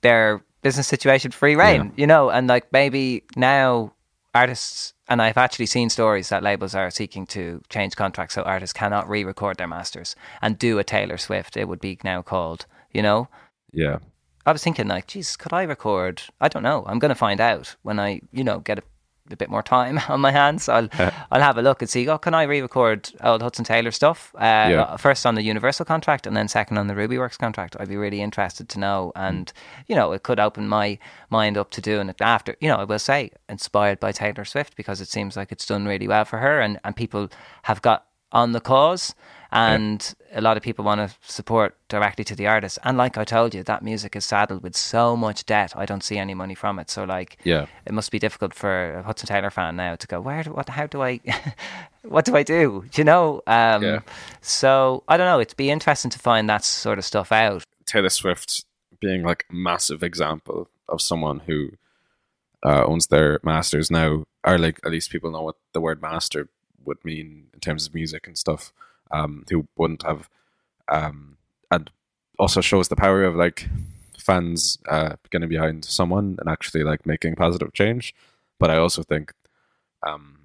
their 0.00 0.42
business 0.62 0.86
situation 0.88 1.30
free 1.30 1.56
reign, 1.56 1.92
you 1.96 2.06
know, 2.06 2.30
and 2.30 2.48
like 2.48 2.72
maybe 2.72 3.24
now 3.36 3.92
artists 4.34 4.94
and 5.08 5.20
I've 5.20 5.36
actually 5.36 5.66
seen 5.66 5.90
stories 5.90 6.30
that 6.30 6.42
labels 6.42 6.74
are 6.74 6.90
seeking 6.90 7.26
to 7.26 7.60
change 7.68 7.96
contracts 7.96 8.34
so 8.34 8.42
artists 8.42 8.72
cannot 8.72 9.06
re-record 9.08 9.58
their 9.58 9.66
masters 9.66 10.16
and 10.40 10.58
do 10.58 10.78
a 10.78 10.84
Taylor 10.84 11.18
Swift. 11.18 11.56
It 11.56 11.68
would 11.68 11.80
be 11.80 11.98
now 12.02 12.22
called, 12.22 12.64
you 12.92 13.02
know. 13.02 13.28
Yeah 13.72 13.98
I 14.44 14.50
was 14.52 14.64
thinking 14.64 14.88
like, 14.88 15.06
geez, 15.06 15.36
could 15.36 15.52
I 15.52 15.62
record? 15.62 16.22
I 16.40 16.48
don't 16.48 16.64
know. 16.64 16.82
I'm 16.88 16.98
going 16.98 17.10
to 17.10 17.14
find 17.14 17.40
out 17.40 17.76
when 17.82 18.00
I, 18.00 18.20
you 18.32 18.42
know, 18.42 18.58
get 18.58 18.80
a, 18.80 18.82
a 19.30 19.36
bit 19.36 19.48
more 19.48 19.62
time 19.62 20.00
on 20.08 20.20
my 20.20 20.32
hands. 20.32 20.68
I'll 20.68 20.88
I'll 21.30 21.40
have 21.40 21.56
a 21.58 21.62
look 21.62 21.80
and 21.80 21.88
see. 21.88 22.08
Oh, 22.08 22.18
can 22.18 22.34
I 22.34 22.42
re-record 22.42 23.08
old 23.22 23.40
Hudson 23.40 23.64
Taylor 23.64 23.92
stuff? 23.92 24.34
Uh, 24.34 24.40
Yeah. 24.70 24.96
First 24.96 25.26
on 25.26 25.36
the 25.36 25.42
Universal 25.42 25.84
contract, 25.86 26.26
and 26.26 26.36
then 26.36 26.48
second 26.48 26.76
on 26.76 26.88
the 26.88 26.94
RubyWorks 26.94 27.38
contract. 27.38 27.76
I'd 27.78 27.88
be 27.88 27.96
really 27.96 28.20
interested 28.20 28.68
to 28.70 28.80
know, 28.80 29.12
and 29.14 29.52
you 29.86 29.94
know, 29.94 30.10
it 30.10 30.24
could 30.24 30.40
open 30.40 30.66
my 30.68 30.98
mind 31.30 31.56
up 31.56 31.70
to 31.70 31.80
doing 31.80 32.08
it 32.08 32.20
after. 32.20 32.56
You 32.60 32.66
know, 32.68 32.78
I 32.78 32.84
will 32.84 32.98
say 32.98 33.30
inspired 33.48 34.00
by 34.00 34.10
Taylor 34.10 34.44
Swift 34.44 34.74
because 34.76 35.00
it 35.00 35.06
seems 35.08 35.36
like 35.36 35.52
it's 35.52 35.66
done 35.66 35.86
really 35.86 36.08
well 36.08 36.24
for 36.24 36.38
her, 36.40 36.60
and 36.60 36.80
and 36.82 36.96
people 36.96 37.28
have 37.62 37.80
got 37.80 38.06
on 38.32 38.50
the 38.52 38.60
cause. 38.60 39.14
And 39.52 40.14
a 40.32 40.40
lot 40.40 40.56
of 40.56 40.62
people 40.62 40.82
want 40.84 41.00
to 41.08 41.14
support 41.30 41.76
directly 41.88 42.24
to 42.24 42.34
the 42.34 42.46
artist. 42.46 42.78
And 42.84 42.96
like 42.96 43.18
I 43.18 43.24
told 43.24 43.54
you, 43.54 43.62
that 43.64 43.82
music 43.82 44.16
is 44.16 44.24
saddled 44.24 44.62
with 44.62 44.74
so 44.74 45.14
much 45.16 45.44
debt. 45.44 45.74
I 45.76 45.84
don't 45.84 46.02
see 46.02 46.16
any 46.16 46.32
money 46.34 46.54
from 46.54 46.78
it. 46.78 46.88
So 46.90 47.04
like, 47.04 47.36
Yeah. 47.44 47.66
it 47.84 47.92
must 47.92 48.10
be 48.10 48.18
difficult 48.18 48.54
for 48.54 48.94
a 48.94 49.02
Hudson 49.02 49.26
Taylor 49.26 49.50
fan 49.50 49.76
now 49.76 49.94
to 49.96 50.06
go, 50.06 50.20
where, 50.22 50.42
do, 50.42 50.52
what, 50.52 50.70
how 50.70 50.86
do 50.86 51.02
I, 51.02 51.20
what 52.02 52.24
do 52.24 52.34
I 52.34 52.42
do? 52.42 52.84
Do 52.90 53.00
you 53.00 53.04
know? 53.04 53.42
Um, 53.46 53.82
Yeah. 53.82 54.00
So 54.40 55.04
I 55.06 55.16
don't 55.18 55.26
know. 55.26 55.40
It'd 55.40 55.56
be 55.56 55.70
interesting 55.70 56.10
to 56.12 56.18
find 56.18 56.48
that 56.48 56.64
sort 56.64 56.98
of 56.98 57.04
stuff 57.04 57.30
out. 57.30 57.64
Taylor 57.84 58.08
Swift 58.10 58.64
being 59.00 59.22
like 59.22 59.44
a 59.50 59.54
massive 59.54 60.02
example 60.02 60.68
of 60.88 61.02
someone 61.02 61.40
who 61.40 61.72
uh, 62.62 62.84
owns 62.86 63.08
their 63.08 63.38
masters 63.42 63.90
now, 63.90 64.24
or 64.44 64.56
like 64.58 64.80
at 64.84 64.92
least 64.92 65.10
people 65.10 65.30
know 65.30 65.42
what 65.42 65.56
the 65.72 65.80
word 65.80 66.00
master 66.00 66.48
would 66.84 67.04
mean 67.04 67.48
in 67.52 67.60
terms 67.60 67.86
of 67.86 67.94
music 67.94 68.26
and 68.26 68.38
stuff. 68.38 68.72
Um, 69.12 69.44
who 69.50 69.66
wouldn't 69.76 70.04
have, 70.04 70.28
um, 70.88 71.36
and 71.70 71.90
also 72.38 72.62
shows 72.62 72.88
the 72.88 72.96
power 72.96 73.24
of 73.24 73.36
like 73.36 73.68
fans 74.18 74.78
uh, 74.88 75.16
getting 75.30 75.48
behind 75.48 75.84
someone 75.84 76.36
and 76.38 76.48
actually 76.48 76.82
like 76.82 77.04
making 77.04 77.34
positive 77.34 77.72
change. 77.74 78.14
But 78.58 78.70
I 78.70 78.78
also 78.78 79.02
think, 79.02 79.34
um, 80.06 80.42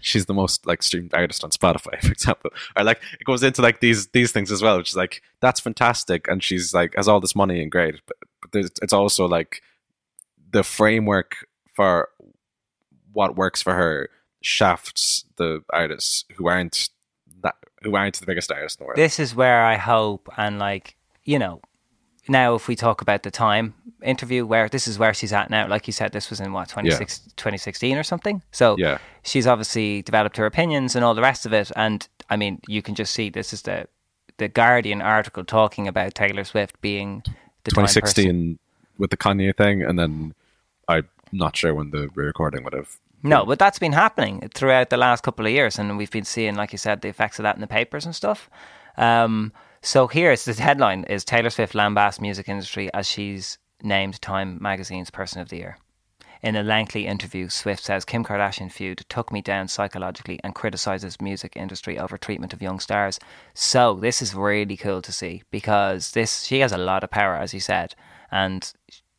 she's 0.00 0.26
the 0.26 0.34
most 0.34 0.66
like 0.66 0.82
streamed 0.82 1.14
artist 1.14 1.44
on 1.44 1.50
Spotify, 1.50 2.00
for 2.02 2.12
example. 2.12 2.50
Or 2.76 2.84
like 2.84 3.00
it 3.20 3.24
goes 3.24 3.42
into 3.42 3.62
like 3.62 3.80
these 3.80 4.08
these 4.08 4.32
things 4.32 4.50
as 4.50 4.62
well, 4.62 4.78
which 4.78 4.90
is 4.90 4.96
like 4.96 5.22
that's 5.40 5.60
fantastic, 5.60 6.28
and 6.28 6.42
she's 6.42 6.74
like 6.74 6.94
has 6.96 7.08
all 7.08 7.20
this 7.20 7.36
money 7.36 7.62
and 7.62 7.70
great, 7.70 8.00
but, 8.06 8.16
but 8.40 8.64
it's 8.82 8.92
also 8.92 9.26
like 9.26 9.62
the 10.50 10.62
framework 10.62 11.46
for 11.74 12.08
what 13.12 13.36
works 13.36 13.62
for 13.62 13.74
her 13.74 14.08
shafts 14.40 15.24
the 15.36 15.62
artists 15.72 16.24
who 16.36 16.48
aren't 16.48 16.90
that 17.42 17.56
who 17.82 17.96
aren't 17.96 18.18
the 18.18 18.26
biggest 18.26 18.50
artists 18.50 18.78
in 18.78 18.84
the 18.84 18.86
world. 18.86 18.96
This 18.98 19.18
is 19.18 19.34
where 19.34 19.62
I 19.62 19.76
hope 19.76 20.28
and 20.36 20.58
like, 20.58 20.96
you 21.24 21.38
know, 21.38 21.60
now 22.28 22.54
if 22.54 22.68
we 22.68 22.76
talk 22.76 23.00
about 23.00 23.22
the 23.22 23.30
time 23.30 23.74
interview 24.02 24.44
where 24.46 24.68
this 24.68 24.86
is 24.86 24.98
where 24.98 25.14
she's 25.14 25.32
at 25.32 25.50
now 25.50 25.66
like 25.66 25.86
you 25.88 25.92
said 25.92 26.12
this 26.12 26.30
was 26.30 26.40
in 26.40 26.52
what 26.52 26.68
26, 26.68 27.20
2016 27.36 27.96
or 27.96 28.02
something 28.04 28.42
so 28.52 28.76
Yeah. 28.78 28.98
she's 29.24 29.46
obviously 29.46 30.02
developed 30.02 30.36
her 30.36 30.46
opinions 30.46 30.94
and 30.94 31.04
all 31.04 31.14
the 31.14 31.22
rest 31.22 31.46
of 31.46 31.52
it 31.52 31.72
and 31.74 32.06
i 32.30 32.36
mean 32.36 32.60
you 32.68 32.80
can 32.80 32.94
just 32.94 33.12
see 33.12 33.28
this 33.28 33.52
is 33.52 33.62
the 33.62 33.88
the 34.36 34.46
guardian 34.46 35.02
article 35.02 35.42
talking 35.42 35.88
about 35.88 36.14
taylor 36.14 36.44
swift 36.44 36.80
being 36.80 37.22
the 37.64 37.70
time 37.72 37.86
2016 37.86 38.58
with 38.98 39.10
the 39.10 39.16
Kanye 39.16 39.56
thing, 39.56 39.82
and 39.82 39.98
then 39.98 40.34
I'm 40.88 41.08
not 41.32 41.56
sure 41.56 41.74
when 41.74 41.90
the 41.90 42.08
re 42.14 42.26
recording 42.26 42.64
would 42.64 42.72
have. 42.72 42.98
No, 43.22 43.44
but 43.44 43.58
that's 43.58 43.78
been 43.78 43.92
happening 43.92 44.48
throughout 44.54 44.90
the 44.90 44.96
last 44.96 45.22
couple 45.22 45.46
of 45.46 45.52
years, 45.52 45.78
and 45.78 45.98
we've 45.98 46.10
been 46.10 46.24
seeing, 46.24 46.54
like 46.54 46.72
you 46.72 46.78
said, 46.78 47.00
the 47.00 47.08
effects 47.08 47.38
of 47.38 47.42
that 47.42 47.56
in 47.56 47.60
the 47.60 47.66
papers 47.66 48.04
and 48.04 48.14
stuff. 48.14 48.48
Um, 48.96 49.52
so 49.82 50.06
here's 50.06 50.44
the 50.44 50.54
headline: 50.54 51.04
is 51.04 51.24
Taylor 51.24 51.50
Swift 51.50 51.74
lambasts 51.74 52.20
music 52.20 52.48
industry 52.48 52.92
as 52.94 53.08
she's 53.08 53.58
named 53.82 54.20
Time 54.20 54.58
Magazine's 54.60 55.10
Person 55.10 55.40
of 55.40 55.48
the 55.48 55.56
Year. 55.56 55.78
In 56.40 56.54
a 56.54 56.62
lengthy 56.62 57.06
interview, 57.06 57.48
Swift 57.48 57.82
says 57.82 58.04
Kim 58.04 58.24
Kardashian 58.24 58.70
feud 58.70 59.04
took 59.08 59.32
me 59.32 59.42
down 59.42 59.66
psychologically 59.66 60.38
and 60.44 60.54
criticizes 60.54 61.20
music 61.20 61.56
industry 61.56 61.98
over 61.98 62.16
treatment 62.16 62.52
of 62.52 62.62
young 62.62 62.78
stars. 62.78 63.18
So 63.54 63.94
this 63.94 64.22
is 64.22 64.36
really 64.36 64.76
cool 64.76 65.02
to 65.02 65.12
see 65.12 65.42
because 65.50 66.12
this 66.12 66.44
she 66.44 66.60
has 66.60 66.70
a 66.70 66.78
lot 66.78 67.02
of 67.02 67.10
power, 67.10 67.34
as 67.34 67.52
you 67.52 67.58
said, 67.58 67.96
and 68.30 68.72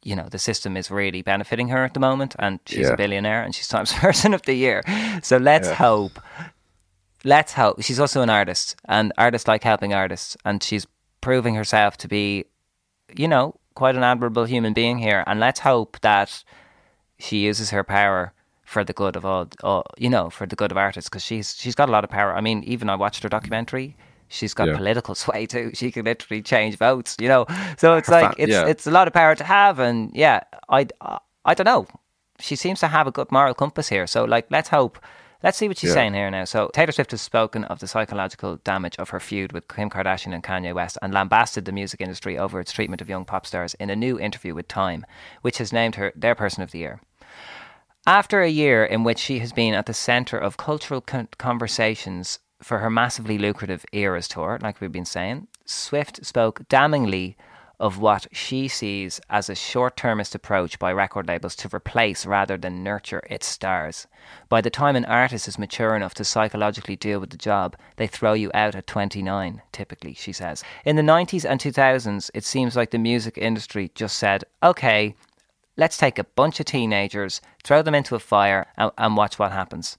you 0.03 0.15
know 0.15 0.27
the 0.29 0.39
system 0.39 0.77
is 0.77 0.89
really 0.91 1.21
benefiting 1.21 1.67
her 1.69 1.83
at 1.83 1.93
the 1.93 1.99
moment, 1.99 2.35
and 2.39 2.59
she's 2.65 2.87
Yeah. 2.87 2.93
a 2.93 2.97
billionaire 2.97 3.43
and 3.43 3.53
she's 3.55 3.67
Times 3.67 3.91
Person 4.05 4.33
of 4.33 4.41
the 4.43 4.53
Year. 4.53 4.83
So 5.23 5.37
let's 5.37 5.67
Yeah. 5.69 5.75
hope 5.75 6.19
let's 7.25 7.53
hope 7.53 7.81
she's 7.81 7.99
also 7.99 8.21
an 8.21 8.29
artist 8.29 8.75
and 8.85 9.11
artists 9.17 9.47
like 9.47 9.63
helping 9.63 9.93
artists 9.93 10.37
and 10.45 10.63
she's 10.63 10.87
proving 11.19 11.53
herself 11.55 11.97
to 11.97 12.07
be 12.07 12.45
you 13.13 13.27
know 13.27 13.53
quite 13.75 13.95
an 13.95 14.03
admirable 14.03 14.45
human 14.45 14.71
being 14.73 14.97
here 14.99 15.23
and 15.27 15.37
let's 15.39 15.59
hope 15.59 15.99
that 16.01 16.43
she 17.17 17.39
uses 17.39 17.71
her 17.71 17.83
power 17.83 18.31
for 18.63 18.83
the 18.85 18.93
good 18.93 19.17
of 19.17 19.25
all, 19.25 19.47
all 19.63 19.83
you 19.97 20.09
know 20.09 20.29
for 20.29 20.45
the 20.47 20.55
good 20.55 20.71
of 20.71 20.77
artists 20.77 21.09
because 21.09 21.23
she's 21.23 21.55
she's 21.57 21.75
got 21.75 21.89
a 21.89 21.91
lot 21.91 22.05
of 22.05 22.09
power 22.09 22.33
i 22.33 22.39
mean 22.41 22.63
even 22.63 22.89
i 22.89 22.95
watched 22.95 23.21
her 23.23 23.27
documentary 23.29 23.97
she's 24.29 24.53
got 24.53 24.67
Yeah. 24.67 24.77
political 24.77 25.15
sway 25.23 25.45
too 25.45 25.71
she 25.73 25.91
can 25.91 26.05
literally 26.05 26.41
change 26.41 26.77
votes 26.77 27.15
you 27.19 27.27
know 27.27 27.45
so 27.77 27.95
it's 27.95 28.09
like 28.09 28.35
it's 28.37 28.51
yeah. 28.51 28.65
it's 28.67 28.87
a 28.87 28.91
lot 28.91 29.07
of 29.07 29.13
power 29.13 29.35
to 29.35 29.43
have 29.43 29.79
and 29.79 30.11
yeah 30.13 30.41
i 30.69 30.87
i 31.45 31.53
don't 31.53 31.65
know 31.65 31.85
she 32.39 32.55
seems 32.55 32.79
to 32.79 32.87
have 32.87 33.07
a 33.07 33.11
good 33.11 33.31
moral 33.31 33.53
compass 33.53 33.89
here 33.89 34.07
so 34.07 34.23
like 34.23 34.45
let's 34.49 34.69
hope 34.69 34.97
Let's 35.41 35.57
see 35.57 35.69
what 35.69 35.77
she's 35.77 35.91
Yeah. 35.91 35.93
saying 35.93 36.15
here 36.15 36.29
now. 36.29 36.43
So, 36.43 36.69
Taylor 36.73 36.91
Swift 36.91 37.11
has 37.11 37.21
spoken 37.21 37.63
of 37.63 37.79
the 37.79 37.87
psychological 37.87 38.57
damage 38.57 38.97
of 38.97 39.11
her 39.11 39.21
feud 39.21 39.53
with 39.53 39.69
Kim 39.69 39.89
Kardashian 39.89 40.33
and 40.33 40.43
Kanye 40.43 40.73
West 40.75 40.97
and 41.01 41.13
lambasted 41.13 41.63
the 41.63 41.71
music 41.71 42.01
industry 42.01 42.37
over 42.37 42.59
its 42.59 42.73
treatment 42.73 43.01
of 43.01 43.07
young 43.07 43.23
pop 43.23 43.45
stars 43.45 43.73
in 43.75 43.89
a 43.89 43.95
new 43.95 44.19
interview 44.19 44.53
with 44.53 44.67
Time, 44.67 45.05
which 45.41 45.59
has 45.59 45.71
named 45.71 45.95
her 45.95 46.11
their 46.13 46.35
Person 46.35 46.61
of 46.61 46.71
the 46.71 46.79
Year. 46.79 46.99
After 48.05 48.41
a 48.41 48.49
year 48.49 48.83
in 48.83 49.05
which 49.05 49.17
she 49.17 49.39
has 49.39 49.53
been 49.53 49.73
at 49.73 49.85
the 49.85 49.93
centre 49.93 50.37
of 50.37 50.57
cultural 50.57 50.99
con- 50.99 51.29
conversations 51.37 52.39
for 52.61 52.79
her 52.79 52.89
massively 52.89 53.37
lucrative 53.37 53.85
Eras 53.91 54.27
tour, 54.27 54.59
like 54.61 54.81
we've 54.81 54.91
been 54.91 55.05
saying, 55.05 55.47
Swift 55.65 56.25
spoke 56.25 56.67
damningly 56.67 57.35
of 57.79 57.97
what 57.97 58.27
she 58.31 58.67
sees 58.67 59.21
as 59.29 59.49
a 59.49 59.55
short 59.55 59.95
termist 59.95 60.35
approach 60.35 60.77
by 60.79 60.91
record 60.91 61.27
labels 61.27 61.55
to 61.55 61.73
replace 61.73 62.25
rather 62.25 62.57
than 62.57 62.83
nurture 62.83 63.23
its 63.29 63.47
stars. 63.47 64.05
By 64.49 64.59
the 64.59 64.69
time 64.69 64.97
an 64.97 65.05
artist 65.05 65.47
is 65.47 65.57
mature 65.57 65.95
enough 65.95 66.13
to 66.15 66.25
psychologically 66.25 66.97
deal 66.97 67.21
with 67.21 67.29
the 67.29 67.37
job, 67.37 67.77
they 67.95 68.07
throw 68.07 68.33
you 68.33 68.51
out 68.53 68.75
at 68.75 68.85
29, 68.85 69.61
typically, 69.71 70.13
she 70.13 70.33
says. 70.33 70.63
In 70.83 70.97
the 70.97 71.01
90s 71.01 71.49
and 71.49 71.59
2000s, 71.59 72.29
it 72.33 72.43
seems 72.43 72.75
like 72.75 72.91
the 72.91 72.97
music 72.97 73.37
industry 73.37 73.91
just 73.95 74.17
said, 74.17 74.43
okay, 74.61 75.15
let's 75.77 75.97
take 75.97 76.19
a 76.19 76.25
bunch 76.25 76.59
of 76.59 76.65
teenagers, 76.65 77.39
throw 77.63 77.81
them 77.81 77.95
into 77.95 78.15
a 78.15 78.19
fire, 78.19 78.67
and, 78.75 78.91
and 78.97 79.15
watch 79.15 79.39
what 79.39 79.53
happens. 79.53 79.97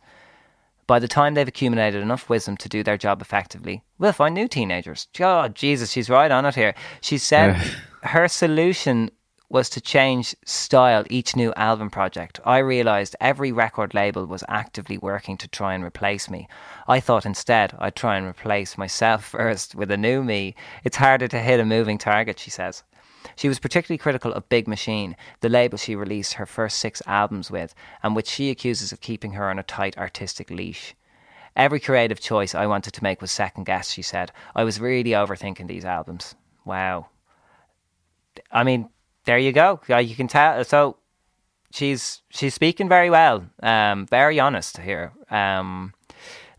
By 0.91 0.99
the 0.99 1.07
time 1.07 1.35
they've 1.35 1.47
accumulated 1.47 2.03
enough 2.03 2.29
wisdom 2.29 2.57
to 2.57 2.69
do 2.69 2.83
their 2.83 2.97
job 2.97 3.23
effectively, 3.23 3.85
we'll 4.01 4.11
find 4.11 4.35
new 4.35 4.49
teenagers. 4.49 5.07
Oh, 5.21 5.47
Jesus, 5.47 5.93
she's 5.93 6.11
right 6.11 6.33
on 6.33 6.45
it 6.45 6.57
here. 6.57 6.75
She 7.01 7.17
said 7.17 7.55
her 8.03 8.27
solution 8.27 9.13
was 9.49 9.71
to 9.71 9.81
change 9.81 10.35
style 10.45 11.05
each 11.09 11.37
new 11.37 11.53
album 11.55 11.91
project. 11.91 12.41
I 12.45 12.59
realized 12.59 13.15
every 13.21 13.53
record 13.53 13.95
label 13.95 14.27
was 14.27 14.43
actively 14.49 14.99
working 14.99 15.37
to 15.37 15.47
try 15.47 15.75
and 15.75 15.85
replace 15.85 16.29
me. 16.29 16.49
I 16.89 16.99
thought 16.99 17.25
instead 17.25 17.73
I'd 17.79 17.95
try 17.95 18.17
and 18.17 18.27
replace 18.27 18.77
myself 18.77 19.25
first 19.37 19.77
with 19.77 19.93
a 19.93 19.97
new 19.97 20.25
me. 20.25 20.57
It's 20.83 20.97
harder 20.97 21.29
to 21.29 21.39
hit 21.39 21.61
a 21.61 21.65
moving 21.65 21.99
target, 21.99 22.41
she 22.41 22.51
says. 22.51 22.83
She 23.37 23.49
was 23.49 23.59
particularly 23.59 23.99
critical 23.99 24.33
of 24.33 24.49
Big 24.49 24.67
Machine, 24.67 25.17
the 25.41 25.49
label 25.49 25.79
she 25.79 25.95
released 25.95 26.35
her 26.35 26.47
first 26.47 26.79
six 26.79 27.03
albums 27.07 27.51
with, 27.51 27.75
and 28.03 28.17
which 28.17 28.29
she 28.29 28.51
accuses 28.51 28.93
of 28.93 29.01
keeping 29.01 29.33
her 29.33 29.51
on 29.51 29.59
a 29.59 29.63
tight 29.63 29.99
artistic 29.99 30.51
leash. 30.51 30.95
Every 31.57 31.81
creative 31.81 32.21
choice 32.21 32.55
I 32.55 32.67
wanted 32.67 32.93
to 32.95 33.03
make 33.03 33.21
was 33.21 33.33
second 33.33 33.65
guessed, 33.65 33.93
she 33.93 34.03
said. 34.03 34.33
I 34.55 34.65
was 34.65 34.81
really 34.81 35.11
overthinking 35.11 35.67
these 35.67 35.85
albums. 35.85 36.35
Wow. 36.65 37.09
I 38.53 38.65
mean, 38.65 38.89
there 39.25 39.39
you 39.39 39.53
go. 39.53 39.81
You 39.89 40.15
can 40.15 40.29
tell. 40.29 40.65
So 40.65 40.97
she's 41.73 42.23
she's 42.31 42.55
speaking 42.55 42.89
very 42.89 43.11
well, 43.11 43.47
um, 43.63 44.07
very 44.07 44.39
honest 44.41 44.79
here. 44.79 45.13
Um, 45.31 45.95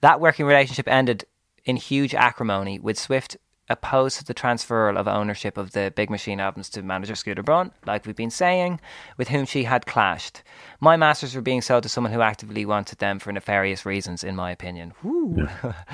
that 0.01 0.20
working 0.20 0.45
relationship 0.45 0.88
ended 0.88 1.26
in 1.64 1.76
huge 1.76 2.16
acrimony, 2.16 2.80
with 2.80 2.97
Swift 2.97 3.38
opposed 3.72 4.18
to 4.20 4.26
the 4.26 4.34
transfer 4.34 4.90
of 4.90 5.08
ownership 5.08 5.58
of 5.58 5.72
the 5.72 5.92
Big 5.96 6.10
Machine 6.10 6.40
albums 6.40 6.70
to 6.70 6.84
manager 6.84 7.16
Scooter 7.16 7.44
Braun, 7.44 7.72
like 7.86 8.06
we've 8.06 8.16
been 8.16 8.30
saying, 8.30 8.80
with 9.18 9.30
whom 9.30 9.46
she 9.46 9.64
had 9.64 9.86
clashed. 9.86 10.44
My 10.80 10.98
masters 10.98 11.34
were 11.34 11.42
being 11.42 11.62
sold 11.62 11.84
to 11.84 11.90
someone 11.90 12.14
who 12.14 12.22
actively 12.22 12.66
wanted 12.66 13.00
them 13.00 13.20
for 13.20 13.32
nefarious 13.32 13.86
reasons, 13.86 14.24
in 14.24 14.36
my 14.36 14.52
opinion. 14.52 14.94
Woo. 15.04 15.48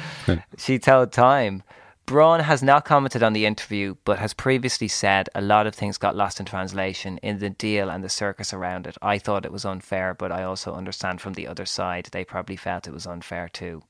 she 0.57 0.79
told 0.79 1.11
Time. 1.11 1.63
Braun 2.07 2.39
has 2.39 2.63
not 2.63 2.85
commented 2.85 3.21
on 3.21 3.33
the 3.33 3.45
interview, 3.45 3.95
but 4.05 4.17
has 4.17 4.33
previously 4.33 4.87
said 4.87 5.27
a 5.35 5.41
lot 5.41 5.67
of 5.67 5.75
things 5.75 5.97
got 5.97 6.15
lost 6.15 6.39
in 6.39 6.45
translation 6.45 7.17
in 7.17 7.39
the 7.39 7.49
deal 7.49 7.89
and 7.89 8.01
the 8.01 8.07
circus 8.07 8.53
around 8.53 8.87
it. 8.87 8.97
I 9.01 9.17
thought 9.17 9.45
it 9.45 9.51
was 9.51 9.65
unfair, 9.65 10.13
but 10.13 10.31
I 10.31 10.43
also 10.43 10.73
understand 10.73 11.19
from 11.19 11.33
the 11.33 11.47
other 11.47 11.65
side 11.65 12.07
they 12.13 12.23
probably 12.23 12.55
felt 12.55 12.87
it 12.87 12.93
was 12.93 13.05
unfair 13.05 13.49
too. 13.49 13.83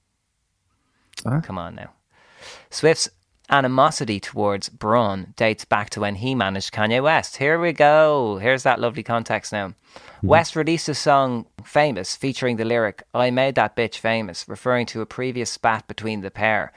Huh? 1.24 1.42
Come 1.42 1.60
on 1.60 1.76
now. 1.76 1.92
Swift's 2.72 3.10
animosity 3.50 4.20
towards 4.20 4.70
Braun 4.70 5.34
dates 5.36 5.66
back 5.66 5.90
to 5.92 6.02
when 6.02 6.16
he 6.16 6.36
managed 6.36 6.74
Kanye 6.74 7.02
West. 7.02 7.38
Here 7.38 7.60
we 7.60 7.74
go. 7.74 8.38
Here's 8.38 8.64
that 8.64 8.80
lovely 8.80 9.04
context 9.04 9.52
now. 9.52 9.70
Mm-hmm. 9.70 10.28
West 10.28 10.56
released 10.56 10.90
a 10.90 10.96
song, 10.96 11.46
Famous, 11.68 12.16
featuring 12.16 12.56
the 12.56 12.64
lyric, 12.64 13.04
I 13.14 13.30
made 13.30 13.56
that 13.56 13.76
bitch 13.76 13.98
famous, 13.98 14.48
referring 14.48 14.86
to 14.88 15.02
a 15.02 15.06
previous 15.06 15.50
spat 15.50 15.86
between 15.86 16.22
the 16.22 16.32
pair. 16.32 16.72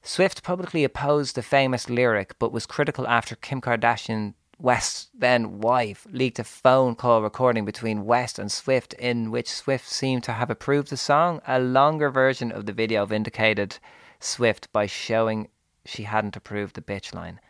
Swift 0.00 0.44
publicly 0.44 0.84
opposed 0.84 1.34
the 1.34 1.42
famous 1.42 1.90
lyric, 1.90 2.38
but 2.38 2.52
was 2.52 2.66
critical 2.66 3.06
after 3.08 3.34
Kim 3.34 3.60
Kardashian, 3.60 4.34
West's 4.60 5.08
then 5.12 5.58
wife, 5.58 6.06
leaked 6.10 6.38
a 6.38 6.44
phone 6.44 6.94
call 6.94 7.20
recording 7.20 7.64
between 7.64 8.04
West 8.04 8.38
and 8.38 8.52
Swift 8.52 8.92
in 8.94 9.32
which 9.32 9.50
Swift 9.50 9.88
seemed 9.88 10.22
to 10.24 10.34
have 10.34 10.50
approved 10.50 10.90
the 10.90 10.96
song. 10.96 11.40
A 11.48 11.58
longer 11.58 12.10
version 12.10 12.52
of 12.52 12.66
the 12.66 12.72
video 12.72 13.04
vindicated 13.06 13.78
Swift 14.20 14.72
by 14.72 14.86
showing 14.86 15.48
she 15.84 16.04
hadn't 16.04 16.36
approved 16.36 16.74
the 16.74 16.82
bitch 16.82 17.14
line. 17.14 17.40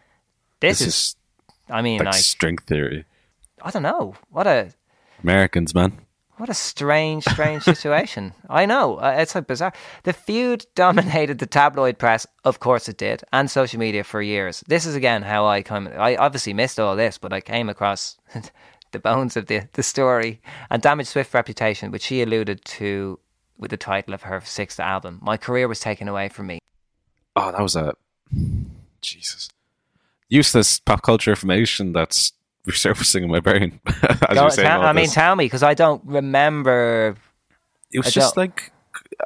This, 0.61 0.79
This 0.79 0.89
is, 0.89 0.95
is 0.95 1.17
I 1.69 1.83
mean, 1.83 1.99
like 1.99 2.07
like, 2.07 2.15
string 2.17 2.59
theory. 2.59 3.05
I 3.63 3.71
don't 3.71 3.83
know. 3.83 4.15
What 4.31 4.47
a 4.47 4.73
Americans, 5.23 5.75
man. 5.75 5.99
what 6.39 6.49
a 6.49 6.55
strange, 6.55 7.25
strange 7.25 7.63
situation. 7.63 8.33
I 8.49 8.67
know. 8.67 8.97
Uh, 8.97 9.17
it's 9.19 9.35
like 9.35 9.47
bizarre. 9.47 9.73
The 10.05 10.13
feud 10.13 10.67
dominated 10.75 11.39
the 11.39 11.47
tabloid 11.47 11.99
press. 11.99 12.27
Of 12.45 12.61
course 12.61 12.89
it 12.89 12.97
did. 12.97 13.23
And 13.33 13.51
social 13.51 13.79
media 13.79 14.05
for 14.05 14.23
years. 14.23 14.65
This 14.67 14.87
is 14.87 14.95
again 14.95 15.23
how 15.23 15.47
I 15.47 15.63
come. 15.63 15.89
I 15.97 16.17
obviously 16.17 16.55
missed 16.55 16.81
all 16.81 16.97
this, 16.97 17.19
but 17.19 17.33
I 17.33 17.41
came 17.41 17.69
across 17.69 18.17
the 18.93 18.99
bones 18.99 19.37
of 19.37 19.47
the, 19.47 19.69
the 19.75 19.83
story 19.83 20.41
and 20.71 20.83
damaged 20.83 21.11
Swift's 21.11 21.35
reputation, 21.35 21.91
which 21.91 22.03
she 22.03 22.23
alluded 22.23 22.65
to 22.65 23.19
with 23.59 23.71
the 23.71 23.77
title 23.77 24.15
of 24.15 24.23
her 24.23 24.41
sixth 24.45 24.81
album. 24.81 25.19
My 25.23 25.37
career 25.37 25.69
was 25.69 25.81
taken 25.81 26.09
away 26.09 26.29
from 26.31 26.47
me. 26.47 26.59
Oh, 27.37 27.53
that 27.53 27.61
was 27.61 27.77
a 27.77 27.95
Jesus 29.01 29.49
useless 30.29 30.79
pop 30.79 31.03
culture 31.03 31.31
information 31.31 31.93
that's 31.93 32.33
resurfacing 32.69 33.23
in 33.25 33.31
my 33.31 33.41
brain. 33.41 33.81
As 33.87 34.19
Go- 34.37 34.43
you're 34.43 34.51
saying 34.51 34.71
all 34.71 34.83
I 34.85 34.93
mean, 34.93 35.07
this. 35.07 35.15
tell 35.15 35.35
me, 35.35 35.45
because 35.47 35.65
I 35.65 35.75
don't 35.75 36.01
remember. 36.05 37.17
it 37.93 37.99
was 37.99 38.07
I 38.07 38.11
just 38.11 38.35
don't- 38.37 38.43
like, 38.43 38.73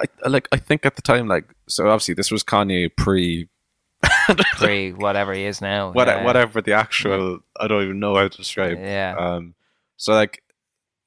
I, 0.00 0.04
I- 0.24 0.28
like 0.28 0.48
I 0.50 0.56
think 0.56 0.86
at 0.86 0.96
the 0.96 1.02
time, 1.02 1.28
like 1.28 1.44
so. 1.68 1.86
Obviously, 1.88 2.14
this 2.14 2.30
was 2.30 2.42
Kanye 2.42 2.90
pre 2.96 3.48
Pre 4.56 4.92
whatever 4.92 5.32
he 5.34 5.44
is 5.44 5.60
now. 5.60 5.90
what, 5.92 6.08
Yeah. 6.08 6.24
whatever 6.24 6.60
the 6.62 6.72
actual. 6.72 7.40
I 7.60 7.68
don't 7.68 7.82
even 7.84 8.00
know 8.00 8.14
how 8.16 8.28
to 8.28 8.36
describe. 8.36 8.78
Yeah. 8.78 9.14
Um. 9.18 9.54
So 9.96 10.12
like, 10.14 10.42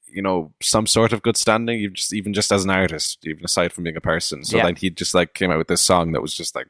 you 0.06 0.22
know, 0.22 0.52
some 0.62 0.86
sort 0.86 1.12
of 1.12 1.22
good 1.22 1.36
standing. 1.36 1.80
You 1.80 1.90
just 1.90 2.12
even 2.14 2.34
just 2.34 2.52
as 2.52 2.64
an 2.64 2.70
artist, 2.70 3.18
even 3.26 3.44
aside 3.44 3.72
from 3.72 3.84
being 3.84 3.96
a 3.96 4.00
person. 4.00 4.44
So 4.44 4.56
Yeah. 4.58 4.64
like 4.64 4.78
he 4.78 4.90
just 4.90 5.14
like 5.14 5.34
came 5.34 5.50
out 5.50 5.58
with 5.58 5.68
this 5.68 5.80
song 5.82 6.12
that 6.12 6.22
was 6.22 6.34
just 6.34 6.54
like, 6.54 6.66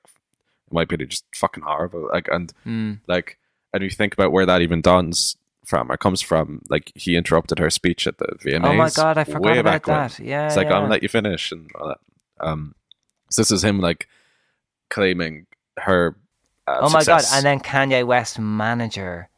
in 0.71 0.75
my 0.75 0.83
opinion, 0.83 1.09
just 1.11 1.25
fucking 1.35 1.63
horrible. 1.65 2.09
Like 2.13 2.29
and 2.31 2.53
Mm. 2.67 3.01
like 3.07 3.39
and 3.73 3.83
you 3.83 3.91
think 3.91 4.15
about 4.15 4.33
where 4.33 4.47
that 4.47 4.61
even 4.63 4.81
dawns 4.81 5.37
from 5.67 5.91
or 5.93 5.97
comes 5.99 6.23
from, 6.23 6.63
like 6.71 6.91
he 6.95 7.15
interrupted 7.17 7.59
her 7.59 7.69
speech 7.71 8.07
at 8.07 8.17
the 8.19 8.27
VMAs. 8.43 8.65
Oh 8.65 8.75
my 8.75 8.91
god, 8.91 9.19
I 9.19 9.25
forgot 9.25 9.59
about 9.59 9.65
back 9.65 9.87
when. 9.87 9.97
that. 9.97 10.19
Yeah, 10.21 10.47
It's 10.47 10.57
like 10.57 10.67
I'm 10.69 10.73
gonna 10.83 10.89
let 10.91 11.03
you 11.03 11.09
finish 11.09 11.53
and 11.53 11.71
all 11.75 11.89
that. 11.89 11.99
Um, 12.41 12.75
so 13.31 13.43
this 13.43 13.51
is 13.51 13.63
him 13.65 13.79
like 13.81 14.09
claiming 14.91 15.47
her. 15.79 16.17
Uh, 16.67 16.79
oh 16.83 16.91
my 16.91 17.05
god! 17.05 17.23
And 17.33 17.45
then 17.45 17.61
Kanye 17.61 18.07
West 18.07 18.39
manager 18.39 19.29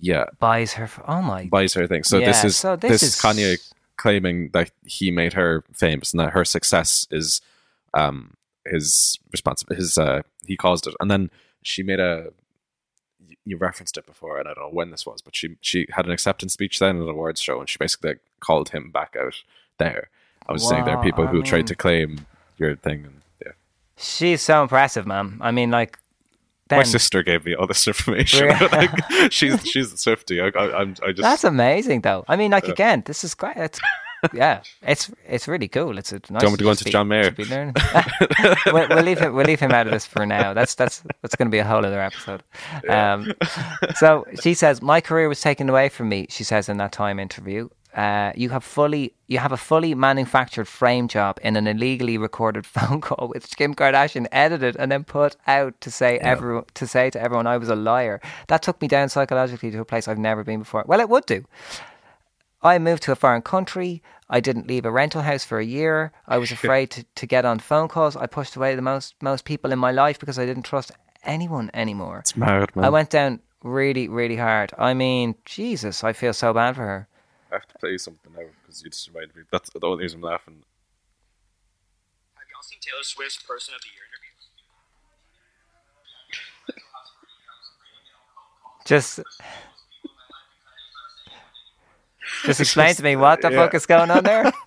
yeah, 0.00 0.26
buys 0.38 0.74
her. 0.74 0.86
For, 0.86 1.02
oh 1.10 1.22
my! 1.22 1.46
buys 1.46 1.74
her 1.74 1.86
thing. 1.88 2.04
So 2.04 2.20
this 2.20 2.44
is 2.44 2.56
so 2.56 2.76
this 2.76 2.90
this, 2.90 3.02
is- 3.02 3.14
is 3.16 3.20
Kanye 3.20 3.72
claiming 3.96 4.50
that 4.52 4.70
he 4.84 5.10
made 5.10 5.32
her 5.32 5.64
famous 5.74 6.12
and 6.12 6.20
that 6.20 6.30
her 6.30 6.44
success 6.44 7.08
is 7.10 7.40
um 7.94 8.34
his 8.70 9.18
responsible 9.32 9.76
his 9.76 9.98
uh 9.98 10.22
he 10.46 10.56
caused 10.56 10.86
it. 10.86 10.94
And 11.00 11.10
then 11.10 11.30
she 11.62 11.82
made 11.82 12.00
a 12.00 12.28
you- 13.44 13.56
referenced 13.56 13.96
it 13.96 14.06
before 14.06 14.38
and 14.38 14.48
I 14.48 14.54
don't 14.54 14.64
know 14.64 14.76
when 14.76 14.90
this 14.90 15.04
was 15.06 15.20
but 15.22 15.34
she 15.34 15.56
she 15.60 15.86
had 15.90 16.06
an 16.06 16.12
acceptance 16.12 16.52
speech 16.52 16.78
then 16.78 16.96
at 16.96 17.02
an 17.02 17.08
awards 17.08 17.40
show 17.40 17.60
and 17.60 17.68
she 17.68 17.78
basically 17.78 18.14
called 18.40 18.70
him 18.70 18.90
back 18.90 19.16
out 19.18 19.34
there. 19.78 20.10
I 20.48 20.52
was 20.52 20.66
saying 20.66 20.84
there 20.84 20.96
are 20.96 21.02
people 21.02 21.24
I 21.24 21.28
who 21.28 21.42
tried 21.42 21.66
to 21.66 21.74
claim 21.74 22.26
your 22.56 22.74
thing 22.76 23.04
and 23.04 23.20
yeah. 23.44 23.52
She's 23.96 24.42
so 24.42 24.62
impressive, 24.62 25.06
man. 25.06 25.38
I 25.40 25.50
mean, 25.50 25.70
like, 25.70 25.98
then 26.68 26.78
my 26.78 26.82
sister 26.84 27.22
gave 27.22 27.44
me 27.44 27.54
all 27.54 27.66
this 27.66 27.86
information. 27.86 28.48
Like 28.72 28.90
she's 29.32 29.60
she's 29.66 29.90
the 29.90 29.96
Swiftie 29.96 30.40
I, 30.42 30.58
I, 30.58 30.80
I'm 30.80 30.94
I 31.02 31.12
just 31.12 31.22
that's 31.22 31.44
amazing, 31.44 32.02
though. 32.02 32.24
I 32.28 32.36
mean, 32.36 32.50
like, 32.50 32.68
again, 32.68 33.02
this 33.06 33.24
is 33.24 33.34
great. 33.34 33.56
It's 33.56 33.80
yeah, 34.32 34.62
it's 34.82 35.10
it's 35.26 35.46
really 35.48 35.68
cool. 35.68 35.98
It's 35.98 36.12
a 36.12 36.16
nice. 36.30 36.40
Do 36.40 36.46
you 36.46 36.50
want 36.50 36.58
to 36.58 36.64
go 36.64 36.70
into 36.70 36.84
be- 36.84 36.90
John 36.90 37.08
Mayer? 37.08 37.24
to 37.24 37.32
be 37.32 37.44
learning. 37.44 37.74
we'll, 38.66 38.88
we'll 38.88 39.02
leave 39.02 39.18
him. 39.18 39.34
We'll 39.34 39.46
leave 39.46 39.60
him 39.60 39.72
out 39.72 39.86
of 39.86 39.92
this 39.92 40.06
for 40.06 40.26
now. 40.26 40.54
That's 40.54 40.74
that's 40.74 41.02
that's 41.22 41.36
going 41.36 41.48
to 41.48 41.50
be 41.50 41.58
a 41.58 41.64
whole 41.64 41.84
other 41.84 42.00
episode. 42.00 42.42
Um, 42.88 43.32
so 43.96 44.26
she 44.42 44.54
says, 44.54 44.82
"My 44.82 45.00
career 45.00 45.28
was 45.28 45.40
taken 45.40 45.68
away 45.68 45.88
from 45.88 46.08
me." 46.08 46.26
She 46.30 46.44
says 46.44 46.68
in 46.68 46.76
that 46.78 46.92
Time 46.92 47.18
interview. 47.18 47.68
Uh, 47.94 48.32
you 48.36 48.50
have 48.50 48.62
fully 48.62 49.14
you 49.28 49.38
have 49.38 49.50
a 49.50 49.56
fully 49.56 49.94
manufactured 49.94 50.68
frame 50.68 51.08
job 51.08 51.38
in 51.42 51.56
an 51.56 51.66
illegally 51.66 52.18
recorded 52.18 52.66
phone 52.76 53.00
call 53.00 53.28
which 53.28 53.56
Kim 53.56 53.74
Kardashian 53.74 54.26
edited 54.30 54.76
and 54.76 54.92
then 54.92 55.04
put 55.04 55.36
out 55.46 55.80
to 55.80 55.90
say 55.90 56.18
everyone 56.18 56.64
to 56.74 56.86
say 56.86 57.08
to 57.10 57.20
everyone 57.20 57.46
I 57.46 57.56
was 57.56 57.70
a 57.70 57.74
liar. 57.74 58.20
That 58.48 58.62
took 58.62 58.80
me 58.82 58.88
down 58.88 59.08
psychologically 59.08 59.70
to 59.70 59.80
a 59.80 59.84
place 59.86 60.06
I've 60.06 60.18
never 60.18 60.44
been 60.44 60.60
before. 60.60 60.84
Well, 60.86 61.00
it 61.00 61.08
would 61.08 61.24
do. 61.26 61.44
I 62.62 62.78
moved 62.78 63.04
to 63.04 63.12
a 63.12 63.16
foreign 63.16 63.42
country. 63.42 64.02
I 64.28 64.40
didn't 64.40 64.66
leave 64.66 64.84
a 64.84 64.90
rental 64.90 65.22
house 65.22 65.44
for 65.44 65.58
a 65.58 65.64
year. 65.64 66.12
I 66.26 66.38
was 66.38 66.50
afraid 66.50 66.90
to, 66.90 67.04
to 67.14 67.26
get 67.26 67.44
on 67.44 67.60
phone 67.60 67.88
calls. 67.88 68.16
I 68.16 68.26
pushed 68.26 68.56
away 68.56 68.74
the 68.74 68.82
most 68.82 69.14
most 69.22 69.44
people 69.44 69.72
in 69.72 69.78
my 69.78 69.92
life 69.92 70.18
because 70.18 70.38
I 70.38 70.46
didn't 70.46 70.64
trust 70.64 70.90
anyone 71.22 71.70
anymore. 71.74 72.18
it's 72.18 72.36
mad 72.36 72.74
man 72.74 72.84
I 72.84 72.88
went 72.90 73.10
down 73.10 73.40
really, 73.62 74.08
really 74.08 74.36
hard. 74.36 74.72
I 74.78 74.94
mean, 74.94 75.34
Jesus, 75.44 76.04
I 76.04 76.12
feel 76.12 76.32
so 76.32 76.52
bad 76.52 76.76
for 76.76 76.82
her. 76.82 77.08
I 77.50 77.54
have 77.56 77.66
to 77.68 77.78
play 77.78 77.90
you 77.92 77.98
something 77.98 78.32
now 78.36 78.44
because 78.62 78.82
you 78.82 78.90
just 78.90 79.08
reminded 79.08 79.36
me. 79.36 79.42
That's 79.50 79.70
the 79.70 79.80
only 79.82 80.02
reason 80.02 80.18
I'm 80.18 80.30
laughing. 80.30 80.62
Have 82.34 82.46
y'all 82.52 82.62
seen 82.62 82.78
Taylor 82.80 83.02
Swift's 83.02 83.42
Person 83.42 83.74
of 83.74 83.80
the 83.80 83.88
Year 83.88 84.04
interview? 84.04 84.28
Just 88.84 89.20
Just 92.44 92.60
explain 92.66 92.94
to 92.94 93.02
me 93.02 93.16
what 93.16 93.42
the 93.42 93.50
yeah. 93.50 93.56
fuck 93.56 93.74
is 93.74 93.86
going 93.86 94.10
on 94.10 94.24
there. 94.24 94.52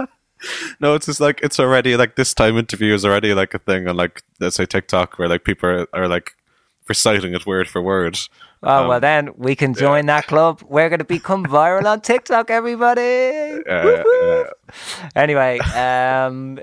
No, 0.79 0.95
it's 0.95 1.05
just 1.05 1.19
like 1.19 1.39
it's 1.43 1.59
already 1.59 1.95
like 1.95 2.15
this 2.15 2.33
time 2.33 2.57
interview 2.57 2.95
is 2.95 3.05
already 3.05 3.33
like 3.35 3.53
a 3.53 3.59
thing 3.59 3.87
on 3.87 3.95
like 3.95 4.23
let's 4.39 4.55
say 4.55 4.65
TikTok 4.65 5.19
where 5.19 5.27
like 5.27 5.43
people 5.43 5.69
are, 5.69 5.87
are 5.93 6.07
like 6.07 6.35
reciting 6.89 7.35
it 7.35 7.45
word 7.45 7.67
for 7.69 7.79
word. 7.79 8.17
Oh 8.63 8.87
well, 8.87 8.93
Um, 8.93 9.01
then 9.01 9.29
we 9.37 9.55
can 9.55 9.73
join 9.73 10.07
that 10.07 10.25
club. 10.27 10.63
We're 10.67 10.89
going 10.89 10.99
to 10.99 11.05
become 11.05 11.45
viral 11.45 11.85
on 11.85 12.01
TikTok, 12.01 12.49
everybody. 12.49 13.61
Uh, 13.69 14.03
uh, 14.03 14.49
Anyway, 15.15 15.59
um, 15.59 16.59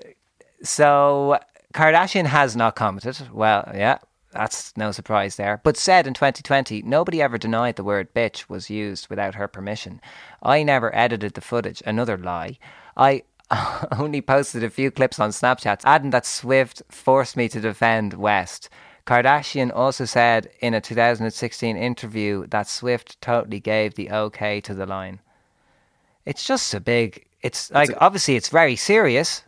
so 0.63 1.39
Kardashian 1.75 2.27
has 2.27 2.57
not 2.57 2.75
commented. 2.75 3.29
Well, 3.33 3.71
yeah, 3.75 3.99
that's 4.39 4.73
no 4.77 4.93
surprise 4.93 5.35
there. 5.35 5.61
But 5.65 5.77
said 5.77 6.07
in 6.07 6.15
2020, 6.15 6.83
nobody 6.83 7.21
ever 7.21 7.39
denied 7.39 7.75
the 7.75 7.83
word 7.83 8.15
bitch 8.15 8.49
was 8.49 8.71
used 8.71 9.09
without 9.11 9.35
her 9.35 9.49
permission. 9.49 10.01
I 10.41 10.63
never 10.63 10.95
edited 10.95 11.35
the 11.35 11.41
footage. 11.41 11.83
Another 11.85 12.17
lie. 12.17 12.59
I 12.97 13.25
only 13.99 14.21
posted 14.21 14.63
a 14.63 14.71
few 14.71 14.93
clips 14.93 15.19
on 15.19 15.31
Snapchat, 15.31 15.81
adding 15.83 16.11
that 16.11 16.25
Swift 16.25 16.83
forced 16.89 17.37
me 17.37 17.49
to 17.49 17.61
defend 17.61 18.15
West. 18.15 18.69
Kardashian 19.09 19.73
also 19.75 20.05
said 20.05 20.49
in 20.61 20.73
a 20.73 20.81
2016 20.81 21.77
interview 21.77 22.47
that 22.47 22.69
Swift 22.69 23.21
totally 23.21 23.59
gave 23.59 23.97
the 23.97 24.09
okay 24.09 24.61
to 24.61 24.73
the 24.73 24.87
line. 24.87 25.19
It's 26.25 26.45
just 26.45 26.73
a 26.75 26.81
big. 26.81 27.27
It's 27.43 27.73
like 27.73 27.91
obviously 28.01 28.37
it's 28.37 28.51
very 28.51 28.77
serious, 28.77 29.43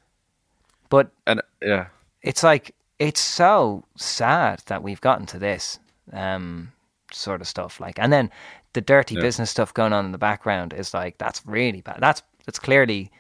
but 0.89 1.13
and 1.29 1.41
yeah, 1.63 1.87
it's 2.23 2.43
like 2.43 2.75
it's 3.01 3.21
so 3.21 3.83
sad 3.97 4.63
that 4.67 4.83
we've 4.85 5.01
gotten 5.01 5.27
to 5.27 5.39
this 5.41 5.81
um, 6.13 6.71
sort 7.13 7.41
of 7.41 7.49
stuff. 7.49 7.81
Like, 7.81 7.99
and 7.99 8.13
then 8.13 8.31
the 8.75 8.81
dirty 8.81 9.17
Yeah. 9.17 9.23
business 9.23 9.51
stuff 9.51 9.75
going 9.75 9.93
on 9.93 10.05
in 10.05 10.13
the 10.13 10.19
background 10.19 10.73
is 10.73 10.95
like 10.95 11.19
that's 11.19 11.45
really 11.45 11.81
bad. 11.81 11.97
That's 12.01 12.23
that's 12.47 12.61
clearly 12.61 13.11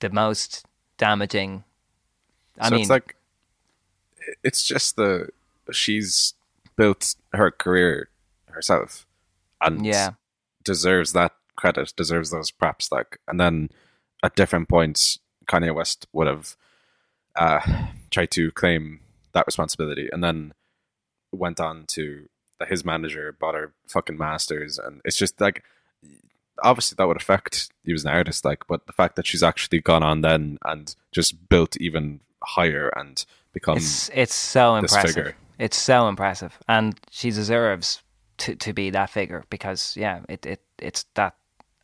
the 0.00 0.08
most 0.08 0.64
damaging. 0.96 1.64
I 2.58 2.68
so 2.68 2.74
mean, 2.76 2.80
it's 2.82 2.90
like 2.90 3.16
it's 4.42 4.62
just 4.66 4.96
the 4.96 5.28
she's 5.72 6.34
built 6.76 7.16
her 7.32 7.50
career 7.50 8.08
herself 8.46 9.04
and 9.60 9.84
Yeah. 9.84 10.12
deserves 10.64 11.12
that 11.12 11.32
credit, 11.56 11.92
deserves 11.96 12.30
those 12.30 12.50
props. 12.52 12.92
Like, 12.92 13.18
and 13.26 13.40
then 13.40 13.70
at 14.22 14.36
different 14.36 14.68
points, 14.68 15.18
Kanye 15.46 15.74
West 15.74 16.06
would 16.12 16.28
have 16.28 16.56
uh, 17.36 17.60
tried 18.10 18.30
to 18.32 18.50
claim 18.52 19.00
that 19.38 19.46
responsibility, 19.46 20.08
and 20.12 20.22
then 20.22 20.52
went 21.32 21.60
on 21.60 21.84
to 21.86 22.28
his 22.66 22.84
manager 22.84 23.36
bought 23.38 23.54
her 23.54 23.72
fucking 23.86 24.18
masters, 24.18 24.78
and 24.78 25.00
it's 25.04 25.16
just 25.16 25.40
like 25.40 25.62
obviously 26.62 26.96
that 26.96 27.06
would 27.06 27.16
affect 27.16 27.70
he 27.84 27.92
was 27.92 28.04
an 28.04 28.10
artist, 28.10 28.44
like, 28.44 28.66
but 28.66 28.86
the 28.86 28.92
fact 28.92 29.16
that 29.16 29.26
she's 29.26 29.42
actually 29.42 29.80
gone 29.80 30.02
on 30.02 30.20
then 30.22 30.58
and 30.64 30.94
just 31.12 31.48
built 31.48 31.76
even 31.76 32.20
higher 32.42 32.90
and 32.96 33.24
become 33.52 33.76
it's 33.76 34.10
it's 34.14 34.34
so 34.34 34.76
impressive. 34.76 35.14
figure. 35.14 35.36
It's 35.58 35.76
so 35.76 36.08
impressive, 36.08 36.58
and 36.68 36.98
she 37.10 37.30
deserves 37.30 38.02
to 38.38 38.54
to 38.56 38.72
be 38.72 38.90
that 38.90 39.10
figure 39.10 39.44
because 39.50 39.96
yeah, 39.96 40.20
it 40.28 40.46
it 40.46 40.60
it's 40.78 41.04
that. 41.14 41.34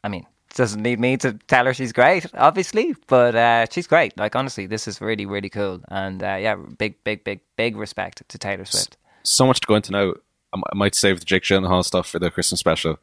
I 0.02 0.08
mean, 0.08 0.26
doesn't 0.54 0.82
need 0.82 0.98
me 1.00 1.16
to 1.18 1.34
tell 1.48 1.66
her 1.66 1.74
she's 1.74 1.92
great, 1.92 2.26
obviously, 2.34 2.94
but 3.06 3.34
uh, 3.34 3.66
she's 3.70 3.86
great. 3.86 4.16
Like 4.16 4.34
honestly, 4.36 4.66
this 4.66 4.86
is 4.88 5.00
really 5.00 5.26
really 5.26 5.50
cool, 5.50 5.80
and 5.88 6.22
uh, 6.22 6.36
yeah, 6.40 6.54
big 6.56 7.02
big 7.04 7.24
big 7.24 7.40
big 7.56 7.76
respect 7.76 8.22
to 8.28 8.38
Taylor 8.38 8.64
Swift. 8.64 8.96
so 9.22 9.46
much 9.46 9.60
to 9.60 9.66
go 9.66 9.74
into 9.74 9.92
now. 9.92 10.12
I 10.54 10.74
might 10.76 10.94
save 10.94 11.18
the 11.18 11.24
Jake 11.26 11.42
Gyllenhaal 11.42 11.84
stuff 11.84 12.08
for 12.08 12.20
the 12.20 12.30
Christmas 12.30 12.60
special, 12.60 12.98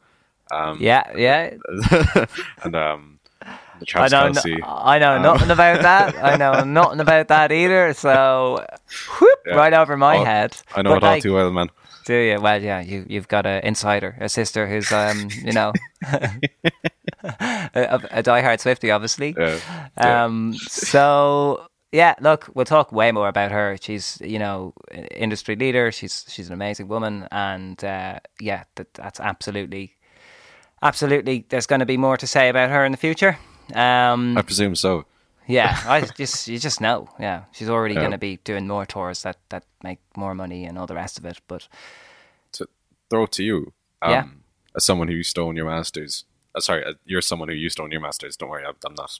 Yeah, 0.80 1.04
yeah. 1.14 1.54
and 2.64 2.74
um, 2.74 3.18
I 3.94 4.08
know, 4.08 4.32
Kelsey. 4.32 4.56
I 4.64 4.98
know 4.98 5.16
Um, 5.16 5.22
nothing 5.22 5.50
about 5.50 5.82
that. 5.82 6.16
I 6.16 6.36
know 6.36 6.64
nothing 6.80 7.00
about 7.00 7.28
that 7.28 7.52
either. 7.52 7.92
So, 7.92 8.64
whoop, 9.20 9.38
Yeah. 9.46 9.54
right 9.56 9.74
over 9.74 9.96
my 9.98 10.16
Oh, 10.18 10.24
head. 10.24 10.56
I 10.74 10.80
know 10.82 10.90
But, 10.90 10.96
it 10.96 11.04
all 11.04 11.10
like, 11.10 11.22
too 11.22 11.34
well, 11.34 11.50
man. 11.50 11.68
Do 12.04 12.14
you? 12.14 12.40
Well, 12.40 12.62
yeah, 12.62 12.80
you 12.80 13.06
you've 13.08 13.28
got 13.28 13.46
an 13.46 13.64
insider, 13.64 14.16
a 14.20 14.28
sister 14.28 14.66
who's 14.66 14.90
um, 14.92 15.28
you 15.44 15.52
know, 15.52 15.72
a, 16.02 16.40
a 17.74 18.22
diehard 18.22 18.60
Swiftie, 18.60 18.94
obviously. 18.94 19.34
Yeah, 19.38 19.58
yeah. 19.96 20.24
Um, 20.24 20.54
so 20.54 21.66
yeah, 21.92 22.14
look, 22.20 22.48
we'll 22.54 22.64
talk 22.64 22.90
way 22.90 23.12
more 23.12 23.28
about 23.28 23.52
her. 23.52 23.76
She's 23.80 24.20
you 24.24 24.38
know, 24.38 24.74
industry 25.14 25.56
leader. 25.56 25.92
She's 25.92 26.24
she's 26.28 26.48
an 26.48 26.54
amazing 26.54 26.88
woman, 26.88 27.28
and 27.30 27.82
uh, 27.84 28.18
yeah, 28.40 28.64
that 28.76 28.92
that's 28.94 29.20
absolutely, 29.20 29.96
absolutely. 30.82 31.46
There's 31.48 31.66
going 31.66 31.80
to 31.80 31.86
be 31.86 31.96
more 31.96 32.16
to 32.16 32.26
say 32.26 32.48
about 32.48 32.70
her 32.70 32.84
in 32.84 32.92
the 32.92 32.98
future. 32.98 33.38
Um, 33.74 34.36
I 34.36 34.42
presume 34.42 34.74
so. 34.74 35.04
Yeah, 35.46 35.76
I 35.86 36.00
just 36.18 36.48
you 36.48 36.58
just 36.58 36.80
know. 36.80 37.08
Yeah, 37.18 37.44
she's 37.52 37.68
already 37.68 37.94
Yeah. 37.94 38.00
going 38.00 38.12
to 38.12 38.18
be 38.18 38.38
doing 38.44 38.66
more 38.68 38.86
tours 38.86 39.22
that 39.22 39.36
that 39.48 39.64
make 39.82 39.98
more 40.16 40.34
money 40.34 40.64
and 40.64 40.78
all 40.78 40.86
the 40.86 40.94
rest 40.94 41.18
of 41.18 41.24
it. 41.24 41.40
But 41.48 41.68
To 42.52 42.66
throw 43.10 43.24
it 43.24 43.32
to 43.32 43.42
you, 43.42 43.72
um, 44.02 44.10
Yeah. 44.12 44.24
as 44.76 44.84
someone 44.84 45.08
who 45.08 45.14
used 45.14 45.34
to 45.36 45.42
own 45.42 45.56
your 45.56 45.66
masters. 45.66 46.24
Uh, 46.54 46.60
sorry, 46.60 46.84
uh, 46.84 46.92
you're 47.06 47.22
someone 47.22 47.48
who 47.48 47.54
used 47.54 47.76
to 47.78 47.82
own 47.82 47.90
your 47.92 48.00
masters. 48.02 48.36
Don't 48.36 48.50
worry, 48.50 48.64
I'm, 48.66 48.74
I'm 48.84 48.94
not. 48.94 49.18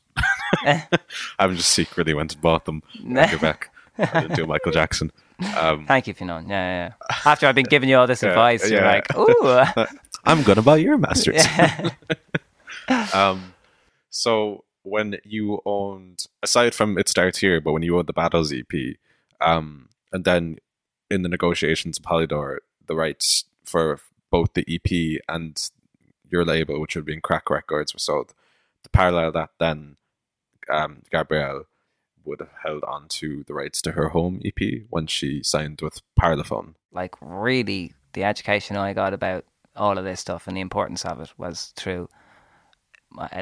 Eh. 0.66 0.80
I 1.38 1.42
haven't 1.42 1.56
just 1.56 1.70
secretly 1.70 2.12
went 2.14 2.32
and 2.34 2.42
bought 2.42 2.64
them 2.66 2.82
in 2.94 3.14
Quebec. 3.28 3.70
I 3.98 4.20
didn't 4.20 4.36
do 4.36 4.46
Michael 4.46 4.72
Jackson. 4.72 5.10
Um, 5.58 5.86
thank 5.86 6.06
you, 6.06 6.14
Fionnán. 6.14 6.48
Yeah, 6.48 6.86
yeah. 6.88 6.92
After 7.24 7.46
I've 7.46 7.54
been 7.54 7.66
giving 7.70 7.88
you 7.88 7.96
all 7.96 8.06
this 8.06 8.22
Yeah, 8.22 8.30
advice, 8.30 8.70
you're 8.70 8.80
yeah. 8.84 9.00
like, 9.00 9.16
ooh. 9.16 9.86
I'm 10.24 10.42
gonna 10.42 10.62
buy 10.62 10.76
your 10.76 10.98
masters. 10.98 11.44
um, 13.14 13.54
so 14.10 14.64
when 14.82 15.16
you 15.24 15.60
owned, 15.64 16.26
aside 16.42 16.74
from 16.74 16.98
it 16.98 17.08
starts 17.08 17.38
here, 17.38 17.60
but 17.60 17.72
when 17.72 17.82
you 17.82 17.96
owned 17.96 18.08
the 18.08 18.12
Battles 18.12 18.52
EP, 18.52 18.96
um, 19.40 19.88
and 20.12 20.24
then 20.24 20.58
in 21.10 21.22
the 21.22 21.28
negotiations 21.28 21.98
of 21.98 22.04
Polydor, 22.04 22.58
the 22.86 22.94
rights 22.94 23.44
for 23.64 24.00
both 24.30 24.54
the 24.54 24.66
EP 24.68 25.20
and 25.28 25.70
your 26.30 26.44
label, 26.44 26.80
which 26.80 26.94
would 26.94 27.00
have 27.00 27.06
been 27.06 27.20
Crack 27.20 27.50
Records, 27.50 27.94
were 27.94 27.98
sold. 27.98 28.34
To 28.82 28.90
parallel 28.90 29.32
that, 29.32 29.50
then 29.58 29.96
um, 30.68 31.02
Gabrielle 31.10 31.66
would 32.24 32.40
have 32.40 32.52
held 32.62 32.84
on 32.84 33.08
to 33.08 33.44
the 33.46 33.54
rights 33.54 33.82
to 33.82 33.92
her 33.92 34.08
home 34.08 34.40
EP 34.44 34.82
when 34.90 35.06
she 35.06 35.42
signed 35.42 35.80
with 35.82 36.00
Parlophone. 36.18 36.74
like 36.92 37.14
really 37.20 37.92
the 38.12 38.24
education 38.24 38.76
I 38.76 38.92
got 38.92 39.14
about 39.14 39.44
all 39.74 39.98
of 39.98 40.04
this 40.04 40.20
stuff 40.20 40.46
and 40.46 40.56
the 40.56 40.60
importance 40.60 41.04
of 41.04 41.20
it 41.20 41.32
was 41.36 41.72
through 41.76 42.08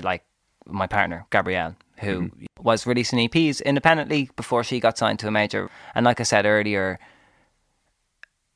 like 0.03 0.25
my 0.71 0.87
partner 0.87 1.27
Gabrielle 1.31 1.77
who 2.01 2.23
mm-hmm. 2.23 2.45
was 2.63 2.87
releasing 2.87 3.29
EPs 3.29 3.63
independently 3.63 4.31
before 4.37 4.65
she 4.65 4.81
got 4.81 4.97
signed 4.97 5.19
to 5.19 5.29
a 5.29 5.31
major. 5.31 5.71
And 5.95 6.05
like 6.05 6.21
I 6.21 6.25
said 6.25 6.47
earlier 6.47 6.99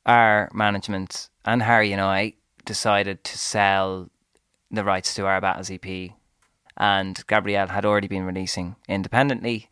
our 0.06 0.50
management 0.52 1.28
and 1.44 1.62
Harry 1.62 1.92
and 1.92 2.00
I 2.00 2.34
decided 2.64 3.24
to 3.24 3.38
sell 3.38 4.10
the 4.70 4.84
rights 4.84 5.14
to 5.14 5.26
our 5.26 5.40
Battles 5.40 5.70
EP 5.70 6.10
and 6.76 7.26
Gabrielle 7.26 7.68
had 7.68 7.84
already 7.84 8.08
been 8.08 8.24
releasing 8.24 8.76
independently 8.88 9.68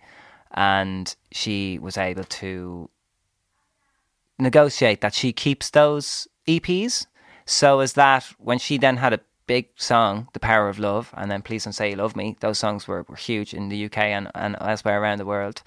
and 0.52 1.14
she 1.32 1.78
was 1.78 1.96
able 1.96 2.24
to 2.24 2.88
negotiate 4.38 5.00
that 5.00 5.14
she 5.14 5.32
keeps 5.32 5.70
those 5.70 6.28
EPs 6.46 7.06
so 7.44 7.80
as 7.80 7.94
that 7.94 8.24
when 8.38 8.58
she 8.58 8.78
then 8.78 8.98
had 8.98 9.12
a 9.12 9.20
big 9.46 9.68
song, 9.76 10.28
The 10.32 10.40
Power 10.40 10.68
of 10.68 10.78
Love, 10.78 11.12
and 11.16 11.30
then 11.30 11.42
Please 11.42 11.64
Don't 11.64 11.72
Say 11.72 11.90
You 11.90 11.96
Love 11.96 12.16
Me, 12.16 12.36
those 12.40 12.58
songs 12.58 12.86
were, 12.86 13.04
were 13.08 13.16
huge 13.16 13.54
in 13.54 13.68
the 13.68 13.84
UK 13.86 13.98
and, 13.98 14.30
and 14.34 14.56
elsewhere 14.60 15.00
around 15.00 15.18
the 15.18 15.26
world. 15.26 15.62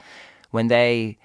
When 0.52 0.68
they 0.68 1.18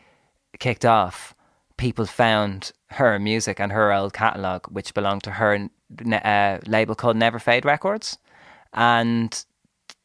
kicked 0.59 0.85
off, 0.85 1.35
people 1.77 2.07
found 2.07 2.73
her 2.91 3.19
music 3.19 3.61
and 3.61 3.73
her 3.73 3.93
old 3.93 4.13
catalogue, 4.13 4.67
which 4.71 4.95
belonged 4.95 5.23
to 5.25 5.33
her 5.33 5.69
uh, 6.13 6.59
label 6.67 6.95
called 6.95 7.17
Never 7.17 7.39
Fade 7.39 7.65
Records. 7.65 8.19
And 8.75 9.45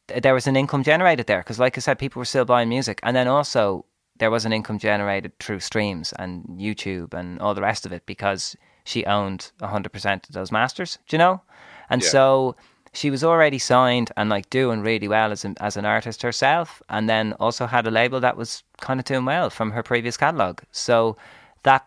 there 0.08 0.34
was 0.34 0.48
an 0.48 0.56
income 0.56 0.84
generated 0.84 1.28
there 1.28 1.40
because, 1.40 1.60
like 1.60 1.78
I 1.78 1.82
said, 1.82 2.00
people 2.00 2.20
were 2.20 2.26
still 2.26 2.46
buying 2.46 2.70
music. 2.70 3.00
And 3.04 3.16
then 3.16 3.28
also, 3.28 3.86
there 4.18 4.32
was 4.32 4.46
an 4.46 4.54
income 4.54 4.80
generated 4.80 5.38
through 5.40 5.60
streams 5.60 6.14
and 6.18 6.46
YouTube 6.58 7.14
and 7.14 7.40
all 7.40 7.54
the 7.54 7.62
rest 7.62 7.86
of 7.86 7.92
it 7.92 8.06
because 8.06 8.56
she 8.86 9.06
owned 9.06 9.52
100% 9.60 10.28
of 10.28 10.34
those 10.34 10.52
masters, 10.52 11.00
do 11.08 11.16
you 11.16 11.20
know? 11.20 11.42
And 11.90 12.02
Yeah. 12.02 12.10
so 12.10 12.56
she 12.94 13.10
was 13.10 13.24
already 13.24 13.60
signed 13.60 14.12
and 14.16 14.30
like 14.30 14.50
doing 14.50 14.82
really 14.82 15.08
well 15.08 15.32
as 15.32 15.44
an, 15.46 15.56
as 15.60 15.76
an 15.78 15.86
artist 15.86 16.22
herself 16.22 16.82
and 16.90 17.10
then 17.10 17.34
also 17.40 17.66
had 17.68 17.86
a 17.86 17.92
label 17.92 18.20
that 18.22 18.38
was 18.38 18.64
kind 18.80 19.00
of 19.00 19.06
doing 19.06 19.26
well 19.26 19.50
from 19.50 19.72
her 19.72 19.84
previous 19.84 20.18
catalog. 20.18 20.62
So 20.72 21.18
that 21.64 21.86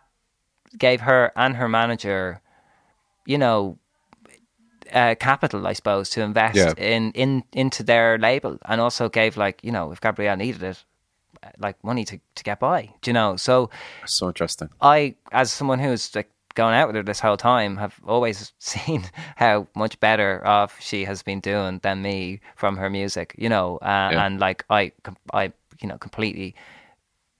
gave 0.77 1.01
her 1.01 1.31
and 1.35 1.55
her 1.55 1.67
manager, 1.67 2.41
you 3.25 3.37
know, 3.37 3.77
uh, 4.93 5.15
capital, 5.19 5.67
I 5.67 5.73
suppose, 5.73 6.09
to 6.11 6.21
invest 6.21 6.57
Yeah. 6.57 6.73
in, 6.77 7.11
in 7.13 7.43
into 7.53 7.83
their 7.83 8.17
label, 8.17 8.57
and 8.65 8.81
also 8.81 9.09
gave 9.09 9.37
like 9.37 9.59
you 9.63 9.71
know 9.71 9.91
if 9.91 10.01
Gabrielle 10.01 10.35
needed 10.37 10.63
it, 10.63 10.83
uh, 11.43 11.49
like 11.59 11.83
money 11.83 12.05
to, 12.05 12.19
to 12.35 12.43
get 12.43 12.59
by. 12.59 12.89
Do 13.01 13.09
you 13.09 13.13
know? 13.13 13.35
So 13.37 13.69
So 14.05 14.27
interesting. 14.27 14.69
I, 14.81 15.15
as 15.31 15.51
someone 15.53 15.79
who's 15.79 16.15
like 16.15 16.29
going 16.55 16.73
out 16.75 16.87
with 16.87 16.95
her 16.95 17.03
this 17.03 17.19
whole 17.19 17.37
time, 17.37 17.77
have 17.77 17.95
always 18.05 18.53
seen 18.59 19.03
how 19.35 19.67
much 19.75 19.99
better 19.99 20.45
off 20.45 20.79
she 20.81 21.05
has 21.05 21.23
been 21.23 21.39
doing 21.39 21.79
than 21.83 22.01
me 22.01 22.39
from 22.55 22.77
her 22.77 22.89
music. 22.89 23.35
You 23.37 23.49
know, 23.49 23.77
uh, 23.81 24.09
Yeah. 24.11 24.25
and 24.25 24.39
like 24.39 24.65
I, 24.69 24.91
I, 25.33 25.51
you 25.81 25.87
know, 25.87 25.97
completely 25.97 26.55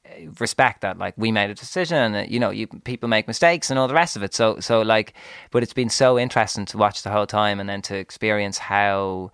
uh, 0.05 0.31
respect 0.39 0.81
that. 0.81 0.97
Like 0.97 1.13
we 1.17 1.31
made 1.31 1.49
a 1.49 1.55
decision, 1.55 2.15
uh, 2.15 2.25
you 2.27 2.39
know, 2.39 2.49
you 2.51 2.67
people 2.67 3.09
make 3.09 3.27
mistakes 3.27 3.69
and 3.69 3.79
all 3.79 3.87
the 3.87 3.93
rest 3.93 4.15
of 4.15 4.23
it. 4.23 4.33
So, 4.33 4.59
so 4.59 4.81
like, 4.81 5.13
but 5.51 5.63
it's 5.63 5.73
been 5.73 5.89
so 5.89 6.17
interesting 6.17 6.65
to 6.65 6.77
watch 6.77 7.03
the 7.03 7.09
whole 7.11 7.27
time 7.27 7.59
and 7.59 7.69
then 7.69 7.81
to 7.83 7.95
experience 7.97 8.57
how, 8.57 9.31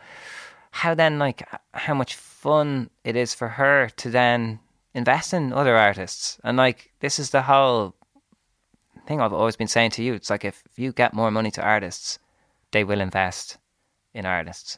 how 0.71 0.93
then 0.95 1.19
like 1.19 1.47
how 1.73 1.93
much 1.93 2.15
fun 2.15 2.89
it 3.03 3.15
is 3.15 3.33
for 3.33 3.47
her 3.49 3.89
to 3.97 4.09
then 4.09 4.59
invest 4.93 5.33
in 5.33 5.51
other 5.51 5.75
artists 5.75 6.39
and 6.43 6.55
like 6.57 6.91
this 7.01 7.19
is 7.19 7.31
the 7.31 7.41
whole 7.41 7.93
thing 9.05 9.21
I've 9.21 9.33
always 9.33 9.55
been 9.55 9.67
saying 9.67 9.91
to 9.91 10.03
you. 10.03 10.13
It's 10.13 10.29
like 10.29 10.45
if 10.45 10.63
you 10.75 10.91
get 10.91 11.13
more 11.13 11.31
money 11.31 11.51
to 11.51 11.61
artists, 11.61 12.19
they 12.71 12.83
will 12.83 13.01
invest 13.01 13.57
in 14.13 14.25
artists. 14.25 14.77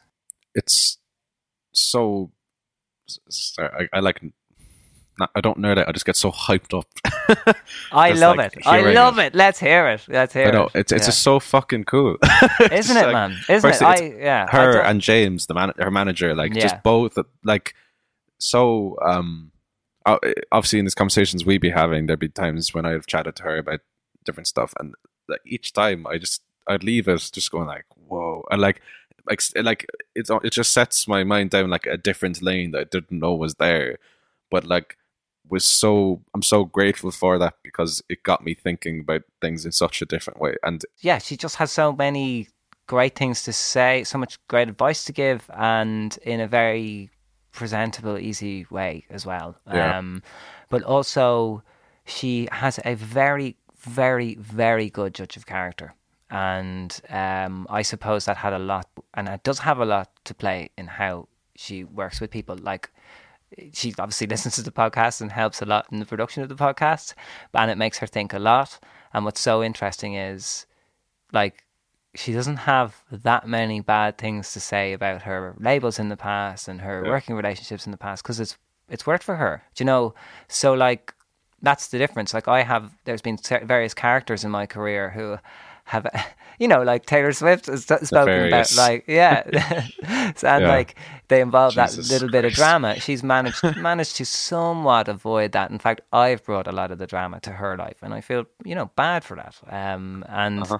It's 0.54 0.98
so. 1.72 2.30
Sorry, 3.28 3.88
I, 3.92 3.98
I 3.98 4.00
like. 4.00 4.20
I 5.34 5.40
don't 5.40 5.58
nerd 5.58 5.78
out. 5.78 5.88
I 5.88 5.92
just 5.92 6.06
get 6.06 6.14
so 6.14 6.30
hyped 6.30 6.78
up. 6.78 6.86
I 7.92 8.12
love 8.12 8.36
like, 8.36 8.56
it. 8.56 8.66
I 8.66 8.92
love 8.92 9.18
it. 9.18 9.34
Let's 9.34 9.58
hear 9.58 9.88
it. 9.88 10.02
Let's 10.08 10.32
hear 10.32 10.46
I 10.46 10.50
know 10.52 10.66
it. 10.66 10.72
it's 10.76 10.92
it's 10.92 11.02
Yeah. 11.02 11.06
just 11.08 11.22
so 11.22 11.40
fucking 11.40 11.84
cool, 11.84 12.16
isn't 12.70 12.96
it, 12.96 13.02
like- 13.02 13.12
man? 13.12 13.36
Isn't 13.48 13.68
it? 13.70 13.82
I 13.82 13.96
yeah. 14.16 14.46
Her 14.48 14.74
don't- 14.74 14.86
and 14.86 15.00
James, 15.00 15.46
the 15.46 15.54
man, 15.54 15.72
her 15.78 15.90
manager, 15.90 16.36
like 16.36 16.54
Yeah. 16.54 16.62
just 16.62 16.82
both, 16.84 17.18
like 17.42 17.74
so. 18.38 18.96
Um, 19.04 19.50
obviously, 20.52 20.78
in 20.78 20.84
these 20.84 20.94
conversations 20.94 21.44
we 21.44 21.58
be 21.58 21.70
having, 21.70 22.06
there'd 22.06 22.20
be 22.20 22.28
times 22.28 22.72
when 22.72 22.86
I've 22.86 23.06
chatted 23.06 23.34
to 23.36 23.42
her 23.42 23.58
about 23.58 23.80
different 24.28 24.46
stuff, 24.46 24.72
and 24.78 24.94
like 25.28 25.40
each 25.46 25.72
time 25.72 26.06
I 26.06 26.18
just 26.18 26.42
I'd 26.66 26.84
leave 26.84 27.08
it 27.08 27.30
just 27.32 27.50
going 27.50 27.66
like, 27.66 27.86
whoa, 28.08 28.44
and 28.50 28.60
like 28.60 28.80
like 29.26 29.42
like 29.56 29.86
it's 30.14 30.30
it 30.30 30.52
just 30.52 30.72
sets 30.72 31.08
my 31.08 31.24
mind 31.24 31.50
down 31.50 31.70
like 31.70 31.86
a 31.86 31.96
different 31.96 32.42
lane 32.42 32.70
that 32.72 32.80
I 32.80 32.84
didn't 32.84 33.20
know 33.20 33.34
was 33.34 33.54
there, 33.54 33.98
but 34.50 34.64
like 34.64 34.96
was 35.48 35.64
so 35.64 36.20
I'm 36.34 36.42
so 36.42 36.64
grateful 36.64 37.10
for 37.10 37.38
that 37.38 37.54
because 37.62 38.02
it 38.08 38.22
got 38.22 38.44
me 38.44 38.54
thinking 38.54 39.00
about 39.00 39.22
things 39.40 39.64
in 39.64 39.72
such 39.72 40.02
a 40.02 40.06
different 40.06 40.40
way, 40.40 40.54
and 40.62 40.84
yeah, 41.00 41.18
she 41.18 41.36
just 41.36 41.56
has 41.56 41.72
so 41.72 41.92
many 41.92 42.48
great 42.86 43.14
things 43.14 43.42
to 43.44 43.52
say, 43.52 44.02
so 44.04 44.18
much 44.18 44.38
great 44.48 44.68
advice 44.68 45.04
to 45.04 45.12
give, 45.12 45.50
and 45.54 46.18
in 46.22 46.40
a 46.40 46.48
very 46.48 47.10
presentable, 47.52 48.18
easy 48.18 48.66
way 48.70 49.04
as 49.10 49.26
well. 49.26 49.56
Yeah. 49.66 49.98
Um, 49.98 50.22
but 50.68 50.82
also, 50.82 51.62
she 52.04 52.48
has 52.52 52.78
a 52.84 52.94
very, 52.94 53.56
very, 53.78 54.34
very 54.36 54.90
good 54.90 55.14
judge 55.14 55.36
of 55.36 55.46
character. 55.46 55.94
And 56.30 57.00
um, 57.08 57.66
I 57.70 57.82
suppose 57.82 58.26
that 58.26 58.36
had 58.36 58.52
a 58.52 58.58
lot, 58.58 58.86
and 59.14 59.28
it 59.28 59.42
does 59.44 59.60
have 59.60 59.78
a 59.78 59.86
lot 59.86 60.10
to 60.24 60.34
play 60.34 60.70
in 60.76 60.86
how 60.86 61.28
she 61.56 61.84
works 61.84 62.20
with 62.20 62.30
people. 62.30 62.56
Like, 62.56 62.90
she 63.72 63.94
obviously 63.98 64.26
listens 64.34 64.56
to 64.56 64.62
the 64.62 64.70
podcast 64.70 65.20
and 65.22 65.32
helps 65.32 65.62
a 65.62 65.66
lot 65.66 65.86
in 65.90 66.00
the 66.00 66.04
production 66.06 66.42
of 66.42 66.48
the 66.50 66.54
podcast, 66.54 67.14
and 67.54 67.70
it 67.70 67.78
makes 67.78 67.98
her 67.98 68.06
think 68.06 68.34
a 68.34 68.38
lot. 68.38 68.78
And 69.14 69.24
what's 69.24 69.40
so 69.40 69.62
interesting 69.62 70.14
is, 70.14 70.66
like, 71.32 71.64
she 72.14 72.32
doesn't 72.32 72.56
have 72.56 73.02
that 73.10 73.46
many 73.48 73.80
bad 73.80 74.18
things 74.18 74.52
to 74.52 74.60
say 74.60 74.92
about 74.92 75.22
her 75.22 75.54
labels 75.58 75.98
in 75.98 76.08
the 76.08 76.16
past 76.16 76.68
and 76.68 76.80
her 76.82 77.02
Yeah. 77.04 77.10
working 77.10 77.36
relationships 77.36 77.86
in 77.86 77.92
the 77.92 77.98
past 77.98 78.22
because 78.22 78.40
it's 78.40 78.56
it's 78.88 79.06
worked 79.06 79.22
for 79.22 79.36
her. 79.36 79.62
Do 79.74 79.82
you 79.82 79.86
know? 79.86 80.14
So 80.48 80.72
like 80.72 81.14
that's 81.62 81.88
the 81.88 81.98
difference. 81.98 82.34
Like 82.34 82.48
I 82.48 82.62
have, 82.62 82.92
there's 83.04 83.22
been 83.22 83.38
various 83.64 83.94
characters 83.94 84.44
in 84.44 84.50
my 84.50 84.66
career 84.66 85.10
who 85.10 85.38
have, 85.84 86.06
you 86.58 86.68
know, 86.68 86.82
like 86.82 87.06
Taylor 87.06 87.32
Swift 87.32 87.66
has 87.66 87.84
spoken 87.84 88.44
about, 88.46 88.72
like 88.72 89.04
yeah, 89.08 89.42
So, 90.36 90.46
and 90.48 90.64
Yeah. 90.64 90.68
like 90.68 90.94
they 91.28 91.40
involve 91.40 91.74
that 91.76 91.90
Jesus 91.90 92.10
little 92.10 92.28
bit 92.28 92.44
of 92.44 92.52
drama. 92.52 93.00
She's 93.00 93.22
managed 93.22 93.64
managed 93.76 94.16
to 94.16 94.24
somewhat 94.24 95.08
avoid 95.08 95.52
that. 95.52 95.70
In 95.70 95.78
fact, 95.78 96.00
I've 96.12 96.44
brought 96.44 96.66
a 96.66 96.72
lot 96.72 96.90
of 96.90 96.98
the 96.98 97.06
drama 97.06 97.40
to 97.40 97.52
her 97.52 97.76
life, 97.76 97.98
and 98.02 98.12
I 98.14 98.20
feel 98.20 98.44
you 98.64 98.74
know 98.74 98.90
bad 98.96 99.24
for 99.24 99.36
that. 99.36 99.56
Um, 99.68 100.24
and 100.28 100.62
Uh-huh. 100.62 100.78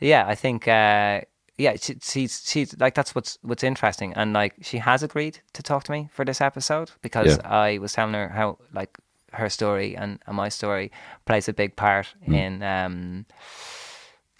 yeah, 0.00 0.26
I 0.26 0.34
think. 0.34 0.66
Uh, 0.68 1.20
yeah, 1.58 1.76
she, 1.76 1.96
she's 2.00 2.42
she's 2.46 2.74
like 2.80 2.94
that's 2.94 3.14
what's 3.14 3.36
what's 3.42 3.62
interesting, 3.62 4.14
and 4.14 4.32
like 4.32 4.54
she 4.62 4.78
has 4.78 5.02
agreed 5.02 5.40
to 5.52 5.62
talk 5.62 5.84
to 5.84 5.92
me 5.92 6.08
for 6.10 6.24
this 6.24 6.40
episode 6.40 6.90
because 7.02 7.38
Yeah. 7.38 7.46
I 7.66 7.76
was 7.78 7.92
telling 7.92 8.14
her 8.14 8.28
how 8.30 8.56
like 8.72 8.96
her 9.32 9.48
story 9.48 9.96
and, 9.96 10.18
and 10.26 10.36
my 10.36 10.48
story 10.48 10.90
plays 11.24 11.48
a 11.48 11.52
big 11.52 11.76
part 11.76 12.06
Hmm. 12.24 12.34
in 12.34 12.62
um 12.62 13.26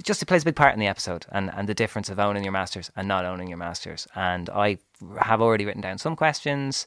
just 0.03 0.23
it 0.23 0.27
plays 0.27 0.43
a 0.43 0.45
big 0.47 0.57
part 0.57 0.73
in 0.73 0.81
the 0.81 0.87
episode 0.87 1.27
and, 1.31 1.51
and 1.55 1.69
the 1.69 1.75
difference 1.75 2.09
of 2.09 2.19
owning 2.19 2.43
your 2.43 2.53
masters 2.53 2.91
and 2.97 3.07
not 3.07 3.27
owning 3.27 3.49
your 3.49 3.59
masters. 3.59 4.09
And 4.15 4.49
I 4.49 4.79
have 5.21 5.43
already 5.43 5.67
written 5.67 5.83
down 5.83 5.99
some 5.99 6.17
questions. 6.17 6.87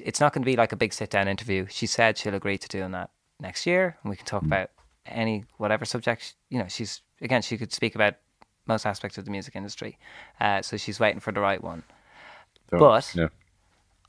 It's 0.00 0.18
not 0.20 0.32
going 0.32 0.42
to 0.42 0.46
be 0.46 0.56
like 0.56 0.72
a 0.72 0.76
big 0.76 0.92
sit 0.92 1.08
down 1.08 1.28
interview. 1.28 1.66
She 1.70 1.86
said 1.86 2.18
she'll 2.18 2.34
agree 2.34 2.58
to 2.58 2.66
doing 2.66 2.90
that 2.92 3.10
next 3.38 3.64
year, 3.64 3.96
and 4.02 4.10
we 4.10 4.16
can 4.16 4.26
talk 4.26 4.42
about 4.42 4.70
any 5.06 5.44
whatever 5.58 5.84
subject. 5.84 6.34
You 6.50 6.58
know, 6.58 6.66
she's 6.68 7.00
again 7.20 7.42
she 7.42 7.56
could 7.58 7.72
speak 7.72 7.94
about 7.94 8.14
most 8.66 8.84
aspects 8.86 9.18
of 9.18 9.24
the 9.24 9.30
music 9.30 9.54
industry. 9.54 9.96
Uh, 10.40 10.60
so 10.60 10.76
she's 10.76 10.98
waiting 10.98 11.20
for 11.20 11.30
the 11.32 11.40
right 11.40 11.62
one. 11.62 11.84
so, 12.70 12.78
But- 12.78 13.12
yeah, 13.14 13.28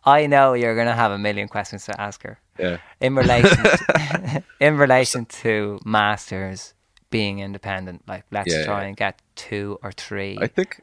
I 0.05 0.27
know 0.27 0.53
you're 0.53 0.75
going 0.75 0.87
to 0.87 0.93
have 0.93 1.11
a 1.11 1.17
million 1.17 1.47
questions 1.47 1.85
to 1.85 1.99
ask 1.99 2.23
her 2.23 2.39
yeah. 2.57 2.77
in 2.99 3.15
relation 3.15 3.63
to, 3.63 4.43
in 4.59 4.77
relation 4.77 5.25
to 5.25 5.79
masters 5.85 6.73
being 7.09 7.39
independent. 7.39 8.03
Like, 8.07 8.25
let's 8.31 8.53
Yeah, 8.53 8.65
try 8.65 8.81
yeah. 8.81 8.87
and 8.87 8.97
get 8.97 9.21
two 9.35 9.79
or 9.83 9.91
three. 9.91 10.37
I 10.39 10.47
think. 10.47 10.81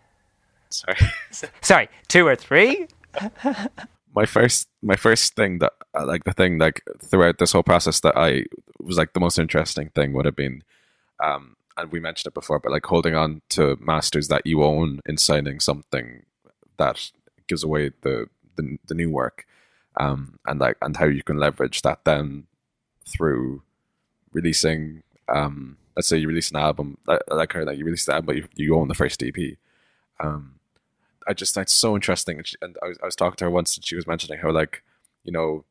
Sorry. 0.71 0.99
Sorry, 1.61 1.89
two 2.09 2.27
or 2.27 2.37
three. 2.37 2.89
my 4.15 4.27
first 4.27 4.69
my 4.83 4.97
first 4.97 5.37
thing 5.37 5.59
that 5.59 5.73
uh, 5.95 6.05
like 6.07 6.25
the 6.25 6.33
thing 6.33 6.59
like 6.59 6.83
throughout 7.03 7.39
this 7.39 7.53
whole 7.53 7.63
process 7.63 8.01
that 8.01 8.17
I 8.17 8.45
was 8.81 8.99
like 8.99 9.13
the 9.13 9.21
most 9.21 9.39
interesting 9.39 9.91
thing 9.91 10.13
would 10.13 10.25
have 10.27 10.37
been 10.37 10.63
um 11.23 11.57
and 11.77 11.93
we 11.93 12.01
mentioned 12.01 12.31
it 12.31 12.35
before, 12.35 12.59
but 12.59 12.73
like 12.73 12.87
holding 12.87 13.15
on 13.15 13.43
to 13.51 13.77
masters 13.81 14.29
that 14.29 14.47
you 14.47 14.63
own 14.65 15.01
in 15.07 15.19
signing 15.19 15.61
something 15.61 16.25
that 16.79 17.11
gives 17.49 17.63
away 17.63 17.91
the 18.03 18.27
the, 18.57 18.79
the 18.87 18.95
new 18.95 19.11
work, 19.11 19.47
um, 19.97 20.39
and 20.47 20.61
like 20.61 20.77
and 20.83 20.97
how 20.97 21.07
you 21.07 21.23
can 21.23 21.39
leverage 21.39 21.83
that 21.83 22.05
then 22.05 22.45
through 23.07 23.63
releasing. 24.33 25.03
Um, 25.29 25.77
let's 25.97 26.09
say 26.09 26.19
you 26.19 26.29
release 26.29 26.51
an 26.51 26.57
album, 26.57 26.99
like, 27.07 27.21
like 27.29 27.53
her, 27.55 27.65
like 27.65 27.79
you 27.79 27.85
release 27.85 28.05
the 28.05 28.13
album, 28.15 28.27
but 28.27 28.37
you, 28.37 28.49
you 28.55 28.77
own 28.77 28.89
the 28.89 28.95
first 28.95 29.23
EP. 29.23 29.35
Um, 30.21 30.57
I 31.27 31.33
just 31.33 31.55
that's 31.55 31.73
so 31.73 31.95
interesting, 31.95 32.39
and, 32.39 32.47
she, 32.47 32.57
and 32.63 32.77
I, 32.83 32.89
was, 32.89 32.99
I 33.03 33.07
was 33.07 33.17
talking 33.17 33.37
to 33.39 33.45
her 33.45 33.51
once, 33.51 33.77
and 33.77 33.85
she 33.85 33.97
was 33.97 34.07
mentioning 34.07 34.41
how 34.41 34.51
like 34.53 34.83
you 35.25 35.33
know 35.33 35.65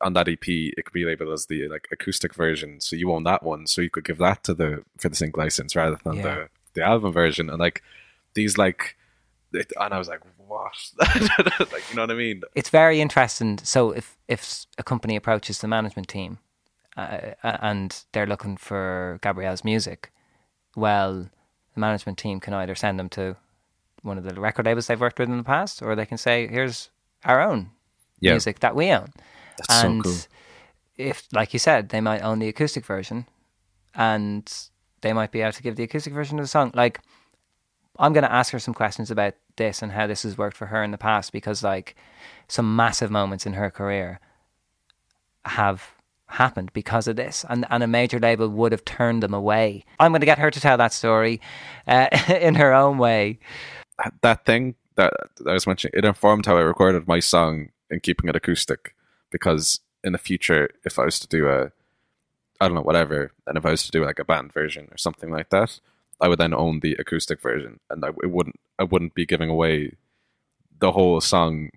on 0.00 0.12
that 0.14 0.28
EP 0.28 0.38
it 0.48 0.84
could 0.84 0.92
be 0.92 1.04
labeled 1.04 1.32
as 1.32 1.46
the 1.46 1.68
like 1.68 1.86
acoustic 1.92 2.34
version, 2.34 2.80
so 2.80 2.96
you 2.96 3.12
own 3.12 3.24
that 3.24 3.42
one, 3.42 3.66
so 3.66 3.82
you 3.82 3.90
could 3.90 4.04
give 4.04 4.18
that 4.18 4.42
to 4.44 4.54
the 4.54 4.82
for 4.98 5.08
the 5.08 5.14
sync 5.16 5.36
license 5.36 5.76
rather 5.76 5.98
than 6.04 6.14
Yeah. 6.16 6.22
the 6.22 6.48
the 6.74 6.82
album 6.82 7.12
version, 7.12 7.50
and 7.50 7.58
like 7.60 7.82
these 8.34 8.56
like, 8.58 8.96
it, 9.52 9.72
and 9.78 9.94
I 9.94 9.98
was 9.98 10.08
like, 10.08 10.20
what? 10.54 10.76
like 11.72 11.84
you 11.90 11.96
know 11.96 12.02
what 12.02 12.10
I 12.10 12.14
mean? 12.14 12.42
it's 12.54 12.70
very 12.70 13.00
interesting. 13.00 13.58
So 13.62 13.90
if 13.92 14.16
if 14.28 14.66
a 14.78 14.82
company 14.82 15.16
approaches 15.16 15.58
the 15.58 15.68
management 15.68 16.08
team 16.08 16.38
uh, 16.96 17.32
and 17.42 18.04
they're 18.12 18.26
looking 18.26 18.56
for 18.56 19.18
Gabrielle's 19.22 19.64
music, 19.64 20.12
well, 20.76 21.28
the 21.74 21.80
management 21.80 22.18
team 22.18 22.40
can 22.40 22.54
either 22.54 22.74
send 22.74 22.98
them 22.98 23.08
to 23.10 23.36
one 24.02 24.18
of 24.18 24.24
the 24.24 24.40
record 24.40 24.66
labels 24.66 24.86
they've 24.86 25.00
worked 25.00 25.18
with 25.18 25.28
in 25.30 25.38
the 25.38 25.42
past, 25.56 25.82
or 25.82 25.94
they 25.96 26.06
can 26.06 26.18
say, 26.18 26.46
"Here's 26.46 26.90
our 27.24 27.40
own 27.40 27.70
Yeah. 28.20 28.32
music 28.32 28.60
that 28.60 28.74
we 28.76 28.90
own." 28.92 29.08
That's 29.58 29.80
so 29.80 29.88
and 29.88 30.02
cool. 30.04 30.16
if, 30.96 31.26
like 31.32 31.52
you 31.52 31.58
said, 31.58 31.88
they 31.88 32.00
might 32.00 32.22
own 32.22 32.38
the 32.38 32.48
acoustic 32.48 32.84
version, 32.86 33.26
and 33.94 34.44
they 35.00 35.12
might 35.12 35.30
be 35.32 35.40
able 35.42 35.52
to 35.52 35.62
give 35.62 35.76
the 35.76 35.84
acoustic 35.84 36.12
version 36.12 36.38
of 36.38 36.44
the 36.44 36.48
song. 36.48 36.70
Like, 36.74 37.00
I'm 37.98 38.12
going 38.12 38.24
to 38.24 38.32
ask 38.32 38.52
her 38.52 38.58
some 38.58 38.74
questions 38.74 39.10
about 39.10 39.34
this 39.56 39.82
and 39.82 39.92
how 39.92 40.06
this 40.06 40.24
has 40.24 40.36
worked 40.36 40.56
for 40.56 40.66
her 40.66 40.82
in 40.82 40.90
the 40.90 40.98
past 40.98 41.32
because, 41.32 41.62
like, 41.62 41.96
some 42.48 42.74
massive 42.74 43.10
moments 43.10 43.46
in 43.46 43.52
her 43.54 43.70
career 43.70 44.20
have 45.44 45.92
happened 46.26 46.72
because 46.72 47.06
of 47.06 47.16
this, 47.16 47.44
and 47.48 47.66
and 47.70 47.82
a 47.82 47.86
major 47.86 48.18
label 48.18 48.48
would 48.48 48.72
have 48.72 48.84
turned 48.84 49.22
them 49.22 49.34
away. 49.34 49.84
I'm 50.00 50.12
going 50.12 50.20
to 50.20 50.26
get 50.26 50.38
her 50.38 50.50
to 50.50 50.60
tell 50.60 50.76
that 50.78 50.92
story 50.92 51.40
uh, 51.86 52.08
in 52.28 52.56
her 52.56 52.72
own 52.72 52.98
way. 52.98 53.38
that 54.22 54.44
thing 54.44 54.74
that 54.96 55.12
I 55.46 55.52
was 55.52 55.66
mentioning, 55.66 55.94
it 55.96 56.04
informed 56.04 56.46
how 56.46 56.56
I 56.56 56.60
recorded 56.60 57.08
my 57.08 57.20
song 57.20 57.68
in 57.90 58.00
keeping 58.00 58.28
it 58.28 58.36
acoustic. 58.36 58.94
Because 59.30 59.80
in 60.02 60.12
the 60.12 60.18
future, 60.18 60.70
if 60.84 60.98
I 60.98 61.04
was 61.04 61.18
to 61.20 61.28
do 61.28 61.48
a, 61.48 61.72
I 62.60 62.68
don't 62.68 62.74
know, 62.74 62.82
whatever, 62.82 63.32
and 63.46 63.58
if 63.58 63.66
I 63.66 63.70
was 63.70 63.84
to 63.84 63.90
do 63.90 64.04
like 64.04 64.18
a 64.18 64.24
band 64.24 64.52
version 64.52 64.88
or 64.92 64.96
something 64.96 65.30
like 65.30 65.50
that, 65.50 65.80
I 66.20 66.28
would 66.28 66.38
then 66.38 66.54
own 66.54 66.80
the 66.80 66.94
acoustic 66.98 67.40
version, 67.40 67.80
and 67.90 68.04
I 68.04 68.08
it 68.22 68.30
wouldn't, 68.30 68.58
I 68.78 68.84
wouldn't 68.84 69.14
be 69.14 69.26
giving 69.26 69.50
away 69.50 69.92
the 70.78 70.92
whole 70.92 71.20
song. 71.20 71.70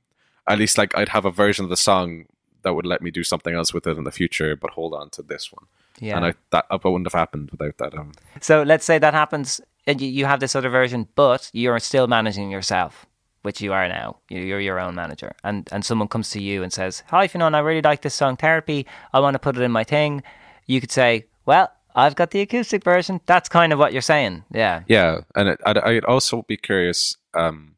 At 0.47 0.59
least, 0.59 0.77
like 0.77 0.95
I'd 0.97 1.09
have 1.09 1.26
a 1.26 1.31
version 1.31 1.64
of 1.65 1.69
the 1.69 1.77
song 1.77 2.26
that 2.64 2.73
would 2.73 2.85
let 2.85 3.01
me 3.01 3.11
do 3.11 3.23
something 3.23 3.53
else 3.53 3.73
with 3.73 3.88
it 3.88 3.97
in 3.97 4.03
the 4.03 4.11
future, 4.11 4.55
but 4.55 4.72
hold 4.72 4.93
on 4.93 5.09
to 5.11 5.22
this 5.22 5.51
one. 5.51 5.65
Yeah. 5.99 6.15
And 6.18 6.26
I 6.26 6.34
that 6.51 6.65
that 6.69 6.84
wouldn't 6.84 7.07
have 7.11 7.19
happened 7.19 7.49
without 7.51 7.77
that. 7.77 7.97
Um, 7.97 8.11
So 8.41 8.64
let's 8.64 8.85
say 8.85 8.99
that 8.99 9.14
happens, 9.14 9.61
and 9.88 9.99
you, 10.01 10.07
you 10.07 10.26
have 10.26 10.39
this 10.39 10.55
other 10.55 10.69
version, 10.69 11.07
but 11.15 11.49
you're 11.53 11.80
still 11.80 12.07
managing 12.07 12.51
yourself, 12.51 13.05
which 13.41 13.61
you 13.61 13.73
are 13.73 13.88
now. 13.88 14.18
You- 14.30 14.41
You're 14.41 14.59
your 14.69 14.80
own 14.80 14.95
manager, 14.95 15.34
and 15.43 15.68
and 15.72 15.84
someone 15.84 16.07
comes 16.07 16.30
to 16.31 16.39
you 16.41 16.64
and 16.64 16.72
says, 16.72 17.03
"Hi, 17.09 17.27
Fionnán, 17.27 17.55
I 17.55 17.59
really 17.59 17.81
like 17.89 18.01
this 18.01 18.14
song, 18.15 18.38
Therapy. 18.38 18.85
I 19.14 19.19
want 19.19 19.34
to 19.35 19.39
put 19.39 19.57
it 19.57 19.64
in 19.64 19.72
my 19.72 19.84
thing." 19.84 20.22
You 20.68 20.80
could 20.81 20.91
say, 20.91 21.26
"Well, 21.45 21.68
I've 21.95 22.15
got 22.15 22.31
the 22.31 22.41
acoustic 22.41 22.84
version." 22.84 23.22
That's 23.26 23.49
kind 23.49 23.73
of 23.73 23.80
what 23.80 23.91
you're 23.93 24.01
saying. 24.01 24.43
Yeah, 24.51 24.84
Yeah, 24.88 25.22
and 25.35 25.49
it, 25.49 25.59
I'd, 25.65 25.77
I'd 25.77 26.05
also 26.05 26.43
be 26.43 26.57
curious, 26.57 27.15
um, 27.34 27.76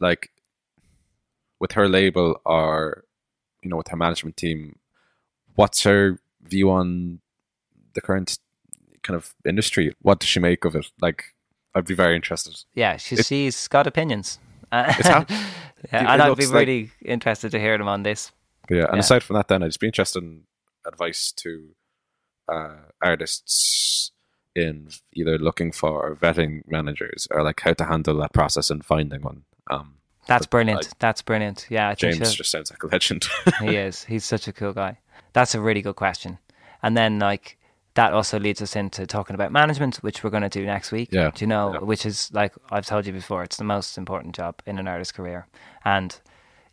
like 0.00 0.30
with 1.60 1.72
her 1.72 1.88
label 1.88 2.40
or 2.44 3.04
you 3.62 3.70
know 3.70 3.76
with 3.76 3.88
her 3.88 3.96
management 3.96 4.36
team, 4.36 4.78
what's 5.54 5.82
her 5.84 6.18
view 6.42 6.70
on 6.70 7.20
the 7.94 8.00
current 8.00 8.38
kind 9.02 9.16
of 9.16 9.34
industry? 9.44 9.94
What 10.02 10.20
does 10.20 10.28
she 10.28 10.40
make 10.40 10.64
of 10.64 10.74
it? 10.76 10.86
Like, 11.00 11.34
I'd 11.74 11.86
be 11.86 11.94
very 11.94 12.14
interested. 12.16 12.54
yeah. 12.74 12.96
She, 12.96 13.16
she's 13.16 13.68
got 13.68 13.86
opinions, 13.86 14.38
Uh, 14.72 14.92
yeah, 15.02 15.24
and 15.92 16.08
I'd 16.22 16.24
be 16.24 16.30
looks 16.30 16.46
like- 16.50 16.66
really 16.66 16.90
interested 17.04 17.50
to 17.52 17.58
hear 17.60 17.76
them 17.78 17.88
on 17.88 18.02
this. 18.02 18.32
Yeah, 18.70 18.84
and 18.86 18.94
Yeah. 18.94 19.00
aside 19.00 19.22
from 19.22 19.34
that, 19.36 19.48
then 19.48 19.62
I'd 19.62 19.68
just 19.68 19.80
be 19.80 19.86
interested 19.86 20.22
in 20.22 20.42
advice 20.84 21.32
to 21.36 21.70
uh, 22.48 22.76
artists 23.02 24.12
in 24.54 24.88
either 25.12 25.38
looking 25.38 25.70
for 25.72 26.02
or 26.02 26.16
vetting 26.16 26.62
managers 26.66 27.28
or 27.30 27.42
like 27.42 27.60
how 27.60 27.72
to 27.74 27.84
handle 27.84 28.16
that 28.18 28.32
process 28.32 28.70
and 28.70 28.84
finding 28.84 29.20
one. 29.22 29.42
Um, 29.70 29.94
That's 30.26 30.46
brilliant. 30.46 30.84
like, 30.84 30.98
That's 30.98 31.22
brilliant. 31.22 31.66
Yeah, 31.68 31.90
I 31.90 31.94
James 31.94 32.34
just 32.34 32.50
sounds 32.50 32.70
like 32.70 32.82
a 32.82 32.86
legend. 32.86 33.26
he 33.60 33.76
is. 33.76 34.04
He's 34.04 34.24
such 34.24 34.48
a 34.48 34.52
cool 34.52 34.72
guy. 34.72 34.98
That's 35.34 35.54
a 35.54 35.60
really 35.60 35.82
good 35.82 35.96
question. 35.96 36.38
And 36.82 36.96
then 36.96 37.18
like 37.18 37.58
that 37.94 38.12
also 38.12 38.38
leads 38.38 38.60
us 38.62 38.76
into 38.76 39.06
talking 39.06 39.34
about 39.34 39.52
management, 39.52 39.96
which 39.96 40.22
we're 40.22 40.30
going 40.30 40.42
to 40.42 40.48
do 40.48 40.64
next 40.64 40.92
week. 40.92 41.10
Yeah. 41.12 41.30
Do 41.34 41.42
you 41.44 41.46
know, 41.48 41.72
Yeah. 41.74 41.78
which 41.80 42.06
is 42.06 42.30
like 42.32 42.54
I've 42.70 42.86
told 42.86 43.06
you 43.06 43.12
before, 43.12 43.42
it's 43.42 43.56
the 43.56 43.64
most 43.64 43.98
important 43.98 44.34
job 44.34 44.60
in 44.66 44.78
an 44.78 44.88
artist's 44.88 45.12
career. 45.12 45.46
And 45.84 46.18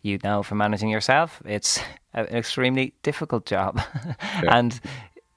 you 0.02 0.20
know 0.24 0.44
from 0.44 0.58
managing 0.60 0.90
yourself, 0.90 1.42
it's 1.46 1.80
an 2.14 2.28
extremely 2.28 2.94
difficult 3.04 3.46
job. 3.46 3.82
And 4.48 4.80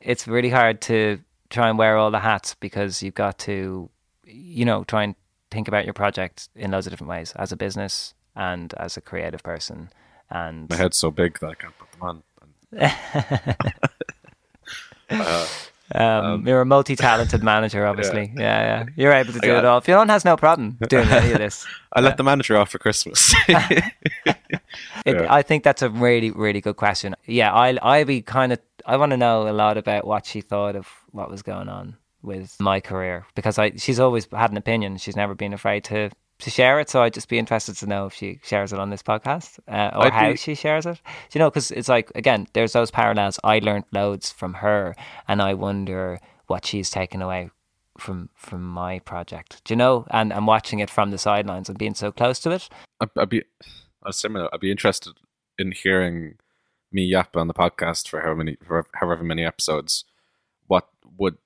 it's 0.06 0.26
really 0.26 0.48
hard 0.50 0.80
to 0.82 1.18
try 1.50 1.68
and 1.68 1.76
wear 1.78 1.96
all 1.96 2.10
the 2.10 2.20
hats 2.20 2.54
because 2.54 3.02
you've 3.02 3.14
got 3.14 3.38
to 3.40 3.90
you 4.26 4.64
know, 4.64 4.84
try 4.84 5.04
and 5.04 5.14
think 5.50 5.68
about 5.68 5.84
your 5.84 5.94
project 5.94 6.48
in 6.56 6.70
loads 6.70 6.86
of 6.86 6.92
different 6.92 7.10
ways 7.10 7.32
as 7.36 7.52
a 7.52 7.56
business 7.56 8.14
and 8.34 8.74
as 8.74 8.96
a 8.96 9.00
creative 9.00 9.42
person. 9.42 9.88
And 10.30 10.68
My 10.68 10.76
head's 10.76 10.96
so 10.96 11.10
big 11.10 11.38
that 11.40 11.50
I 11.50 11.54
can't 11.54 11.74
put 11.78 11.92
them 11.92 12.02
on. 12.02 12.22
Um, 15.94 16.44
you're 16.46 16.62
a 16.62 16.66
multi-talented 16.66 17.44
manager, 17.44 17.86
obviously. 17.90 18.32
Yeah. 18.36 18.84
yeah, 18.84 18.84
You're 18.96 19.12
able 19.12 19.32
to 19.34 19.38
do 19.38 19.54
it 19.54 19.64
all. 19.64 19.80
Fionn 19.80 20.08
has 20.08 20.24
no 20.24 20.36
problem 20.36 20.78
doing 20.88 21.08
any 21.08 21.30
of 21.30 21.38
this. 21.38 21.64
I 21.92 22.00
let 22.00 22.16
the 22.16 22.24
manager 22.24 22.56
off 22.56 22.70
for 22.70 22.78
Christmas. 22.78 23.32
It, 23.46 23.84
Yeah. 25.06 25.32
I 25.32 25.42
think 25.42 25.62
that's 25.62 25.82
a 25.82 25.88
really, 25.90 26.32
really 26.32 26.60
good 26.60 26.74
question. 26.76 27.14
Yeah, 27.24 27.52
I, 27.54 27.78
I 27.80 28.02
be 28.02 28.20
kind 28.20 28.52
of, 28.52 28.58
I 28.86 28.96
want 28.96 29.10
to 29.10 29.16
know 29.16 29.48
a 29.48 29.52
lot 29.52 29.76
about 29.76 30.06
what 30.06 30.24
she 30.26 30.40
thought 30.40 30.76
of 30.76 30.86
what 31.10 31.30
was 31.30 31.42
going 31.42 31.68
on 31.68 31.96
with 32.22 32.56
my 32.60 32.80
career 32.80 33.26
because 33.34 33.58
I, 33.58 33.72
she's 33.72 34.00
always 34.00 34.26
had 34.32 34.50
an 34.50 34.56
opinion. 34.56 34.96
She's 34.96 35.16
never 35.16 35.34
been 35.34 35.52
afraid 35.52 35.84
to 35.84 36.10
to 36.38 36.50
share 36.50 36.78
it. 36.80 36.90
So 36.90 37.02
I'd 37.02 37.14
just 37.14 37.28
be 37.28 37.38
interested 37.38 37.76
to 37.76 37.86
know 37.86 38.06
if 38.06 38.14
she 38.14 38.40
shares 38.44 38.72
it 38.72 38.78
on 38.78 38.90
this 38.90 39.02
podcast 39.02 39.58
uh, 39.68 39.96
or 39.96 40.06
I'd 40.06 40.12
how 40.12 40.30
be- 40.30 40.36
she 40.36 40.54
shares 40.54 40.86
it. 40.86 41.00
Do 41.30 41.38
you 41.38 41.40
know? 41.40 41.50
Because 41.50 41.70
it's 41.70 41.88
like 41.88 42.12
again, 42.14 42.46
there's 42.52 42.72
those 42.72 42.90
parallels. 42.90 43.40
I 43.42 43.58
learned 43.58 43.84
loads 43.92 44.30
from 44.30 44.54
her, 44.54 44.94
and 45.26 45.42
I 45.42 45.54
wonder 45.54 46.20
what 46.46 46.64
she's 46.64 46.90
taken 46.90 47.22
away 47.22 47.50
from 47.98 48.28
from 48.34 48.62
my 48.62 48.98
project. 49.00 49.62
Do 49.64 49.72
you 49.72 49.76
know? 49.76 50.06
And 50.10 50.32
and 50.32 50.46
watching 50.46 50.78
it 50.78 50.90
from 50.90 51.10
the 51.10 51.18
sidelines 51.18 51.68
and 51.68 51.78
being 51.78 51.94
so 51.94 52.12
close 52.12 52.38
to 52.40 52.50
it. 52.50 52.68
I'd, 53.00 53.08
I'd 53.16 53.30
be 53.30 53.42
similar. 54.10 54.48
I'd 54.52 54.60
be 54.60 54.70
interested 54.70 55.14
in 55.58 55.72
hearing 55.72 56.34
me 56.96 57.04
yap 57.04 57.36
on 57.36 57.46
the 57.48 57.54
podcast 57.54 58.08
for 58.08 58.20
however 58.20 58.36
many, 58.42 58.56
for 58.66 58.86
however 58.94 59.22
many 59.22 59.44
episodes. 59.44 60.04
What 60.66 60.88
would 61.18 61.36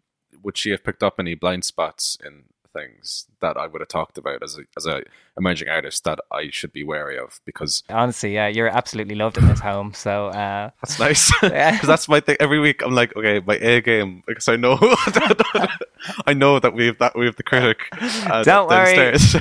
would 0.42 0.56
she 0.56 0.70
have 0.70 0.84
picked 0.84 1.02
up 1.02 1.16
any 1.18 1.34
blind 1.34 1.64
spots 1.64 2.16
in 2.24 2.44
things 2.72 3.26
that 3.40 3.56
I 3.56 3.66
would 3.66 3.80
have 3.80 3.88
talked 3.88 4.16
about 4.16 4.44
as 4.44 4.56
a 4.56 4.62
as 4.76 4.86
a 4.86 5.02
emerging 5.36 5.68
artist 5.68 6.04
that 6.04 6.20
I 6.32 6.50
should 6.50 6.72
be 6.72 6.84
wary 6.84 7.18
of? 7.18 7.40
Because 7.44 7.82
Honestly, 7.90 8.32
yeah, 8.34 8.46
you're 8.46 8.68
absolutely 8.68 9.16
loved 9.16 9.36
in 9.38 9.46
this 9.48 9.58
home. 9.60 9.92
So 9.92 10.28
uh, 10.28 10.70
that's 10.80 10.98
nice. 11.00 11.32
Yeah. 11.42 11.72
Because 11.74 11.88
that's 11.88 12.08
my 12.08 12.20
thing. 12.20 12.36
Every 12.40 12.60
week, 12.60 12.82
I'm 12.84 12.94
like, 12.94 13.14
okay, 13.16 13.42
my 13.44 13.56
A 13.56 13.80
game, 13.80 14.22
because 14.26 14.48
I 14.48 14.56
know, 14.56 14.78
I 16.26 16.32
know 16.32 16.60
that 16.60 16.72
we 16.74 16.86
have 16.86 16.98
that 16.98 17.18
we 17.18 17.26
have 17.26 17.36
the 17.36 17.42
critic. 17.42 17.80
Uh, 17.92 18.44
Don't 18.44 18.68
worry. 18.68 18.94
downstairs. 18.96 19.36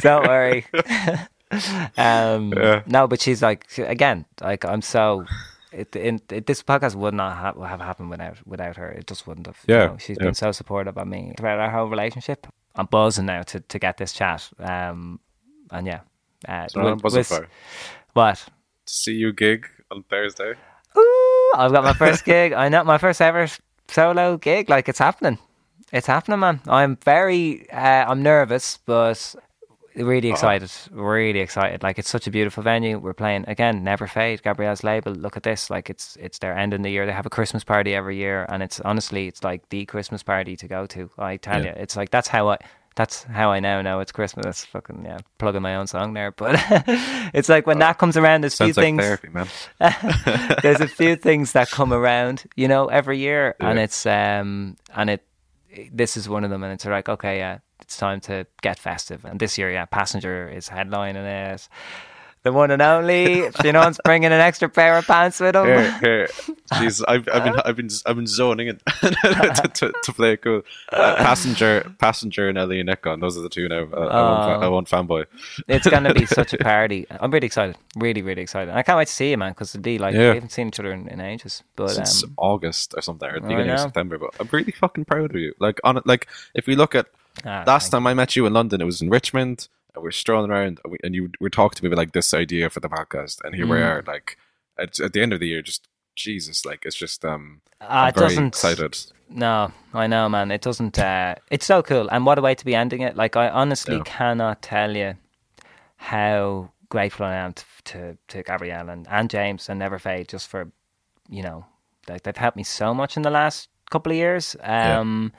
don't 0.00 0.26
worry. 0.26 0.64
um, 1.96 2.52
Yeah. 2.56 2.82
No, 2.86 3.06
but 3.06 3.20
she's 3.20 3.42
like 3.42 3.66
again, 3.78 4.24
like 4.40 4.64
I'm 4.64 4.82
so. 4.82 5.24
It, 5.72 5.94
in, 5.94 6.20
it, 6.30 6.46
this 6.46 6.62
podcast 6.62 6.94
would 6.94 7.12
not 7.12 7.36
have, 7.36 7.56
have 7.68 7.80
happened 7.80 8.08
without 8.08 8.38
without 8.46 8.76
her. 8.76 8.88
It 8.90 9.06
just 9.06 9.26
wouldn't 9.26 9.46
have. 9.46 9.58
you 9.66 9.74
Yeah, 9.74 9.86
know. 9.86 9.96
she's 9.98 10.16
yeah. 10.18 10.24
been 10.26 10.34
so 10.34 10.50
supportive 10.52 10.96
of 10.96 11.06
me 11.06 11.34
throughout 11.36 11.58
our 11.58 11.70
whole 11.70 11.88
relationship. 11.88 12.46
I'm 12.76 12.86
buzzing 12.86 13.26
now 13.26 13.42
to, 13.42 13.60
to 13.60 13.78
get 13.78 13.96
this 13.98 14.12
chat. 14.12 14.48
Um, 14.58 15.20
and 15.70 15.86
yeah, 15.86 16.00
uh, 16.48 16.68
So 16.68 16.92
with- 16.94 17.02
buzzing 17.02 17.18
with- 17.20 17.26
for. 17.26 17.48
what? 18.14 18.46
See 18.86 19.12
you 19.12 19.32
gig 19.32 19.66
on 19.90 20.04
Thursday. 20.04 20.54
Ooh, 20.96 21.52
I've 21.56 21.72
got 21.72 21.84
my 21.84 21.92
first 21.92 22.24
gig. 22.32 22.52
I 22.52 22.68
know 22.70 22.84
my 22.84 22.98
first 22.98 23.20
ever 23.20 23.46
solo 23.88 24.38
gig. 24.38 24.70
Like 24.70 24.88
it's 24.88 24.98
happening. 25.00 25.38
It's 25.92 26.06
happening, 26.06 26.40
man. 26.40 26.60
I'm 26.68 26.96
very. 27.04 27.68
Uh, 27.70 28.06
I'm 28.10 28.22
nervous, 28.22 28.78
but 28.86 29.34
Really 29.96 30.28
excited, 30.30 30.70
really 30.92 31.40
excited. 31.40 31.82
Like 31.82 31.98
it's 31.98 32.10
such 32.10 32.26
a 32.26 32.30
beautiful 32.30 32.62
venue. 32.62 32.98
We're 32.98 33.14
playing 33.14 33.46
again, 33.48 33.82
Never 33.82 34.06
Fade, 34.06 34.42
Gabrielle's 34.42 34.84
label. 34.84 35.12
Look 35.12 35.36
at 35.38 35.42
this, 35.42 35.70
like 35.70 35.88
it's 35.88 36.16
it's 36.20 36.38
their 36.38 36.54
end 36.56 36.74
in 36.74 36.82
the 36.82 36.90
year. 36.90 37.06
They 37.06 37.12
have 37.12 37.24
a 37.26 37.30
Christmas 37.30 37.64
party 37.64 37.94
every 37.94 38.16
year, 38.16 38.44
and 38.50 38.62
it's 38.62 38.78
honestly, 38.80 39.26
it's 39.26 39.42
like 39.42 39.68
the 39.70 39.86
Christmas 39.86 40.22
party 40.22 40.54
to 40.56 40.68
go 40.68 40.86
to. 40.86 41.10
I 41.18 41.38
tell 41.38 41.64
Yeah. 41.64 41.74
you, 41.74 41.82
it's 41.82 41.96
like 41.96 42.10
that's 42.10 42.28
how 42.28 42.50
I. 42.50 42.58
That's 42.94 43.24
how 43.24 43.50
I 43.50 43.60
now 43.60 43.82
know 43.82 44.00
it's 44.00 44.10
Christmas. 44.10 44.44
That's 44.46 44.64
fucking 44.64 45.04
yeah, 45.04 45.18
plugging 45.36 45.60
my 45.60 45.76
own 45.76 45.86
song 45.86 46.14
there. 46.14 46.30
But 46.32 46.56
it's 47.34 47.50
like 47.50 47.66
when 47.66 47.78
that 47.80 47.98
comes 47.98 48.16
around, 48.16 48.40
there's 48.40 48.58
a 48.58 48.64
few 48.64 48.66
like 48.68 48.74
things. 48.74 49.02
therapy, 49.02 49.28
there's 50.62 50.80
a 50.80 50.88
few 50.88 51.14
things 51.16 51.52
that 51.52 51.70
come 51.70 51.92
around, 51.92 52.44
you 52.56 52.68
know, 52.68 52.86
every 52.86 53.18
year, 53.18 53.54
and 53.60 53.78
it's 53.78 54.06
um 54.06 54.76
and 54.94 55.10
it 55.10 55.22
this 55.92 56.16
is 56.16 56.26
one 56.26 56.42
of 56.44 56.48
them, 56.50 56.62
and 56.62 56.72
it's 56.72 56.86
like 56.86 57.08
okay, 57.10 57.36
yeah, 57.36 57.58
it's 57.86 57.96
time 57.96 58.20
to 58.22 58.46
get 58.62 58.78
festive. 58.80 59.24
And 59.24 59.38
this 59.38 59.56
year, 59.56 59.70
yeah, 59.70 59.84
Passenger 59.84 60.48
is 60.48 60.68
headlining 60.68 61.24
it. 61.24 61.68
The 62.42 62.52
one 62.52 62.70
and 62.70 62.82
only 62.82 63.26
Fionnán's 63.58 63.98
bringing 64.04 64.26
an 64.32 64.40
extra 64.40 64.68
pair 64.68 64.96
of 64.98 65.06
pants 65.06 65.38
with 65.40 65.54
him. 65.56 65.66
Here, 65.66 65.98
here. 66.00 66.28
Jeez, 66.74 67.02
I've, 67.06 67.28
I've 67.32 67.44
been, 67.44 67.60
I've 67.64 67.76
been, 67.76 67.88
I've 68.06 68.16
been 68.16 68.26
zoning 68.26 68.68
it 68.68 68.82
to, 69.00 69.70
to, 69.74 69.92
to 70.02 70.12
play 70.12 70.32
it 70.34 70.42
cool. 70.42 70.62
Uh, 70.92 71.14
passenger, 71.16 71.92
passenger, 71.98 72.48
and 72.48 72.58
Ellie 72.58 72.78
and 72.80 72.86
Nikon. 72.88 73.18
Those 73.20 73.36
are 73.36 73.40
the 73.40 73.48
two 73.48 73.68
now. 73.68 73.82
I, 73.92 73.98
want, 73.98 74.64
I 74.64 74.68
want 74.68 74.88
fanboy. 74.88 75.26
It's 75.68 75.88
going 75.88 76.04
to 76.04 76.14
be 76.14 76.26
such 76.26 76.54
a 76.54 76.58
party. 76.72 77.06
I'm 77.10 77.30
really 77.30 77.46
excited, 77.46 77.76
really, 77.96 78.22
really 78.22 78.42
excited. 78.42 78.72
I 78.74 78.82
can't 78.82 78.98
wait 78.98 79.08
to 79.08 79.14
see 79.14 79.30
you, 79.30 79.38
man, 79.38 79.50
because 79.52 79.74
indeed, 79.74 80.00
like 80.00 80.14
Yeah. 80.14 80.30
we 80.30 80.34
haven't 80.36 80.50
seen 80.52 80.68
each 80.68 80.78
other 80.80 80.92
in, 80.92 81.08
in 81.08 81.20
ages. 81.20 81.62
But 81.76 81.90
since 81.90 82.22
um, 82.24 82.34
August 82.36 82.94
or 82.96 83.02
something, 83.02 83.28
or 83.28 83.40
the 83.40 83.46
beginning 83.48 83.70
of. 83.70 83.80
September. 83.80 84.18
But 84.18 84.34
I'm 84.38 84.48
really 84.52 84.72
fucking 84.72 85.04
proud 85.04 85.30
of 85.30 85.36
you. 85.36 85.52
Like 85.58 85.80
on 85.84 85.96
it, 85.96 86.06
like 86.06 86.28
if 86.54 86.66
we 86.68 86.76
look 86.76 86.94
at 86.94 87.06
ah, 87.44 87.64
last 87.66 87.90
time 87.90 88.06
I 88.06 88.14
met 88.14 88.36
you 88.36 88.46
in 88.46 88.52
London, 88.52 88.80
it 88.80 88.84
was 88.84 89.00
in 89.02 89.10
Richmond. 89.10 89.68
And 89.94 90.02
we're 90.02 90.10
strolling 90.10 90.50
around, 90.50 90.78
and, 90.84 90.92
we, 90.92 90.98
and 91.02 91.14
you 91.14 91.30
were 91.40 91.48
talking 91.48 91.74
to 91.76 91.82
me 91.82 91.88
about 91.88 91.96
like 91.96 92.12
this 92.12 92.34
idea 92.34 92.68
for 92.68 92.80
the 92.80 92.88
podcast, 92.88 93.40
and 93.44 93.54
here 93.54 93.66
we 93.66 93.78
Mm. 93.78 93.86
are. 93.86 94.04
Like 94.06 94.36
at, 94.78 95.00
at 95.00 95.14
the 95.14 95.22
end 95.22 95.32
of 95.32 95.40
the 95.40 95.48
year, 95.48 95.62
just 95.62 95.88
Jesus, 96.14 96.66
like 96.66 96.84
it's 96.84 96.96
just 96.96 97.24
um, 97.24 97.62
I'm 97.80 98.08
it 98.10 98.14
very 98.16 98.28
doesn't- 98.28 98.46
excited. 98.48 98.98
No, 99.30 99.72
I 99.94 100.06
know, 100.06 100.28
man. 100.28 100.50
It 100.50 100.60
doesn't. 100.60 100.98
Uh, 100.98 101.34
it's 101.50 101.64
so 101.66 101.82
cool, 101.82 102.08
and 102.10 102.26
what 102.26 102.38
a 102.38 102.42
way 102.42 102.54
to 102.54 102.64
be 102.64 102.74
ending 102.74 103.00
it. 103.00 103.16
Like, 103.16 103.36
I 103.36 103.48
honestly 103.48 103.96
Yeah. 103.96 104.02
cannot 104.04 104.60
tell 104.62 104.94
you 104.96 105.14
how 105.96 106.70
grateful 106.90 107.26
I 107.26 107.34
am 107.34 107.52
to 107.54 107.64
to, 107.84 108.18
to 108.28 108.42
Gabrielle 108.42 108.88
and, 108.88 109.06
and 109.08 109.30
James 109.30 109.68
and 109.68 109.78
Never 109.78 109.98
Fade 109.98 110.28
just 110.28 110.48
for, 110.48 110.70
you 111.28 111.42
know, 111.42 111.64
like 112.08 112.22
they've 112.24 112.36
helped 112.36 112.56
me 112.56 112.64
so 112.64 112.92
much 112.92 113.16
in 113.16 113.22
the 113.22 113.30
last 113.30 113.68
couple 113.90 114.10
of 114.12 114.16
years. 114.18 114.56
Um, 114.62 115.32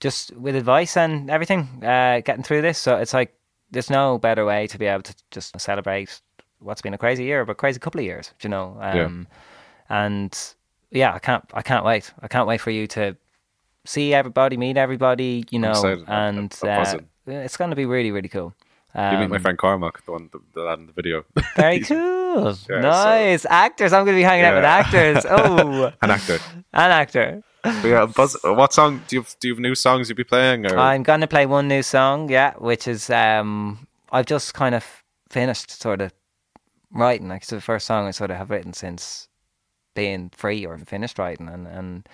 just 0.00 0.34
with 0.36 0.54
advice 0.56 0.96
and 0.96 1.30
everything, 1.30 1.68
uh, 1.82 2.20
getting 2.24 2.42
through 2.44 2.62
this. 2.62 2.78
So 2.78 2.96
it's 2.96 3.12
like 3.14 3.34
there's 3.70 3.90
no 3.90 4.18
better 4.18 4.44
way 4.44 4.66
to 4.68 4.78
be 4.78 4.86
able 4.86 5.02
to 5.02 5.14
just 5.30 5.58
celebrate 5.60 6.20
what's 6.60 6.82
been 6.82 6.94
a 6.94 6.98
crazy 6.98 7.24
year, 7.24 7.44
but 7.44 7.52
a 7.52 7.54
crazy 7.56 7.78
couple 7.78 8.00
of 8.00 8.04
years. 8.04 8.32
You 8.42 8.50
know, 8.50 8.76
um, 8.80 9.26
and 9.88 10.36
yeah, 10.90 11.14
I 11.14 11.18
can't, 11.18 11.44
I 11.54 11.62
can't 11.62 11.84
wait. 11.84 12.12
I 12.22 12.28
can't 12.28 12.46
wait 12.48 12.60
for 12.60 12.70
you 12.70 12.86
to 12.88 13.16
see 13.84 14.14
everybody, 14.14 14.56
meet 14.56 14.76
everybody. 14.76 15.44
You 15.50 15.58
know. 15.58 15.72
And 16.06 16.52
uh, 16.62 16.98
it's 17.26 17.56
going 17.56 17.70
to 17.70 17.76
be 17.76 17.84
really, 17.86 18.10
really 18.10 18.28
cool. 18.28 18.54
You 18.94 19.18
meet 19.18 19.28
my 19.30 19.36
Um, 19.36 19.42
friend 19.42 19.58
Cormac, 19.58 20.04
the 20.06 20.12
one 20.12 20.30
the 20.54 20.62
lad 20.62 20.78
in 20.80 20.86
the 20.86 20.92
video. 20.92 21.24
Very 21.56 21.80
cool. 21.90 22.54
so- 22.54 22.80
nice. 22.80 23.44
Actors. 23.48 23.92
I'm 23.92 24.04
going 24.04 24.16
to 24.16 24.20
be 24.20 24.24
hanging 24.24 24.44
out 24.46 24.54
with 24.54 24.64
actors. 24.64 25.24
Oh, 25.28 25.92
An 26.02 26.10
actor. 26.10 26.38
an 26.72 26.90
actor. 26.90 27.42
Yeah, 27.64 28.06
Buzz, 28.06 28.36
what 28.44 28.72
song 28.72 29.02
do 29.08 29.16
you 29.16 29.22
have, 29.22 29.36
do 29.40 29.48
you 29.48 29.54
have 29.54 29.60
new 29.60 29.74
songs 29.74 30.08
you'll 30.08 30.16
be 30.16 30.24
playing? 30.24 30.66
Or 30.66 30.78
I'm 30.78 31.02
going 31.02 31.20
to 31.20 31.26
play 31.26 31.46
one 31.46 31.68
new 31.68 31.82
song, 31.82 32.30
yeah, 32.30 32.54
which 32.54 32.86
is 32.88 33.10
um 33.10 33.86
I've 34.10 34.26
just 34.26 34.54
kind 34.54 34.74
of 34.74 34.84
finished 35.28 35.70
sort 35.70 36.00
of 36.00 36.12
writing. 36.92 37.28
Like 37.28 37.42
it's 37.42 37.50
the 37.50 37.60
first 37.60 37.86
song 37.86 38.06
I 38.06 38.12
sort 38.12 38.30
of 38.30 38.36
have 38.36 38.50
written 38.50 38.72
since 38.72 39.28
being 39.94 40.30
free 40.34 40.64
or 40.64 40.78
finished 40.78 41.18
writing, 41.18 41.48
and 41.48 41.66
and 41.66 42.08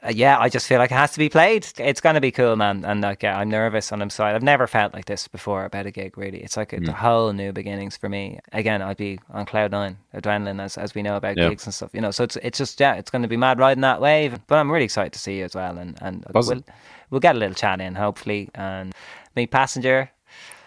Uh, 0.00 0.12
yeah, 0.14 0.38
I 0.38 0.48
just 0.48 0.68
feel 0.68 0.78
like 0.78 0.92
it 0.92 0.94
has 0.94 1.10
to 1.12 1.18
be 1.18 1.28
played. 1.28 1.66
It's 1.76 2.00
going 2.00 2.14
to 2.14 2.20
be 2.20 2.30
cool, 2.30 2.54
man. 2.54 2.84
And 2.84 3.00
like, 3.00 3.24
yeah, 3.24 3.36
I'm 3.36 3.48
nervous 3.48 3.90
and 3.90 4.00
I'm 4.00 4.06
excited. 4.06 4.36
I've 4.36 4.44
never 4.44 4.68
felt 4.68 4.94
like 4.94 5.06
this 5.06 5.26
before 5.26 5.64
about 5.64 5.86
a 5.86 5.90
gig. 5.90 6.16
Really, 6.16 6.40
it's 6.40 6.56
like 6.56 6.72
a 6.72 6.78
mm. 6.78 6.88
whole 6.90 7.32
new 7.32 7.52
beginnings 7.52 7.96
for 7.96 8.08
me. 8.08 8.38
Again, 8.52 8.80
I'd 8.80 8.96
be 8.96 9.18
on 9.30 9.44
cloud 9.44 9.72
nine, 9.72 9.98
adrenaline, 10.14 10.62
as 10.62 10.78
as 10.78 10.94
we 10.94 11.02
know 11.02 11.16
about 11.16 11.36
Yeah. 11.36 11.48
gigs 11.48 11.66
and 11.66 11.74
stuff. 11.74 11.90
You 11.92 12.00
know, 12.00 12.12
so 12.12 12.22
it's 12.22 12.36
it's 12.36 12.58
just 12.58 12.78
yeah, 12.78 12.94
it's 12.94 13.10
going 13.10 13.22
to 13.22 13.28
be 13.28 13.36
mad 13.36 13.58
riding 13.58 13.80
that 13.80 14.00
wave. 14.00 14.38
But 14.46 14.58
I'm 14.58 14.70
really 14.70 14.84
excited 14.84 15.12
to 15.14 15.18
see 15.18 15.38
you 15.38 15.44
as 15.44 15.56
well, 15.56 15.76
and 15.76 15.98
and 16.00 16.24
Buzzing. 16.32 16.62
we'll 16.64 16.74
we'll 17.10 17.20
get 17.20 17.34
a 17.34 17.38
little 17.38 17.56
chat 17.56 17.80
in 17.80 17.96
hopefully, 17.96 18.50
and 18.54 18.94
meet 19.34 19.50
passenger. 19.50 20.10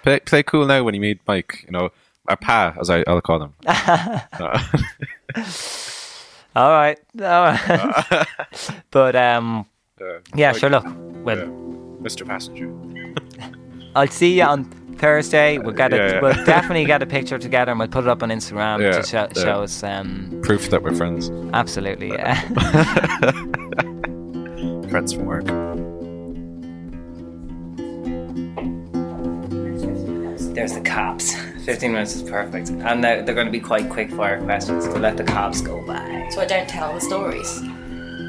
play, 0.03 0.20
play 0.20 0.44
cool 0.44 0.66
now 0.66 0.84
when 0.84 0.94
you 0.94 0.99
meet 0.99 1.22
Mike. 1.26 1.64
You 1.66 1.72
know, 1.72 1.90
or 2.28 2.36
Pa, 2.36 2.76
as 2.82 2.90
I, 2.90 3.06
I'll 3.08 3.22
call 3.22 3.44
him. 3.44 3.53
Uh, 6.56 6.60
All 6.60 6.72
right, 6.72 6.98
all 7.22 7.44
right. 7.45 8.28
but 8.91 9.15
um, 9.15 9.65
uh, 10.02 10.19
yeah, 10.36 10.52
Mike, 10.52 10.60
sure. 10.60 10.69
Look, 10.69 10.86
well, 11.23 11.38
yeah. 11.38 11.45
Mr. 12.02 12.26
Passenger. 12.28 12.69
I'll 13.95 14.07
see 14.07 14.38
you 14.38 14.44
on 14.44 14.65
Thursday. 14.98 15.57
We'll 15.57 15.73
get 15.73 15.91
Yeah, 15.91 15.98
it. 16.07 16.14
yeah. 16.15 16.22
We'll 16.22 16.45
definitely 16.45 16.86
get 16.86 17.02
a 17.02 17.06
picture 17.06 17.38
together, 17.38 17.72
and 17.72 17.80
we'll 17.80 17.88
put 17.90 18.03
it 18.03 18.10
up 18.10 18.22
on 18.23 18.30
Instagram 18.30 18.82
Yeah, 18.82 18.99
to 19.02 19.03
show, 19.07 19.28
show 19.36 19.64
us. 19.64 19.84
Um, 19.84 20.40
Proof 20.44 20.69
that 20.72 20.82
we're 20.84 20.94
friends. 20.95 21.30
absolutely, 21.53 22.10
yeah. 22.10 22.36
Friends 24.90 25.14
from 25.14 25.26
work. 25.26 25.45
There's 30.53 30.73
the 30.73 30.82
cops. 30.82 31.34
Fifteen 31.64 31.94
minutes 31.94 32.14
is 32.15 32.23
perfect, 32.23 32.69
and 32.69 33.02
they're, 33.02 33.22
they're 33.23 33.36
going 33.36 33.48
to 33.48 33.52
be 33.52 33.60
quite 33.61 33.90
quick 33.90 34.11
fire 34.11 34.41
questions. 34.44 34.84
So 34.84 34.91
let 34.91 35.15
the 35.15 35.23
cops 35.23 35.61
go 35.61 35.86
by. 35.88 36.28
So 36.32 36.41
I 36.41 36.45
don't 36.45 36.68
tell 36.68 36.94
the 36.94 36.99
stories. 36.99 37.61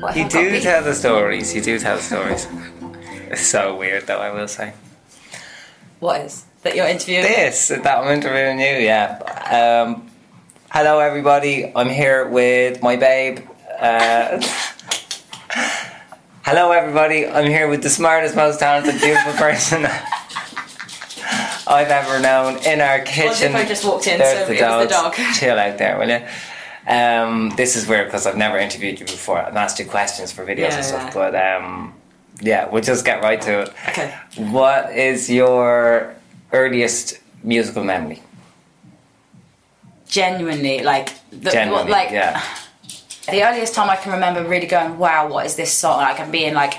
What 0.01 0.17
You 0.17 0.29
do 0.29 0.61
tell 0.61 0.85
the 0.85 0.95
stories. 0.95 1.53
You 1.53 1.63
do 1.63 1.81
tell 1.81 1.97
the 1.97 2.03
stories. 2.03 2.47
it's 3.31 3.47
so 3.47 3.77
weird, 3.77 4.07
though. 4.07 4.19
I 4.19 4.31
will 4.31 4.47
say. 4.47 4.73
What 5.99 6.21
is 6.21 6.45
that 6.63 6.77
you're 6.77 6.87
interviewing? 6.87 7.25
This 7.25 7.69
that 7.69 7.87
I'm 7.87 8.09
interviewing 8.13 8.61
you, 8.61 8.87
yeah. 8.87 9.19
Um, 9.51 10.09
hello, 10.71 11.01
everybody. 11.01 11.73
I'm 11.75 11.89
here 11.89 12.29
with 12.29 12.83
my 12.83 12.95
babe. 12.95 13.41
Uh, 13.81 14.41
hello, 16.45 16.71
everybody. 16.71 17.27
I'm 17.27 17.47
here 17.47 17.69
with 17.69 17.83
the 17.83 17.91
smartest, 17.91 18.37
most 18.37 18.61
talented, 18.61 19.01
beautiful 19.01 19.33
person 19.47 19.89
I've 21.67 21.89
ever 21.89 22.21
known 22.21 22.57
in 22.65 22.81
our 22.81 23.01
kitchen. 23.01 23.27
What 23.27 23.43
if 23.43 23.55
I 23.55 23.65
just 23.65 23.85
walked 23.85 24.07
in, 24.07 24.19
There's 24.19 24.39
so 24.39 24.47
the 24.47 24.55
it 24.59 24.63
was 24.63 24.89
the 24.89 24.95
dog? 24.95 25.15
Chill 25.35 25.59
out 25.59 25.79
there, 25.79 25.99
will 25.99 26.09
you? 26.09 26.27
Um, 26.87 27.51
this 27.57 27.77
is 27.77 27.87
weird 27.87 28.07
because 28.07 28.27
I've 28.27 28.37
never 28.37 28.59
interviewed 28.59 28.99
you 28.99 29.07
before 29.07 29.39
and 29.39 29.57
asked 29.57 29.79
you 29.79 29.85
questions 29.87 30.33
for 30.33 30.45
videos 30.45 30.71
Yeah, 30.71 30.77
and 30.77 30.85
stuff. 30.85 31.03
yeah. 31.05 31.15
But 31.15 31.35
um, 31.37 31.95
yeah, 32.41 32.69
we'll 32.69 32.83
just 32.83 33.05
get 33.05 33.23
right 33.23 33.41
to 33.43 33.63
it. 33.63 33.69
Okay. 33.89 34.15
What 34.37 34.93
is 34.93 35.31
your 35.31 36.15
earliest 36.53 37.21
musical 37.45 37.85
memory? 37.85 38.21
Genuinely, 40.09 40.83
like, 40.83 41.11
the, 41.31 41.51
Genuinely, 41.51 41.91
what, 41.91 42.05
like 42.05 42.11
yeah. 42.11 42.43
the 43.31 43.43
earliest 43.45 43.75
time 43.75 43.89
I 43.89 43.97
can 43.97 44.13
remember 44.13 44.45
really 44.45 44.67
going, 44.67 44.99
"Wow, 44.99 45.29
what 45.29 45.47
is 45.47 45.55
this 45.57 45.73
song?" 45.73 45.99
Like, 45.99 46.21
I'm 46.21 46.31
being 46.31 46.53
like 46.55 46.75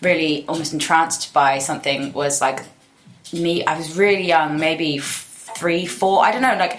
really 0.00 0.44
almost 0.48 0.72
entranced 0.72 1.32
by 1.32 1.58
something 1.58 2.12
was 2.12 2.40
like 2.40 2.64
me. 3.32 3.64
I 3.64 3.76
was 3.76 3.96
really 3.96 4.26
young, 4.26 4.58
maybe 4.58 4.98
three, 4.98 5.86
four. 5.86 6.24
I 6.24 6.32
don't 6.32 6.42
know, 6.42 6.56
like 6.56 6.78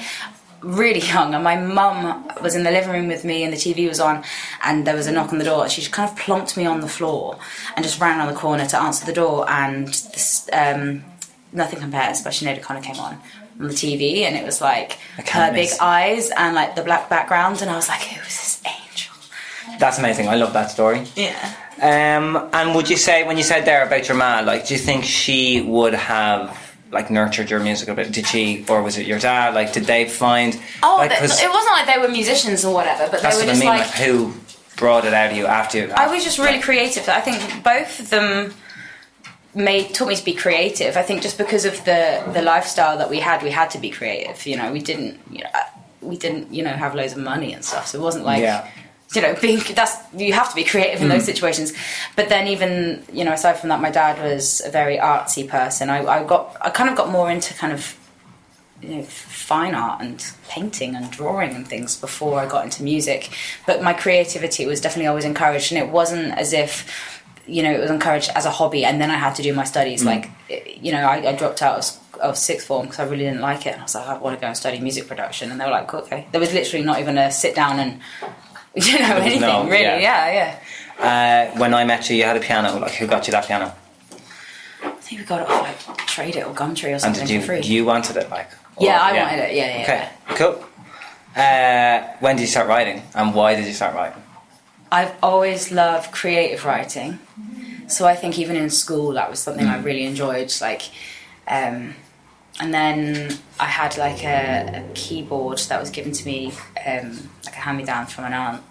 really 0.61 1.01
young. 1.01 1.34
And 1.34 1.43
my 1.43 1.57
mum 1.57 2.27
was 2.41 2.55
in 2.55 2.63
the 2.63 2.71
living 2.71 2.91
room 2.91 3.07
with 3.07 3.23
me, 3.23 3.43
and 3.43 3.53
the 3.53 3.57
TV 3.57 3.88
was 3.88 3.99
on, 3.99 4.23
and 4.63 4.85
there 4.88 4.95
was 4.95 5.07
a 5.07 5.11
knock 5.11 5.31
on 5.31 5.39
the 5.39 5.45
door. 5.45 5.67
She 5.69 5.81
just 5.81 5.93
kind 5.93 6.09
of 6.09 6.17
plonked 6.17 6.57
me 6.57 6.65
on 6.65 6.81
the 6.81 6.88
floor 6.88 7.38
and 7.75 7.84
just 7.84 7.99
ran 7.99 8.19
around 8.19 8.34
the 8.34 8.39
corner 8.39 8.65
to 8.65 8.81
answer 8.81 9.05
the 9.05 9.13
door, 9.13 9.49
and 9.49 9.88
this. 9.88 10.49
Um, 10.53 11.05
Nothing 11.55 11.81
compares, 11.81 12.23
but 12.23 12.34
Sinead 12.34 12.57
O'Connor 12.57 12.81
came 12.81 12.99
on 12.99 13.21
on 13.59 13.67
the 13.67 13.75
TV, 13.75 14.21
and 14.23 14.35
it 14.35 14.43
was 14.43 14.59
like 14.59 14.97
her 15.30 15.53
big 15.53 15.69
eyes 15.80 16.31
and 16.35 16.55
like 16.55 16.75
the 16.75 16.81
black 16.81 17.09
background, 17.11 17.61
and 17.61 17.69
I 17.69 17.75
was 17.75 17.88
like, 17.88 18.01
"Who 18.01 18.19
is 18.21 18.25
this 18.25 18.34
angel?" 18.34 18.43
That's 19.79 19.97
amazing. 19.99 20.27
I 20.27 20.35
love 20.35 20.53
that 20.53 20.71
story. 20.71 21.05
Yeah. 21.15 21.53
Um, 21.81 22.49
and 22.53 22.75
would 22.75 22.89
you 22.89 22.97
say 22.97 23.25
when 23.27 23.37
you 23.37 23.43
said 23.43 23.65
there 23.65 23.85
about 23.85 24.07
your 24.07 24.15
ma, 24.17 24.39
like, 24.41 24.67
do 24.67 24.73
you 24.73 24.79
think 24.79 25.03
she 25.03 25.61
would 25.61 25.93
have 25.93 26.59
like 26.91 27.09
nurtured 27.09 27.49
your 27.49 27.59
music 27.59 27.89
a 27.89 27.93
bit? 27.95 28.11
Did 28.11 28.27
she, 28.27 28.63
or 28.69 28.81
was 28.83 28.97
it 28.97 29.07
your 29.07 29.19
dad? 29.19 29.53
Like, 29.55 29.73
did 29.73 29.85
they 29.85 30.07
find? 30.07 30.59
Oh, 30.83 30.97
like, 30.99 31.09
th- 31.09 31.19
'cause 31.21 31.41
it 31.41 31.49
wasn't 31.49 31.73
like 31.73 31.87
they 31.87 31.99
were 31.99 32.07
musicians 32.09 32.63
or 32.63 32.73
whatever, 32.73 33.03
but 33.09 33.17
they 33.17 33.23
that's 33.23 33.37
were 33.37 33.45
what 33.47 33.55
I 33.55 33.59
mean. 33.59 33.67
like. 33.67 33.79
Like, 33.81 33.95
who 33.95 34.33
brought 34.77 35.05
it 35.05 35.13
out 35.13 35.31
of 35.31 35.37
you 35.37 35.45
after 35.47 35.79
you? 35.79 35.91
I 35.91 36.07
was 36.13 36.23
just 36.23 36.37
really 36.37 36.59
creative. 36.59 37.09
I 37.09 37.21
think 37.21 37.63
both 37.63 37.99
of 37.99 38.09
them 38.11 38.53
made 39.55 39.93
taught 39.93 40.07
me 40.07 40.15
to 40.15 40.23
be 40.25 40.33
creative. 40.33 40.95
I 40.97 41.01
think 41.01 41.21
just 41.21 41.37
because 41.37 41.65
of 41.65 41.83
the 41.85 42.23
the 42.33 42.41
lifestyle 42.41 42.97
that 42.99 43.09
we 43.09 43.19
had, 43.19 43.41
we 43.43 43.49
had 43.51 43.69
to 43.71 43.77
be 43.79 43.89
creative. 43.89 44.45
You 44.45 44.57
know, 44.57 44.71
we 44.71 44.79
didn't. 44.79 45.19
You 45.31 45.39
know, 45.43 45.49
uh, 45.53 45.59
we 46.01 46.17
didn't. 46.17 46.53
You 46.53 46.63
know, 46.63 46.71
have 46.71 46.95
loads 46.95 47.13
of 47.13 47.19
money 47.19 47.53
and 47.53 47.63
stuff. 47.65 47.87
So 47.87 47.97
it 47.99 48.01
wasn't 48.01 48.25
like 48.25 48.41
Yeah. 48.41 48.67
You 49.14 49.22
know, 49.22 49.35
being 49.41 49.61
that's 49.76 49.98
you 50.15 50.34
have 50.34 50.49
to 50.49 50.56
be 50.56 50.64
creative 50.64 51.02
in 51.02 51.10
those 51.10 51.23
mm. 51.23 51.27
situations. 51.27 51.73
But 52.15 52.30
then 52.30 52.48
even 52.48 53.03
you 53.11 53.23
know, 53.23 53.34
aside 53.34 53.53
from 53.53 53.69
that, 53.69 53.81
my 53.81 53.91
dad 53.91 54.22
was 54.23 54.61
a 54.65 54.69
very 54.69 54.98
artsy 54.98 55.48
person. 55.48 55.90
I, 55.90 56.06
I 56.06 56.23
got 56.23 56.57
I 56.61 56.69
kind 56.69 56.90
of 56.90 56.95
got 56.95 57.10
more 57.10 57.30
into 57.30 57.53
kind 57.53 57.73
of 57.73 57.98
you 58.81 58.98
know 58.98 59.03
fine 59.03 59.76
art 59.76 60.02
and 60.02 60.23
painting 60.49 60.95
and 60.95 61.10
drawing 61.11 61.56
and 61.56 61.68
things 61.68 61.98
before 61.98 62.40
I 62.40 62.48
got 62.48 62.65
into 62.65 62.84
music. 62.84 63.30
But 63.65 63.81
my 63.81 63.94
creativity 63.94 64.65
was 64.65 64.81
definitely 64.81 65.07
always 65.07 65.26
encouraged, 65.26 65.72
and 65.72 65.81
it 65.81 65.91
wasn't 65.91 66.34
as 66.38 66.53
if 66.53 67.22
you 67.45 67.61
know 67.61 67.72
it 67.72 67.80
was 67.80 67.91
encouraged 67.91 68.31
as 68.35 68.45
a 68.45 68.52
hobby, 68.52 68.85
and 68.85 69.02
then 69.02 69.11
I 69.11 69.15
had 69.15 69.35
to 69.35 69.41
do 69.41 69.53
my 69.53 69.64
studies. 69.64 70.03
Mm. 70.03 70.06
Like 70.06 70.31
you 70.81 70.91
know, 70.91 71.03
I, 71.03 71.30
I 71.30 71.34
dropped 71.34 71.61
out 71.61 71.77
of, 71.77 72.19
of 72.19 72.38
sixth 72.38 72.68
form 72.68 72.85
because 72.85 72.99
I 72.99 73.03
really 73.03 73.26
didn't 73.26 73.41
like 73.41 73.65
it, 73.65 73.73
and 73.73 73.81
I 73.81 73.84
was 73.84 73.95
like, 73.95 74.07
I 74.07 74.18
want 74.18 74.38
to 74.38 74.41
go 74.41 74.48
and 74.48 74.57
study 74.57 74.80
music 74.80 75.07
production, 75.07 75.52
and 75.52 75.60
they 75.60 75.65
were 75.65 75.72
like, 75.72 75.94
okay. 75.94 76.27
There 76.31 76.41
was 76.41 76.53
literally 76.53 76.85
not 76.85 76.99
even 76.99 77.18
a 77.18 77.31
sit 77.31 77.56
down 77.56 77.80
and 77.80 78.02
you 78.87 78.99
know 78.99 79.17
anything 79.17 79.41
no- 79.41 79.63
really. 79.65 79.81
yeah. 79.83 79.99
Yeah, 79.99 80.59
yeah. 80.99 81.51
Uh, 81.53 81.57
when 81.59 81.73
I 81.73 81.83
met 81.83 82.09
you, 82.09 82.15
you 82.15 82.23
had 82.23 82.37
a 82.37 82.39
piano. 82.39 82.77
Like, 82.79 82.91
who 82.93 83.07
got 83.07 83.27
you 83.27 83.31
that 83.31 83.45
piano? 83.45 83.73
I 84.83 84.89
think 84.91 85.21
we 85.21 85.25
got 85.27 85.41
it 85.41 85.47
off 85.49 85.61
like 85.87 85.97
Trade 86.07 86.35
It 86.37 86.45
or 86.45 86.53
Gumtree 86.53 86.85
or 86.89 86.91
And 86.93 87.01
something 87.01 87.25
did 87.27 87.33
you 87.33 87.41
for 87.41 87.47
free. 87.47 87.61
you 87.61 87.85
wanted 87.85 88.17
it? 88.17 88.29
Like, 88.29 88.49
yeah, 88.79 88.97
or- 88.97 89.03
I 89.15 89.23
wanted 89.23 89.39
it. 89.49 89.55
Yeah, 89.55 89.77
yeah. 89.77 89.83
Okay, 89.83 90.09
yeah. 90.29 90.35
cool. 90.35 90.65
Uh, 91.35 92.15
when 92.19 92.35
did 92.35 92.41
you 92.43 92.47
start 92.47 92.67
writing, 92.67 93.01
and 93.15 93.33
why 93.33 93.55
did 93.55 93.65
you 93.65 93.73
start 93.73 93.95
writing? 93.95 94.21
I've 94.91 95.13
always 95.23 95.71
loved 95.71 96.11
creative 96.11 96.63
writing, 96.65 97.17
so 97.87 98.05
I 98.05 98.15
think 98.15 98.37
even 98.37 98.55
in 98.55 98.69
school 98.69 99.13
that 99.13 99.29
was 99.31 99.39
something 99.39 99.65
I 99.65 99.79
really 99.81 100.03
enjoyed. 100.05 100.53
Like, 100.61 100.83
um, 101.47 101.95
and 102.59 102.73
then 102.73 103.38
I 103.59 103.65
had 103.65 103.97
like 103.97 104.23
a, 104.23 104.84
a 104.89 104.93
keyboard 104.93 105.59
that 105.69 105.80
was 105.80 105.89
given 105.89 106.11
to 106.11 106.25
me, 106.25 106.53
um, 106.85 107.30
like 107.45 107.55
a 107.55 107.59
hand 107.59 107.77
me 107.77 107.84
down 107.85 108.05
from 108.07 108.25
an 108.25 108.34
aunt. 108.34 108.63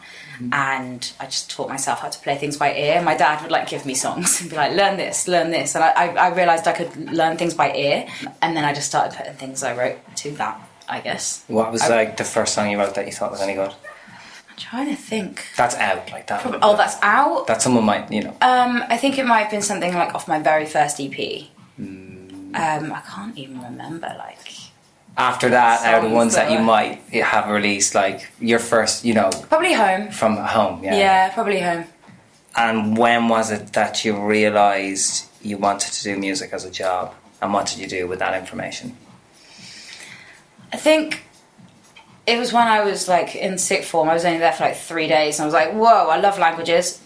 And 0.50 1.12
I 1.20 1.26
just 1.26 1.50
taught 1.50 1.68
myself 1.68 2.00
how 2.00 2.08
to 2.08 2.18
play 2.18 2.36
things 2.36 2.56
by 2.56 2.74
ear. 2.74 3.00
My 3.02 3.16
dad 3.16 3.42
would 3.42 3.52
like 3.52 3.68
give 3.68 3.86
me 3.86 3.94
songs 3.94 4.40
and 4.40 4.50
be 4.50 4.56
like, 4.56 4.72
"Learn 4.72 4.96
this, 4.96 5.28
learn 5.28 5.50
this," 5.50 5.74
and 5.76 5.84
I, 5.84 5.90
I, 5.90 6.06
I 6.08 6.28
realized 6.34 6.66
I 6.66 6.72
could 6.72 7.12
learn 7.12 7.36
things 7.36 7.54
by 7.54 7.72
ear. 7.72 8.08
And 8.40 8.56
then 8.56 8.64
I 8.64 8.72
just 8.72 8.88
started 8.88 9.16
putting 9.16 9.34
things 9.34 9.62
I 9.62 9.76
wrote 9.76 9.98
to 10.16 10.30
that. 10.32 10.68
I 10.88 11.00
guess. 11.00 11.44
What 11.46 11.70
was 11.70 11.82
I- 11.82 11.88
like 11.88 12.16
the 12.16 12.24
first 12.24 12.54
song 12.54 12.70
you 12.70 12.78
wrote 12.78 12.94
that 12.96 13.06
you 13.06 13.12
thought 13.12 13.30
was 13.30 13.40
any 13.40 13.54
good? 13.54 13.70
I'm 13.70 14.56
trying 14.56 14.88
to 14.88 14.96
think. 14.96 15.44
That's 15.56 15.76
out 15.76 16.10
like 16.10 16.26
that. 16.26 16.42
Oh, 16.60 16.76
that's 16.76 16.96
out. 17.02 17.46
that 17.46 17.62
someone 17.62 17.84
might 17.84 18.10
you 18.10 18.24
know. 18.24 18.36
Um, 18.40 18.82
I 18.88 18.96
think 18.96 19.18
it 19.18 19.26
might 19.26 19.42
have 19.42 19.50
been 19.50 19.62
something 19.62 19.94
like 19.94 20.14
off 20.14 20.26
my 20.26 20.40
very 20.40 20.66
first 20.66 21.00
EP. 21.00 21.46
Um, 22.54 22.92
I 22.92 23.00
can't 23.00 23.36
even 23.38 23.60
remember. 23.62 24.14
Like, 24.18 24.38
After 25.16 25.48
that, 25.50 25.84
out 25.84 26.04
of 26.04 26.10
the 26.10 26.14
ones 26.16 26.34
that 26.34 26.48
that 26.48 26.58
you 26.58 26.64
might 26.64 26.98
have 27.12 27.48
released, 27.48 27.94
like 27.94 28.30
your 28.40 28.58
first, 28.58 29.04
you 29.04 29.14
know, 29.14 29.30
probably 29.48 29.72
home. 29.74 30.10
from 30.10 30.36
home. 30.36 30.82
Yeah. 30.82 30.96
Yeah, 30.96 31.28
probably 31.34 31.60
home. 31.60 31.84
And 32.56 32.96
when 32.96 33.28
was 33.28 33.50
it 33.50 33.72
that 33.72 34.04
you 34.04 34.16
realised 34.18 35.26
you 35.42 35.56
wanted 35.58 35.92
to 35.92 36.02
do 36.02 36.16
music 36.18 36.52
as 36.52 36.64
a 36.64 36.70
job? 36.70 37.14
And 37.40 37.52
what 37.52 37.66
did 37.66 37.78
you 37.78 37.86
do 37.88 38.06
with 38.06 38.18
that 38.20 38.38
information? 38.38 38.96
I 40.72 40.76
think 40.76 41.24
it 42.26 42.38
was 42.38 42.52
when 42.52 42.66
I 42.68 42.84
was 42.84 43.08
like 43.08 43.34
in 43.34 43.58
sick 43.58 43.84
form. 43.84 44.08
I 44.08 44.14
was 44.14 44.24
only 44.24 44.38
there 44.38 44.52
for 44.52 44.64
like 44.64 44.76
three 44.76 45.08
days, 45.08 45.38
and 45.38 45.44
I 45.44 45.46
was 45.46 45.54
like, 45.54 45.72
"Whoa, 45.72 46.08
I 46.08 46.18
love 46.18 46.38
languages." 46.38 47.00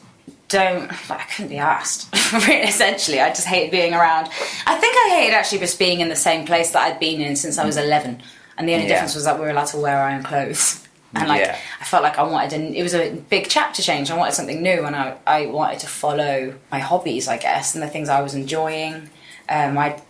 Don't 0.49 0.89
like 1.11 1.21
I 1.21 1.25
couldn't 1.25 1.49
be 1.51 1.59
asked. 1.59 2.09
Essentially, 2.15 3.21
I 3.21 3.31
just 3.31 3.47
hated 3.49 3.71
being 3.73 3.95
around. 3.95 4.29
I 4.67 4.77
think 4.77 4.95
I 4.97 5.17
hated 5.21 5.35
actually 5.35 5.59
just 5.59 5.79
being 5.79 6.01
in 6.01 6.09
the 6.09 6.17
same 6.17 6.47
place 6.47 6.71
that 6.71 6.83
I'd 6.83 7.01
been 7.01 7.21
in 7.21 7.35
since 7.35 7.59
I 7.59 7.65
was 7.67 7.77
eleven, 7.77 8.23
and 8.57 8.69
the 8.69 8.75
only 8.75 8.87
Yeah. 8.87 8.93
difference 8.95 9.15
was 9.17 9.25
that 9.25 9.35
we 9.39 9.45
were 9.45 9.51
allowed 9.51 9.67
to 9.69 9.79
wear 9.79 9.97
our 9.99 10.11
own 10.11 10.23
clothes. 10.23 10.83
And 11.15 11.29
like 11.29 11.41
Yeah. 11.41 11.57
I 11.81 11.85
felt 11.85 12.03
like 12.05 12.19
I 12.19 12.23
wanted, 12.23 12.53
and 12.53 12.77
it 12.77 12.83
was 12.85 12.95
a 12.95 13.11
big 13.29 13.49
chapter 13.49 13.83
change. 13.83 14.11
I 14.11 14.17
wanted 14.17 14.35
something 14.35 14.63
new, 14.63 14.85
and 14.85 14.95
I 14.95 15.17
I 15.27 15.47
wanted 15.47 15.81
to 15.81 15.89
follow 15.89 16.55
my 16.71 16.79
hobbies, 16.79 17.27
I 17.27 17.39
guess, 17.39 17.75
and 17.75 17.83
the 17.83 17.89
things 17.89 18.09
I 18.09 18.21
was 18.23 18.35
enjoying. 18.35 19.11
Um, 19.49 19.77
I 19.79 20.01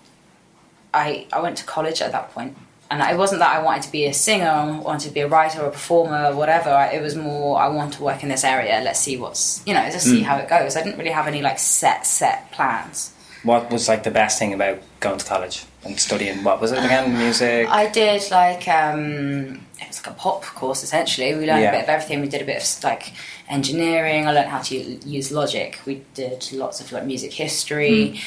I, 0.93 1.27
I 1.33 1.41
went 1.41 1.57
to 1.59 1.65
college 1.65 2.01
at 2.03 2.13
that 2.13 2.33
point, 2.33 2.57
and 2.91 3.03
it 3.03 3.19
wasn't 3.19 3.41
that 3.41 3.55
I 3.57 3.63
wanted 3.63 3.83
to 3.83 3.93
be 3.93 4.07
a 4.07 4.13
singer, 4.13 4.49
I 4.49 4.79
wanted 4.79 5.09
to 5.09 5.15
be 5.15 5.21
a 5.21 5.29
writer 5.29 5.61
or 5.63 5.67
a 5.69 5.71
performer 5.73 6.27
or 6.31 6.37
whatever. 6.37 6.89
It 6.93 7.03
was 7.03 7.15
more 7.17 7.59
I 7.61 7.69
want 7.69 7.95
to 7.95 8.03
work 8.03 8.23
in 8.23 8.29
this 8.29 8.45
area. 8.45 8.81
Let's 8.85 9.01
see 9.01 9.17
what's 9.17 9.63
you 9.67 9.75
know, 9.75 9.89
just 9.91 10.07
see 10.07 10.23
how 10.23 10.37
it 10.37 10.49
goes. 10.49 10.77
I 10.77 10.83
didn't 10.83 10.99
really 10.99 11.11
have 11.11 11.27
any 11.27 11.43
like 11.43 11.59
set 11.59 12.07
set 12.07 12.51
plans. 12.53 13.13
What 13.43 13.71
was 13.71 13.87
like 13.89 14.03
the 14.03 14.11
best 14.11 14.39
thing 14.39 14.53
about 14.55 14.79
going 15.01 15.19
to 15.19 15.25
college 15.25 15.65
and 15.85 15.99
studying? 16.01 16.43
What 16.43 16.61
was 16.61 16.73
it 16.73 16.79
again? 16.79 17.17
Music. 17.19 17.69
I 17.69 17.89
did 17.89 18.29
like 18.31 18.67
um, 18.67 19.61
it 19.81 19.87
was 19.89 20.05
like 20.05 20.15
a 20.15 20.19
pop 20.19 20.43
course 20.45 20.83
essentially. 20.83 21.35
We 21.35 21.47
learned 21.47 21.63
Yeah. 21.63 21.69
a 21.71 21.73
bit 21.73 21.83
of 21.85 21.89
everything. 21.89 22.21
We 22.21 22.29
did 22.29 22.43
a 22.43 22.45
bit 22.45 22.63
of 22.63 22.85
like 22.85 23.13
engineering. 23.49 24.27
I 24.27 24.33
learned 24.33 24.49
how 24.49 24.61
to 24.63 24.77
use 24.77 25.31
Logic. 25.33 25.79
We 25.87 26.03
did 26.15 26.49
lots 26.53 26.81
of 26.81 26.91
like 26.93 27.05
music 27.05 27.33
history. 27.33 28.21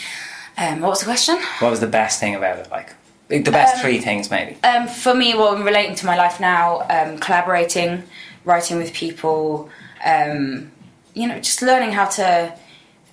Um, 0.58 0.82
what 0.82 0.90
was 0.90 1.00
the 1.00 1.06
question? 1.06 1.38
What 1.60 1.72
was 1.72 1.80
the 1.80 1.88
best 1.88 2.20
thing 2.20 2.36
about 2.36 2.60
it? 2.60 2.70
Like 2.72 2.94
the 3.30 3.52
best 3.52 3.76
Um, 3.76 3.82
three 3.82 4.00
things, 4.00 4.30
maybe. 4.32 4.58
Um, 4.64 4.88
for 4.88 5.14
me, 5.14 5.36
well, 5.36 5.56
relating 5.58 5.96
to 5.96 6.06
my 6.06 6.18
life 6.18 6.40
now, 6.40 6.86
um, 6.90 7.20
collaborating, 7.20 8.04
writing 8.44 8.78
with 8.78 8.92
people, 8.94 9.70
um, 10.04 10.72
you 11.14 11.28
know, 11.28 11.40
just 11.40 11.62
learning 11.62 11.92
how 11.92 12.06
to, 12.06 12.52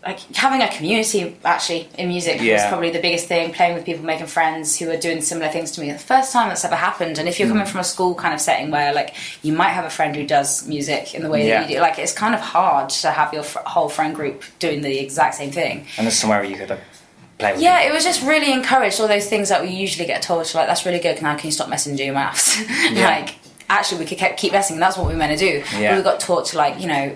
like, 0.07 0.21
having 0.37 0.63
a 0.63 0.69
community 0.69 1.37
actually 1.45 1.89
in 1.99 2.09
music 2.09 2.35
was 2.39 2.45
Yeah. 2.47 2.69
probably 2.69 2.91
the 2.91 3.01
biggest 3.01 3.27
thing. 3.27 3.53
Playing 3.53 3.75
with 3.75 3.85
people, 3.85 4.05
making 4.05 4.27
friends 4.29 4.79
who 4.79 4.89
are 4.91 4.97
doing 4.97 5.21
similar 5.21 5.51
things 5.51 5.71
to 5.73 5.81
me. 5.83 5.91
The 5.91 5.99
first 5.99 6.33
time 6.33 6.49
that's 6.49 6.65
ever 6.65 6.77
happened. 6.77 7.19
And 7.19 7.29
if 7.29 7.39
you're 7.39 7.49
Mm. 7.49 7.53
coming 7.53 7.67
from 7.67 7.81
a 7.81 7.85
school 7.85 8.15
kind 8.15 8.33
of 8.33 8.41
setting 8.41 8.71
where, 8.71 8.95
like, 8.95 9.15
you 9.43 9.53
might 9.53 9.71
have 9.71 9.85
a 9.85 9.91
friend 9.91 10.15
who 10.17 10.25
does 10.25 10.67
music 10.67 11.15
in 11.15 11.23
the 11.25 11.29
way 11.29 11.47
Yeah. 11.47 11.61
that 11.61 11.69
you 11.69 11.77
do, 11.77 11.83
like, 11.83 11.99
it's 11.99 12.13
kind 12.13 12.35
of 12.35 12.41
hard 12.41 12.89
to 13.03 13.11
have 13.11 13.35
your 13.35 13.43
fr- 13.43 13.59
whole 13.67 13.89
friend 13.91 14.15
group 14.15 14.45
doing 14.61 14.81
the 14.81 14.99
exact 14.99 15.35
same 15.35 15.51
thing. 15.51 15.87
And 15.99 16.07
there's 16.07 16.19
somewhere 16.19 16.39
where 16.41 16.49
you 16.49 16.57
could 16.57 16.71
like, 16.71 16.81
play 17.39 17.53
with. 17.53 17.61
Yeah, 17.63 17.83
it 17.83 17.93
was 17.93 18.05
just 18.05 18.23
really 18.23 18.53
encouraged. 18.53 19.01
All 19.01 19.09
those 19.09 19.29
things 19.29 19.49
that 19.49 19.63
we 19.63 19.69
usually 19.71 20.07
get 20.07 20.23
told, 20.23 20.53
like 20.55 20.67
that's 20.67 20.85
really 20.87 21.01
good. 21.01 21.21
Now 21.23 21.37
can 21.37 21.47
you 21.49 21.53
stop 21.53 21.69
messing 21.69 21.91
and 21.93 21.99
do 21.99 22.05
your 22.05 22.15
maths? 22.15 22.61
Yeah. 22.93 23.07
like 23.07 23.37
actually, 23.69 23.99
we 24.01 24.07
could 24.07 24.19
keep, 24.19 24.37
keep 24.37 24.53
messing. 24.53 24.79
That's 24.79 24.97
what 24.97 25.07
we 25.07 25.13
were 25.15 25.19
meant 25.19 25.39
to 25.39 25.45
do. 25.45 25.63
Yeah. 25.79 25.93
But 25.93 25.99
we 25.99 26.03
got 26.05 26.21
taught 26.21 26.47
to 26.47 26.57
like 26.59 26.81
you 26.81 26.87
know. 26.89 27.15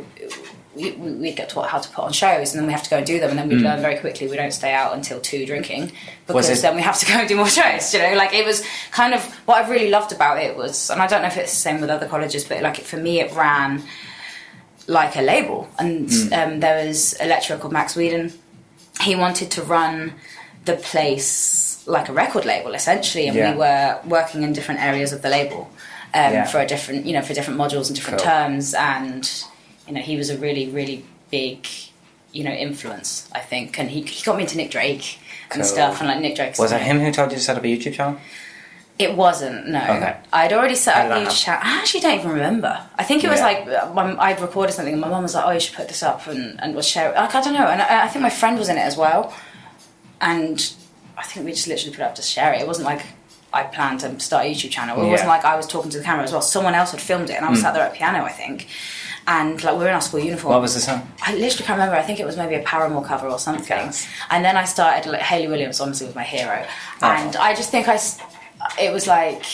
We, 0.76 0.92
we 0.92 1.32
get 1.32 1.48
taught 1.48 1.68
how 1.68 1.78
to 1.80 1.88
put 1.90 2.04
on 2.04 2.12
shows, 2.12 2.52
and 2.54 2.60
then 2.60 2.66
we 2.66 2.72
have 2.72 2.84
to 2.84 2.88
go 2.90 2.98
and 2.98 3.04
do 3.04 3.18
them, 3.18 3.30
and 3.30 3.38
then 3.38 3.48
we 3.48 3.56
learn 3.56 3.82
very 3.82 3.98
quickly 3.98 4.28
we 4.28 4.36
don't 4.36 4.52
stay 4.52 4.72
out 4.72 4.94
until 4.94 5.20
two 5.20 5.44
drinking 5.44 5.88
Mm. 5.88 5.92
Because 6.28 6.62
then 6.62 6.76
we 6.76 6.80
have 6.82 6.96
to 7.00 7.06
go 7.06 7.14
and 7.14 7.28
do 7.28 7.34
more 7.36 7.48
shows. 7.60 7.92
You 7.92 7.98
know, 8.00 8.14
like 8.14 8.32
it 8.32 8.46
was 8.46 8.64
kind 8.92 9.12
of 9.12 9.22
what 9.46 9.64
I 9.64 9.68
really 9.68 9.90
loved 9.90 10.12
about 10.12 10.38
it 10.40 10.56
was, 10.56 10.88
and 10.88 11.02
I 11.02 11.08
don't 11.08 11.22
know 11.22 11.28
if 11.28 11.36
it's 11.36 11.50
the 11.50 11.58
same 11.58 11.80
with 11.80 11.90
other 11.90 12.06
colleges, 12.06 12.44
but 12.44 12.62
like 12.62 12.76
for 12.76 12.96
me, 12.98 13.20
it 13.20 13.34
ran 13.34 13.82
like 14.86 15.16
a 15.16 15.22
label, 15.22 15.68
and 15.78 16.08
Mm. 16.08 16.32
um, 16.54 16.60
there 16.60 16.86
was 16.86 17.16
a 17.20 17.26
lecturer 17.26 17.58
called 17.58 17.72
Max 17.72 17.96
Whedon 17.96 18.32
he 19.00 19.14
wanted 19.16 19.50
to 19.52 19.62
run 19.62 20.14
the 20.64 20.74
place 20.76 21.82
like 21.86 22.08
a 22.08 22.12
record 22.12 22.44
label 22.44 22.74
essentially 22.74 23.26
and 23.26 23.36
Yeah. 23.36 23.52
we 23.52 23.58
were 23.58 23.98
working 24.06 24.42
in 24.42 24.52
different 24.52 24.80
areas 24.80 25.12
of 25.12 25.22
the 25.22 25.28
label 25.30 25.70
um, 26.14 26.32
Yeah. 26.32 26.44
for 26.44 26.60
a 26.60 26.66
different 26.66 27.06
you 27.06 27.12
know 27.12 27.22
for 27.22 27.34
different 27.34 27.58
modules 27.58 27.86
and 27.88 27.96
different 27.96 28.18
Cool. 28.20 28.30
terms 28.30 28.74
and 28.74 29.28
you 29.86 29.94
know 29.94 30.00
he 30.00 30.16
was 30.16 30.28
a 30.30 30.36
really 30.38 30.68
really 30.68 31.04
big 31.30 31.66
you 32.32 32.44
know 32.44 32.52
influence 32.52 33.28
i 33.32 33.40
think 33.40 33.78
and 33.80 33.90
he, 33.90 34.02
he 34.02 34.22
got 34.24 34.36
me 34.36 34.42
into 34.42 34.56
nick 34.56 34.70
drake 34.70 35.18
and 35.50 35.62
Cool. 35.62 35.64
stuff 35.64 36.00
and 36.00 36.08
like 36.08 36.20
nick 36.20 36.36
drake 36.36 36.58
Was 36.58 36.72
it 36.72 36.80
him 36.82 37.00
who 37.00 37.10
told 37.10 37.30
you 37.32 37.38
to 37.38 37.42
set 37.42 37.56
up 37.56 37.64
a 37.64 37.66
YouTube 37.66 37.94
channel? 37.94 38.20
It 39.00 39.16
wasn't 39.16 39.66
no 39.68 39.80
Okay. 39.96 40.16
i'd 40.32 40.52
already 40.52 40.74
set 40.74 40.94
up 40.96 41.02
did 41.04 41.10
that 41.10 41.14
the 41.14 41.20
happen? 41.24 41.36
chat 41.36 41.60
i 41.64 41.78
actually 41.80 42.00
don't 42.00 42.18
even 42.20 42.30
remember 42.32 42.72
i 42.98 43.04
think 43.04 43.24
it 43.24 43.30
was 43.30 43.40
Yeah. 43.40 43.46
like 43.50 43.66
uh, 43.68 44.16
i'd 44.26 44.40
recorded 44.40 44.72
something 44.72 44.92
and 44.94 45.00
my 45.00 45.08
mum 45.08 45.22
was 45.22 45.34
like 45.34 45.44
oh 45.46 45.50
you 45.50 45.60
should 45.60 45.74
put 45.76 45.88
this 45.88 46.02
up 46.02 46.26
and, 46.26 46.60
and 46.62 46.74
we'll 46.74 46.82
share 46.82 47.10
it 47.10 47.14
like 47.16 47.34
i 47.34 47.40
don't 47.40 47.54
know 47.54 47.66
and 47.66 47.80
I, 47.82 48.04
I 48.04 48.08
think 48.08 48.22
my 48.22 48.30
friend 48.40 48.58
was 48.58 48.68
in 48.68 48.76
it 48.76 48.86
as 48.92 48.96
well 48.96 49.34
and 50.20 50.72
I 51.16 51.22
think 51.22 51.44
we 51.46 51.52
just 51.52 51.66
literally 51.68 51.90
put 51.94 52.00
it 52.02 52.04
up 52.06 52.14
to 52.14 52.22
share 52.22 52.52
it. 52.54 52.62
It 52.62 52.66
wasn't 52.66 52.86
like 52.86 53.02
I 53.52 53.64
planned 53.64 54.00
to 54.00 54.18
start 54.20 54.46
a 54.46 54.50
YouTube 54.50 54.70
channel. 54.70 54.98
It 55.00 55.04
Yeah. 55.04 55.10
wasn't 55.10 55.28
like 55.28 55.44
I 55.44 55.54
was 55.56 55.66
talking 55.66 55.90
to 55.90 55.98
the 55.98 56.04
camera 56.04 56.24
as 56.24 56.32
well. 56.32 56.40
Someone 56.40 56.74
else 56.74 56.92
had 56.92 57.00
filmed 57.00 57.28
it, 57.30 57.34
and 57.34 57.44
I 57.44 57.50
was 57.50 57.60
sat 57.60 57.74
there 57.74 57.82
at 57.82 57.92
piano, 57.94 58.24
I 58.24 58.30
think. 58.32 58.68
And 59.26 59.62
like 59.62 59.74
we 59.74 59.80
were 59.80 59.88
in 59.88 59.94
our 59.94 60.00
school 60.00 60.20
uniform. 60.20 60.52
What 60.54 60.62
was 60.62 60.74
the 60.74 60.80
song? 60.80 61.06
I 61.22 61.34
literally 61.34 61.66
can't 61.66 61.78
remember. 61.78 61.94
I 61.96 62.02
think 62.02 62.20
it 62.20 62.26
was 62.26 62.36
maybe 62.38 62.54
a 62.54 62.62
Paramore 62.62 63.04
cover 63.04 63.28
or 63.28 63.38
something. 63.38 63.66
Yes. 63.86 64.06
And 64.30 64.42
then 64.44 64.56
I 64.56 64.64
started 64.64 65.10
like 65.10 65.20
Hayley 65.20 65.48
Williams, 65.48 65.78
honestly, 65.80 66.06
was 66.06 66.14
my 66.14 66.22
hero. 66.22 66.64
Oh. 67.02 67.06
And 67.06 67.36
I 67.36 67.54
just 67.54 67.70
think 67.70 67.86
I, 67.88 67.98
it 68.78 68.92
was 68.92 69.06
like. 69.06 69.44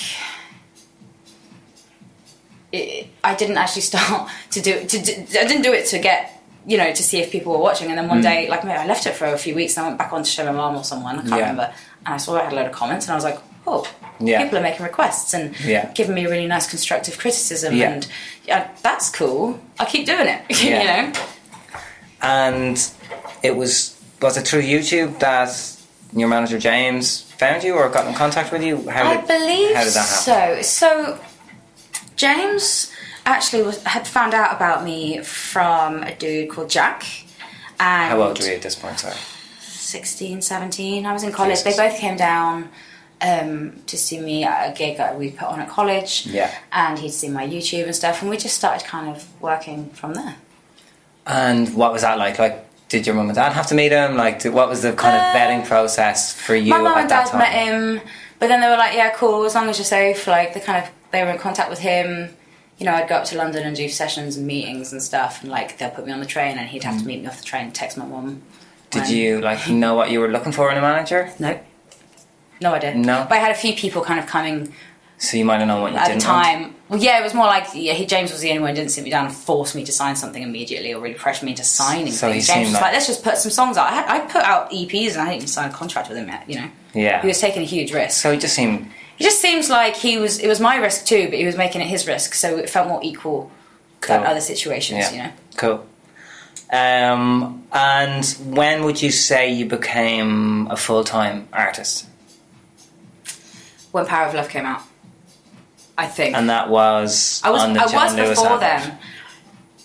It, 2.72 3.06
I 3.22 3.34
didn't 3.36 3.56
actually 3.58 3.82
start 3.92 4.28
to 4.50 4.60
do 4.60 4.84
to, 4.84 4.98
do 5.02 5.12
I 5.38 5.46
didn't 5.46 5.62
do 5.62 5.72
it 5.72 5.86
to 5.86 5.98
get 5.98 6.42
you 6.66 6.76
know 6.76 6.92
to 6.92 7.02
see 7.02 7.18
if 7.18 7.30
people 7.30 7.52
were 7.52 7.58
watching 7.60 7.88
and 7.90 7.96
then 7.98 8.06
Mm. 8.06 8.10
one 8.10 8.20
day 8.22 8.48
like 8.48 8.64
maybe 8.64 8.76
I 8.76 8.86
left 8.86 9.06
it 9.06 9.14
for 9.14 9.26
a 9.26 9.38
few 9.38 9.54
weeks 9.54 9.76
and 9.76 9.84
I 9.86 9.88
went 9.88 9.98
back 9.98 10.12
on 10.12 10.24
to 10.24 10.28
show 10.28 10.44
my 10.44 10.50
mom 10.52 10.74
or 10.76 10.82
someone 10.82 11.14
I 11.16 11.22
can't 11.22 11.30
Yeah. 11.30 11.36
remember 11.50 11.72
and 12.04 12.14
I 12.14 12.16
saw 12.16 12.36
I 12.36 12.42
had 12.44 12.52
a 12.52 12.56
load 12.56 12.66
of 12.66 12.72
comments 12.72 13.06
and 13.06 13.12
I 13.12 13.14
was 13.14 13.22
like 13.24 13.38
oh 13.68 13.88
Yeah. 14.18 14.42
people 14.42 14.58
are 14.58 14.62
making 14.62 14.82
requests 14.84 15.32
and 15.32 15.58
Yeah. 15.60 15.92
giving 15.94 16.14
me 16.16 16.26
really 16.26 16.48
nice 16.48 16.68
constructive 16.68 17.18
criticism 17.18 17.76
Yeah. 17.76 17.90
and 17.92 18.08
yeah 18.44 18.68
that's 18.82 19.10
cool 19.10 19.60
I'll 19.78 19.86
keep 19.86 20.04
doing 20.06 20.26
it 20.26 20.42
you 20.62 20.70
know 20.70 21.12
And 22.20 22.76
it 23.44 23.54
was 23.56 23.96
was 24.20 24.36
it 24.36 24.46
through 24.48 24.62
YouTube 24.62 25.20
that 25.20 25.50
your 26.12 26.28
manager 26.28 26.58
James 26.58 27.25
found 27.38 27.62
you 27.62 27.74
or 27.74 27.88
got 27.88 28.06
in 28.06 28.14
contact 28.14 28.52
with 28.52 28.62
you? 28.62 28.88
How 28.88 29.04
I 29.04 29.16
did, 29.16 29.26
believe 29.26 29.76
how 29.76 29.84
did 29.84 29.92
that 29.92 30.26
happen? 30.26 30.62
so. 30.64 31.16
So 31.16 31.20
James 32.16 32.90
actually 33.24 33.62
was 33.62 33.82
had 33.82 34.06
found 34.06 34.34
out 34.34 34.54
about 34.54 34.84
me 34.84 35.20
from 35.22 36.02
a 36.02 36.14
dude 36.14 36.50
called 36.50 36.70
Jack. 36.70 37.04
And 37.78 38.10
How 38.10 38.22
old 38.22 38.38
were 38.38 38.46
you 38.46 38.54
at 38.54 38.62
this 38.62 38.74
point? 38.74 39.00
Sorry. 39.00 39.16
16, 39.60 40.42
17. 40.42 41.06
I 41.06 41.12
was 41.12 41.22
in 41.22 41.32
college. 41.32 41.58
Jesus. 41.62 41.76
They 41.76 41.88
both 41.88 41.98
came 41.98 42.16
down 42.16 42.70
um, 43.20 43.82
to 43.86 43.96
see 43.96 44.18
me 44.18 44.44
at 44.44 44.70
a 44.70 44.76
gig 44.76 44.96
that 44.96 45.18
we 45.18 45.30
put 45.30 45.48
on 45.48 45.60
at 45.60 45.68
college. 45.68 46.26
Yeah. 46.26 46.52
And 46.72 46.98
he'd 46.98 47.10
seen 47.10 47.32
my 47.32 47.46
YouTube 47.46 47.84
and 47.84 47.94
stuff, 47.94 48.22
and 48.22 48.30
we 48.30 48.36
just 48.36 48.56
started 48.56 48.86
kind 48.86 49.14
of 49.14 49.28
working 49.40 49.90
from 49.90 50.14
there. 50.14 50.36
And 51.26 51.74
what 51.74 51.92
was 51.92 52.02
that 52.02 52.18
like? 52.18 52.38
Like, 52.38 52.65
did 52.88 53.06
your 53.06 53.14
mum 53.16 53.26
and 53.28 53.34
dad 53.34 53.52
have 53.52 53.66
to 53.68 53.74
meet 53.74 53.92
him? 53.92 54.16
Like, 54.16 54.40
did, 54.40 54.52
what 54.52 54.68
was 54.68 54.82
the 54.82 54.92
kind 54.92 55.16
of 55.16 55.22
Uh, 55.22 55.34
vetting 55.36 55.66
process 55.66 56.32
for 56.32 56.54
you 56.54 56.70
my 56.70 56.78
mum 56.78 56.98
and 56.98 57.08
dad 57.08 57.26
time? 57.26 57.38
met 57.38 57.52
him, 57.52 58.00
but 58.38 58.48
then 58.48 58.60
they 58.60 58.68
were 58.68 58.76
like, 58.76 58.94
"Yeah, 58.94 59.10
cool, 59.10 59.44
as 59.44 59.54
long 59.54 59.68
as 59.68 59.78
you're 59.78 59.84
safe." 59.84 60.26
Like 60.26 60.54
they 60.54 60.60
kind 60.60 60.82
of 60.84 60.90
they 61.10 61.22
were 61.24 61.30
in 61.30 61.38
contact 61.38 61.70
with 61.70 61.80
him. 61.80 62.34
You 62.78 62.84
know, 62.86 62.94
I'd 62.94 63.08
go 63.08 63.16
up 63.16 63.24
to 63.26 63.36
London 63.38 63.66
and 63.66 63.74
do 63.74 63.88
sessions 63.88 64.36
and 64.36 64.46
meetings 64.46 64.92
and 64.92 65.02
stuff, 65.02 65.42
and 65.42 65.50
like 65.50 65.78
they'll 65.78 65.90
put 65.90 66.06
me 66.06 66.12
on 66.12 66.20
the 66.20 66.26
train, 66.26 66.58
and 66.58 66.68
he'd 66.68 66.84
have 66.84 66.98
to 67.00 67.06
meet 67.06 67.22
me 67.22 67.26
off 67.26 67.38
the 67.38 67.44
train, 67.44 67.72
text 67.72 67.96
my 67.96 68.04
mum. 68.04 68.42
Did 68.90 69.08
you 69.08 69.40
like 69.40 69.68
know 69.82 69.94
what 69.94 70.10
you 70.10 70.20
were 70.20 70.28
looking 70.28 70.52
for 70.52 70.70
in 70.70 70.78
a 70.78 70.80
manager? 70.80 71.30
No, 71.38 71.58
no, 72.60 72.74
I 72.74 72.78
didn't. 72.78 73.02
No? 73.02 73.26
but 73.28 73.36
I 73.36 73.40
had 73.40 73.50
a 73.50 73.54
few 73.54 73.74
people 73.74 74.02
kind 74.02 74.20
of 74.20 74.26
coming 74.26 74.72
So 75.18 75.36
you 75.36 75.44
might 75.44 75.58
have 75.58 75.68
known 75.68 75.82
what 75.82 75.92
you 75.92 75.98
at 75.98 76.06
the 76.06 76.12
didn't 76.14 76.28
want. 76.28 76.75
Well, 76.88 77.00
yeah, 77.00 77.18
it 77.18 77.24
was 77.24 77.34
more 77.34 77.46
like 77.46 77.66
yeah, 77.74 77.94
he, 77.94 78.06
James 78.06 78.30
was 78.30 78.40
the 78.40 78.50
only 78.50 78.60
one 78.60 78.70
who 78.70 78.76
didn't 78.76 78.92
sit 78.92 79.02
me 79.02 79.10
down 79.10 79.26
and 79.26 79.34
force 79.34 79.74
me 79.74 79.84
to 79.84 79.90
sign 79.92 80.14
something 80.14 80.40
immediately 80.42 80.92
or 80.94 81.00
really 81.00 81.14
pressure 81.16 81.44
me 81.44 81.50
into 81.52 81.64
signing 81.64 82.12
So 82.12 82.28
he 82.28 82.34
things. 82.34 82.46
seemed 82.46 82.56
James 82.56 82.66
was 82.68 82.74
like- 82.74 82.82
like, 82.82 82.92
let's 82.92 83.06
just 83.08 83.24
put 83.24 83.36
some 83.38 83.50
songs 83.50 83.76
out. 83.76 83.90
I, 83.90 83.94
had, 83.94 84.08
I 84.08 84.18
put 84.20 84.42
out 84.42 84.70
EPs 84.70 85.12
and 85.12 85.16
I 85.20 85.24
hadn't 85.24 85.34
even 85.36 85.48
signed 85.48 85.72
a 85.72 85.76
contract 85.76 86.08
with 86.08 86.16
him 86.18 86.28
yet. 86.28 86.48
You 86.48 86.60
know, 86.60 86.68
Yeah. 86.94 87.20
he 87.22 87.26
was 87.26 87.40
taking 87.40 87.62
a 87.62 87.66
huge 87.66 87.92
risk. 87.92 88.20
So 88.20 88.30
he 88.32 88.38
just 88.38 88.54
seemed 88.54 88.88
It 89.18 89.24
just 89.24 89.40
seems 89.40 89.68
like 89.68 89.96
he 89.96 90.18
was. 90.18 90.38
It 90.38 90.46
was 90.46 90.60
my 90.60 90.76
risk 90.76 91.06
too, 91.06 91.24
but 91.28 91.38
he 91.38 91.44
was 91.46 91.56
making 91.56 91.80
it 91.80 91.86
his 91.88 92.06
risk, 92.06 92.34
so 92.34 92.56
it 92.56 92.70
felt 92.70 92.86
more 92.86 93.00
equal 93.02 93.50
than 94.06 94.24
other 94.24 94.40
situations. 94.42 94.98
yeah 94.98 95.10
You 95.10 95.22
know, 95.24 95.32
cool. 95.56 95.86
Um, 96.72 97.64
and 97.72 98.24
when 98.44 98.84
would 98.84 99.00
you 99.02 99.10
say 99.10 99.50
you 99.52 99.66
became 99.66 100.66
a 100.70 100.76
full 100.76 101.02
time 101.02 101.48
artist? 101.52 102.06
when 103.92 104.04
Power 104.06 104.26
of 104.28 104.34
Love 104.34 104.48
came 104.48 104.66
out, 104.66 104.82
I 105.98 106.06
think 106.06 106.36
And 106.36 106.50
that 106.50 106.68
was 106.68 107.40
I 107.44 107.50
was. 107.50 107.62
on 107.62 107.72
the 107.72 107.80
I 107.80 107.86
John 107.88 108.04
was 108.04 108.14
Lewis 108.14 108.28
before 108.40 108.60
advert. 108.62 108.82
then, 108.82 108.98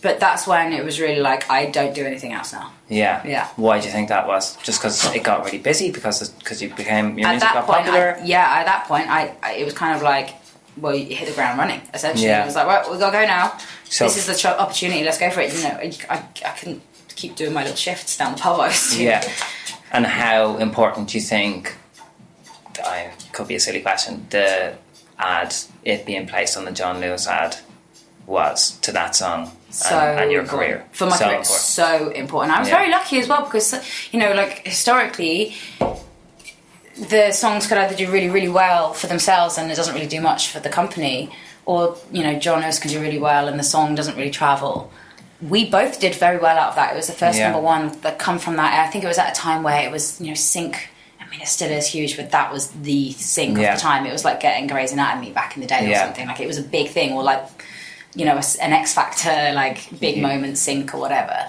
but 0.02 0.20
that's 0.20 0.46
when 0.48 0.74
it 0.74 0.84
was 0.84 1.00
really 1.00 1.22
like 1.22 1.50
I 1.50 1.68
don't 1.68 1.94
do 1.96 2.06
anything 2.06 2.34
else 2.34 2.52
now. 2.54 2.72
Yeah. 2.90 3.26
Yeah. 3.26 3.48
Why 3.56 3.80
do 3.80 3.86
you 3.86 3.92
think 3.94 4.10
that 4.10 4.28
was? 4.28 4.58
Just 4.58 4.80
because 4.82 5.14
it 5.16 5.24
got 5.24 5.46
really 5.46 5.60
busy? 5.60 5.92
Because 5.92 6.28
because 6.30 6.62
you 6.62 6.70
became 6.74 7.18
your 7.18 7.28
at 7.28 7.32
music 7.34 7.50
got 7.54 7.66
point, 7.66 7.78
popular? 7.86 8.18
I, 8.20 8.24
yeah, 8.26 8.46
at 8.60 8.66
that 8.66 8.86
point, 8.88 9.10
I, 9.10 9.34
I 9.42 9.54
it 9.54 9.66
was 9.66 9.74
kind 9.74 9.96
of 9.96 10.02
like, 10.02 10.32
well, 10.78 10.94
you 10.96 11.16
hit 11.16 11.28
the 11.30 11.34
ground 11.36 11.58
running. 11.60 11.82
Essentially, 11.94 12.28
Yeah. 12.28 12.44
it 12.44 12.46
was 12.48 12.56
like, 12.56 12.68
right, 12.68 12.92
we 12.92 12.98
gotta 12.98 13.14
go 13.20 13.26
now. 13.26 13.58
So- 13.90 14.04
this 14.06 14.18
is 14.18 14.26
the 14.26 14.36
ch- 14.36 14.46
opportunity. 14.46 15.04
Let's 15.06 15.18
go 15.18 15.30
for 15.30 15.40
it. 15.42 15.54
You 15.54 15.64
know, 15.64 15.76
I, 15.80 15.94
I, 16.10 16.18
I 16.46 16.52
couldn't 16.58 16.82
keep 17.16 17.36
doing 17.36 17.54
my 17.54 17.62
little 17.62 17.78
shifts 17.78 18.18
down 18.18 18.34
the 18.36 18.40
pub. 18.42 18.60
I 18.60 18.68
was 18.68 18.92
doing. 18.92 19.08
Yeah. 19.08 19.32
And 19.94 20.06
how 20.06 20.58
important 20.58 21.10
do 21.10 21.18
you 21.18 21.24
think? 21.24 21.76
I 22.84 23.12
could 23.32 23.48
be 23.48 23.56
a 23.56 23.60
silly 23.60 23.82
question. 23.82 24.26
The 24.30 24.74
ad, 25.22 25.56
it 25.84 26.06
being 26.06 26.28
placed 26.28 26.58
on 26.58 26.66
the 26.66 26.72
John 26.72 27.00
Lewis 27.00 27.28
ad, 27.28 27.58
was 28.28 28.72
to 28.82 28.92
that 28.92 29.16
song 29.16 29.52
so 29.70 29.96
and, 29.96 30.20
and 30.22 30.32
your 30.32 30.42
important. 30.42 30.70
career 30.70 30.86
for 30.92 31.06
my 31.06 31.16
so 31.18 31.26
career. 31.26 31.38
important. 31.38 31.60
So 31.62 32.10
important. 32.10 32.56
I 32.56 32.60
was 32.60 32.70
Yeah. 32.70 32.78
very 32.78 32.92
lucky 32.92 33.20
as 33.20 33.28
well 33.28 33.44
because 33.46 33.74
you 34.12 34.20
know, 34.20 34.34
like 34.34 34.66
historically, 34.68 35.56
the 37.10 37.32
songs 37.32 37.68
could 37.68 37.78
either 37.78 37.96
do 37.96 38.12
really, 38.12 38.30
really 38.30 38.50
well 38.50 38.94
for 38.94 39.08
themselves 39.08 39.58
and 39.58 39.72
it 39.72 39.76
doesn't 39.76 39.94
really 39.94 40.08
do 40.08 40.22
much 40.22 40.50
for 40.50 40.60
the 40.60 40.70
company, 40.70 41.30
or 41.66 41.98
you 42.12 42.24
know, 42.24 42.38
John 42.38 42.62
Lewis 42.62 42.80
can 42.80 42.92
do 42.92 43.00
really 43.02 43.20
well 43.20 43.48
and 43.48 43.60
the 43.60 43.64
song 43.64 43.96
doesn't 43.96 44.18
really 44.18 44.32
travel. 44.32 44.92
We 45.42 45.70
both 45.70 46.00
did 46.00 46.14
very 46.16 46.38
well 46.38 46.58
out 46.58 46.70
of 46.70 46.76
that. 46.76 46.94
It 46.94 46.96
was 46.98 47.08
the 47.08 47.14
first 47.14 47.38
Yeah. 47.40 47.50
number 47.52 47.62
one 47.66 47.98
that 48.02 48.20
come 48.20 48.38
from 48.40 48.58
that. 48.58 48.86
I 48.88 48.92
think 48.92 49.04
it 49.04 49.08
was 49.08 49.18
at 49.18 49.32
a 49.32 49.36
time 49.36 49.64
where 49.64 49.82
it 49.82 49.92
was 49.92 50.20
you 50.22 50.28
know 50.28 50.34
sync. 50.36 50.90
I 51.32 51.36
mean, 51.36 51.42
it 51.44 51.48
still 51.48 51.72
is 51.72 51.88
huge, 51.88 52.18
but 52.18 52.32
that 52.32 52.52
was 52.52 52.68
the 52.72 53.12
sync 53.14 53.58
Yeah. 53.58 53.72
of 53.74 53.78
the 53.78 53.82
time. 53.82 54.06
It 54.06 54.12
was 54.12 54.26
like 54.26 54.42
getting 54.42 54.68
Grey's 54.68 54.92
Anatomy 54.92 55.32
back 55.32 55.56
in 55.56 55.62
the 55.62 55.68
day 55.68 55.86
or 55.86 55.90
Yeah. 55.90 56.04
something. 56.04 56.28
Like 56.28 56.42
it 56.42 56.48
was 56.48 56.58
a 56.58 56.62
big 56.62 56.90
thing, 56.90 57.14
or 57.14 57.24
like 57.24 57.44
you 58.14 58.26
know, 58.26 58.38
an 58.62 58.74
X 58.74 58.94
Factor 58.94 59.54
like 59.56 59.88
big 60.02 60.18
Mhm. 60.18 60.22
moment 60.24 60.58
sync 60.58 60.94
or 60.94 60.98
whatever. 60.98 61.46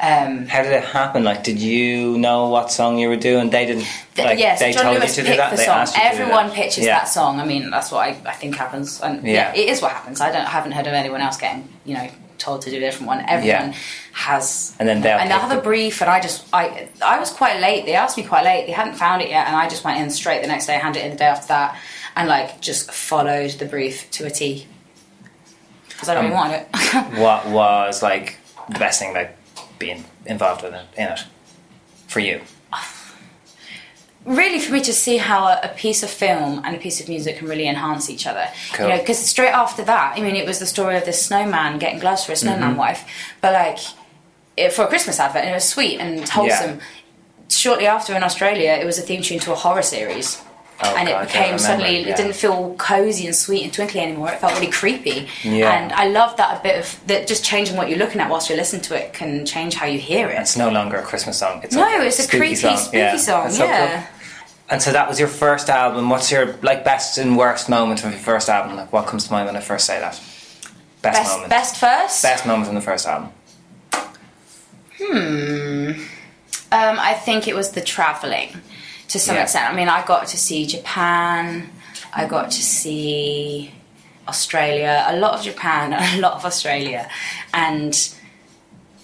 Um, 0.00 0.48
How 0.48 0.62
did 0.62 0.72
it 0.72 0.82
happen? 0.82 1.22
Like, 1.22 1.44
did 1.44 1.60
you 1.60 2.18
know 2.18 2.48
what 2.48 2.72
song 2.72 2.98
you 2.98 3.08
were 3.08 3.14
doing? 3.16 3.50
They 3.50 3.64
didn't. 3.66 3.86
Like, 4.18 4.38
yes, 4.40 4.58
they 4.58 4.72
John 4.72 4.84
told 4.86 4.96
Lewis 4.98 5.16
you 5.16 5.22
to 5.22 5.30
do 5.30 5.36
that. 5.36 5.50
the 5.52 5.56
They 5.58 5.66
song. 5.66 5.78
asked 5.78 5.96
you 5.96 6.02
to 6.02 6.08
do 6.08 6.22
Everyone 6.22 6.50
pitches 6.50 6.84
Yeah. 6.84 6.98
that 6.98 7.08
song. 7.08 7.38
I 7.38 7.44
mean, 7.44 7.70
that's 7.70 7.92
what 7.92 8.00
I, 8.00 8.16
I 8.26 8.32
think 8.32 8.56
happens, 8.56 9.00
and 9.00 9.22
Yeah. 9.24 9.52
yeah. 9.54 9.60
it 9.62 9.68
is 9.68 9.80
what 9.80 9.92
happens. 9.92 10.20
I 10.20 10.32
don't 10.32 10.44
I 10.46 10.50
haven't 10.50 10.72
heard 10.72 10.88
of 10.88 10.94
anyone 10.94 11.20
else 11.20 11.36
getting 11.36 11.68
you 11.84 11.94
know 11.94 12.08
told 12.38 12.62
to 12.62 12.70
do 12.70 12.78
a 12.78 12.80
different 12.80 13.06
one. 13.06 13.24
Everyone 13.28 13.74
has, 14.12 14.74
And 14.78 14.88
then 14.88 15.00
they'll 15.02 15.18
and 15.18 15.30
have 15.30 15.56
a 15.56 15.60
brief, 15.62 16.00
and 16.00 16.10
I 16.10 16.20
just 16.20 16.46
I 16.52 16.88
I 17.04 17.18
was 17.18 17.30
quite 17.30 17.60
late. 17.60 17.86
They 17.86 17.94
asked 17.94 18.16
me 18.16 18.24
quite 18.24 18.44
late. 18.44 18.66
They 18.66 18.72
hadn't 18.72 18.94
found 18.94 19.22
it 19.22 19.28
yet, 19.30 19.46
and 19.46 19.56
I 19.56 19.68
just 19.68 19.84
went 19.84 20.00
in 20.00 20.10
straight 20.10 20.42
the 20.42 20.48
next 20.48 20.66
day, 20.66 20.74
handed 20.74 21.00
it 21.00 21.04
in 21.06 21.10
the 21.12 21.16
day 21.18 21.26
after 21.26 21.48
that, 21.48 21.78
and 22.16 22.28
like 22.28 22.60
just 22.60 22.90
followed 22.92 23.50
the 23.52 23.66
brief 23.66 24.10
to 24.12 24.26
a 24.26 24.30
T 24.30 24.66
because 25.88 26.08
I 26.08 26.14
don't 26.14 26.26
Um, 26.26 26.30
want 26.32 26.52
it. 26.54 26.68
What 27.18 27.46
was 27.48 28.02
like 28.02 28.38
the 28.68 28.78
best 28.78 28.98
thing 29.00 29.10
about 29.12 29.28
being 29.78 30.04
involved 30.26 30.62
with 30.62 30.74
it 30.74 30.86
in 30.96 31.08
it 31.08 31.20
for 32.08 32.20
you? 32.20 32.40
really 34.26 34.58
for 34.60 34.72
me 34.72 34.80
to 34.82 34.92
see 34.92 35.16
how 35.16 35.46
a, 35.46 35.60
a 35.64 35.68
piece 35.68 36.02
of 36.02 36.10
film 36.10 36.60
and 36.64 36.76
a 36.76 36.78
piece 36.78 37.00
of 37.00 37.08
music 37.08 37.38
can 37.38 37.48
really 37.48 37.66
enhance 37.66 38.10
each 38.10 38.26
other. 38.26 38.46
Cool. 38.74 38.86
You 38.86 38.92
know, 38.92 38.98
because 39.00 39.18
straight 39.18 39.48
after 39.50 39.82
that, 39.84 40.14
I 40.16 40.20
mean, 40.20 40.36
it 40.36 40.46
was 40.46 40.58
the 40.58 40.66
story 40.66 40.96
of 40.96 41.06
this 41.06 41.24
snowman 41.24 41.78
getting 41.78 41.98
gloves 42.00 42.24
for 42.24 42.32
a 42.32 42.36
snowman 42.36 42.70
Mm-hmm. 42.70 42.78
wife, 42.78 43.04
but 43.40 43.52
like 43.54 43.78
for 44.72 44.84
a 44.84 44.88
Christmas 44.88 45.18
advert, 45.20 45.42
and 45.42 45.50
it 45.50 45.54
was 45.54 45.68
sweet 45.68 45.98
and 46.00 46.28
wholesome. 46.28 46.80
Shortly 47.48 47.86
after 47.86 48.14
in 48.14 48.22
Australia, 48.22 48.72
it 48.72 48.84
was 48.84 48.98
a 48.98 49.02
theme 49.02 49.22
tune 49.22 49.40
to 49.40 49.52
a 49.52 49.56
horror 49.56 49.82
series. 49.82 50.40
Oh, 50.82 50.96
and 50.96 51.08
God, 51.08 51.22
it 51.22 51.26
became 51.26 51.58
suddenly 51.58 52.00
yeah. 52.00 52.08
it 52.08 52.16
didn't 52.16 52.32
feel 52.32 52.74
cozy 52.76 53.26
and 53.26 53.36
sweet 53.36 53.64
and 53.64 53.72
twinkly 53.72 54.00
anymore. 54.00 54.30
It 54.30 54.40
felt 54.40 54.54
really 54.54 54.72
creepy. 54.72 55.28
Yeah. 55.42 55.72
And 55.72 55.92
I 55.92 56.06
love 56.06 56.36
that 56.38 56.58
a 56.58 56.62
bit 56.62 56.78
of 56.78 57.06
that. 57.06 57.26
Just 57.26 57.44
changing 57.44 57.76
what 57.76 57.90
you're 57.90 57.98
looking 57.98 58.20
at 58.20 58.30
whilst 58.30 58.48
you're 58.48 58.56
listening 58.56 58.82
to 58.82 58.94
it 58.94 59.12
can 59.12 59.44
change 59.44 59.74
how 59.74 59.86
you 59.86 59.98
hear 59.98 60.28
it. 60.28 60.38
It's 60.38 60.56
no 60.56 60.70
longer 60.70 60.96
a 60.96 61.02
Christmas 61.02 61.38
song. 61.38 61.60
It's 61.62 61.74
no, 61.74 61.84
a 61.84 62.04
it's 62.04 62.24
a 62.24 62.28
creepy, 62.28 62.54
song. 62.54 62.78
spooky 62.78 62.96
yeah. 62.96 63.16
song. 63.16 63.44
That's 63.44 63.56
so 63.58 63.64
cool. 63.64 63.72
yeah. 63.72 64.06
And 64.70 64.80
so 64.80 64.92
that 64.92 65.08
was 65.08 65.18
your 65.18 65.28
first 65.28 65.68
album. 65.68 66.08
What's 66.08 66.30
your 66.30 66.54
like 66.62 66.82
best 66.84 67.18
and 67.18 67.36
worst 67.36 67.68
moment 67.68 68.02
of 68.04 68.12
your 68.12 68.20
first 68.20 68.48
album? 68.48 68.76
Like 68.76 68.92
what 68.92 69.06
comes 69.06 69.26
to 69.26 69.32
mind 69.32 69.46
when 69.46 69.56
I 69.56 69.60
first 69.60 69.84
say 69.84 69.98
that? 70.00 70.18
Best, 71.02 71.18
Best, 71.18 71.32
moment. 71.32 71.50
best 71.50 71.76
first. 71.76 72.22
Best 72.22 72.46
moment 72.46 72.66
from 72.66 72.74
the 72.74 72.80
first 72.80 73.06
album. 73.06 73.32
Um, 75.00 76.98
I 77.00 77.14
think 77.14 77.48
it 77.48 77.54
was 77.54 77.72
the 77.72 77.80
traveling 77.80 78.60
to 79.08 79.18
some 79.18 79.36
Yeah. 79.36 79.42
extent. 79.42 79.68
I 79.70 79.74
mean, 79.74 79.88
I 79.88 80.04
got 80.04 80.28
to 80.28 80.36
see 80.36 80.66
Japan, 80.66 81.70
I 82.14 82.26
got 82.26 82.50
to 82.52 82.62
see 82.62 83.72
Australia, 84.28 85.04
a 85.08 85.16
lot 85.16 85.34
of 85.34 85.42
Japan, 85.42 85.92
a 86.16 86.20
lot 86.20 86.34
of 86.34 86.44
Australia, 86.44 87.08
and 87.52 87.92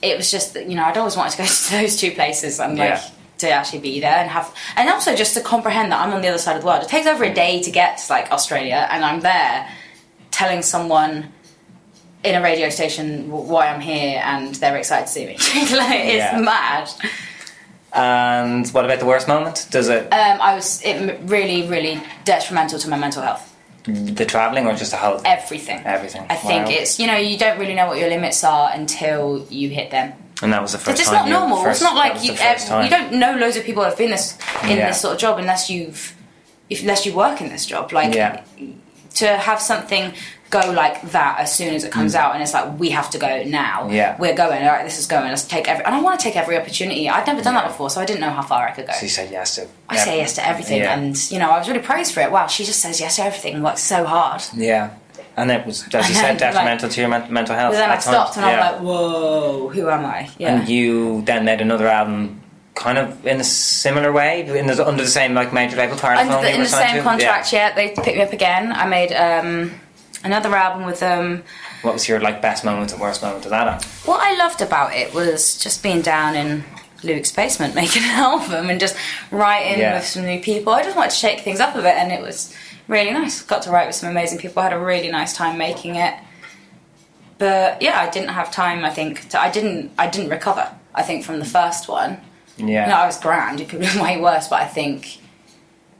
it 0.02 0.16
was 0.16 0.30
just 0.30 0.54
that 0.54 0.66
you 0.68 0.76
know 0.76 0.84
I'd 0.84 0.96
always 0.96 1.16
wanted 1.16 1.32
to 1.32 1.38
go 1.38 1.44
to 1.66 1.70
those 1.72 1.96
two 1.96 2.12
places 2.12 2.60
and 2.60 2.78
like 2.78 2.90
Yeah. 2.90 3.00
to 3.38 3.50
actually 3.50 3.80
be 3.80 3.98
there 4.00 4.16
and 4.16 4.30
have 4.30 4.54
and 4.76 4.88
also 4.88 5.16
just 5.16 5.34
to 5.34 5.40
comprehend 5.40 5.90
that 5.92 6.00
I'm 6.00 6.12
on 6.12 6.20
the 6.22 6.28
other 6.28 6.38
side 6.38 6.54
of 6.56 6.62
the 6.62 6.66
world. 6.66 6.82
It 6.82 6.88
takes 6.88 7.06
over 7.06 7.24
a 7.24 7.32
day 7.34 7.62
to 7.62 7.70
get 7.70 7.98
to 7.98 8.12
like 8.12 8.30
Australia, 8.30 8.86
and 8.90 9.04
I'm 9.04 9.20
there 9.20 9.68
telling 10.30 10.62
someone 10.62 11.32
in 12.24 12.34
a 12.34 12.42
radio 12.42 12.68
station 12.70 13.30
why 13.30 13.68
I'm 13.68 13.80
here, 13.80 14.20
and 14.24 14.54
they're 14.56 14.76
excited 14.76 15.06
to 15.06 15.12
see 15.12 15.26
me. 15.26 15.32
like, 15.76 16.00
it's 16.00 16.16
Yeah. 16.16 16.40
mad. 16.40 16.90
And 17.92 18.68
what 18.70 18.84
about 18.84 18.98
the 18.98 19.06
worst 19.06 19.26
moment? 19.28 19.66
Does 19.70 19.88
it 19.88 20.04
Um, 20.12 20.38
I 20.40 20.54
was 20.54 20.82
it 20.82 21.18
really, 21.22 21.66
really 21.66 22.00
detrimental 22.24 22.78
to 22.80 22.88
my 22.88 22.96
mental 22.96 23.22
health. 23.22 23.52
the 23.86 24.24
traveling 24.26 24.66
or 24.66 24.74
just 24.74 24.90
the 24.90 24.96
whole 24.96 25.20
Everything. 25.24 25.80
Everything. 25.86 26.26
I 26.28 26.34
think 26.34 26.66
Wow. 26.66 26.72
it's 26.72 26.98
you 26.98 27.06
know 27.06 27.16
you 27.16 27.38
don't 27.38 27.56
really 27.58 27.74
know 27.74 27.86
what 27.86 27.98
your 27.98 28.08
limits 28.08 28.42
are 28.42 28.68
until 28.74 29.46
you 29.48 29.68
hit 29.70 29.90
them. 29.92 30.12
And 30.42 30.52
that 30.52 30.60
was 30.60 30.72
the 30.72 30.78
first 30.78 31.00
It's 31.00 31.10
not 31.10 31.28
normal. 31.28 31.62
first- 31.62 31.80
it's 31.80 31.88
not 31.90 31.94
like 31.94 32.22
you 32.24 32.32
the 32.34 32.42
ev- 32.44 32.84
you 32.84 32.90
don't 32.90 33.12
know 33.12 33.36
loads 33.36 33.56
of 33.56 33.64
people 33.64 33.84
have 33.84 33.96
been 33.96 34.10
this 34.10 34.36
in 34.64 34.76
Yeah. 34.76 34.88
this 34.88 35.00
sort 35.00 35.14
of 35.14 35.20
job 35.20 35.38
unless 35.38 35.70
you've 35.70 36.14
if, 36.68 36.80
unless 36.80 37.06
you 37.06 37.12
work 37.14 37.40
in 37.40 37.48
this 37.48 37.64
job. 37.64 37.92
Like 37.92 38.12
Yeah. 38.12 38.40
to 39.14 39.28
have 39.48 39.60
something 39.62 40.12
go 40.50 40.60
like 40.72 41.02
that 41.10 41.40
as 41.40 41.52
soon 41.54 41.74
as 41.74 41.82
it 41.82 41.90
comes 41.90 42.14
out 42.14 42.32
and 42.34 42.42
it's 42.42 42.54
like 42.54 42.78
we 42.78 42.90
have 42.90 43.10
to 43.10 43.18
go 43.18 43.42
now. 43.44 43.82
Mm. 43.88 43.92
Yeah. 43.94 44.16
we're 44.18 44.34
going. 44.36 44.62
All 44.62 44.68
right, 44.72 44.84
this 44.84 44.98
is 44.98 45.06
going. 45.06 45.28
Let's 45.28 45.44
take 45.44 45.68
every. 45.68 45.84
And 45.84 45.94
I 45.94 46.00
want 46.00 46.20
to 46.20 46.24
take 46.24 46.36
every 46.36 46.56
opportunity. 46.56 47.08
I'd 47.08 47.26
never 47.26 47.42
done 47.42 47.54
Yeah. 47.54 47.62
that 47.62 47.68
before, 47.68 47.90
so 47.90 48.00
I 48.00 48.04
didn't 48.04 48.20
know 48.20 48.30
how 48.30 48.42
far 48.42 48.66
I 48.68 48.70
could 48.70 48.86
go. 48.86 48.92
So 48.92 49.02
you 49.02 49.08
said 49.08 49.30
yes 49.30 49.56
to 49.56 49.66
I 49.88 49.96
say 49.96 50.18
yes 50.18 50.34
to 50.36 50.46
everything, 50.46 50.78
Yeah. 50.78 50.94
and 50.96 51.30
you 51.32 51.38
know, 51.38 51.50
I 51.50 51.58
was 51.58 51.68
really 51.68 51.80
praised 51.80 52.12
for 52.14 52.20
it. 52.20 52.30
Wow, 52.30 52.46
she 52.46 52.64
just 52.64 52.80
says 52.80 53.00
yes 53.00 53.16
to 53.16 53.24
everything 53.24 53.54
and 53.54 53.64
works 53.64 53.82
so 53.82 54.04
hard. 54.04 54.42
Yeah. 54.54 54.90
And 55.36 55.50
it 55.50 55.66
was, 55.66 55.82
as 55.92 56.08
you 56.08 56.14
said, 56.14 56.38
then, 56.38 56.54
like- 56.54 56.54
detrimental 56.54 56.88
to 56.90 57.00
your 57.00 57.10
men- 57.10 57.30
mental 57.32 57.54
health. 57.54 57.72
But 57.74 57.78
then 57.78 57.90
I 57.90 57.98
stopped 57.98 58.36
and 58.36 58.46
I 58.46 58.50
Yeah. 58.52 58.60
was 58.72 58.72
like, 58.72 58.82
"Whoa, 58.82 59.68
who 59.68 59.90
am 59.90 60.06
I?" 60.06 60.30
Yeah. 60.38 60.54
And 60.60 60.68
you 60.68 61.22
then 61.22 61.44
made 61.44 61.60
another 61.60 61.88
album, 61.88 62.40
kind 62.74 62.96
of 62.98 63.26
in 63.26 63.40
a 63.40 63.44
similar 63.44 64.12
way, 64.12 64.46
in 64.46 64.66
the, 64.66 64.86
under 64.86 65.02
the 65.02 65.10
same 65.10 65.34
like 65.34 65.52
major 65.52 65.76
label 65.76 65.96
Parlophone. 65.96 66.30
Under 66.30 66.40
the, 66.40 66.54
in 66.54 66.60
the 66.60 66.66
same 66.68 66.96
to? 66.96 67.02
contract, 67.02 67.52
yeah. 67.52 67.74
they 67.74 67.88
picked 67.90 68.16
me 68.16 68.22
up 68.22 68.32
again. 68.32 68.72
I 68.72 68.86
made 68.86 69.12
um, 69.12 69.72
another 70.26 70.54
album 70.54 70.84
with 70.84 71.00
them. 71.00 71.42
What 71.82 71.94
was 71.94 72.08
your 72.08 72.20
like 72.20 72.42
best 72.42 72.64
moment 72.64 72.92
and 72.92 73.00
worst 73.00 73.22
moment 73.22 73.44
of 73.44 73.50
that 73.50 73.66
album? 73.68 73.88
What 74.04 74.20
I 74.20 74.36
loved 74.36 74.60
about 74.60 74.94
it 74.94 75.14
was 75.14 75.56
just 75.58 75.82
being 75.82 76.02
down 76.02 76.34
in 76.34 76.64
Luke's 77.02 77.32
basement 77.32 77.74
making 77.82 78.02
an 78.02 78.10
album 78.10 78.68
and 78.68 78.78
just 78.80 78.96
writing 79.30 79.78
Yeah. 79.78 79.94
with 79.96 80.04
some 80.06 80.24
new 80.26 80.40
people. 80.40 80.72
I 80.72 80.82
just 80.82 80.96
wanted 80.96 81.10
to 81.10 81.16
shake 81.16 81.40
things 81.40 81.60
up 81.60 81.74
a 81.74 81.78
bit, 81.82 81.94
and 81.94 82.12
it 82.12 82.20
was 82.20 82.54
really 82.88 83.12
nice. 83.12 83.40
Got 83.42 83.62
to 83.62 83.70
write 83.70 83.86
with 83.86 83.96
some 83.96 84.10
amazing 84.10 84.38
people. 84.38 84.60
I 84.60 84.64
had 84.68 84.72
a 84.72 84.78
really 84.78 85.10
nice 85.10 85.32
time 85.34 85.56
making 85.58 85.96
it. 85.96 86.14
But 87.38 87.82
yeah, 87.82 88.00
I 88.00 88.08
didn't 88.10 88.30
have 88.30 88.50
time. 88.50 88.84
I 88.84 88.90
think 88.90 89.28
to, 89.30 89.40
I 89.40 89.50
didn't. 89.50 89.92
I 89.98 90.06
didn't 90.08 90.30
recover. 90.30 90.70
I 90.94 91.02
think 91.02 91.24
from 91.24 91.38
the 91.38 91.44
first 91.44 91.88
one. 91.88 92.18
Yeah. 92.56 92.86
No, 92.88 92.94
I 92.94 93.06
was 93.06 93.18
grand. 93.20 93.60
It 93.60 93.68
could 93.68 93.80
be 93.80 93.88
way 94.00 94.18
worse, 94.20 94.48
but 94.48 94.60
I 94.62 94.66
think 94.66 95.18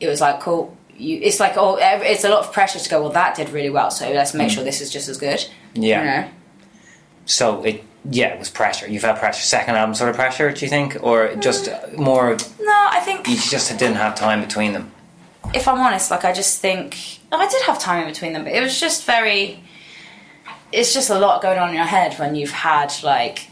it 0.01 0.09
was 0.09 0.21
like 0.23 0.41
cool. 0.41 0.75
You, 0.99 1.19
it's 1.23 1.41
like 1.41 1.55
oh, 1.57 1.77
it's 1.81 2.25
a 2.25 2.29
lot 2.29 2.41
of 2.45 2.53
pressure 2.53 2.79
to 2.79 2.89
go. 2.91 3.01
Well, 3.03 3.11
that 3.13 3.37
did 3.37 3.51
really 3.51 3.71
well, 3.71 3.91
so 3.91 4.11
let's 4.13 4.35
make 4.35 4.51
sure 4.51 4.65
this 4.65 4.81
is 4.81 4.91
just 4.93 5.09
as 5.09 5.19
good. 5.19 5.39
Mm. 5.39 5.49
Yeah. 5.75 5.99
You 6.01 6.05
know? 6.23 6.29
So 7.27 7.65
it 7.65 7.85
yeah, 8.09 8.29
it 8.29 8.39
was 8.39 8.49
pressure. 8.51 8.87
You 8.89 9.01
felt 9.01 9.19
pressure. 9.19 9.43
Second 9.43 9.75
album 9.77 9.95
sort 9.95 10.11
of 10.11 10.17
pressure, 10.17 10.53
do 10.53 10.65
you 10.65 10.71
think, 10.71 10.97
or 11.03 11.35
just 11.37 11.69
more? 11.97 12.37
No, 12.61 12.87
I 12.91 13.01
think 13.01 13.27
You 13.29 13.37
just 13.37 13.69
didn't 13.79 13.97
have 13.97 14.15
time 14.15 14.41
between 14.41 14.73
them. 14.73 14.93
if 15.55 15.67
I'm 15.69 15.79
honest, 15.81 16.11
like 16.11 16.25
I 16.25 16.33
just 16.33 16.61
think 16.61 16.97
I 17.33 17.47
did 17.49 17.63
have 17.63 17.79
time 17.79 18.03
in 18.03 18.09
between 18.13 18.33
them, 18.33 18.45
but 18.45 18.53
it 18.53 18.63
was 18.63 18.79
just 18.81 19.05
very. 19.05 19.61
It's 20.73 20.93
just 20.95 21.11
a 21.11 21.19
lot 21.19 21.43
going 21.43 21.59
on 21.59 21.71
in 21.71 21.75
your 21.77 21.85
head 21.85 22.15
when 22.19 22.35
you've 22.35 22.51
had 22.51 22.93
like 23.03 23.49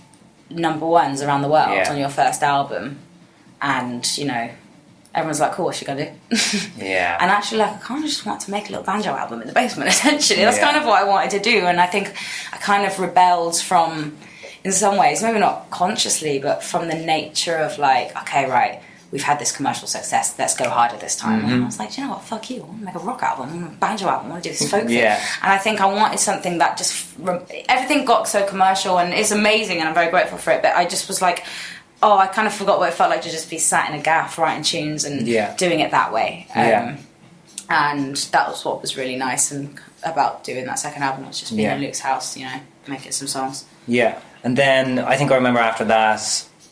number 0.50 0.86
ones 0.86 1.22
around 1.22 1.42
the 1.42 1.48
world 1.48 1.70
Yeah. 1.70 1.90
on 1.90 1.98
your 1.98 2.08
first 2.08 2.42
album, 2.42 2.98
and 3.60 4.06
you 4.18 4.24
know, 4.26 4.50
everyone's 5.14 5.40
like, 5.40 5.52
"Cool, 5.52 5.66
what's 5.66 5.78
she 5.78 5.84
gonna 5.84 6.10
do?" 6.30 6.36
Yeah. 6.76 7.16
And 7.20 7.30
actually, 7.30 7.58
like, 7.58 7.74
I 7.74 7.78
kind 7.78 8.02
of 8.04 8.10
just 8.10 8.26
want 8.26 8.40
to 8.42 8.50
make 8.50 8.66
a 8.68 8.70
little 8.70 8.84
banjo 8.84 9.10
album 9.10 9.40
in 9.42 9.46
the 9.46 9.52
basement. 9.54 9.88
Essentially, 9.96 10.40
that's 10.44 10.58
Yeah. 10.58 10.64
kind 10.64 10.76
of 10.76 10.84
what 10.84 11.00
I 11.00 11.04
wanted 11.04 11.30
to 11.30 11.40
do, 11.40 11.66
and 11.66 11.80
I 11.80 11.86
think 11.86 12.12
I 12.52 12.56
kind 12.58 12.84
of 12.86 12.98
rebelled 12.98 13.60
from, 13.60 14.16
in 14.64 14.72
some 14.72 14.96
ways, 14.96 15.22
maybe 15.22 15.38
not 15.38 15.70
consciously, 15.70 16.38
but 16.38 16.62
from 16.62 16.88
the 16.88 16.94
nature 16.96 17.56
of 17.56 17.78
like, 17.78 18.16
okay, 18.22 18.48
right, 18.50 18.80
we've 19.12 19.22
had 19.22 19.38
this 19.38 19.52
commercial 19.52 19.86
success, 19.86 20.34
let's 20.40 20.56
go 20.56 20.68
harder 20.68 20.96
this 20.96 21.14
time. 21.14 21.42
Mm-hmm. 21.42 21.52
And 21.52 21.62
I 21.62 21.66
was 21.66 21.78
like, 21.78 21.92
"Do 21.94 22.00
you 22.00 22.06
know 22.08 22.14
what? 22.14 22.22
Fuck 22.24 22.50
you! 22.50 22.62
I 22.62 22.66
want 22.66 22.78
to 22.80 22.84
make 22.86 22.94
a 22.96 22.98
rock 22.98 23.22
album, 23.22 23.50
I 23.50 23.56
want 23.62 23.74
a 23.74 23.76
banjo 23.76 24.08
album, 24.08 24.26
I 24.26 24.30
want 24.30 24.42
to 24.42 24.48
do 24.50 24.56
this 24.58 24.68
folk 24.68 24.86
thing. 24.86 24.98
Yeah. 24.98 25.24
And 25.42 25.52
I 25.52 25.58
think 25.58 25.80
I 25.80 25.86
wanted 25.86 26.18
something 26.18 26.58
that 26.58 26.76
just 26.76 27.06
everything 27.68 28.04
got 28.04 28.26
so 28.26 28.44
commercial, 28.46 28.98
and 28.98 29.14
it's 29.14 29.30
amazing, 29.30 29.78
and 29.78 29.88
I'm 29.88 29.94
very 29.94 30.10
grateful 30.10 30.38
for 30.38 30.50
it. 30.50 30.62
But 30.62 30.74
I 30.74 30.84
just 30.86 31.06
was 31.08 31.22
like. 31.22 31.44
Oh, 32.02 32.18
I 32.18 32.26
kind 32.26 32.46
of 32.46 32.52
forgot 32.54 32.78
what 32.78 32.88
it 32.90 32.94
felt 32.94 33.10
like 33.10 33.22
to 33.22 33.30
just 33.30 33.48
be 33.48 33.58
sat 33.58 33.88
in 33.90 33.98
a 33.98 34.02
gaff 34.02 34.36
writing 34.38 34.62
tunes 34.62 35.04
and 35.04 35.26
Yeah. 35.26 35.54
doing 35.56 35.80
it 35.80 35.90
that 35.92 36.12
way. 36.12 36.46
Um, 36.54 36.62
Yeah. 36.66 36.96
and 37.70 38.16
that 38.16 38.48
was 38.48 38.64
what 38.64 38.80
was 38.82 38.96
really 38.96 39.16
nice 39.16 39.50
and 39.50 39.78
about 40.02 40.44
doing 40.44 40.66
that 40.66 40.78
second 40.78 41.02
album 41.02 41.26
was 41.26 41.40
just 41.40 41.52
being 41.56 41.66
Yeah. 41.68 41.74
in 41.76 41.80
Luke's 41.80 42.00
house, 42.00 42.36
you 42.36 42.44
know, 42.44 42.60
making 42.86 43.12
some 43.12 43.26
songs. 43.28 43.64
Yeah, 43.86 44.16
and 44.42 44.56
then 44.58 44.98
I 44.98 45.16
think 45.16 45.30
I 45.32 45.36
remember 45.36 45.60
after 45.60 45.84
that 45.86 46.20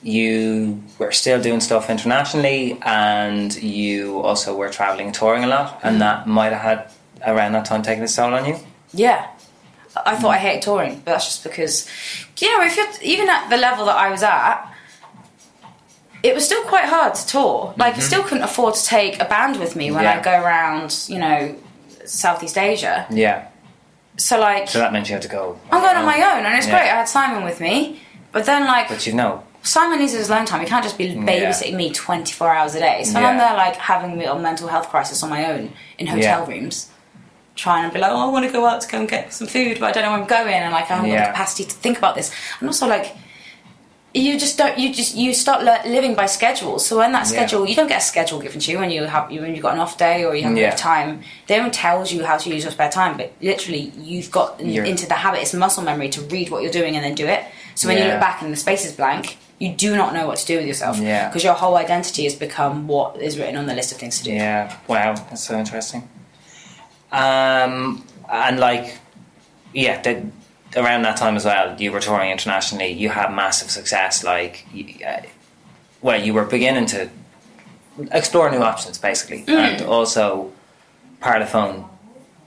you 0.02 0.82
were 0.98 1.12
still 1.12 1.40
doing 1.40 1.60
stuff 1.60 1.88
internationally, 1.88 2.76
and 2.82 3.54
you 3.54 4.20
also 4.20 4.52
were 4.54 4.68
traveling 4.68 5.06
and 5.06 5.14
touring 5.14 5.44
a 5.44 5.46
lot, 5.46 5.78
and 5.84 6.00
that 6.02 6.26
might 6.26 6.52
have 6.52 6.60
had 6.62 6.84
around 7.24 7.52
that 7.52 7.64
time 7.64 7.82
taken 7.82 8.02
its 8.02 8.16
toll 8.16 8.34
on 8.34 8.44
you. 8.44 8.58
Yeah, 8.92 9.26
I 10.04 10.16
thought 10.16 10.32
I 10.34 10.38
hated 10.38 10.62
touring, 10.62 10.96
but 11.04 11.12
that's 11.12 11.24
just 11.26 11.44
because, 11.44 11.86
you 12.38 12.50
know, 12.50 12.64
if 12.64 12.76
you're 12.76 12.86
even 13.02 13.28
at 13.30 13.48
the 13.48 13.56
level 13.56 13.84
that 13.86 13.96
I 13.96 14.10
was 14.10 14.22
at, 14.24 14.66
it 16.22 16.34
was 16.34 16.44
still 16.44 16.62
quite 16.64 16.84
hard 16.84 17.14
to 17.14 17.26
tour. 17.26 17.74
Like, 17.76 17.96
I 17.96 18.00
still 18.00 18.22
couldn't 18.22 18.44
afford 18.44 18.74
to 18.74 18.84
take 18.84 19.20
a 19.20 19.24
band 19.24 19.58
with 19.58 19.74
me 19.76 19.90
when 19.90 20.04
Mm-hmm. 20.04 20.24
Yeah. 20.24 20.32
I 20.32 20.38
go 20.38 20.44
around, 20.44 21.04
you 21.08 21.18
know, 21.18 21.54
Southeast 22.04 22.56
Asia. 22.58 23.06
Yeah, 23.10 23.46
So 24.16 24.38
like, 24.38 24.68
so 24.68 24.78
that 24.78 24.92
meant 24.92 25.08
you 25.08 25.14
had 25.14 25.22
to 25.22 25.28
go. 25.28 25.58
I'm 25.70 25.80
going 25.80 25.96
on 25.96 26.04
my 26.04 26.16
own, 26.32 26.44
and 26.46 26.56
it's 26.58 26.66
Yeah. 26.66 26.72
great. 26.78 26.90
I 26.90 26.96
had 26.96 27.08
Simon 27.08 27.44
with 27.44 27.60
me, 27.60 28.00
but 28.32 28.44
then 28.44 28.66
like, 28.66 28.88
But 28.88 29.06
you 29.06 29.14
know, 29.14 29.42
Simon 29.62 30.00
needs 30.00 30.12
his 30.12 30.28
alone 30.28 30.44
time. 30.44 30.60
He 30.60 30.66
can't 30.66 30.82
just 30.84 30.98
be 30.98 31.14
babysitting 31.14 31.74
me 31.74 31.90
24 31.92 32.52
hours 32.54 32.74
a 32.74 32.80
day. 32.80 33.04
So 33.04 33.18
I'm 33.20 33.36
there, 33.38 33.54
like, 33.54 33.76
having 33.76 34.12
a 34.12 34.16
little 34.16 34.38
mental 34.38 34.66
health 34.68 34.88
crisis 34.90 35.22
on 35.22 35.30
my 35.30 35.46
own 35.52 35.72
in 35.98 36.06
hotel 36.08 36.44
Yeah. 36.46 36.52
rooms, 36.52 36.88
trying 37.54 37.88
to 37.88 37.94
be 37.94 38.00
like, 38.00 38.10
oh, 38.10 38.28
I 38.28 38.30
want 38.32 38.44
to 38.46 38.50
go 38.52 38.66
out 38.66 38.80
to 38.80 38.88
go 38.88 38.98
and 38.98 39.08
get 39.08 39.32
some 39.32 39.46
food, 39.46 39.78
but 39.78 39.86
I 39.88 39.92
don't 39.92 40.02
know 40.04 40.10
where 40.12 40.20
I'm 40.20 40.26
going, 40.26 40.54
and 40.54 40.72
like, 40.72 40.90
I 40.90 40.96
haven't 40.96 41.10
got 41.10 41.18
the 41.26 41.30
capacity 41.30 41.64
to 41.64 41.74
think 41.76 41.96
about 41.98 42.14
this. 42.16 42.30
And 42.60 42.68
also, 42.68 42.86
like, 42.88 43.14
you 44.14 44.38
just 44.38 44.58
don't. 44.58 44.78
You 44.78 44.92
just 44.92 45.14
you 45.14 45.32
start 45.32 45.64
living 45.86 46.14
by 46.14 46.26
schedules. 46.26 46.84
So 46.86 46.98
when 46.98 47.12
that 47.12 47.20
Yeah. 47.20 47.24
schedule, 47.24 47.66
you 47.66 47.74
don't 47.74 47.88
get 47.88 47.98
a 47.98 48.04
schedule 48.04 48.38
given 48.40 48.60
to 48.60 48.70
you 48.70 48.78
when 48.78 48.90
you 48.90 49.04
have 49.04 49.30
you 49.32 49.40
when 49.40 49.54
you've 49.54 49.62
got 49.62 49.74
an 49.74 49.80
off 49.80 49.96
day 49.96 50.24
or 50.24 50.34
you 50.34 50.42
have 50.44 50.56
Yeah. 50.56 50.74
time. 50.74 51.22
They 51.46 51.56
don't 51.56 51.72
tells 51.72 52.12
you 52.12 52.24
how 52.24 52.36
to 52.36 52.50
use 52.50 52.62
your 52.64 52.72
spare 52.72 52.90
time, 52.90 53.16
but 53.16 53.32
literally 53.40 53.92
you've 53.98 54.30
got 54.30 54.60
You're- 54.60 54.88
into 54.88 55.06
the 55.06 55.14
habit. 55.14 55.40
It's 55.40 55.54
muscle 55.54 55.82
memory 55.82 56.08
to 56.10 56.20
read 56.22 56.50
what 56.50 56.62
you're 56.62 56.72
doing 56.72 56.94
and 56.96 57.04
then 57.04 57.14
do 57.14 57.26
it. 57.26 57.44
So 57.74 57.88
when 57.88 57.96
you 57.98 58.04
look 58.04 58.20
back 58.20 58.42
and 58.42 58.52
the 58.52 58.56
space 58.56 58.84
is 58.84 58.92
blank, 58.92 59.38
you 59.58 59.70
do 59.70 59.96
not 59.96 60.12
know 60.12 60.26
what 60.26 60.36
to 60.38 60.44
do 60.46 60.56
with 60.58 60.66
yourself 60.66 60.98
Yeah. 60.98 61.28
because 61.28 61.42
your 61.44 61.54
whole 61.54 61.76
identity 61.76 62.24
has 62.24 62.34
become 62.34 62.86
what 62.88 63.16
is 63.16 63.38
written 63.38 63.56
on 63.56 63.64
the 63.66 63.74
list 63.74 63.92
of 63.92 63.98
things 63.98 64.18
to 64.18 64.24
do. 64.24 64.32
Yeah. 64.32 64.72
Wow, 64.88 65.14
that's 65.30 65.44
so 65.44 65.56
interesting. 65.58 66.06
Um, 67.10 68.04
and 68.30 68.58
like, 68.58 68.98
yeah, 69.72 70.00
the, 70.02 70.26
around 70.76 71.02
that 71.02 71.16
time 71.16 71.36
as 71.36 71.44
well, 71.44 71.80
you 71.80 71.92
were 71.92 72.00
touring 72.00 72.30
internationally. 72.30 72.90
You 72.90 73.10
had 73.10 73.34
massive 73.34 73.70
success. 73.70 74.24
Like, 74.24 74.66
uh, 75.06 75.20
well, 76.00 76.20
you 76.20 76.34
were 76.34 76.44
beginning 76.44 76.86
to 76.86 77.08
explore 78.10 78.50
new 78.50 78.62
options, 78.62 78.98
basically, 78.98 79.44
and 79.48 79.82
also 79.82 80.52
Parlophone 81.20 81.88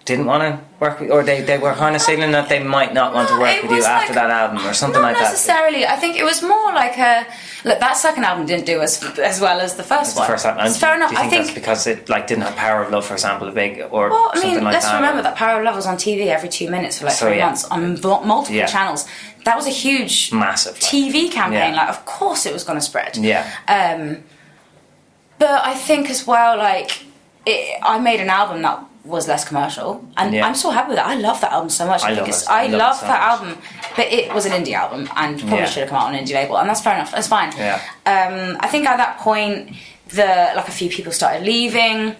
didn't 0.06 0.28
want 0.28 0.44
to 0.44 0.60
work 0.80 1.00
with, 1.00 1.10
or 1.10 1.24
they, 1.24 1.42
they 1.42 1.58
were 1.58 1.74
kind 1.74 1.96
of 1.96 2.02
signaling 2.02 2.32
that 2.34 2.48
they 2.48 2.62
might 2.62 2.94
not 2.94 3.12
want 3.16 3.28
to 3.28 3.40
work 3.40 3.62
with 3.64 3.72
you 3.72 3.84
after 3.84 4.14
like- 4.14 4.22
that 4.22 4.30
album 4.30 4.66
or 4.68 4.74
something 4.74 5.02
like 5.02 5.16
that. 5.18 5.32
necessarily. 5.32 5.86
I 5.88 5.96
think 5.96 6.16
it 6.16 6.24
was 6.24 6.44
more 6.44 6.72
like 6.74 6.96
a 7.00 7.26
look. 7.64 7.80
That 7.80 7.98
second 7.98 8.24
album 8.24 8.46
didn't 8.46 8.68
do 8.68 8.82
as 8.82 9.04
as 9.18 9.42
well 9.42 9.60
as 9.60 9.76
the 9.76 9.84
first 9.84 10.10
It's 10.10 10.14
the 10.14 10.20
one. 10.20 10.30
first 10.30 10.46
album. 10.46 10.66
It's 10.68 10.78
fair 10.78 10.96
enough. 10.96 11.10
Think, 11.10 11.20
I 11.22 11.30
that's 11.30 11.46
think. 11.48 11.56
because 11.56 11.88
it 11.88 12.08
like 12.08 12.28
didn't 12.28 12.44
have 12.44 12.56
Power 12.56 12.84
of 12.84 12.92
Love, 12.92 13.04
for 13.06 13.14
example, 13.16 13.48
a 13.48 13.52
big 13.52 13.82
or 13.90 14.10
Well, 14.12 14.30
I 14.32 14.36
something 14.36 14.54
mean, 14.56 14.64
like 14.64 14.74
let's 14.74 14.86
that? 14.86 14.96
remember 14.96 15.24
that 15.24 15.36
Power 15.36 15.58
of 15.60 15.66
Love 15.66 15.76
was 15.76 15.88
on 15.88 15.98
TV 15.98 16.28
every 16.28 16.50
two 16.50 16.70
minutes 16.70 17.00
for 17.00 17.06
like 17.06 17.16
So, 17.16 17.26
three 17.28 17.38
yeah. 17.38 17.46
months 17.48 17.66
on 17.66 18.00
multiple 18.02 18.56
Yeah. 18.56 18.68
channels. 18.68 19.08
That 19.46 19.56
was 19.56 19.66
a 19.66 19.72
huge 19.86 20.32
Massive, 20.32 20.76
TV 20.80 21.30
campaign. 21.32 21.74
Yeah. 21.74 21.78
Like, 21.82 21.90
of 21.90 22.06
course, 22.06 22.46
it 22.46 22.54
was 22.54 22.64
going 22.64 22.78
to 22.80 22.86
spread. 22.86 23.18
Yeah. 23.18 23.44
Um, 23.68 24.24
but 25.40 25.66
I 25.66 25.74
think 25.74 26.10
as 26.12 26.26
well, 26.28 26.58
like, 26.58 27.06
it, 27.46 27.80
I 27.84 27.98
made 28.00 28.20
an 28.22 28.30
album 28.30 28.62
that 28.64 28.80
was 29.06 29.28
less 29.28 29.44
commercial, 29.46 30.04
and 30.18 30.34
Yeah. 30.34 30.46
I'm 30.46 30.56
so 30.56 30.70
happy 30.72 30.90
with 30.90 30.98
that. 30.98 31.08
I 31.08 31.16
love 31.16 31.40
that 31.42 31.52
album 31.52 31.70
so 31.70 31.86
much. 31.88 32.04
I 32.04 32.08
think 32.08 32.20
love 32.22 32.28
it's, 32.30 32.44
it. 32.44 32.50
I 32.50 32.64
I 32.64 32.68
love 32.68 32.80
love 32.80 32.96
so 32.98 33.06
that 33.08 33.20
much. 33.22 33.40
album, 33.40 33.62
but 33.96 34.06
it 34.08 34.34
was 34.34 34.46
an 34.46 34.52
indie 34.54 34.74
album, 34.74 35.10
and 35.16 35.40
probably 35.40 35.58
Yeah. 35.60 35.66
should 35.66 35.82
have 35.82 35.90
come 35.90 36.00
out 36.00 36.08
on 36.08 36.16
an 36.16 36.26
indie 36.26 36.34
label, 36.34 36.58
and 36.58 36.70
that's 36.70 36.82
fair 36.82 36.96
enough. 36.96 37.12
That's 37.12 37.28
fine. 37.28 37.52
Yeah. 37.58 37.80
Um, 38.06 38.58
I 38.60 38.68
think 38.68 38.88
at 38.88 38.98
that 38.98 39.20
point, 39.20 39.76
the 40.10 40.52
like 40.56 40.68
a 40.68 40.72
few 40.72 40.90
people 40.90 41.12
started 41.12 41.44
leaving 41.46 42.16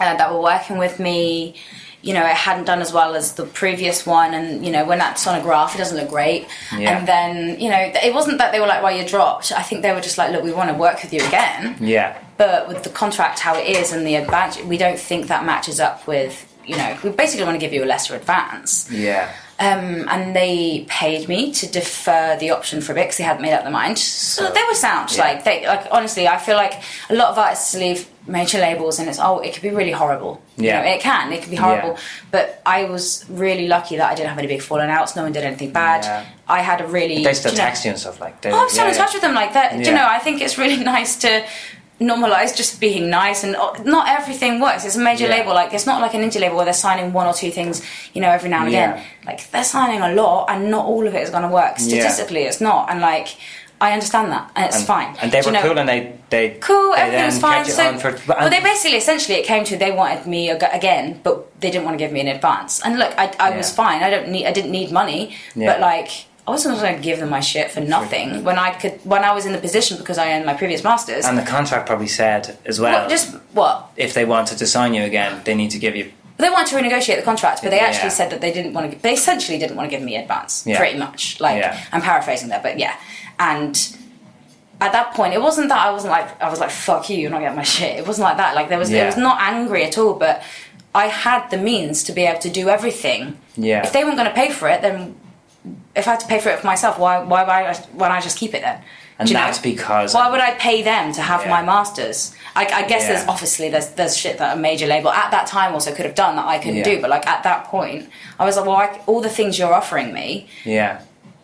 uh, 0.00 0.16
that 0.16 0.32
were 0.32 0.40
working 0.40 0.78
with 0.78 0.98
me. 1.00 1.54
You 2.02 2.14
know, 2.14 2.24
it 2.24 2.36
hadn't 2.36 2.66
done 2.66 2.80
as 2.80 2.92
well 2.92 3.16
as 3.16 3.32
the 3.32 3.44
previous 3.46 4.06
one, 4.06 4.32
and 4.32 4.64
you 4.64 4.70
know, 4.70 4.84
when 4.84 4.98
that's 4.98 5.26
on 5.26 5.34
a 5.38 5.42
graph, 5.42 5.74
it 5.74 5.78
doesn't 5.78 5.96
look 5.96 6.08
great. 6.10 6.46
Yeah. 6.76 6.98
And 6.98 7.08
then, 7.08 7.58
you 7.58 7.68
know, 7.68 7.90
it 8.08 8.14
wasn't 8.14 8.38
that 8.38 8.52
they 8.52 8.60
were 8.60 8.66
like, 8.68 8.80
"Well, 8.82 8.96
you 8.96 9.04
dropped." 9.04 9.50
I 9.50 9.62
think 9.62 9.82
they 9.82 9.92
were 9.92 10.00
just 10.00 10.16
like, 10.18 10.30
"Look, 10.30 10.44
we 10.44 10.52
want 10.52 10.68
to 10.70 10.74
work 10.76 11.02
with 11.02 11.12
you 11.12 11.24
again." 11.26 11.76
Yeah. 11.80 12.16
But 12.36 12.68
with 12.68 12.82
the 12.82 12.90
contract 12.90 13.38
how 13.40 13.56
it 13.56 13.66
is 13.66 13.92
and 13.92 14.06
the 14.06 14.16
advance, 14.16 14.60
we 14.62 14.76
don't 14.76 14.98
think 14.98 15.28
that 15.28 15.44
matches 15.44 15.80
up 15.80 16.06
with. 16.06 16.52
You 16.66 16.76
know, 16.76 16.98
we 17.04 17.10
basically 17.10 17.44
want 17.44 17.54
to 17.54 17.60
give 17.60 17.72
you 17.72 17.84
a 17.84 17.86
lesser 17.86 18.16
advance. 18.16 18.90
Yeah. 18.90 19.32
Um, 19.60 20.06
and 20.08 20.34
they 20.34 20.84
paid 20.88 21.28
me 21.28 21.52
to 21.52 21.66
defer 21.70 22.36
the 22.40 22.50
option 22.50 22.80
for 22.80 22.90
a 22.90 22.94
bit 22.96 23.02
because 23.04 23.18
they 23.18 23.24
hadn't 23.24 23.40
made 23.40 23.52
up 23.54 23.62
their 23.62 23.70
mind. 23.70 23.98
So, 24.00 24.44
So, 24.46 24.52
they 24.52 24.62
were 24.68 24.74
sound. 24.74 25.12
yeah. 25.16 25.22
Like 25.22 25.44
they, 25.44 25.64
like 25.66 25.86
honestly, 25.92 26.26
I 26.26 26.38
feel 26.38 26.56
like 26.56 26.74
a 27.08 27.14
lot 27.14 27.28
of 27.28 27.38
artists 27.38 27.72
leave 27.76 28.08
major 28.26 28.58
labels 28.58 28.98
and 28.98 29.08
it's 29.08 29.20
oh, 29.20 29.38
it 29.38 29.54
could 29.54 29.62
be 29.62 29.70
really 29.70 29.92
horrible. 29.92 30.42
You 30.56 30.64
Yeah. 30.66 30.82
know, 30.82 30.88
it 30.88 31.00
can. 31.00 31.32
It 31.32 31.42
can 31.42 31.50
be 31.50 31.56
horrible. 31.56 31.90
Yeah. 31.92 32.00
But 32.32 32.60
I 32.66 32.84
was 32.84 33.24
really 33.30 33.68
lucky 33.68 33.96
that 33.98 34.10
I 34.10 34.14
didn't 34.16 34.30
have 34.30 34.38
any 34.38 34.48
big 34.48 34.60
falling 34.60 34.90
outs. 34.90 35.14
No 35.14 35.22
one 35.22 35.30
did 35.32 35.44
anything 35.44 35.70
bad. 35.70 36.02
Yeah. 36.04 36.24
I 36.48 36.60
had 36.62 36.80
a 36.80 36.86
really. 36.88 37.22
They 37.22 37.32
still 37.32 37.52
you 37.52 37.58
know- 37.58 37.64
text 37.64 37.84
you 37.84 37.92
and 37.92 38.00
stuff 38.00 38.20
like 38.20 38.40
that. 38.42 38.52
Oh, 38.52 38.62
I'm 38.64 38.68
still 38.68 38.88
in 38.88 38.94
touch 38.94 39.12
with 39.14 39.22
them 39.22 39.34
like 39.34 39.52
that. 39.54 39.72
Yeah. 39.78 39.86
you 39.86 39.92
know, 39.94 40.04
I 40.06 40.18
think 40.18 40.42
it's 40.42 40.58
really 40.58 40.82
nice 40.96 41.14
to 41.20 41.44
normalize 42.00 42.54
just 42.56 42.80
being 42.80 43.08
nice 43.08 43.42
and 43.44 43.56
uh, 43.56 43.72
not 43.84 44.08
everything 44.08 44.60
works. 44.60 44.84
It's 44.84 44.96
a 44.96 45.00
major 45.00 45.24
Yeah. 45.26 45.36
label. 45.36 45.54
Like 45.54 45.72
it's 45.72 45.86
not 45.86 46.00
like 46.02 46.14
an 46.14 46.20
indie 46.22 46.40
label 46.40 46.56
where 46.56 46.64
they're 46.66 46.74
signing 46.74 47.12
one 47.12 47.26
or 47.26 47.32
two 47.32 47.50
things, 47.50 47.82
you 48.12 48.20
know, 48.20 48.30
every 48.30 48.50
now 48.50 48.64
and 48.64 48.72
Yeah. 48.72 48.94
again. 48.94 49.06
Like 49.24 49.50
they're 49.50 49.64
signing 49.64 50.00
a 50.02 50.12
lot 50.12 50.50
and 50.50 50.70
not 50.70 50.84
all 50.86 51.06
of 51.06 51.14
it 51.14 51.22
is 51.22 51.30
going 51.30 51.42
to 51.42 51.48
work. 51.48 51.74
Yeah. 51.78 51.86
Statistically, 52.00 52.42
it's 52.42 52.60
not. 52.60 52.90
And 52.90 53.00
like 53.00 53.28
I 53.80 53.92
understand 53.92 54.32
that 54.32 54.50
and 54.56 54.66
it's 54.66 54.76
And, 54.78 54.86
fine. 54.86 55.16
And 55.22 55.32
they 55.32 55.40
were 55.40 55.46
you 55.46 55.52
know- 55.52 55.62
cool 55.62 55.78
and 55.78 55.88
they 55.88 56.12
they 56.28 56.50
Cool, 56.60 56.92
they 56.94 57.00
everything 57.02 57.26
was 57.26 57.38
fine. 57.38 57.64
So, 57.64 57.98
for- 57.98 58.18
well, 58.28 58.50
they 58.50 58.60
basically, 58.60 58.98
essentially, 58.98 59.38
it 59.38 59.46
came 59.46 59.64
to 59.64 59.76
they 59.76 59.92
wanted 59.92 60.26
me 60.26 60.50
again, 60.50 61.20
but 61.22 61.60
they 61.60 61.70
didn't 61.70 61.84
want 61.84 61.94
to 61.98 62.02
give 62.04 62.10
me 62.12 62.20
an 62.20 62.28
advance. 62.28 62.80
And 62.84 62.98
look, 62.98 63.14
I, 63.16 63.32
I 63.38 63.56
was 63.56 63.70
fine. 63.72 64.02
I 64.02 64.10
don't 64.10 64.28
need, 64.28 64.44
I 64.46 64.52
didn't 64.52 64.70
need 64.72 64.90
money, 64.90 65.36
Yeah. 65.54 65.72
but 65.72 65.80
like, 65.80 66.10
I 66.46 66.50
wasn't 66.52 66.78
going 66.80 66.94
to 66.96 67.02
give 67.02 67.18
them 67.18 67.30
my 67.30 67.40
shit 67.40 67.70
for 67.72 67.80
nothing 67.80 68.44
when 68.44 68.56
I 68.56 68.70
could, 68.70 68.92
when 69.04 69.24
I 69.24 69.32
was 69.34 69.46
in 69.46 69.52
the 69.52 69.58
position 69.58 69.96
because 69.98 70.16
I 70.16 70.32
earned 70.32 70.46
my 70.46 70.54
previous 70.54 70.84
masters. 70.84 71.24
and 71.24 71.36
the 71.36 71.42
contract 71.42 71.86
probably 71.86 72.06
said 72.06 72.56
as 72.64 72.78
well. 72.80 73.00
What, 73.02 73.10
just 73.10 73.34
what? 73.52 73.90
if 73.96 74.14
they 74.14 74.24
wanted 74.24 74.58
to 74.58 74.66
sign 74.66 74.94
you 74.94 75.02
again, 75.02 75.42
they 75.44 75.54
need 75.56 75.70
to 75.72 75.78
give 75.78 75.96
you 75.96 76.12
They 76.38 76.48
wanted 76.50 76.68
to 76.68 76.76
renegotiate 76.76 77.16
the 77.16 77.22
contract, 77.22 77.62
but 77.62 77.70
they 77.70 77.80
actually 77.80 78.10
Yeah. 78.10 78.20
said 78.20 78.30
that 78.30 78.40
they 78.40 78.52
didn't 78.52 78.74
want 78.74 78.92
to. 78.92 78.98
They 79.02 79.14
essentially 79.14 79.58
didn't 79.58 79.76
want 79.76 79.90
to 79.90 79.96
give 79.96 80.04
me 80.04 80.14
advance, 80.16 80.62
Yeah. 80.66 80.78
pretty 80.78 80.98
much. 80.98 81.40
Like 81.40 81.60
Yeah. 81.62 81.80
I'm 81.92 82.02
paraphrasing 82.02 82.48
there, 82.48 82.60
but 82.62 82.78
yeah. 82.78 82.94
And 83.40 83.74
at 84.80 84.92
that 84.92 85.14
point, 85.14 85.32
it 85.34 85.40
wasn't 85.42 85.68
that 85.70 85.84
I 85.84 85.90
wasn't 85.90 86.12
like 86.12 86.28
I 86.40 86.48
was 86.48 86.60
like 86.60 86.70
fuck 86.70 87.08
you, 87.10 87.16
you're 87.16 87.30
not 87.30 87.40
getting 87.40 87.56
my 87.56 87.62
shit. 87.64 87.96
It 87.98 88.06
wasn't 88.06 88.24
like 88.28 88.36
that. 88.36 88.54
Like 88.54 88.68
there 88.68 88.78
was, 88.78 88.90
Yeah. 88.90 89.02
it 89.04 89.06
was 89.06 89.16
not 89.16 89.40
angry 89.40 89.82
at 89.84 89.98
all. 89.98 90.14
But 90.14 90.42
I 90.94 91.06
had 91.08 91.48
the 91.50 91.56
means 91.58 92.04
to 92.04 92.12
be 92.12 92.22
able 92.24 92.38
to 92.40 92.50
do 92.50 92.68
everything. 92.68 93.38
Yeah. 93.56 93.82
If 93.82 93.92
they 93.92 94.04
weren't 94.04 94.16
going 94.16 94.28
to 94.28 94.34
pay 94.34 94.50
for 94.50 94.68
it, 94.68 94.80
then 94.82 95.16
if 95.94 96.06
I 96.06 96.12
had 96.12 96.20
to 96.20 96.26
pay 96.26 96.38
for 96.40 96.50
it 96.50 96.58
for 96.60 96.66
myself, 96.66 96.98
why 96.98 97.18
why 97.22 97.44
why 97.44 97.74
why 97.92 98.08
don't 98.08 98.16
I 98.16 98.20
just 98.20 98.38
keep 98.38 98.54
it 98.54 98.62
then? 98.62 98.80
And 99.18 99.28
you 99.30 99.34
know? 99.34 99.40
that's 99.40 99.58
because 99.58 100.12
Why 100.14 100.30
would 100.30 100.40
I 100.40 100.52
pay 100.54 100.82
them 100.82 101.10
to 101.14 101.22
have 101.22 101.40
Yeah. 101.42 101.48
my 101.50 101.62
masters? 101.62 102.34
I, 102.54 102.66
I 102.66 102.82
guess 102.86 103.02
Yeah. 103.02 103.14
there's 103.14 103.26
obviously 103.28 103.70
there's 103.70 103.88
there's 103.90 104.14
shit 104.16 104.36
that 104.38 104.56
a 104.56 104.60
major 104.60 104.86
label 104.86 105.10
at 105.10 105.30
that 105.30 105.46
time 105.46 105.72
also 105.72 105.94
could 105.94 106.04
have 106.04 106.14
done 106.14 106.36
that 106.36 106.46
I 106.46 106.58
couldn't 106.58 106.76
Yeah. 106.78 106.84
do, 106.84 107.00
but 107.00 107.08
like 107.08 107.26
at 107.26 107.42
that 107.44 107.64
point, 107.64 108.10
I 108.38 108.44
was 108.44 108.56
like, 108.58 108.66
well, 108.66 108.76
I, 108.76 109.00
all 109.06 109.22
the 109.22 109.30
things 109.30 109.58
you're 109.58 109.72
offering 109.72 110.12
me, 110.12 110.48
yeah. 110.64 111.00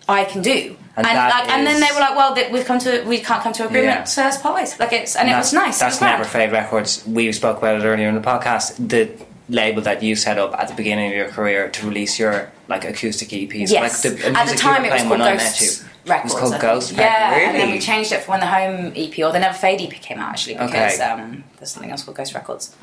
I 0.06 0.24
can 0.24 0.42
do. 0.42 0.76
And 0.96 1.06
And, 1.06 1.16
like, 1.16 1.48
and 1.48 1.66
then 1.66 1.80
they 1.80 1.88
were 1.94 2.00
like, 2.00 2.14
well, 2.14 2.34
we've 2.52 2.66
come 2.66 2.78
to 2.80 3.02
we 3.04 3.20
can't 3.20 3.42
come 3.42 3.54
to 3.54 3.64
agreement, 3.66 4.06
so 4.06 4.20
let's 4.22 4.36
part 4.36 4.54
ways. 4.56 4.78
Like 4.78 4.92
it's 4.92 5.16
and, 5.16 5.30
it 5.30 5.34
was 5.34 5.54
nice. 5.54 5.78
That's 5.78 5.82
it 5.82 5.86
was 5.86 5.98
grand. 6.00 6.18
Never 6.18 6.28
Fade 6.28 6.52
Records. 6.52 7.02
We 7.06 7.32
spoke 7.32 7.56
about 7.56 7.80
it 7.80 7.84
earlier 7.86 8.08
in 8.08 8.14
the 8.14 8.20
podcast. 8.20 8.76
The 8.86 9.08
label 9.52 9.82
that 9.82 10.02
you 10.02 10.16
set 10.16 10.38
up 10.38 10.54
at 10.58 10.66
the 10.68 10.74
beginning 10.74 11.10
of 11.10 11.16
your 11.16 11.28
career 11.28 11.68
to 11.68 11.86
release 11.86 12.18
your 12.18 12.50
like 12.68 12.84
acoustic 12.84 13.28
EPs. 13.28 13.70
Yes. 13.70 14.04
Like 14.04 14.16
the, 14.18 14.26
At 14.38 14.48
the 14.48 14.56
time, 14.56 14.84
it 14.84 14.92
was 14.92 15.02
called 15.02 15.18
Ghost. 15.18 15.84
Records. 16.06 16.32
It 16.32 16.42
was 16.42 16.50
called. 16.50 16.60
Ghost 16.60 16.92
Yeah, 16.92 17.30
Records. 17.30 17.46
and 17.46 17.56
then 17.56 17.70
we 17.70 17.78
changed 17.78 18.10
it 18.12 18.22
for 18.22 18.32
when 18.32 18.40
the 18.40 18.46
Home 18.46 18.92
EP 18.96 19.16
or 19.20 19.30
the 19.30 19.38
Never 19.38 19.54
Fade 19.54 19.80
EP 19.82 19.90
came 20.00 20.18
out 20.18 20.30
actually 20.30 20.54
because 20.54 20.94
Okay. 20.98 21.02
um, 21.04 21.44
there's 21.58 21.70
something 21.70 21.90
else 21.92 22.02
called 22.02 22.16
Ghost 22.16 22.34
Records. 22.34 22.74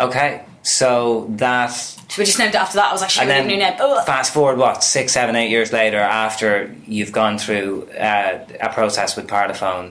Okay, 0.00 0.42
so 0.62 1.26
that 1.30 1.72
So 1.72 2.00
we 2.18 2.24
just 2.24 2.38
named 2.38 2.54
it 2.54 2.60
after 2.60 2.76
that. 2.76 2.90
I 2.90 2.92
was 2.92 3.00
like, 3.00 3.18
and 3.18 3.28
then 3.28 3.44
a 3.44 3.48
new 3.48 3.56
name. 3.56 3.74
Ugh. 3.80 4.06
fast 4.06 4.32
forward 4.32 4.56
what 4.58 4.84
six, 4.84 5.12
seven, 5.12 5.34
eight 5.34 5.50
years 5.50 5.72
later, 5.72 5.98
after 5.98 6.72
you've 6.86 7.10
gone 7.10 7.36
through 7.38 7.88
uh, 7.98 8.38
a 8.60 8.68
process 8.72 9.16
with 9.16 9.26
Parlophone 9.26 9.90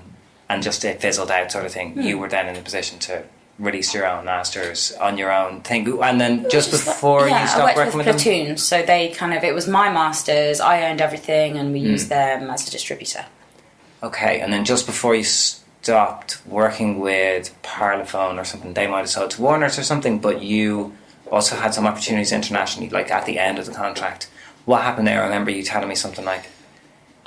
and 0.49 0.63
just 0.63 0.85
it 0.85 1.01
fizzled 1.01 1.29
out, 1.29 1.51
sort 1.51 1.65
of 1.65 1.73
thing. 1.73 1.93
Hmm. 1.93 2.01
You 2.01 2.17
were 2.19 2.29
then 2.29 2.47
in 2.47 2.55
a 2.55 2.61
position 2.61 2.99
to 2.99 3.23
release 3.59 3.93
your 3.93 4.05
own 4.05 4.25
masters 4.25 4.91
on 5.01 5.17
your 5.17 5.31
own 5.31 5.61
thing, 5.61 5.99
and 6.01 6.21
then 6.21 6.47
just 6.49 6.69
before 6.71 7.27
yeah, 7.27 7.39
you 7.39 7.43
I 7.43 7.45
stopped 7.47 7.65
worked 7.65 7.77
working 7.77 7.97
with 7.97 8.07
with, 8.07 8.23
them. 8.23 8.57
So 8.57 8.83
they 8.83 9.09
kind 9.09 9.33
of 9.33 9.43
it 9.43 9.53
was 9.55 9.67
my 9.67 9.91
masters. 9.91 10.59
I 10.59 10.83
owned 10.89 11.01
everything, 11.01 11.57
and 11.57 11.73
we 11.73 11.79
Hmm. 11.79 11.87
used 11.87 12.09
them 12.09 12.49
as 12.49 12.67
a 12.67 12.71
distributor. 12.71 13.25
Okay, 14.03 14.39
and 14.41 14.53
then 14.53 14.63
just 14.63 14.85
before 14.85 15.15
you 15.15 15.23
stopped 15.23 16.37
working 16.45 16.99
with 16.99 17.55
Parlophone 17.63 18.39
or 18.39 18.43
something, 18.43 18.73
they 18.73 18.85
might 18.87 18.99
have 18.99 19.09
sold 19.09 19.31
to 19.31 19.41
Warner's 19.41 19.79
or 19.79 19.83
something, 19.83 20.19
but 20.19 20.41
you 20.41 20.93
also 21.31 21.55
had 21.55 21.73
some 21.73 21.87
opportunities 21.87 22.31
internationally, 22.31 22.89
like 22.89 23.09
at 23.11 23.25
the 23.25 23.39
end 23.39 23.57
of 23.57 23.65
the 23.65 23.71
contract. 23.71 24.29
What 24.65 24.81
happened 24.83 25.07
there? 25.07 25.21
I 25.21 25.25
remember 25.25 25.49
you 25.49 25.63
telling 25.63 25.89
me 25.89 25.95
something 25.95 26.25
like 26.25 26.43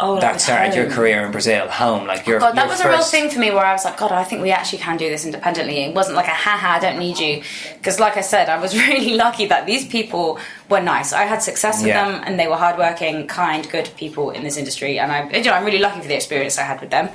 Oh, 0.02 0.18
that 0.18 0.32
with 0.32 0.42
started 0.42 0.74
your 0.74 0.90
career 0.90 1.26
in 1.26 1.30
Brazil, 1.30 1.68
home, 1.68 2.06
like 2.06 2.26
your 2.26 2.38
oh, 2.38 2.40
God, 2.40 2.56
that 2.56 2.62
your 2.62 2.68
was 2.70 2.80
a 2.80 2.88
real 2.88 3.02
thing 3.02 3.28
for 3.28 3.38
me 3.38 3.50
where 3.50 3.64
I 3.64 3.72
was 3.72 3.84
like, 3.84 3.98
God, 3.98 4.12
I 4.12 4.24
think 4.24 4.40
we 4.40 4.50
actually 4.50 4.78
can 4.78 4.96
do 4.96 5.10
this 5.10 5.26
independently. 5.26 5.78
It 5.84 5.94
wasn't 5.94 6.16
like 6.16 6.26
a 6.26 6.30
haha, 6.30 6.76
I 6.76 6.78
don't 6.78 6.98
need 6.98 7.18
you. 7.18 7.42
Because, 7.76 8.00
like 8.00 8.16
I 8.16 8.22
said, 8.22 8.48
I 8.48 8.58
was 8.58 8.74
really 8.88 9.14
lucky 9.14 9.46
that 9.46 9.66
these 9.66 9.86
people 9.86 10.38
were 10.70 10.80
nice. 10.80 11.12
I 11.12 11.24
had 11.24 11.42
success 11.42 11.80
with 11.80 11.88
Yeah. 11.88 12.10
them 12.10 12.22
and 12.26 12.40
they 12.40 12.48
were 12.48 12.56
hardworking, 12.56 13.26
kind, 13.26 13.68
good 13.70 13.90
people 13.96 14.30
in 14.30 14.42
this 14.42 14.56
industry. 14.56 14.98
And 14.98 15.12
I, 15.12 15.28
you 15.30 15.44
know, 15.44 15.52
I'm 15.52 15.64
really 15.64 15.78
lucky 15.80 16.00
for 16.00 16.08
the 16.08 16.16
experience 16.16 16.58
I 16.58 16.62
had 16.62 16.80
with 16.80 16.90
them. 16.90 17.10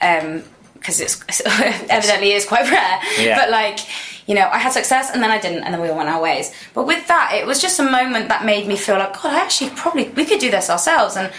Um, 0.00 0.44
because 0.74 0.98
it's 0.98 1.22
evidently 1.90 2.32
is 2.32 2.46
quite 2.46 2.70
rare. 2.70 3.00
Yeah. 3.18 3.36
But, 3.38 3.50
like, 3.50 3.80
you 4.26 4.34
know, 4.34 4.48
I 4.48 4.56
had 4.58 4.72
success 4.72 5.10
and 5.12 5.22
then 5.22 5.30
I 5.30 5.38
didn't, 5.38 5.64
and 5.64 5.74
then 5.74 5.80
we 5.82 5.88
all 5.88 5.96
went 5.96 6.08
our 6.08 6.22
ways. 6.22 6.54
But 6.72 6.86
with 6.86 7.06
that, 7.08 7.32
it 7.34 7.44
was 7.46 7.60
just 7.60 7.78
a 7.80 7.82
moment 7.82 8.28
that 8.28 8.46
made 8.46 8.66
me 8.66 8.76
feel 8.76 8.96
like, 8.96 9.12
God, 9.20 9.34
I 9.34 9.40
actually 9.40 9.70
probably, 9.70 10.08
we 10.10 10.24
could 10.24 10.38
do 10.40 10.50
this 10.50 10.70
ourselves. 10.70 11.16
And 11.16 11.30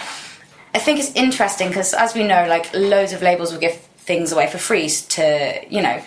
I 0.74 0.80
think 0.80 1.00
it's 1.00 1.12
interesting 1.16 1.68
because, 1.68 1.94
as 1.94 2.14
we 2.14 2.24
know, 2.24 2.48
like 2.48 2.74
loads 2.74 3.14
of 3.14 3.22
labels 3.22 3.52
will 3.52 3.60
give 3.60 3.76
things 3.98 4.32
away 4.32 4.48
for 4.48 4.58
free 4.58 4.90
to, 4.90 5.62
you 5.70 5.82
know, 5.82 6.02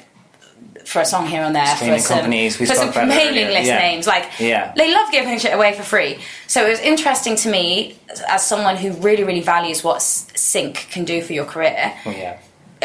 for 0.85 1.01
a 1.01 1.05
song 1.05 1.27
here 1.27 1.43
and 1.43 1.55
there, 1.55 1.67
Streaming 1.77 1.99
for 1.99 2.05
some, 2.07 2.19
companies, 2.19 2.59
we 2.59 2.67
for 2.67 2.75
some 2.75 3.09
mailing 3.09 3.49
list 3.49 3.67
yeah. 3.69 3.79
names. 3.79 4.07
Like, 4.07 4.29
Yeah. 4.39 4.73
they 4.77 4.93
love 4.93 5.11
giving 5.11 5.39
shit 5.39 5.55
away 5.55 5.73
for 5.75 5.83
free. 5.83 6.19
So 6.47 6.67
it 6.67 6.71
was 6.71 6.81
interesting 6.81 7.37
to 7.37 7.51
me 7.51 7.99
as- 8.29 8.47
someone 8.47 8.77
who 8.77 8.93
really, 8.95 9.25
really 9.25 9.41
values 9.41 9.83
what 9.83 10.03
sync 10.03 10.89
can 10.91 11.05
do 11.05 11.23
for 11.23 11.33
your 11.33 11.45
career. 11.47 11.95
Oh, 12.05 12.11
yeah. 12.11 12.39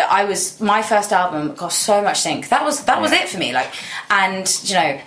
I 0.10 0.24
was 0.24 0.62
my 0.62 0.82
first 0.82 1.12
album 1.12 1.56
got 1.56 1.74
so 1.74 2.02
much 2.02 2.22
sync. 2.22 2.48
That 2.50 2.64
was 2.64 2.86
that 2.86 3.02
was 3.02 3.12
it 3.12 3.28
for 3.28 3.38
me. 3.38 3.52
Like, 3.52 3.68
and 4.10 4.48
you 4.64 4.76
know, 4.76 5.02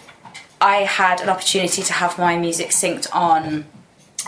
I 0.61 0.77
had 0.85 1.23
an 1.23 1.31
opportunity 1.31 1.83
to 1.83 1.93
have 1.95 2.19
my 2.19 2.37
music 2.37 2.71
synced 2.71 3.09
on 3.15 3.65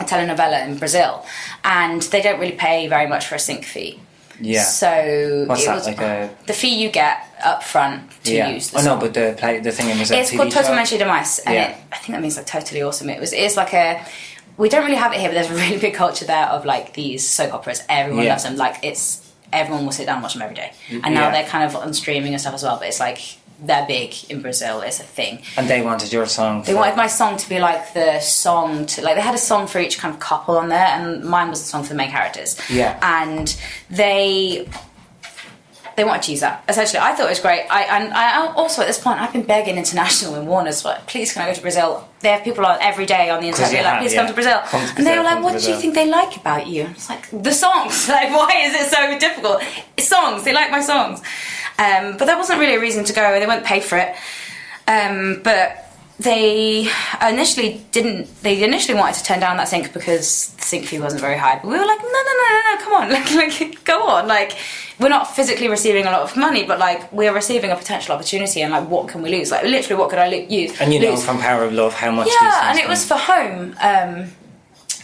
a 0.01 0.05
telenovela 0.05 0.67
in 0.67 0.77
Brazil, 0.79 1.25
and 1.65 2.03
they 2.03 2.21
don't 2.23 2.41
really 2.41 2.57
pay 2.57 2.87
very 2.89 3.07
much 3.09 3.27
for 3.27 3.35
a 3.35 3.39
sync 3.39 3.65
fee. 3.65 4.01
Yeah. 4.41 4.63
So 4.65 5.45
What's 5.47 5.65
that, 5.65 5.75
was 5.77 5.87
like 5.87 6.01
a- 6.01 6.31
the 6.47 6.53
fee 6.53 6.75
you 6.83 6.91
get 6.91 7.19
up 7.45 7.63
front 7.63 8.11
to 8.25 8.35
yeah. 8.35 8.49
use 8.49 8.71
the 8.71 8.81
oh 8.81 8.83
no, 8.83 8.97
but 8.97 9.15
the 9.15 9.35
play, 9.39 9.61
the 9.61 9.71
thing 9.71 9.91
in 9.91 9.97
Brazil. 9.97 10.19
It's 10.19 10.33
TV 10.33 10.37
called? 10.39 10.51
Totalmente 10.53 10.99
de 10.99 11.05
Mais, 11.07 11.39
and 11.41 11.55
Yeah. 11.55 11.69
it, 11.71 11.77
I 11.93 11.97
think 11.99 12.15
that 12.15 12.21
means 12.23 12.37
like 12.37 12.47
totally 12.47 12.83
awesome. 12.83 13.09
It 13.11 13.21
was 13.21 13.33
it's 13.33 13.57
like 13.57 13.73
a 13.75 14.05
we 14.57 14.69
don't 14.69 14.85
really 14.85 14.97
have 14.97 15.13
it 15.13 15.21
here, 15.21 15.29
but 15.29 15.35
there's 15.35 15.51
a 15.51 15.55
really 15.55 15.79
big 15.87 15.95
culture 15.95 16.25
there 16.25 16.47
of 16.47 16.65
like 16.65 16.95
these 16.95 17.27
soap 17.29 17.55
operas. 17.55 17.83
Everyone 17.89 18.25
Yeah. 18.25 18.31
loves 18.31 18.43
them. 18.43 18.57
Like 18.57 18.77
it's 18.83 19.21
everyone 19.53 19.85
will 19.85 19.93
sit 19.93 20.07
down 20.07 20.17
and 20.17 20.23
watch 20.25 20.33
them 20.33 20.43
every 20.43 20.57
day. 20.57 20.73
And 20.91 21.15
now 21.15 21.27
Yeah. 21.29 21.31
they're 21.31 21.47
kind 21.49 21.63
of 21.65 21.77
on 21.77 21.95
streaming 21.95 22.33
and 22.33 22.41
stuff 22.41 22.55
as 22.55 22.65
well. 22.65 22.77
But 22.77 22.89
it's 22.89 22.99
like 22.99 23.19
they're 23.61 23.87
big 23.87 24.15
in 24.29 24.43
Brazil. 24.43 24.81
It's 24.81 25.01
a 25.01 25.05
thing. 25.05 25.43
And 25.57 25.69
they 25.69 25.83
wanted 25.83 26.13
your 26.13 26.27
song. 26.27 26.63
They 26.63 26.75
wanted 26.75 26.97
my 26.97 27.07
song 27.07 27.37
to 27.37 27.49
be 27.49 27.59
like 27.59 27.95
the 27.95 28.21
song 28.21 28.87
to 28.87 29.03
like 29.03 29.15
they 29.17 29.21
had 29.23 29.35
a 29.35 29.39
song 29.39 29.67
for 29.67 29.79
each 29.79 29.99
kind 29.99 30.13
of 30.13 30.21
couple 30.21 30.57
on 30.59 30.69
there, 30.69 30.87
and 30.87 31.25
mine 31.25 31.51
was 31.51 31.61
the 31.61 31.67
song 31.67 31.83
for 31.83 31.91
the 31.91 31.95
main 31.95 32.11
characters. 32.11 32.59
Yeah. 32.71 32.99
and 33.03 33.57
they 33.91 34.69
they 35.97 36.05
wanted 36.05 36.23
to 36.25 36.31
use 36.33 36.41
that. 36.41 36.65
Essentially, 36.69 37.01
I 37.01 37.13
thought 37.13 37.27
it 37.27 37.31
was 37.31 37.41
great. 37.41 37.67
I 37.71 37.83
and 37.85 38.13
I 38.13 38.53
also 38.55 38.83
at 38.83 38.87
this 38.87 38.99
point 38.99 39.21
I've 39.21 39.33
been 39.33 39.45
begging 39.45 39.77
international 39.77 40.35
and 40.35 40.49
Warner's 40.49 40.85
like, 40.85 41.07
please 41.07 41.33
can 41.33 41.43
I 41.43 41.47
go 41.47 41.55
to 41.55 41.63
Brazil? 41.63 42.09
They 42.21 42.31
have 42.31 42.43
people 42.43 42.65
on 42.67 42.79
every 42.81 43.07
day 43.07 43.31
on 43.31 43.43
the 43.43 43.49
internet 43.49 43.85
like, 43.85 44.01
please 44.01 44.15
yeah. 44.15 44.21
come 44.21 44.29
to 44.29 44.35
Brazil. 44.35 44.61
Come 44.67 44.87
to 44.87 44.95
and 44.97 45.07
they 45.07 45.17
were 45.17 45.25
like, 45.25 45.43
what 45.43 45.61
do 45.61 45.71
you 45.71 45.77
think 45.77 45.95
they 45.95 46.09
like 46.09 46.37
about 46.37 46.67
you? 46.67 46.85
And 46.85 46.95
it's 46.97 47.09
like 47.09 47.29
the 47.31 47.53
songs. 47.53 48.09
Like, 48.15 48.31
why 48.31 48.63
is 48.65 48.75
it 48.75 48.91
so 48.91 49.19
difficult? 49.19 49.63
It's 49.97 50.09
songs. 50.09 50.45
They 50.45 50.53
like 50.53 50.71
my 50.71 50.81
songs. 50.81 51.21
Um, 51.79 52.17
but 52.17 52.27
there 52.27 52.37
wasn't 52.37 52.61
really 52.61 52.77
a 52.77 52.81
reason 52.81 53.05
to 53.05 53.13
go. 53.13 53.41
They 53.41 53.47
wouldn't 53.47 53.67
pay 53.67 53.81
for 53.81 53.99
it. 53.99 54.15
Um, 54.87 55.41
but 55.43 55.85
they 56.19 56.89
initially 57.27 57.85
didn't. 57.91 58.43
They 58.43 58.63
initially 58.63 58.97
wanted 58.97 59.17
to 59.17 59.25
turn 59.25 59.41
down 59.41 59.57
that 59.57 59.69
sync 59.69 59.93
because 59.93 60.55
the 60.55 60.63
sync 60.63 60.87
fee 60.87 61.01
wasn't 61.01 61.21
very 61.21 61.37
high. 61.37 61.57
But 61.57 61.67
we 61.67 61.79
were 61.79 61.87
like, 61.87 62.01
no, 62.01 62.09
no, 62.09 62.23
no, 62.23 62.49
no, 62.51 62.75
no, 62.75 62.85
come 62.85 62.93
on, 62.95 63.11
like, 63.11 63.61
like, 63.61 63.85
go 63.85 64.07
on. 64.07 64.29
Like, 64.29 64.57
we're 65.01 65.09
not 65.09 65.35
physically 65.35 65.69
receiving 65.69 66.07
a 66.07 66.11
lot 66.11 66.21
of 66.23 66.37
money, 66.37 66.65
but 66.65 66.79
like, 66.79 67.13
we're 67.13 67.35
receiving 67.35 67.71
a 67.71 67.77
potential 67.77 68.15
opportunity, 68.15 68.63
and 68.63 68.73
like, 68.73 68.89
what 68.89 69.09
can 69.09 69.23
we 69.23 69.31
lose? 69.31 69.51
Like, 69.51 69.65
literally, 69.65 70.01
what 70.01 70.11
could 70.11 70.19
I 70.19 70.29
lo- 70.29 70.47
use? 70.49 70.81
And 70.81 70.93
you 70.95 71.01
know 71.01 71.11
lose? 71.13 71.25
from 71.25 71.39
Power 71.39 71.65
of 71.65 71.73
Love 71.73 71.95
how 71.95 72.11
much. 72.13 72.29
Yeah, 72.41 72.71
and 72.71 72.79
it 72.79 72.83
can- 72.83 72.91
was 72.91 73.05
for 73.05 73.17
home. 73.17 73.75
Um, 73.81 74.31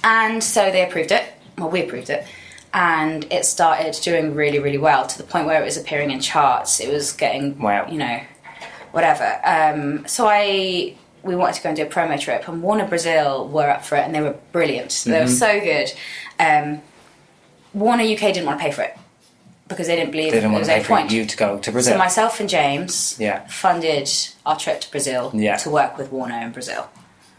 and 0.05 0.43
so 0.45 0.71
they 0.71 0.85
approved 0.87 1.11
it. 1.13 1.25
Well, 1.59 1.69
we 1.71 1.83
approved 1.83 2.09
it. 2.11 2.25
And 2.73 3.25
it 3.33 3.45
started 3.45 3.97
doing 4.03 4.35
really, 4.37 4.61
really 4.61 4.79
well 4.79 5.07
to 5.07 5.19
the 5.19 5.25
point 5.25 5.47
where 5.47 5.61
it 5.61 5.65
was 5.65 5.77
appearing 5.77 6.11
in 6.13 6.21
charts. 6.21 6.79
It 6.79 6.89
was 6.93 7.13
getting, 7.13 7.59
Wow. 7.59 7.89
you 7.91 7.99
know, 7.99 8.21
whatever. 8.93 9.41
Um, 9.45 10.07
so 10.07 10.29
I, 10.29 10.95
we 11.25 11.35
wanted 11.35 11.57
to 11.57 11.63
go 11.65 11.69
and 11.71 11.77
do 11.77 11.83
a 11.83 11.87
promo 11.87 12.19
trip, 12.19 12.47
and 12.49 12.63
Warner 12.63 12.87
Brazil 12.87 13.49
were 13.49 13.69
up 13.69 13.85
for 13.85 13.97
it, 13.97 14.03
and 14.03 14.15
they 14.15 14.21
were 14.21 14.37
brilliant. 14.53 15.03
They 15.05 15.19
were 15.19 15.27
Mm-hmm. 15.27 15.35
so 15.35 15.61
good. 15.61 15.93
Um, 16.39 16.81
Warner 17.75 18.05
UK 18.05 18.21
didn't 18.33 18.47
want 18.47 18.61
to 18.61 18.65
pay 18.65 18.71
for 18.73 18.83
it 18.83 18.97
because 19.71 19.87
they 19.87 19.97
didn't 19.97 20.11
believe 20.11 20.33
They 20.33 20.39
didn't 20.41 20.51
it 20.51 20.53
want 20.53 20.61
was 20.63 20.69
to 20.69 20.75
a 20.75 20.77
pay 20.79 20.83
for 20.83 20.89
point. 20.97 21.11
you 21.11 21.25
to 21.25 21.37
go 21.37 21.59
to 21.59 21.73
Brazil. 21.73 21.95
So 21.95 21.99
myself 21.99 22.41
and 22.41 22.49
James 22.49 23.17
Yeah. 23.19 23.47
funded 23.47 24.11
our 24.45 24.57
trip 24.59 24.83
to 24.83 24.91
Brazil 24.91 25.31
Yeah. 25.33 25.57
to 25.59 25.71
work 25.71 25.97
with 25.97 26.13
Warner 26.13 26.39
in 26.43 26.51
Brazil. 26.53 26.89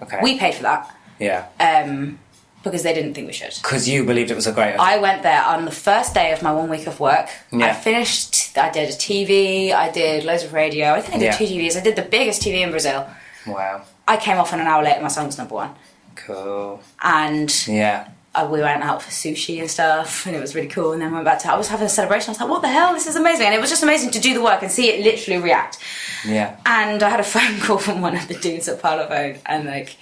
okay. 0.01 0.19
We 0.23 0.39
paid 0.39 0.55
for 0.55 0.63
that 0.63 0.89
yeah. 1.19 1.45
um, 1.59 2.17
because 2.63 2.83
they 2.83 2.93
didn't 2.93 3.13
think 3.15 3.27
we 3.27 3.33
should. 3.33 3.53
Because 3.61 3.87
you 3.89 4.03
believed 4.05 4.31
it 4.31 4.35
was 4.35 4.47
a 4.47 4.51
great. 4.51 4.75
I 4.77 4.97
went 4.97 5.23
there 5.23 5.43
on 5.43 5.65
the 5.65 5.71
first 5.71 6.13
day 6.13 6.31
of 6.31 6.41
my 6.41 6.51
one 6.51 6.69
week 6.69 6.87
of 6.87 6.99
work. 6.99 7.27
Yeah. 7.51 7.67
I 7.67 7.73
finished. 7.73 8.57
I 8.57 8.69
did 8.69 8.89
a 8.89 8.93
TV. 8.93 9.71
I 9.73 9.89
did 9.91 10.23
loads 10.23 10.43
of 10.43 10.53
radio. 10.53 10.93
I 10.93 11.01
think 11.01 11.15
I 11.15 11.17
did 11.19 11.25
Yeah. 11.25 11.37
two 11.37 11.45
TVs. 11.45 11.75
I 11.77 11.81
did 11.81 11.95
the 11.95 12.01
biggest 12.17 12.41
TV 12.43 12.61
in 12.61 12.71
Brazil. 12.71 13.07
wow. 13.47 13.81
I 14.07 14.17
came 14.17 14.37
off, 14.37 14.51
and 14.53 14.61
an 14.61 14.67
hour 14.67 14.83
later, 14.83 15.01
my 15.01 15.07
song 15.07 15.25
was 15.27 15.37
number 15.37 15.55
one. 15.55 15.71
Cool. 16.15 16.81
And 17.01 17.49
Yeah. 17.67 18.07
Uh, 18.33 18.47
we 18.49 18.61
went 18.61 18.81
out 18.81 19.01
for 19.01 19.09
sushi 19.09 19.59
and 19.59 19.69
stuff, 19.69 20.25
and 20.25 20.35
it 20.35 20.39
was 20.39 20.55
really 20.55 20.67
cool. 20.67 20.93
And 20.93 21.01
then 21.01 21.11
went 21.11 21.25
back 21.25 21.39
to. 21.39 21.51
I 21.51 21.57
was 21.57 21.67
having 21.67 21.85
a 21.85 21.89
celebration. 21.89 22.29
I 22.29 22.31
was 22.31 22.39
like, 22.39 22.49
"What 22.49 22.61
the 22.61 22.69
hell? 22.69 22.93
This 22.93 23.07
is 23.07 23.15
amazing!" 23.17 23.47
And 23.47 23.55
it 23.55 23.59
was 23.59 23.69
just 23.69 23.83
amazing 23.83 24.11
to 24.11 24.19
do 24.19 24.33
the 24.33 24.41
work 24.41 24.61
and 24.61 24.71
see 24.71 24.89
it 24.89 25.03
literally 25.03 25.41
react. 25.41 25.79
Yeah. 26.25 26.57
And 26.65 27.03
I 27.03 27.09
had 27.09 27.19
a 27.19 27.23
phone 27.35 27.59
call 27.59 27.77
from 27.77 28.01
one 28.01 28.15
of 28.15 28.27
the 28.27 28.35
dudes 28.35 28.69
at 28.69 28.81
Parlophone, 28.81 29.39
and 29.45 29.65
like, 29.65 29.97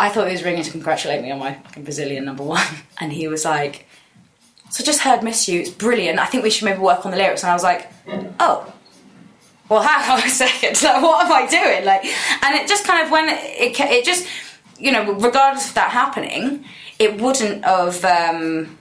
I 0.00 0.08
thought 0.08 0.26
he 0.26 0.32
was 0.32 0.42
ringing 0.42 0.64
to 0.64 0.70
congratulate 0.70 1.22
me 1.22 1.30
on 1.30 1.38
my 1.38 1.58
Brazilian 1.76 2.24
number 2.24 2.42
one, 2.42 2.66
and 3.00 3.12
he 3.12 3.28
was 3.28 3.44
like, 3.44 3.86
"So 4.70 4.82
I 4.82 4.84
just 4.84 5.02
heard 5.02 5.22
"Miss 5.22 5.48
You." 5.48 5.60
It's 5.60 5.70
brilliant. 5.70 6.18
I 6.18 6.26
think 6.26 6.42
we 6.42 6.50
should 6.50 6.64
maybe 6.64 6.80
work 6.80 7.04
on 7.06 7.12
the 7.12 7.18
lyrics." 7.18 7.44
And 7.44 7.50
I 7.50 7.54
was 7.54 7.62
like, 7.62 7.88
"Oh." 8.40 8.72
well, 9.68 9.82
hang 9.82 10.10
on 10.10 10.26
a 10.26 10.30
second, 10.30 10.82
like, 10.82 11.02
what 11.02 11.26
am 11.26 11.30
I 11.32 11.46
doing? 11.46 11.84
Like, 11.84 12.02
and 12.42 12.54
it 12.54 12.66
just 12.68 12.86
kind 12.86 13.04
of 13.04 13.10
when 13.12 13.28
it, 13.28 13.78
it 13.78 14.04
just, 14.04 14.26
you 14.78 14.90
know, 14.92 15.12
regardless 15.12 15.68
of 15.68 15.74
that 15.74 15.90
happening, 15.90 16.64
it 16.98 17.20
wouldn't 17.20 17.64
have, 17.64 18.04
um, 18.04 18.78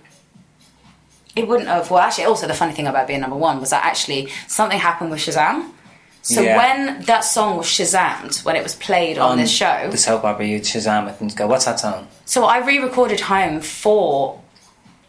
it 1.35 1.47
wouldn't 1.47 1.69
have. 1.69 1.91
Well, 1.91 1.99
actually, 1.99 2.25
also 2.25 2.47
the 2.47 2.53
funny 2.53 2.73
thing 2.73 2.87
about 2.87 3.07
being 3.07 3.19
number 3.21 3.35
one 3.35 3.59
was 3.59 3.69
that 3.69 3.85
actually 3.85 4.29
something 4.47 4.79
happened 4.79 5.11
with 5.11 5.19
Shazam. 5.19 5.69
So 6.23 6.41
Yeah. 6.41 6.57
when 6.57 7.01
that 7.03 7.23
song 7.23 7.57
was 7.57 7.67
Shazammed, 7.67 8.43
when 8.43 8.55
it 8.57 8.63
was 8.63 8.75
played 8.75 9.17
on, 9.17 9.37
this 9.37 9.51
show, 9.51 9.87
the 9.89 9.97
soap 9.97 10.25
opera, 10.25 10.45
you'd 10.45 10.63
Shazam 10.63 11.07
it 11.09 11.21
and 11.21 11.33
go, 11.35 11.47
"What's 11.47 11.65
that 11.65 11.79
song?" 11.79 12.07
so 12.25 12.43
I 12.45 12.57
re-recorded 12.57 13.21
home 13.21 13.61
for 13.61 14.39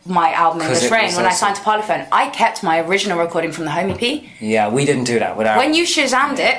my 0.06 0.32
album 0.32 0.62
English 0.62 0.84
it 0.84 0.90
Rain 0.90 1.14
when 1.16 1.26
I 1.26 1.32
signed 1.32 1.56
to 1.56 1.62
Parlophone. 1.62 2.06
I 2.12 2.28
kept 2.28 2.62
my 2.62 2.78
original 2.80 3.18
recording 3.18 3.50
from 3.52 3.64
the 3.64 3.72
home 3.72 3.90
EP. 3.90 4.28
Yeah, 4.40 4.68
we 4.68 4.84
didn't 4.84 5.04
do 5.04 5.18
that 5.18 5.36
with 5.36 5.46
our. 5.48 5.58
When 5.58 5.74
you 5.74 5.84
Shazammed 5.84 6.38
it 6.38 6.56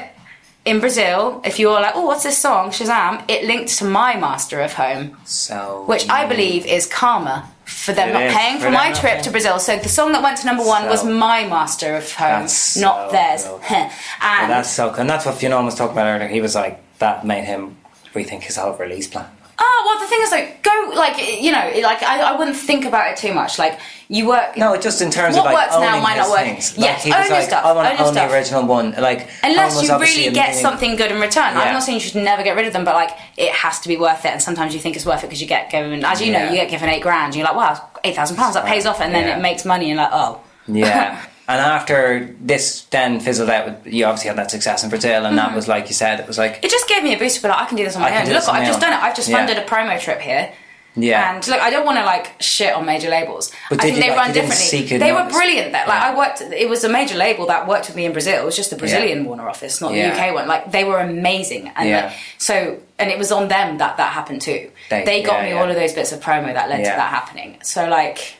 in 0.65 0.79
Brazil, 0.79 1.41
if 1.45 1.57
you 1.59 1.67
were 1.67 1.79
like, 1.79 1.95
"Oh, 1.95 2.05
what's 2.05 2.23
this 2.23 2.37
song?" 2.37 2.69
Shazam, 2.71 3.23
it 3.27 3.45
linked 3.45 3.77
to 3.77 3.85
my 3.85 4.15
master 4.17 4.59
of 4.61 4.73
home, 4.73 5.17
so 5.25 5.83
which 5.87 6.07
I 6.09 6.25
believe 6.25 6.65
is 6.65 6.85
karma 6.85 7.49
for 7.65 7.93
them 7.93 8.09
It 8.09 8.13
not 8.13 8.23
is, 8.23 8.33
paying 8.33 8.59
for 8.59 8.71
my 8.71 8.91
trip 8.91 9.13
paying. 9.13 9.23
to 9.23 9.31
Brazil. 9.31 9.59
So 9.59 9.77
the 9.77 9.89
song 9.89 10.11
that 10.13 10.23
went 10.23 10.37
to 10.39 10.45
number 10.45 10.63
one 10.63 10.87
was 10.89 11.03
my 11.05 11.45
master 11.47 11.95
of 11.95 12.11
home, 12.13 12.41
not 12.43 12.47
so 12.49 13.09
theirs. 13.11 13.45
cool. 13.45 13.61
and 13.69 13.89
Well, 14.21 14.47
that's 14.47 14.69
so 14.69 14.89
cool. 14.89 15.01
And 15.01 15.09
that's 15.09 15.25
what 15.25 15.35
Fionnán 15.35 15.65
was 15.65 15.75
talking 15.75 15.93
about 15.93 16.07
earlier. 16.07 16.27
He 16.27 16.41
was 16.41 16.55
like, 16.55 16.81
that 16.97 17.25
made 17.25 17.45
him 17.45 17.77
rethink 18.13 18.41
his 18.43 18.57
whole 18.57 18.73
release 18.73 19.07
plan. 19.07 19.27
Oh 19.61 19.83
well, 19.85 19.99
the 19.99 20.07
thing 20.07 20.19
is 20.21 20.31
like 20.31 20.63
go 20.63 20.91
like 20.95 21.17
you 21.41 21.51
know 21.51 21.71
like 21.83 22.01
I, 22.03 22.21
I 22.33 22.37
wouldn't 22.37 22.57
think 22.57 22.85
about 22.85 23.11
it 23.11 23.17
too 23.17 23.33
much. 23.33 23.59
Like 23.59 23.79
you 24.11 24.27
work. 24.27 24.57
No, 24.57 24.75
just 24.75 25.01
in 25.03 25.11
terms 25.11 25.35
What 25.35 25.45
of 25.47 25.53
like 25.53 25.69
works 25.69 25.79
now 25.79 26.01
might 26.01 26.17
not 26.17 26.29
work. 26.31 26.39
things. 26.41 26.75
Yes, 26.77 27.05
like, 27.05 27.13
own 27.15 27.27
your 27.27 27.37
like, 27.37 27.47
stuff, 27.47 27.63
I 27.63 27.73
want 27.73 27.87
own 27.91 27.97
to 27.97 28.03
own 28.05 28.13
the 28.15 28.33
original 28.33 28.65
one. 28.65 28.91
Like, 28.93 29.29
Unless 29.43 29.83
you 29.83 29.99
really 29.99 30.31
get 30.33 30.55
something 30.55 30.95
good 30.95 31.11
in 31.11 31.21
return. 31.21 31.53
Yeah. 31.53 31.61
I'm 31.61 31.73
not 31.73 31.83
saying 31.83 31.99
you 31.99 32.03
should 32.03 32.23
never 32.23 32.41
get 32.41 32.55
rid 32.55 32.65
of 32.65 32.73
them, 32.73 32.83
but 32.85 32.95
like 32.95 33.11
it 33.37 33.51
has 33.51 33.79
to 33.81 33.87
be 33.87 33.97
worth 33.97 34.25
it. 34.25 34.31
And 34.31 34.41
sometimes 34.41 34.73
you 34.73 34.79
think 34.79 34.95
it's 34.95 35.05
worth 35.05 35.23
it 35.23 35.27
because 35.27 35.41
you 35.41 35.47
get 35.47 35.69
given, 35.69 36.03
as 36.03 36.21
you 36.21 36.31
know, 36.33 36.43
you 36.49 36.55
get 36.55 36.71
given 36.71 36.89
eight 36.89 37.03
grand. 37.03 37.25
And 37.27 37.35
you're 37.35 37.45
like, 37.45 37.55
wow, 37.55 37.87
eight 38.03 38.15
thousand 38.15 38.37
pounds 38.37 38.55
that 38.55 38.65
pays 38.65 38.87
off, 38.87 38.99
and 38.99 39.13
then 39.13 39.27
Yeah. 39.27 39.37
it 39.37 39.41
makes 39.43 39.63
money. 39.63 39.91
And 39.91 39.97
like, 39.97 40.09
oh, 40.11 40.41
Yeah. 40.67 41.23
And 41.49 41.59
after 41.59 42.29
this 42.39 42.81
then 42.91 43.19
fizzled 43.19 43.49
out, 43.49 43.65
with, 43.65 43.91
you 43.91 44.05
obviously 44.05 44.27
had 44.27 44.37
that 44.37 44.51
success 44.51 44.83
in 44.83 44.91
Brazil, 44.91 45.25
and 45.25 45.35
that 45.39 45.47
mm-hmm. 45.47 45.55
was 45.55 45.67
like 45.67 45.87
you 45.87 45.95
said, 45.95 46.19
it 46.19 46.27
was 46.27 46.37
like, 46.37 46.59
it 46.61 46.69
just 46.69 46.87
gave 46.87 47.01
me 47.03 47.15
a 47.15 47.17
boost 47.17 47.37
to 47.37 47.41
be 47.41 47.47
like, 47.47 47.57
I 47.57 47.65
can 47.65 47.75
do 47.75 47.83
this 47.83 47.95
on 47.95 48.03
I 48.03 48.05
my 48.05 48.11
can 48.17 48.27
own. 48.27 48.33
Look, 48.35 48.47
I've 48.47 48.67
just 48.67 48.75
own. 48.75 48.81
done 48.81 48.93
it. 48.93 49.03
I've 49.03 49.15
just 49.15 49.29
Yeah. 49.29 49.37
funded 49.37 49.57
a 49.57 49.65
promo 49.65 49.99
trip 49.99 50.19
here. 50.21 50.51
yeah. 50.95 51.33
And 51.33 51.47
look, 51.47 51.59
I 51.59 51.71
don't 51.71 51.85
want 51.87 51.97
to 51.97 52.05
like 52.05 52.39
shit 52.39 52.73
on 52.75 52.85
major 52.85 53.09
labels. 53.09 53.51
But 53.69 53.79
I 53.79 53.83
think 53.83 53.95
you, 53.97 54.03
they 54.03 54.09
like, 54.09 54.17
run 54.19 54.31
differently. 54.33 54.97
They 54.99 55.11
were 55.11 55.27
brilliant. 55.29 55.71
That 55.71 55.87
like 55.87 56.01
Yeah. 56.01 56.11
I 56.11 56.15
worked. 56.15 56.41
It 56.41 56.69
was 56.69 56.83
a 56.83 56.89
major 56.89 57.15
label 57.15 57.47
that 57.47 57.67
worked 57.67 57.87
with 57.87 57.95
me 57.95 58.05
in 58.05 58.11
Brazil. 58.11 58.41
It 58.43 58.45
was 58.45 58.55
just 58.55 58.69
the 58.69 58.75
Brazilian 58.75 59.25
Warner 59.25 59.49
office, 59.49 59.81
not 59.81 59.93
Yeah. 59.93 60.11
the 60.11 60.21
UK 60.21 60.33
one. 60.35 60.47
Like 60.47 60.71
they 60.71 60.83
were 60.83 60.99
amazing. 60.99 61.71
And 61.75 61.89
Yeah. 61.89 62.05
like, 62.05 62.13
so 62.37 62.77
and 62.99 63.09
it 63.09 63.17
was 63.17 63.31
on 63.31 63.47
them 63.47 63.77
that 63.79 63.97
that 63.97 64.13
happened 64.13 64.41
too. 64.41 64.69
They- 64.91 65.03
They, 65.05 65.23
got 65.23 65.39
yeah, 65.39 65.43
me 65.45 65.49
yeah. 65.51 65.61
all 65.61 65.69
of 65.69 65.75
those 65.75 65.93
bits 65.93 66.11
of 66.11 66.19
promo 66.19 66.53
that 66.53 66.69
led 66.69 66.81
Yeah. 66.81 66.91
to 66.91 66.97
that 66.97 67.09
happening. 67.09 67.57
So 67.63 67.87
like. 67.87 68.35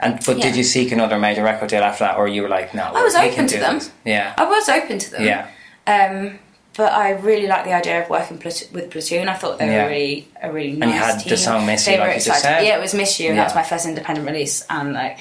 And 0.00 0.20
but 0.26 0.36
Yeah. 0.38 0.44
did 0.46 0.56
you 0.56 0.64
seek 0.64 0.92
another 0.92 1.18
major 1.18 1.42
record 1.42 1.68
deal 1.70 1.82
after 1.82 2.04
that, 2.04 2.16
or 2.16 2.28
you 2.28 2.42
were 2.42 2.48
like, 2.48 2.74
no, 2.74 2.84
I 2.84 3.02
was 3.02 3.14
open 3.14 3.46
to 3.48 3.58
them. 3.58 3.78
this? 3.78 3.90
Yeah. 4.04 4.34
I 4.36 4.44
was 4.44 4.68
open 4.68 4.98
to 4.98 5.10
them. 5.10 5.22
Yeah. 5.24 5.46
Um, 5.86 6.38
but 6.76 6.92
I 6.92 7.12
really 7.12 7.46
liked 7.46 7.64
the 7.64 7.72
idea 7.72 8.02
of 8.02 8.10
working 8.10 8.38
with 8.72 8.90
Platoon. 8.90 9.28
I 9.28 9.34
thought 9.34 9.58
they 9.58 9.66
Yeah. 9.66 9.84
were 9.84 9.88
really 9.90 10.28
a 10.42 10.52
really 10.52 10.72
nice 10.72 10.82
And 10.82 10.92
you 10.92 10.98
had 11.00 11.20
the 11.24 11.36
song 11.38 11.64
Miss 11.66 11.86
You, 11.86 11.92
They 11.94 11.98
like 11.98 12.06
were 12.08 12.12
you 12.14 12.18
just 12.20 12.26
excited. 12.28 12.42
said. 12.58 12.66
Yeah, 12.66 12.76
it 12.76 12.80
was 12.82 12.92
Miss 12.94 13.18
You. 13.18 13.30
and 13.30 13.38
That 13.38 13.44
was 13.44 13.54
my 13.54 13.62
first 13.62 13.86
independent 13.86 14.26
release, 14.26 14.62
and 14.68 14.92
like, 14.92 15.18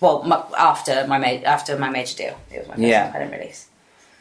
well, 0.00 0.22
my, 0.24 0.42
after 0.58 1.06
my 1.06 1.18
ma- 1.18 1.44
after 1.44 1.78
my 1.78 1.88
major 1.88 2.16
deal, 2.16 2.36
it 2.50 2.58
was 2.60 2.68
my 2.68 2.74
first 2.74 2.86
Yeah. 2.86 3.02
independent 3.06 3.32
release. 3.40 3.66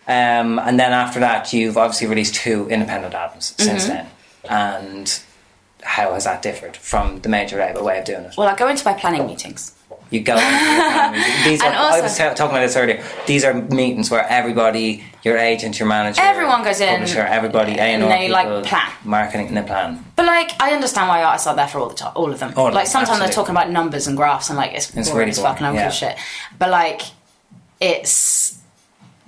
Um, 0.08 0.60
and 0.60 0.80
then 0.80 0.94
after 0.94 1.20
that, 1.22 1.52
you've 1.52 1.78
obviously 1.78 2.06
released 2.06 2.36
two 2.36 2.68
independent 2.70 3.16
albums 3.16 3.54
Mm-hmm. 3.58 3.70
since 3.70 3.86
then. 3.88 4.08
And 4.48 5.20
how 5.82 6.14
has 6.14 6.26
that 6.26 6.44
differed 6.44 6.78
from 6.78 7.22
the 7.22 7.30
major 7.30 7.58
label 7.58 7.84
way 7.84 7.98
of 7.98 8.06
doing 8.06 8.26
it? 8.26 8.36
Well, 8.38 8.48
I 8.48 8.56
go 8.56 8.68
into 8.68 8.86
my 8.86 8.94
planning 8.94 9.26
meetings. 9.26 9.72
You 10.12 10.22
go. 10.22 10.36
these 11.46 11.62
are, 11.62 11.68
And 11.68 11.76
I 11.76 12.00
was 12.02 12.18
ta- 12.18 12.34
talking 12.34 12.56
about 12.56 12.62
this 12.68 12.76
earlier. 12.76 13.04
These 13.26 13.44
are 13.44 13.54
meetings 13.54 14.12
where 14.12 14.26
everybody, 14.30 15.04
your 15.24 15.38
agent, 15.38 15.80
your 15.80 15.88
manager, 15.88 16.22
Everyone 16.22 16.64
goes 16.64 16.80
in, 16.80 16.90
publisher, 16.90 17.22
everybody, 17.22 17.74
A 17.74 17.82
and 17.82 18.04
they, 18.04 18.30
like, 18.30 18.66
plan. 18.66 18.92
marketing, 19.04 19.48
and 19.48 19.58
they 19.58 19.64
plan. 19.64 20.06
But 20.16 20.26
like, 20.28 20.52
I 20.62 20.72
understand 20.74 21.08
why 21.10 21.24
artists 21.24 21.48
are 21.48 21.56
there 21.56 21.68
for 21.68 21.80
all 21.80 21.90
the 21.90 21.96
time, 21.96 22.14
all 22.16 22.32
of 22.32 22.40
them. 22.40 22.54
All 22.56 22.72
like 22.72 22.88
sometimes 22.88 23.20
they're 23.20 23.30
talking 23.30 23.52
about 23.52 23.72
numbers 23.72 24.08
and 24.08 24.16
graphs, 24.16 24.50
and 24.50 24.58
like 24.58 24.74
it's, 24.74 24.96
It's 24.96 25.10
boring 25.10 25.20
really 25.20 25.32
as 25.32 25.40
fuck, 25.40 25.60
and 25.60 25.66
boring, 25.66 25.76
give 25.76 25.82
a 25.82 25.86
yeah. 25.86 25.90
shit. 25.90 26.18
But 26.60 26.70
like, 26.70 27.02
it's 27.82 28.55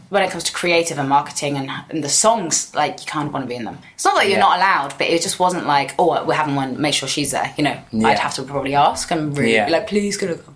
when 0.09 0.23
it 0.23 0.29
comes 0.31 0.43
to 0.45 0.53
creative 0.53 0.97
and 0.97 1.09
marketing 1.09 1.57
and, 1.57 1.69
and 1.89 2.03
the 2.03 2.09
songs, 2.09 2.73
like 2.75 2.99
you 3.01 3.05
kind 3.05 3.27
of 3.27 3.34
want 3.34 3.43
to 3.45 3.49
be 3.49 3.55
in 3.55 3.65
them. 3.65 3.77
It's 3.95 4.05
not 4.05 4.15
that 4.15 4.25
you're 4.27 4.38
Yeah. 4.38 4.39
not 4.47 4.57
allowed, 4.57 4.97
but 4.97 5.07
it 5.07 5.21
just 5.21 5.39
wasn't 5.39 5.65
like, 5.65 5.93
oh, 5.99 6.23
we're 6.25 6.34
having 6.34 6.55
one, 6.55 6.79
make 6.81 6.93
sure 6.93 7.09
she's 7.09 7.31
there. 7.31 7.53
You 7.57 7.63
know, 7.65 7.77
Yeah. 7.91 8.07
I'd 8.07 8.19
have 8.19 8.34
to 8.35 8.43
probably 8.43 8.75
ask 8.75 9.11
and 9.11 9.38
really 9.38 9.55
Yeah. 9.55 9.65
be 9.65 9.71
like, 9.71 9.88
please, 9.88 10.15
could 10.17 10.31
I 10.31 10.34
come? 10.35 10.55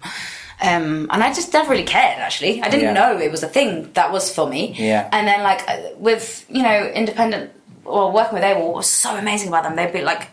Um, 0.64 1.08
and 1.12 1.24
I 1.24 1.34
just 1.34 1.52
never 1.54 1.72
really 1.72 1.84
cared. 1.84 2.20
Actually, 2.20 2.62
I 2.62 2.70
didn't 2.70 2.94
know 2.94 3.18
it 3.18 3.32
was 3.32 3.42
a 3.44 3.48
thing 3.48 3.90
that 3.94 4.12
was 4.12 4.34
for 4.34 4.48
me. 4.48 4.76
Yeah. 4.78 5.10
And 5.12 5.28
then 5.28 5.42
like 5.44 5.68
uh, 5.68 5.78
with 5.98 6.46
you 6.50 6.62
know 6.62 6.86
independent 6.94 7.50
or 7.84 8.12
working 8.12 8.36
with 8.36 8.44
AWAL, 8.44 8.68
what 8.68 8.76
was 8.76 8.88
so 8.88 9.16
amazing 9.16 9.48
about 9.48 9.64
them, 9.64 9.76
they'd 9.76 9.92
be 9.92 10.04
like, 10.04 10.28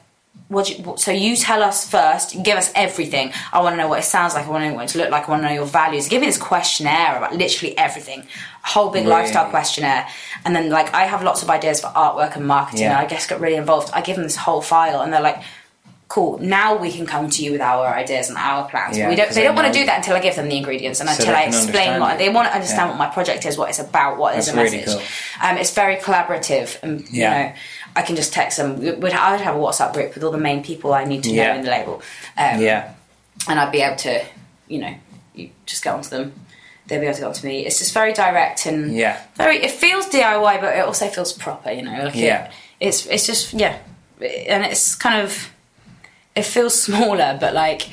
what 0.49 0.69
you, 0.71 0.83
what- 0.85 0.99
so 1.01 1.11
you 1.13 1.37
tell 1.37 1.63
us 1.63 1.89
first, 1.89 2.43
give 2.43 2.57
us 2.57 2.71
everything. 2.75 3.33
I 3.53 3.61
want 3.61 3.75
to 3.75 3.77
know 3.77 3.89
what 3.89 3.99
it 3.99 4.05
sounds 4.05 4.35
like. 4.35 4.47
I 4.47 4.51
want 4.51 4.63
to 4.65 4.69
know 4.71 4.75
what 4.77 4.95
it 4.95 4.99
looks 4.99 5.11
like. 5.11 5.29
I 5.29 5.31
want 5.31 5.43
to 5.43 5.49
know 5.49 5.55
your 5.55 5.67
values. 5.67 6.09
Give 6.09 6.21
me 6.21 6.27
this 6.27 6.39
questionnaire 6.39 7.17
about 7.19 7.35
literally 7.37 7.77
everything, 7.77 8.21
a 8.65 8.69
whole 8.69 8.91
big 8.91 9.07
lifestyle 9.07 9.51
questionnaire. 9.51 10.07
And 10.45 10.57
then 10.57 10.71
like 10.71 10.93
I 10.95 11.05
have 11.05 11.23
lots 11.23 11.43
of 11.43 11.51
ideas 11.51 11.81
for 11.81 11.89
artwork 11.89 12.37
and 12.37 12.47
marketing. 12.47 12.81
Yeah. 12.83 12.99
And 12.99 12.99
I 12.99 13.07
guess 13.07 13.27
get 13.27 13.41
really 13.41 13.57
involved. 13.57 13.91
I 13.93 14.01
give 14.01 14.17
them 14.17 14.25
this 14.25 14.37
whole 14.37 14.63
file, 14.63 15.01
and 15.03 15.13
they're 15.13 15.21
like. 15.21 15.43
Cool. 16.11 16.39
Now 16.39 16.75
we 16.75 16.91
can 16.91 17.05
come 17.05 17.29
to 17.29 17.45
you 17.45 17.53
with 17.53 17.61
our 17.61 17.87
ideas 17.87 18.31
and 18.31 18.39
our 18.39 18.67
plans. 18.67 18.97
Yeah, 18.97 19.11
we 19.11 19.15
don't. 19.15 19.31
They 19.31 19.43
don't 19.43 19.55
want 19.55 19.67
to 19.71 19.79
do 19.79 19.85
that 19.85 19.99
until 19.99 20.17
I 20.17 20.21
give 20.21 20.37
them 20.37 20.49
the 20.49 20.57
ingredients 20.57 21.01
and 21.01 21.09
So 21.11 21.17
until 21.17 21.35
I 21.37 21.43
explain 21.43 22.01
what 22.01 22.15
it. 22.15 22.19
they 22.19 22.31
want 22.31 22.49
to 22.49 22.55
understand 22.55 22.87
Yeah. 22.89 22.89
what 22.93 22.99
my 22.99 23.09
project 23.13 23.45
is, 23.45 23.59
what 23.59 23.69
it's 23.69 23.79
about, 23.79 24.17
what 24.17 24.35
is 24.35 24.47
That's 24.47 24.57
the 24.57 24.63
really 24.63 24.79
message. 24.79 24.95
cool. 25.39 25.47
Um, 25.51 25.59
it's 25.59 25.71
very 25.75 25.97
collaborative, 25.97 26.83
and 26.83 27.01
you 27.11 27.21
Yeah. 27.25 27.43
know, 27.49 27.53
I 27.97 28.03
can 28.03 28.17
just 28.17 28.33
text 28.33 28.59
them. 28.59 28.79
We'd, 28.81 29.13
I'd 29.13 29.41
have 29.41 29.57
a 29.57 29.59
WhatsApp 29.59 29.93
group 29.93 30.15
with 30.15 30.23
all 30.25 30.31
the 30.31 30.39
main 30.39 30.63
people 30.63 30.93
I 30.95 31.05
need 31.05 31.25
to 31.25 31.33
know 31.35 31.55
in 31.55 31.63
the 31.63 31.71
label, 31.71 32.03
um, 32.37 32.61
Yeah. 32.61 32.95
and 33.49 33.59
I'd 33.59 33.73
be 33.73 33.81
able 33.83 33.97
to, 33.97 34.25
you 34.69 34.79
know, 34.81 34.95
you 35.35 35.51
just 35.67 35.83
get 35.85 35.95
onto 35.95 36.09
them. 36.11 36.33
They'll 36.87 37.01
be 37.01 37.07
able 37.07 37.15
to 37.17 37.21
get 37.21 37.27
onto 37.29 37.47
me. 37.47 37.67
It's 37.67 37.79
just 37.79 37.93
very 37.93 38.13
direct 38.13 38.67
and 38.67 38.95
Yeah. 38.95 39.21
very. 39.37 39.57
It 39.63 39.73
feels 39.73 40.07
DIY, 40.07 40.61
but 40.61 40.77
it 40.77 40.81
also 40.85 41.09
feels 41.09 41.33
proper. 41.33 41.71
You 41.71 41.83
know, 41.83 42.05
like 42.05 42.17
it- 42.17 42.21
Yeah. 42.25 42.51
it's 42.81 43.07
it's 43.07 43.27
just 43.27 43.53
yeah, 43.53 43.77
and 44.21 44.65
it's 44.65 44.95
kind 44.95 45.21
of 45.23 45.51
it 46.35 46.45
feels 46.45 46.81
smaller, 46.89 47.37
but 47.41 47.53
like 47.53 47.89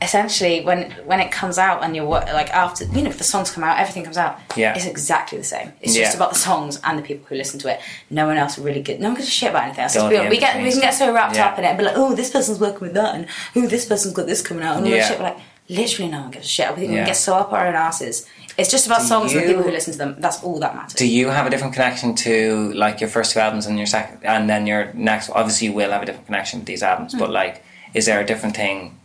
essentially 0.00 0.60
when 0.64 0.90
when 1.06 1.20
it 1.20 1.30
comes 1.32 1.58
out 1.58 1.82
and 1.82 1.96
you're 1.96 2.04
like 2.06 2.50
after 2.50 2.84
you 2.84 3.02
know 3.02 3.10
if 3.10 3.18
the 3.18 3.24
songs 3.24 3.50
come 3.50 3.64
out, 3.64 3.78
everything 3.78 4.04
comes 4.04 4.16
out. 4.16 4.38
Yeah. 4.56 4.74
it's 4.76 4.86
exactly 4.86 5.38
the 5.38 5.44
same. 5.44 5.72
It's 5.80 5.96
Yeah. 5.96 6.04
just 6.04 6.16
about 6.16 6.32
the 6.32 6.38
songs 6.38 6.80
and 6.84 6.98
the 6.98 7.02
people 7.02 7.26
who 7.28 7.34
listen 7.34 7.58
to 7.60 7.68
it. 7.72 7.80
No 8.10 8.26
one 8.26 8.36
else 8.36 8.58
really 8.58 8.82
good. 8.82 9.00
No 9.00 9.08
one 9.08 9.16
gives 9.16 9.28
a 9.28 9.30
shit 9.30 9.50
about 9.50 9.64
anything 9.64 9.84
else. 9.84 9.94
Be 9.94 10.28
we 10.28 10.38
get 10.38 10.62
we 10.62 10.70
can 10.70 10.80
get 10.80 10.94
so 10.94 11.12
wrapped 11.12 11.36
Yeah. 11.36 11.46
up 11.48 11.58
in 11.58 11.64
it 11.64 11.68
and 11.68 11.78
be 11.78 11.84
like, 11.84 11.96
oh, 11.96 12.14
this 12.14 12.30
person's 12.30 12.60
working 12.60 12.80
with 12.80 12.94
that, 12.94 13.14
and 13.14 13.26
oh, 13.56 13.66
this 13.66 13.84
person's 13.86 14.14
got 14.14 14.26
this 14.26 14.40
coming 14.42 14.62
out, 14.64 14.76
and 14.76 14.86
all 14.86 14.92
Yeah. 14.92 15.08
shit. 15.08 15.18
We're 15.18 15.24
like, 15.24 15.38
literally, 15.68 16.10
no 16.10 16.20
one 16.22 16.30
gives 16.30 16.46
a 16.46 16.48
shit. 16.48 16.68
We 16.70 16.76
think 16.80 16.90
we 16.90 16.96
can 16.96 17.06
get 17.06 17.16
so 17.16 17.34
up 17.34 17.52
our 17.52 17.66
own 17.66 17.74
asses. 17.74 18.24
It's 18.56 18.70
just 18.70 18.86
about 18.86 19.00
Do 19.02 19.06
songs 19.06 19.32
and 19.32 19.40
the 19.42 19.46
people 19.46 19.62
who 19.62 19.70
listen 19.70 19.92
to 19.92 19.98
them. 19.98 20.16
That's 20.18 20.42
all 20.42 20.58
that 20.60 20.74
matters. 20.74 20.94
Do 20.94 21.06
you 21.06 21.28
have 21.28 21.46
a 21.46 21.50
different 21.50 21.74
connection 21.74 22.14
to 22.16 22.72
like 22.74 23.00
your 23.00 23.08
first 23.10 23.32
two 23.32 23.38
albums 23.40 23.66
and 23.66 23.76
your 23.78 23.86
second, 23.86 24.18
and 24.24 24.48
then 24.50 24.66
your 24.66 24.92
next? 24.94 25.30
Obviously, 25.30 25.68
you 25.68 25.72
will 25.74 25.90
have 25.90 26.02
a 26.02 26.06
different 26.06 26.26
connection 26.26 26.60
with 26.60 26.66
these 26.66 26.82
albums, 26.82 27.12
Hmm. 27.12 27.18
but 27.20 27.30
like, 27.30 27.62
is 27.94 28.06
there 28.06 28.20
a 28.20 28.24
different 28.24 28.56
thing? 28.56 28.97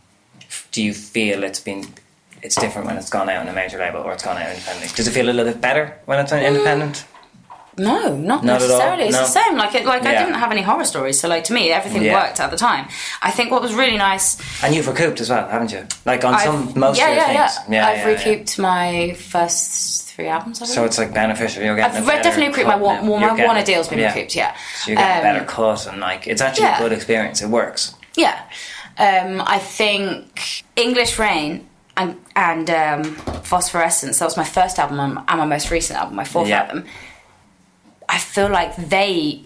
Do 0.74 0.82
you 0.82 0.92
feel 0.92 1.44
it's 1.44 1.60
been 1.60 1.86
it's 2.42 2.56
different 2.56 2.88
when 2.88 2.96
it's 2.98 3.08
gone 3.08 3.28
out 3.28 3.40
on 3.42 3.48
a 3.48 3.52
major 3.52 3.78
label 3.78 4.00
or 4.00 4.12
it's 4.12 4.24
gone 4.24 4.36
out 4.36 4.50
independently? 4.50 4.88
Does 4.96 5.06
it 5.06 5.12
feel 5.12 5.30
a 5.30 5.32
little 5.32 5.52
bit 5.52 5.60
better 5.60 5.96
when 6.06 6.18
it's 6.18 6.32
on 6.32 6.40
independent? 6.40 7.04
No, 7.78 8.16
not, 8.16 8.44
Not 8.44 8.60
necessarily. 8.60 9.04
It's 9.04 9.12
No. 9.14 9.20
the 9.22 9.26
same. 9.26 9.56
Like, 9.56 9.74
it, 9.76 9.84
like 9.84 10.02
I 10.02 10.12
didn't 10.18 10.34
have 10.34 10.50
any 10.50 10.62
horror 10.62 10.84
stories, 10.84 11.18
so 11.20 11.28
like 11.28 11.44
to 11.44 11.52
me, 11.52 11.70
everything 11.72 12.02
Yeah. 12.02 12.14
worked 12.24 12.40
at 12.40 12.50
the 12.50 12.56
time. 12.56 12.86
I 13.22 13.30
think 13.30 13.50
what 13.52 13.62
was 13.62 13.72
really 13.72 13.96
nice. 13.96 14.36
And 14.64 14.74
you've 14.74 14.86
recouped 14.88 15.20
as 15.20 15.30
well, 15.30 15.48
haven't 15.48 15.70
you? 15.72 15.86
Like 16.04 16.24
on 16.24 16.34
I've- 16.34 16.44
some 16.44 16.72
most 16.76 16.98
yeah, 16.98 17.04
of 17.10 17.16
your 17.16 17.26
yeah, 17.34 17.46
things. 17.48 17.60
yeah, 17.70 17.86
I've 17.88 17.98
yeah, 17.98 18.08
yeah. 18.08 18.14
recouped 18.14 18.58
my 18.58 19.14
first 19.14 20.08
three 20.08 20.26
albums. 20.28 20.72
So 20.74 20.84
it's 20.84 20.98
like 20.98 21.14
beneficial. 21.14 21.62
You're 21.62 21.76
getting. 21.76 21.96
I've 22.02 22.08
a 22.08 22.22
definitely 22.22 22.48
recouped 22.48 22.68
my 22.68 22.76
one. 22.76 23.06
Well, 23.08 23.18
my 23.20 23.28
getting- 23.30 23.44
Warner 23.44 23.62
deal's 23.64 23.88
been 23.88 24.00
yeah. 24.00 24.08
recouped. 24.12 24.34
Yeah, 24.36 24.54
So 24.82 24.90
you're 24.90 24.96
getting 24.96 25.24
a 25.24 25.28
Um, 25.28 25.34
better 25.34 25.44
cut 25.46 25.86
and 25.86 26.00
like 26.00 26.26
it's 26.26 26.42
actually 26.42 26.64
yeah. 26.66 26.76
a 26.78 26.80
good 26.80 26.92
experience. 26.92 27.42
It 27.42 27.48
works. 27.48 27.94
Yeah, 28.16 28.38
um, 28.98 29.42
I 29.46 29.58
think 29.58 30.64
English 30.76 31.18
Rain 31.18 31.66
and 31.96 32.16
and 32.36 32.68
um, 32.70 33.04
Phosphorescence. 33.42 34.18
That 34.18 34.24
was 34.26 34.36
my 34.36 34.44
first 34.44 34.78
album 34.78 35.00
and 35.00 35.38
my 35.38 35.46
most 35.46 35.70
recent 35.70 35.98
album, 35.98 36.16
my 36.16 36.24
fourth 36.24 36.48
Yeah. 36.48 36.62
album. 36.62 36.84
I 38.08 38.18
feel 38.18 38.48
like 38.48 38.76
they 38.76 39.42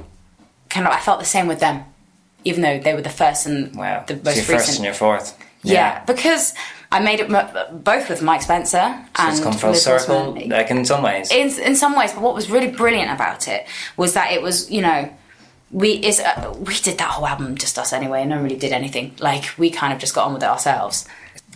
kind 0.69 0.87
of. 0.87 0.93
I 0.93 1.01
felt 1.01 1.19
the 1.21 1.25
same 1.27 1.47
with 1.47 1.61
them, 1.61 1.85
even 2.45 2.63
though 2.63 2.79
they 2.79 2.95
were 2.95 3.03
the 3.03 3.11
first 3.11 3.47
and 3.47 3.75
Wow. 3.77 4.05
the 4.07 4.15
so 4.17 4.21
most 4.25 4.37
your 4.37 4.43
recent. 4.45 4.59
first 4.59 4.77
and 4.77 4.85
your 4.85 4.95
fourth. 4.95 5.37
Yeah. 5.63 6.05
because 6.05 6.55
I 6.93 7.01
made 7.01 7.21
it 7.21 7.31
m- 7.31 7.83
both 7.83 8.09
with 8.09 8.23
Mike 8.23 8.43
Spencer 8.43 8.79
So 9.17 9.23
and 9.23 9.31
it's 9.33 9.41
come 9.41 9.53
full 9.53 9.75
circle, 9.75 10.39
like 10.47 10.71
in 10.71 10.85
some 10.85 11.03
ways. 11.03 11.31
in 11.31 11.51
in 11.61 11.75
some 11.77 11.95
ways. 11.97 12.13
But 12.13 12.23
what 12.23 12.35
was 12.35 12.49
really 12.49 12.69
brilliant 12.71 13.11
about 13.11 13.49
it 13.49 13.67
was 13.97 14.13
that 14.15 14.33
it 14.33 14.41
was, 14.41 14.71
you 14.71 14.81
know, 14.83 15.11
we 15.71 15.91
is 15.93 16.21
uh, 16.21 16.55
we 16.61 16.75
did 16.79 16.99
that 16.99 17.11
whole 17.11 17.27
album 17.27 17.57
just 17.57 17.79
us 17.79 17.93
anyway. 17.93 18.25
No 18.25 18.37
one 18.37 18.45
really 18.45 18.57
did 18.57 18.73
anything. 18.73 19.15
Like 19.21 19.45
we 19.59 19.71
kind 19.71 19.93
of 19.93 19.99
just 19.99 20.15
got 20.15 20.27
on 20.27 20.35
with 20.35 20.43
it 20.43 20.49
ourselves. 20.49 21.07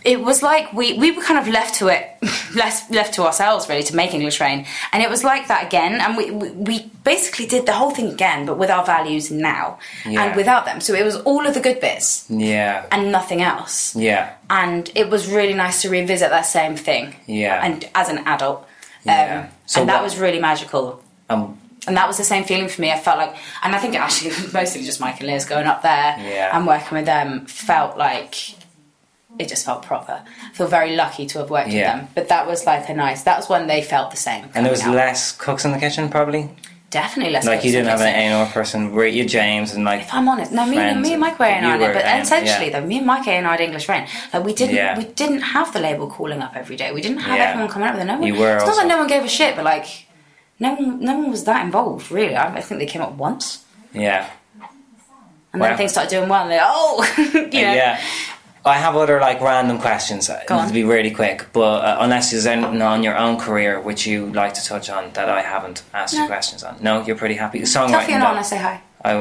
It 0.05 0.19
was 0.19 0.43
like 0.43 0.73
we 0.73 0.97
we 0.99 1.11
were 1.11 1.23
kind 1.23 1.39
of 1.39 1.47
left 1.47 1.75
to 1.75 1.87
it, 1.87 2.09
left 2.55 2.91
left 2.91 3.13
to 3.15 3.23
ourselves 3.23 3.69
really 3.69 3.83
to 3.83 3.95
make 3.95 4.13
English 4.13 4.41
Rain, 4.41 4.65
and 4.91 5.01
it 5.01 5.09
was 5.09 5.23
like 5.23 5.47
that 5.47 5.65
again. 5.65 6.01
And 6.01 6.17
we 6.17 6.29
we, 6.29 6.49
we 6.51 6.91
basically 7.05 7.47
did 7.47 7.65
the 7.65 7.71
whole 7.71 7.91
thing 7.91 8.11
again, 8.11 8.45
but 8.45 8.57
with 8.57 8.69
our 8.69 8.85
values 8.85 9.31
now 9.31 9.79
Yeah. 10.05 10.23
and 10.25 10.35
without 10.35 10.65
them. 10.65 10.81
So 10.81 10.93
it 10.93 11.03
was 11.05 11.15
all 11.21 11.47
of 11.47 11.53
the 11.53 11.61
good 11.61 11.79
bits 11.79 12.25
yeah, 12.29 12.85
and 12.91 13.11
nothing 13.13 13.41
else 13.41 13.95
yeah, 13.95 14.33
and 14.49 14.91
it 14.93 15.09
was 15.09 15.31
really 15.31 15.53
nice 15.53 15.81
to 15.83 15.89
revisit 15.89 16.29
that 16.31 16.45
same 16.47 16.75
thing. 16.75 17.15
Yeah. 17.25 17.63
And 17.65 17.89
as 17.95 18.09
an 18.09 18.19
adult, 18.27 18.59
um, 18.59 18.65
Yeah. 19.05 19.49
So 19.67 19.79
and 19.81 19.89
that 19.89 19.95
what- 20.01 20.03
was 20.03 20.19
really 20.19 20.39
magical. 20.39 21.01
um, 21.29 21.57
And 21.87 21.97
that 21.97 22.07
was 22.07 22.17
the 22.17 22.23
same 22.23 22.43
feeling 22.45 22.69
for 22.69 22.81
me. 22.81 22.91
I 22.91 22.99
felt 22.99 23.17
like, 23.17 23.35
and 23.63 23.75
I 23.75 23.79
think 23.79 23.95
actually 23.95 24.31
mostly 24.53 24.83
just 24.83 24.99
Mike 25.01 25.19
and 25.19 25.27
Liz 25.27 25.45
going 25.45 25.67
up 25.67 25.81
there 25.81 26.15
Yeah. 26.19 26.55
and 26.57 26.65
working 26.65 26.97
with 26.97 27.05
them 27.05 27.45
felt 27.45 27.97
like 27.97 28.35
it 29.39 29.47
just 29.49 29.65
felt 29.65 29.83
proper. 29.83 30.21
I 30.23 30.53
feel 30.53 30.67
very 30.67 30.95
lucky 30.95 31.25
to 31.25 31.39
have 31.39 31.49
worked 31.49 31.69
Yeah. 31.69 31.93
with 31.95 32.01
them. 32.05 32.09
But 32.15 32.29
that 32.29 32.47
was 32.47 32.65
like 32.65 32.87
a 32.89 32.93
nice. 32.93 33.23
That 33.23 33.37
was 33.37 33.49
when 33.49 33.67
they 33.67 33.81
felt 33.81 34.11
the 34.11 34.17
same. 34.17 34.45
and 34.53 34.65
there 34.65 34.71
was 34.71 34.81
out. 34.83 34.95
less 34.95 35.31
cooks 35.35 35.65
in 35.65 35.71
the 35.71 35.79
kitchen, 35.79 36.07
probably. 36.09 36.49
definitely 36.91 37.33
less. 37.33 37.43
Like 37.47 37.63
you 37.65 37.71
didn't 37.71 37.87
have 37.87 37.97
cooks 37.97 38.07
an 38.09 38.31
A&R 38.33 38.45
person. 38.53 38.91
Were 38.93 39.07
you 39.07 39.25
James 39.25 39.73
and 39.73 39.83
like? 39.83 40.01
If 40.01 40.13
I'm 40.13 40.27
honest, 40.29 40.51
no, 40.51 40.63
me, 40.67 40.75
friends 40.75 41.01
me 41.07 41.13
and 41.13 41.21
Mike 41.21 41.39
were 41.39 41.45
and 41.45 41.65
A&R 41.65 41.75
it, 41.75 41.79
were, 41.87 41.93
but 41.93 42.05
essentially 42.21 42.69
yeah. 42.69 42.79
though, 42.79 42.85
me 42.85 42.97
and 42.99 43.07
Mike 43.07 43.25
A&R 43.27 43.59
English 43.61 43.89
Rain. 43.89 44.07
Like 44.31 44.45
we 44.45 44.53
didn't, 44.53 44.75
Yeah. 44.75 44.95
we 44.95 45.05
didn't 45.05 45.41
have 45.41 45.73
the 45.73 45.79
label 45.79 46.07
calling 46.07 46.43
up 46.43 46.55
every 46.55 46.75
day. 46.75 46.91
We 46.91 47.01
didn't 47.01 47.17
have 47.17 47.39
everyone 47.39 47.69
coming 47.71 47.87
up 47.87 47.95
with 47.95 48.03
it. 48.03 48.05
No 48.05 48.19
one, 48.19 48.27
You 48.27 48.35
were 48.39 48.57
it's 48.57 48.61
not 48.65 48.69
also- 48.69 48.81
like 48.81 48.87
no 48.89 48.99
one 48.99 49.07
gave 49.07 49.23
a 49.23 49.27
shit, 49.27 49.55
but 49.55 49.65
like 49.65 50.02
no 50.65 50.71
one, 50.79 50.99
no 51.07 51.13
one 51.19 51.29
was 51.35 51.43
that 51.49 51.61
involved 51.67 52.05
really. 52.17 52.35
I, 52.35 52.45
I 52.59 52.61
think 52.65 52.75
they 52.81 52.85
came 52.93 53.01
up 53.07 53.13
once, 53.29 53.45
Yeah, 54.05 54.21
and 55.51 55.61
Wow. 55.61 55.67
then 55.67 55.77
things 55.77 55.91
started 55.95 56.09
doing 56.15 56.29
well. 56.29 56.43
and 56.43 56.51
they're 56.51 56.61
oh, 56.79 56.93
you 57.17 57.61
know. 57.67 57.73
yeah. 57.81 57.99
I 58.65 58.75
have 58.85 58.95
other 58.95 59.19
like 59.19 59.41
random 59.41 59.77
questions. 59.77 60.29
uh, 60.29 60.41
Go 60.47 60.55
on. 60.55 60.67
To 60.69 60.73
be 60.73 60.85
really 60.95 61.11
quick, 61.11 61.37
but 61.51 61.79
uh, 61.83 61.97
unless 62.05 62.31
there's 62.31 62.45
anything 62.45 62.81
on 62.81 63.03
your 63.03 63.17
own 63.25 63.35
career 63.37 63.71
which 63.87 64.07
you 64.07 64.31
like 64.41 64.53
to 64.59 64.63
touch 64.71 64.87
on 64.89 65.11
that 65.17 65.27
I 65.27 65.41
haven't 65.41 65.83
asked 65.93 66.15
you 66.17 66.25
questions 66.27 66.63
on. 66.63 66.73
No, 66.81 67.03
you're 67.05 67.17
pretty 67.23 67.35
happy. 67.35 67.59
Songwriting. 67.75 68.07
Fionnán 68.07 68.33
though. 68.33 68.39
I 68.39 68.41
say 68.53 68.57
hi. 68.67 68.75
I, 69.05 69.11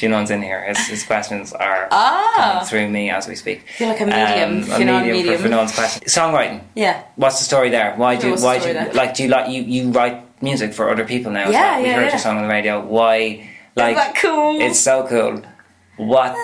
Fionnán's 0.00 0.30
in 0.36 0.40
here. 0.40 0.64
His, 0.64 0.78
his 0.94 1.02
questions 1.04 1.52
are 1.52 1.88
Ah. 1.92 2.32
coming 2.36 2.64
through 2.68 2.88
me 2.88 3.10
as 3.10 3.28
we 3.28 3.34
speak. 3.34 3.58
You're 3.78 3.90
like 3.90 4.00
a 4.00 4.06
medium, 4.06 4.52
a 4.62 4.64
Fionn 4.64 4.86
medium, 4.86 5.16
medium. 5.18 5.42
for 5.42 5.48
Fionnán's 5.48 5.74
question. 5.74 6.02
Songwriting. 6.08 6.62
Yeah. 6.74 7.02
What's 7.16 7.38
the 7.40 7.44
story 7.44 7.68
there? 7.68 7.92
Why 7.96 8.16
do 8.16 8.34
why 8.36 8.56
do 8.64 8.72
there? 8.72 8.90
like 8.94 9.12
do 9.14 9.24
you 9.24 9.28
like 9.28 9.50
you, 9.50 9.60
you 9.62 9.90
write 9.90 10.16
music 10.40 10.72
for 10.72 10.90
other 10.90 11.04
people 11.04 11.32
now? 11.32 11.48
Yeah, 11.50 11.72
well? 11.72 11.80
We 11.82 11.86
yeah, 11.88 11.94
heard 11.94 12.04
yeah. 12.06 12.10
your 12.10 12.18
song 12.18 12.36
on 12.36 12.42
the 12.44 12.48
radio. 12.48 12.80
Why? 12.84 13.48
Like 13.76 13.96
that 13.96 14.16
cool? 14.16 14.60
It's 14.60 14.80
so 14.80 15.06
cool. 15.06 15.42
What? 15.96 16.36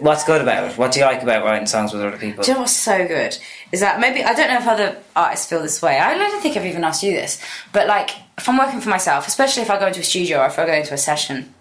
What's 0.00 0.24
good 0.24 0.40
about 0.40 0.70
it? 0.70 0.78
What 0.78 0.92
do 0.92 1.00
you 1.00 1.04
like 1.06 1.22
about 1.22 1.44
writing 1.44 1.66
songs 1.66 1.92
with 1.92 2.02
other 2.02 2.16
people? 2.16 2.42
Do 2.42 2.50
you 2.50 2.54
know 2.54 2.60
what's 2.62 2.74
so 2.74 3.06
good? 3.06 3.36
Is 3.70 3.80
that 3.80 4.00
maybe 4.00 4.24
I 4.24 4.32
don't 4.34 4.48
know 4.48 4.58
if 4.58 4.66
other 4.66 4.96
artists 5.14 5.46
feel 5.46 5.60
this 5.62 5.82
way. 5.82 5.98
I 5.98 6.16
don't 6.16 6.40
think 6.40 6.56
I've 6.56 6.66
even 6.66 6.84
asked 6.84 7.02
you 7.02 7.12
this, 7.12 7.40
but 7.72 7.86
like 7.86 8.10
if 8.38 8.48
I'm 8.48 8.56
working 8.58 8.80
for 8.80 8.88
myself, 8.88 9.28
especially 9.28 9.62
if 9.62 9.70
I 9.70 9.78
go 9.78 9.86
into 9.88 10.00
a 10.00 10.04
studio 10.04 10.38
or 10.40 10.46
if 10.46 10.58
I 10.58 10.66
go 10.66 10.72
into 10.72 10.94
a 10.94 10.98
session, 10.98 11.54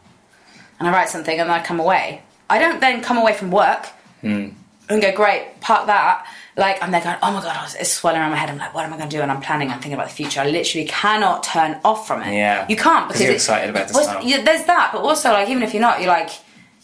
and 0.79 0.87
I 0.87 0.91
write 0.91 1.09
something 1.09 1.37
and 1.39 1.49
then 1.49 1.59
I 1.59 1.63
come 1.63 1.79
away, 1.79 2.21
I 2.49 2.57
don't 2.59 2.79
then 2.79 3.01
come 3.01 3.17
away 3.17 3.33
from 3.33 3.51
work 3.51 3.87
Hmm. 4.21 4.49
and 4.89 5.01
go 5.01 5.11
great, 5.13 5.59
park 5.61 5.87
that. 5.87 6.25
Like 6.59 6.83
I'm 6.83 6.91
there 6.91 7.01
going, 7.01 7.15
oh 7.23 7.31
my 7.31 7.41
god, 7.41 7.69
it's 7.79 7.91
swelling 7.93 8.19
around 8.19 8.31
my 8.31 8.35
head. 8.37 8.49
I'm 8.49 8.57
like, 8.57 8.73
what 8.75 8.85
am 8.85 8.93
I 8.93 8.97
going 8.97 9.09
to 9.09 9.15
do? 9.15 9.21
And 9.21 9.31
I'm 9.31 9.41
planning. 9.41 9.69
I'm 9.69 9.75
thinking 9.79 9.93
about 9.93 10.09
the 10.09 10.13
future. 10.13 10.41
I 10.41 10.49
literally 10.49 10.85
cannot 10.87 11.43
turn 11.43 11.79
off 11.85 12.05
from 12.05 12.21
it. 12.21 12.35
Yeah. 12.35 12.65
you 12.67 12.75
can't 12.75 13.07
because 13.07 13.21
you're 13.21 13.31
it- 13.31 13.35
excited 13.35 13.69
about 13.69 13.89
song. 13.89 14.21
yeah, 14.27 14.43
there's 14.43 14.65
that, 14.65 14.89
but 14.93 15.01
also 15.01 15.31
like 15.31 15.47
even 15.49 15.63
if 15.63 15.73
you're 15.73 15.81
not, 15.81 15.99
you're 16.01 16.09
like, 16.09 16.31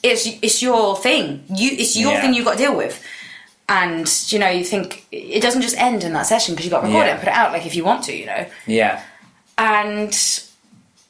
it's 0.02 0.26
it's 0.42 0.62
your 0.62 0.96
thing. 0.98 1.44
You 1.54 1.72
it's 1.74 1.96
your 1.98 2.14
Yeah. 2.14 2.22
thing. 2.22 2.34
You've 2.34 2.46
got 2.46 2.54
to 2.58 2.64
deal 2.66 2.76
with. 2.76 3.04
And 3.68 4.08
you 4.32 4.40
know, 4.40 4.50
you 4.50 4.64
think 4.64 5.08
it 5.12 5.42
doesn't 5.42 5.62
just 5.64 5.76
end 5.78 6.04
in 6.04 6.14
that 6.14 6.28
session 6.28 6.54
because 6.54 6.66
you've 6.66 6.72
got 6.72 6.82
to 6.82 6.88
record 6.88 7.06
Yeah. 7.06 7.08
it 7.08 7.12
and 7.12 7.20
put 7.20 7.30
it 7.30 7.36
out 7.36 7.52
like 7.52 7.66
if 7.66 7.76
you 7.76 7.84
want 7.84 8.04
to, 8.06 8.16
you 8.16 8.28
know. 8.28 8.46
yeah. 8.68 9.02
And 9.58 10.14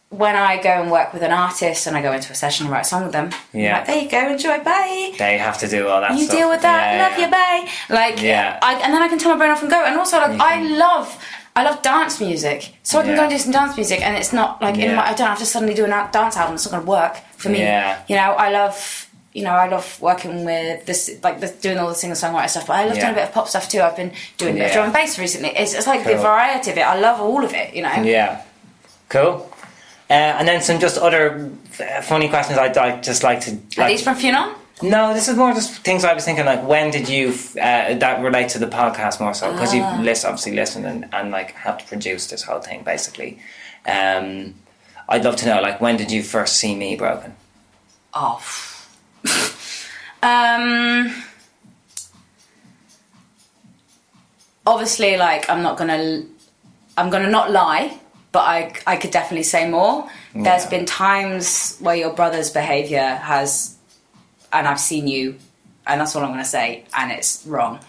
when 0.09 0.35
I 0.35 0.61
go 0.61 0.69
and 0.69 0.91
work 0.91 1.13
with 1.13 1.23
an 1.23 1.31
artist 1.31 1.87
and 1.87 1.97
I 1.97 2.01
go 2.01 2.13
into 2.13 2.31
a 2.31 2.35
session 2.35 2.65
and 2.67 2.71
write 2.73 2.81
a 2.85 2.87
song 2.87 3.03
with 3.03 3.11
them, 3.11 3.31
Yeah. 3.53 3.77
like, 3.77 3.87
there 3.87 3.97
you 4.03 4.09
go, 4.09 4.29
enjoy, 4.31 4.59
bye. 4.63 5.13
They 5.17 5.37
have 5.37 5.57
to 5.59 5.67
do 5.67 5.87
all 5.89 5.99
that. 6.01 6.11
You 6.17 6.25
stuff. 6.25 6.37
deal 6.37 6.49
with 6.49 6.61
that, 6.61 6.93
Yeah, 6.95 7.03
love 7.03 7.17
yeah. 7.19 7.25
you, 7.25 7.31
bye. 7.31 7.71
Like, 7.95 8.21
Yeah. 8.21 8.59
I, 8.61 8.75
and 8.75 8.93
then 8.93 9.01
I 9.01 9.07
can 9.09 9.17
turn 9.19 9.31
my 9.33 9.37
brain 9.37 9.51
off 9.51 9.61
and 9.61 9.69
go. 9.69 9.83
And 9.83 9.97
also, 9.97 10.17
like, 10.19 10.39
I 10.39 10.61
love, 10.61 11.17
I 11.55 11.63
love 11.63 11.81
dance 11.81 12.19
music, 12.21 12.75
so 12.83 12.99
I 12.99 13.01
can 13.01 13.11
Yeah. 13.11 13.15
go 13.17 13.21
and 13.23 13.31
do 13.31 13.37
some 13.39 13.51
dance 13.51 13.75
music, 13.75 14.01
and 14.01 14.15
it's 14.15 14.31
not 14.31 14.61
like 14.61 14.77
in 14.77 14.95
my, 14.95 15.05
I 15.09 15.13
don't 15.15 15.27
have 15.27 15.39
to 15.39 15.45
suddenly 15.45 15.73
do 15.73 15.85
a 15.85 15.87
dance 15.87 16.37
album. 16.37 16.55
It's 16.55 16.65
not 16.65 16.71
going 16.71 16.85
to 16.85 16.89
work 16.89 17.17
for 17.37 17.49
me. 17.49 17.59
Yeah. 17.59 17.97
You 18.07 18.15
know, 18.15 18.33
I 18.33 18.49
love. 18.51 19.01
You 19.33 19.43
know, 19.43 19.51
I 19.51 19.67
love 19.67 19.99
working 19.99 20.45
with 20.45 20.85
this, 20.85 21.11
like 21.21 21.41
the, 21.41 21.47
doing 21.49 21.77
all 21.77 21.89
the 21.89 21.95
singer 21.95 22.15
songwriter 22.15 22.49
stuff. 22.51 22.67
But 22.67 22.77
I 22.77 22.85
love 22.85 22.95
Yeah. 22.95 23.01
doing 23.01 23.11
a 23.11 23.15
bit 23.15 23.23
of 23.25 23.33
pop 23.33 23.49
stuff 23.49 23.67
too. 23.67 23.81
I've 23.81 23.97
been 23.97 24.13
doing 24.37 24.55
a 24.55 24.59
bit 24.59 24.67
of 24.67 24.71
drum 24.71 24.85
and 24.85 24.93
bass 24.93 25.19
recently. 25.19 25.49
It's, 25.49 25.73
it's 25.73 25.87
like 25.87 26.05
the 26.05 26.15
variety 26.15 26.71
of 26.71 26.77
it. 26.77 26.87
I 26.87 26.97
love 26.97 27.19
all 27.19 27.43
of 27.43 27.53
it. 27.53 27.73
You 27.73 27.81
know. 27.81 27.91
Yeah. 28.01 28.43
Cool. 29.09 29.51
Uh, 30.09 30.13
and 30.13 30.47
then 30.47 30.61
some 30.61 30.79
just 30.79 30.97
other 30.97 31.51
uh, 31.79 32.01
funny 32.01 32.29
questions 32.29 32.59
I'd, 32.59 32.77
I'd 32.77 33.03
just 33.03 33.23
like 33.23 33.41
to. 33.41 33.51
Are 33.51 33.57
like- 33.77 33.87
these 33.89 34.03
from 34.03 34.15
Fionnán? 34.15 34.53
No, 34.83 35.13
this 35.13 35.29
is 35.29 35.37
more 35.37 35.53
just 35.53 35.71
things 35.83 36.03
I 36.03 36.13
was 36.13 36.25
thinking. 36.25 36.45
Like, 36.45 36.67
when 36.67 36.91
did 36.91 37.07
you 37.07 37.29
uh, 37.29 37.93
that 37.95 38.21
relate 38.21 38.49
to 38.49 38.59
the 38.59 38.67
podcast 38.67 39.21
more 39.21 39.33
so? 39.33 39.51
Because 39.53 39.73
Ah. 39.73 39.95
you've 39.95 40.03
list, 40.05 40.25
obviously 40.25 40.53
listened 40.53 40.85
and, 40.85 41.07
and 41.13 41.31
like 41.31 41.51
helped 41.53 41.87
produce 41.87 42.27
this 42.27 42.43
whole 42.43 42.59
thing, 42.59 42.83
basically. 42.83 43.39
Um, 43.87 44.55
I'd 45.07 45.23
love 45.23 45.37
to 45.37 45.45
know, 45.45 45.61
like, 45.61 45.79
when 45.79 45.95
did 45.95 46.11
you 46.11 46.21
first 46.23 46.57
see 46.57 46.75
me 46.75 46.95
broken? 46.97 47.35
Oh. 48.13 48.41
um. 50.23 51.13
Obviously, 54.67 55.15
like 55.15 55.49
I'm 55.49 55.61
not 55.61 55.77
gonna, 55.77 56.23
I'm 56.97 57.09
gonna 57.09 57.29
not 57.29 57.51
lie, 57.51 57.97
but 58.35 58.43
I 58.57 58.57
I 58.93 58.95
could 59.01 59.11
definitely 59.19 59.43
say 59.55 59.63
more. 59.69 59.97
There's 60.45 60.65
been 60.75 60.85
times 60.85 61.77
where 61.85 61.95
your 62.03 62.13
brother's 62.19 62.49
behaviour 62.61 63.07
has, 63.31 63.77
and 64.51 64.67
I've 64.67 64.79
seen 64.91 65.07
you, 65.07 65.25
and 65.87 65.95
that's 66.01 66.13
all 66.15 66.23
I'm 66.25 66.31
gonna 66.35 66.43
say, 66.59 66.83
and 66.99 67.07
it's 67.17 67.31
wrong. 67.47 67.79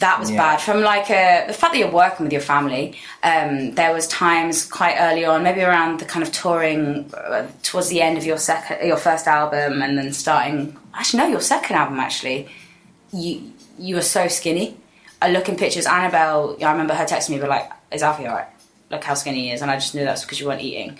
That 0.00 0.18
was 0.18 0.28
Yeah. 0.28 0.38
bad. 0.42 0.56
From 0.60 0.80
like 0.92 1.08
a, 1.08 1.44
the 1.46 1.52
fact 1.60 1.70
that 1.72 1.78
you're 1.78 1.98
working 2.04 2.24
with 2.26 2.32
your 2.32 2.42
family, 2.54 2.84
um, 3.22 3.50
there 3.78 3.92
was 3.98 4.08
times 4.08 4.64
quite 4.78 4.96
early 4.98 5.24
on, 5.24 5.44
maybe 5.44 5.62
around 5.62 6.00
the 6.00 6.04
kind 6.12 6.24
of 6.26 6.32
touring 6.32 7.08
uh, 7.14 7.46
towards 7.62 7.88
the 7.94 8.00
end 8.02 8.18
of 8.18 8.24
your 8.30 8.38
second, 8.38 8.76
your 8.92 8.96
first 9.08 9.28
album, 9.28 9.72
and 9.84 9.92
then 9.98 10.12
starting. 10.12 10.76
Actually, 10.98 11.18
no, 11.22 11.26
your 11.36 11.40
second 11.54 11.76
album. 11.76 12.00
Actually, 12.00 12.48
you 13.12 13.32
you 13.86 13.94
were 13.98 14.08
so 14.18 14.26
skinny. 14.38 14.76
I 15.22 15.30
look 15.30 15.48
in 15.48 15.54
pictures. 15.64 15.86
Annabelle, 15.86 16.56
I 16.60 16.72
remember 16.72 16.94
her 17.00 17.04
texting 17.12 17.30
me, 17.34 17.38
but 17.38 17.48
like, 17.56 17.70
"Is 17.92 18.02
Alfie 18.02 18.26
alright? 18.26 18.48
Look 18.94 19.04
how 19.04 19.14
skinny 19.14 19.44
he 19.46 19.50
is." 19.52 19.62
And 19.62 19.70
I 19.70 19.74
just 19.74 19.94
knew 19.94 20.04
that's 20.04 20.22
because 20.22 20.40
you 20.40 20.46
weren't 20.46 20.62
eating, 20.62 20.98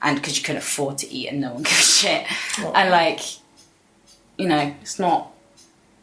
and 0.00 0.16
because 0.16 0.36
you 0.38 0.44
couldn't 0.44 0.62
afford 0.62 0.98
to 0.98 1.12
eat, 1.12 1.28
and 1.28 1.40
no 1.40 1.52
one 1.52 1.62
gives 1.68 1.78
a 1.78 1.82
shit. 1.82 2.26
And 2.74 2.90
like, 2.90 3.20
you 4.38 4.48
know, 4.48 4.74
it's 4.80 4.98
not. 4.98 5.30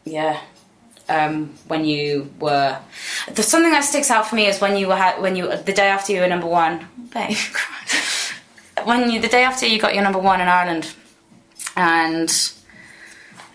Yeah, 0.04 0.40
um, 1.08 1.54
when 1.68 1.84
you 1.84 2.32
were. 2.38 2.78
The 3.34 3.42
something 3.42 3.70
that 3.72 3.84
sticks 3.84 4.10
out 4.10 4.26
for 4.26 4.36
me 4.36 4.46
is 4.46 4.60
when 4.60 4.76
you 4.76 4.88
were 4.88 4.96
when 5.18 5.36
you 5.36 5.48
the 5.48 5.72
day 5.72 5.88
after 5.88 6.12
you 6.12 6.20
were 6.20 6.28
number 6.28 6.46
one. 6.46 6.86
Babe, 7.12 7.36
when 8.84 9.10
you 9.10 9.20
the 9.20 9.28
day 9.28 9.42
after 9.42 9.66
you 9.66 9.80
got 9.80 9.94
your 9.94 10.04
number 10.04 10.18
one 10.18 10.40
in 10.40 10.48
Ireland, 10.48 10.94
and 11.76 12.52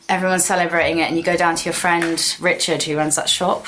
everyone's 0.09 0.45
celebrating 0.45 0.99
it, 0.99 1.07
and 1.07 1.17
you 1.17 1.23
go 1.23 1.35
down 1.37 1.55
to 1.55 1.65
your 1.65 1.73
friend 1.73 2.35
Richard 2.39 2.83
who 2.83 2.97
runs 2.97 3.15
that 3.15 3.29
shop. 3.29 3.65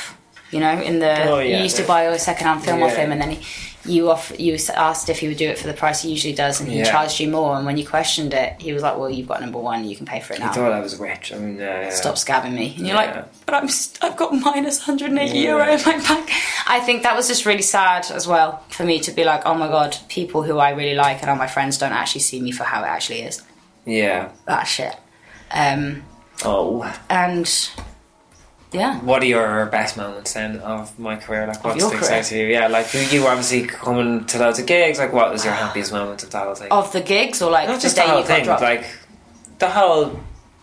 You 0.51 0.61
know, 0.61 0.79
in 0.81 0.99
the 0.99 1.23
Oh, 1.27 1.39
yeah, 1.39 1.57
you 1.57 1.63
used 1.63 1.75
to 1.77 1.81
yeah. 1.81 1.87
buy 1.89 2.03
a 2.03 2.19
second-hand 2.19 2.63
film 2.63 2.81
off 2.81 2.95
him, 2.95 3.11
and 3.11 3.21
then 3.21 3.31
he, 3.31 3.45
you 3.87 4.11
off 4.11 4.31
you 4.37 4.57
asked 4.75 5.09
if 5.09 5.19
he 5.19 5.27
would 5.27 5.37
do 5.37 5.47
it 5.49 5.57
for 5.57 5.67
the 5.67 5.73
price 5.73 6.01
he 6.01 6.09
usually 6.09 6.33
does, 6.33 6.59
and 6.59 6.69
he 6.69 6.79
Yeah. 6.79 6.91
charged 6.91 7.19
you 7.19 7.29
more. 7.29 7.55
And 7.57 7.65
when 7.65 7.77
you 7.77 7.85
questioned 7.87 8.33
it, 8.33 8.55
he 8.59 8.73
was 8.73 8.83
like, 8.83 8.97
"Well, 8.97 9.09
you've 9.09 9.27
got 9.27 9.41
number 9.41 9.59
one, 9.59 9.85
you 9.85 9.95
can 9.95 10.05
pay 10.05 10.19
for 10.19 10.33
it 10.33 10.41
I 10.41 10.45
now." 10.47 10.51
thought 10.53 10.71
I 10.71 10.79
was 10.79 10.97
rich. 10.97 11.31
I 11.33 11.37
mean, 11.37 11.61
uh, 11.61 11.89
stop 11.91 12.15
scabbing 12.15 12.53
me. 12.53 12.73
And 12.77 12.87
you're 12.87 12.95
Yeah. 12.95 13.01
like, 13.15 13.45
but 13.45 13.55
I'm 13.55 13.69
st- 13.69 14.03
I've 14.03 14.17
got 14.17 14.33
minus 14.33 14.85
180 14.87 15.39
Yeah. 15.39 15.49
euro 15.51 15.71
in 15.71 15.81
my 15.85 15.97
bank. 16.07 16.29
I 16.67 16.79
think 16.81 17.03
that 17.03 17.15
was 17.15 17.27
just 17.27 17.45
really 17.45 17.61
sad 17.61 18.07
as 18.11 18.27
well 18.27 18.61
for 18.69 18.83
me 18.83 18.99
to 18.99 19.11
be 19.11 19.23
like, 19.23 19.43
oh 19.45 19.53
my 19.53 19.67
god, 19.67 19.97
people 20.09 20.43
who 20.43 20.57
I 20.59 20.71
really 20.71 20.95
like 20.95 21.21
and 21.21 21.29
are 21.29 21.35
my 21.35 21.47
friends 21.47 21.77
don't 21.77 21.93
actually 21.93 22.21
see 22.21 22.41
me 22.41 22.51
for 22.51 22.63
how 22.65 22.83
it 22.83 22.87
actually 22.87 23.21
is. 23.21 23.41
Yeah. 23.85 24.29
That 24.45 24.63
shit. 24.65 24.95
Um, 25.51 26.03
Oh. 26.43 26.85
and 27.09 27.47
yeah. 28.77 28.99
What 29.01 29.21
are 29.23 29.25
your 29.25 29.65
best 29.67 29.97
moments 29.97 30.33
then 30.33 30.59
of 30.59 30.97
my 30.99 31.15
career? 31.15 31.47
Like, 31.47 31.63
what 31.63 31.81
sticks 31.81 32.09
out 32.09 32.23
to 32.25 32.37
you? 32.37 32.45
Yeah, 32.47 32.67
like 32.67 32.93
you 33.11 33.25
obviously 33.27 33.63
coming 33.67 34.25
to 34.25 34.39
loads 34.39 34.59
of 34.59 34.65
gigs. 34.65 34.99
Like, 34.99 35.13
what 35.13 35.31
was 35.31 35.43
your 35.43 35.53
happiest 35.53 35.91
moment 35.91 36.23
of 36.23 36.29
the 36.29 36.39
whole 36.39 36.55
thing? 36.55 36.71
Of 36.71 36.91
the 36.91 37.01
gigs 37.01 37.41
or 37.41 37.51
like 37.51 37.67
Not 37.67 37.75
the 37.75 37.81
just 37.81 37.95
the 37.95 38.03
whole 38.03 38.23
thing, 38.23 38.45
like 38.47 38.85
the 39.59 39.69
whole. 39.69 40.19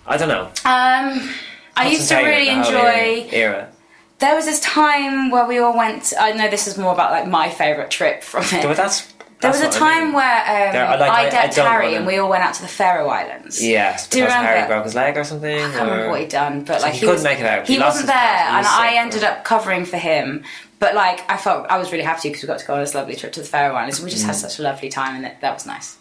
I 0.07 0.17
don't 0.17 0.29
know. 0.29 0.45
um, 0.65 1.31
I 1.77 1.89
used 1.91 2.09
to 2.09 2.17
really 2.17 2.49
enjoy. 2.49 3.29
era. 3.33 3.33
era. 3.33 3.73
there 4.19 4.35
was 4.35 4.45
this 4.45 4.61
time 4.61 5.31
where 5.31 5.47
we 5.47 5.59
all 5.59 5.77
went. 5.77 6.13
I 6.19 6.33
know 6.33 6.49
this 6.49 6.67
is 6.67 6.77
more 6.79 6.93
about 6.93 7.11
like 7.11 7.27
my 7.27 7.49
favorite 7.51 7.91
trip 7.91 8.23
from 8.23 8.45
it. 8.45 8.63
But 8.63 8.77
that's, 8.77 9.14
there 9.45 9.53
was 9.53 9.61
a 9.61 9.67
what 9.67 9.77
I 9.77 9.79
time 9.79 10.05
mean. 10.07 10.13
where 10.15 10.39
um, 10.41 10.73
There- 10.73 10.87
I 10.87 10.97
like- 10.97 11.11
I- 11.11 11.27
I 11.27 11.31
decked 11.31 11.55
Harry 11.57 11.85
wanna- 11.87 11.97
and 11.99 12.07
we 12.07 12.19
all 12.19 12.29
went 12.29 12.43
out 12.43 12.55
to 12.55 12.63
the 12.63 12.69
Faroe 12.69 13.09
Islands. 13.09 13.63
Yes, 13.65 14.07
Do 14.09 14.19
you 14.19 14.25
because 14.25 14.35
Harry 14.35 14.55
remember? 14.55 14.75
broke 14.75 14.85
his 14.85 14.95
leg 14.95 15.17
or 15.17 15.25
something. 15.25 15.57
I 15.57 15.71
can't 15.71 15.75
remember 15.91 16.11
what 16.11 16.21
he'd 16.21 16.29
done, 16.31 16.65
but 16.65 16.81
So 16.81 16.87
like 16.87 16.95
he 16.95 17.01
couldn't 17.01 17.15
was, 17.15 17.25
make 17.25 17.39
it 17.41 17.47
out. 17.47 17.67
He, 17.67 17.75
He 17.75 17.79
wasn't 17.81 18.07
there. 18.09 18.17
He 18.17 18.49
and 18.49 18.57
was 18.59 18.67
I 18.69 18.95
ended 18.97 19.23
or- 19.23 19.27
up 19.27 19.45
covering 19.45 19.85
for 19.85 19.97
him. 19.97 20.45
But 20.81 20.95
like, 20.95 21.29
I 21.31 21.37
felt 21.37 21.67
I 21.71 21.79
was 21.79 21.93
really 21.93 22.05
happy 22.05 22.29
because 22.29 22.43
we 22.43 22.47
got 22.49 22.59
to 22.59 22.67
go 22.67 22.75
on 22.75 22.81
this 22.81 22.95
lovely 22.95 23.15
trip 23.17 23.33
to 23.35 23.41
the 23.41 23.47
Faroe 23.47 23.75
Islands. 23.75 24.01
We 24.03 24.11
just 24.11 24.27
had 24.27 24.35
such 24.37 24.59
a 24.59 24.63
lovely 24.63 24.89
time, 24.91 25.17
and 25.17 25.25
it, 25.25 25.41
that 25.41 25.55
was 25.55 25.65
nice. 25.67 25.97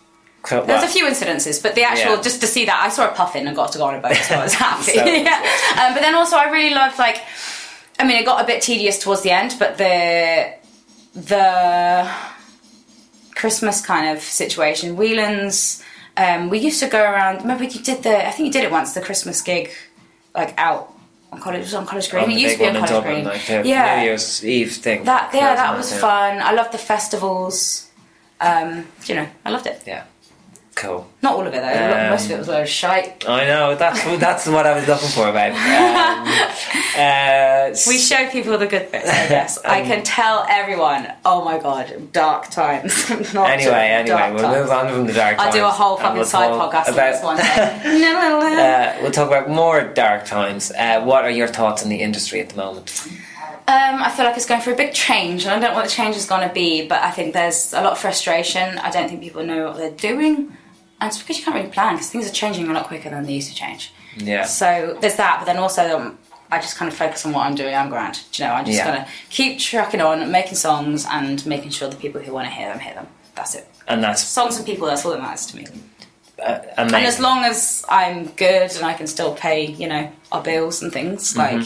There 0.50 0.62
was 0.62 0.84
a 0.84 0.88
few 0.88 1.06
incidences, 1.06 1.64
but 1.64 1.74
the 1.74 1.84
actual 1.84 2.16
Yeah. 2.18 2.22
just 2.22 2.42
to 2.42 2.48
see 2.48 2.66
that 2.66 2.78
I 2.84 2.90
saw 2.90 3.06
a 3.08 3.14
puffin 3.14 3.48
and 3.48 3.56
got 3.56 3.72
to 3.74 3.78
go 3.78 3.86
on 3.86 3.96
a 3.96 4.00
boat, 4.00 4.18
so 4.18 4.36
I 4.36 4.44
was 4.44 4.54
happy. 4.66 4.92
So- 4.92 5.06
yeah. 5.06 5.42
um, 5.82 5.94
but 5.94 6.02
then 6.02 6.16
also 6.16 6.36
I 6.36 6.50
really 6.50 6.74
loved 6.76 7.00
like, 7.00 7.22
I 7.98 8.04
mean, 8.06 8.18
it 8.18 8.26
got 8.26 8.42
a 8.44 8.46
bit 8.46 8.62
tedious 8.62 9.00
towards 9.00 9.22
the 9.22 9.32
end, 9.32 9.56
but 9.58 9.78
the 9.78 10.54
the 11.16 12.10
Christmas 13.44 13.86
kind 13.86 14.08
of 14.16 14.24
situation, 14.24 14.96
Whelan's. 14.96 15.84
Um, 16.16 16.50
we 16.50 16.60
used 16.60 16.80
to 16.80 16.88
go 16.88 17.02
around. 17.04 17.42
Remember, 17.42 17.66
you 17.66 17.82
did 17.82 18.02
the. 18.02 18.26
I 18.26 18.32
think 18.32 18.46
you 18.48 18.54
did 18.54 18.64
it 18.64 18.72
once. 18.72 18.94
The 18.94 19.02
Christmas 19.02 19.42
gig, 19.42 19.70
like 20.34 20.54
out 20.58 20.94
on 21.30 21.42
college. 21.42 21.60
It 21.60 21.64
was 21.64 21.74
on 21.74 21.86
College 21.86 22.10
Green. 22.10 22.24
on 22.24 22.32
it 22.32 22.40
used 22.40 22.56
to 22.56 22.60
be 22.60 22.70
on 22.70 22.76
College 22.76 22.90
Dublin, 22.90 23.14
Green. 23.16 23.26
like 23.26 23.66
yeah, 23.66 23.98
New 23.98 24.04
Year's 24.06 24.46
Eve 24.46 24.72
thing. 24.72 25.04
that 25.04 25.34
yeah, 25.34 25.56
that 25.56 25.76
2009, 25.76 25.78
was 25.78 26.00
fun. 26.00 26.40
I 26.42 26.54
loved 26.54 26.72
the 26.72 26.78
festivals. 26.78 27.92
Um, 28.40 28.88
you 29.08 29.16
know, 29.16 29.28
I 29.44 29.50
loved 29.50 29.68
it. 29.68 29.84
Yeah, 29.86 30.06
cool. 30.76 31.08
Not 31.22 31.34
all 31.34 31.48
of 31.48 31.54
it 31.54 31.62
though. 31.62 32.04
Um, 32.04 32.10
Most 32.10 32.26
of 32.26 32.32
it 32.32 32.38
was 32.40 32.48
a 32.48 32.52
load 32.52 32.62
of 32.64 32.70
shite. 32.70 33.28
I 33.30 33.46
know 33.46 33.76
that's 33.76 34.04
that's 34.20 34.48
what 34.48 34.66
I 34.66 34.74
was 34.76 34.88
looking 34.88 35.10
for 35.10 35.28
about. 35.30 35.52
Um, 35.52 36.28
uh, 36.98 37.76
We 37.88 37.98
show 37.98 38.28
people 38.30 38.58
the 38.58 38.68
good 38.68 38.92
bits, 38.92 39.10
I 39.10 39.28
guess. 39.36 39.58
I 39.64 39.82
Um, 39.82 39.88
can 39.88 40.04
tell 40.04 40.46
everyone. 40.50 41.12
Oh 41.26 41.44
my 41.44 41.58
god, 41.60 42.12
dark 42.12 42.50
times. 42.50 43.10
Not 43.34 43.50
anyway, 43.50 43.88
anyway, 44.02 44.32
we'll 44.34 44.42
times. 44.44 44.58
move 44.58 44.72
on 44.72 44.90
from 44.90 45.08
the 45.08 45.14
dark. 45.14 45.38
Times. 45.38 45.48
I'll 45.56 45.62
do 45.62 45.66
a 45.66 45.70
whole 45.70 45.98
fucking 45.98 46.16
we'll 46.18 46.26
side 46.26 46.52
podcast 46.52 46.90
about- 46.90 47.12
this 47.14 47.24
one. 47.24 47.40
Uh, 47.40 48.98
we'll 49.02 49.12
talk 49.12 49.28
about 49.28 49.50
more 49.50 49.84
dark 49.84 50.26
times. 50.26 50.72
Uh, 50.72 51.02
what 51.04 51.24
are 51.24 51.32
your 51.32 51.48
thoughts 51.48 51.84
on 51.84 51.90
the 51.90 52.02
industry 52.02 52.40
at 52.42 52.50
the 52.50 52.58
moment? 52.58 53.08
Um, 53.66 54.04
I 54.04 54.12
feel 54.12 54.26
like 54.26 54.36
it's 54.36 54.46
going 54.46 54.60
through 54.60 54.74
a 54.74 54.78
big 54.78 54.94
change, 54.94 55.46
and 55.46 55.52
I 55.52 55.60
don't 55.60 55.72
know 55.72 55.76
what 55.76 55.86
the 55.86 55.92
change 55.92 56.18
is 56.18 56.26
going 56.26 56.46
to 56.48 56.54
be, 56.54 56.86
but 56.86 57.02
I 57.02 57.12
think 57.12 57.34
there's 57.34 57.72
a 57.74 57.82
lot 57.82 57.94
of 57.94 57.98
frustration. 57.98 58.78
I 58.80 58.92
don't 58.92 59.08
think 59.08 59.22
people 59.22 59.44
know 59.46 59.68
what 59.68 59.78
they're 59.78 59.92
doing, 59.92 60.52
and 61.04 61.10
it's 61.12 61.20
because 61.22 61.38
you 61.38 61.44
can't 61.44 61.56
really 61.56 61.70
plan 61.70 61.96
because 61.96 62.10
things 62.10 62.28
are 62.30 62.34
changing 62.34 62.68
a 62.70 62.74
lot 62.74 62.88
quicker 62.88 63.10
than 63.10 63.26
they 63.26 63.34
used 63.34 63.50
to 63.50 63.56
change. 63.56 63.94
Yeah, 64.18 64.46
So 64.46 64.98
there's 65.02 65.16
that, 65.18 65.40
but 65.40 65.46
then 65.46 65.58
also 65.58 65.98
um, 66.00 66.18
I 66.52 66.60
just 66.60 66.78
kind 66.78 66.90
of 66.92 66.98
focus 66.98 67.26
on 67.26 67.34
what 67.34 67.46
I'm 67.46 67.56
doing. 67.56 67.76
I'm 67.76 67.90
grand. 67.90 68.20
Do 68.32 68.42
you 68.44 68.48
know? 68.48 68.56
I'm 68.56 68.66
just 68.66 68.78
Yeah. 68.78 68.86
gonna 68.86 69.08
keep 69.30 69.60
trucking 69.60 70.02
on, 70.02 70.32
making 70.32 70.56
songs, 70.56 71.06
and 71.10 71.46
making 71.46 71.72
sure 71.72 71.90
the 71.90 71.96
people 71.98 72.22
who 72.22 72.32
want 72.32 72.48
to 72.48 72.54
hear 72.54 72.70
them 72.70 72.80
hear 72.80 72.94
them. 72.94 73.08
That's 73.36 73.56
it. 73.56 73.68
and 73.88 74.02
that's 74.04 74.24
Songs 74.24 74.56
and 74.58 74.66
people. 74.66 74.88
That's 74.88 75.04
all 75.06 75.12
that 75.12 75.22
matters 75.22 75.46
to 75.48 75.58
me. 75.58 75.66
uh. 76.42 76.60
And 76.78 76.96
as 76.96 77.20
long 77.20 77.44
as 77.44 77.84
I'm 77.90 78.28
good 78.28 78.72
and 78.78 78.86
I 78.86 78.94
can 78.94 79.08
still 79.08 79.34
pay, 79.36 79.66
you 79.66 79.88
know, 79.88 80.10
our 80.32 80.42
bills 80.42 80.82
and 80.82 80.92
things, 80.94 81.36
like 81.36 81.66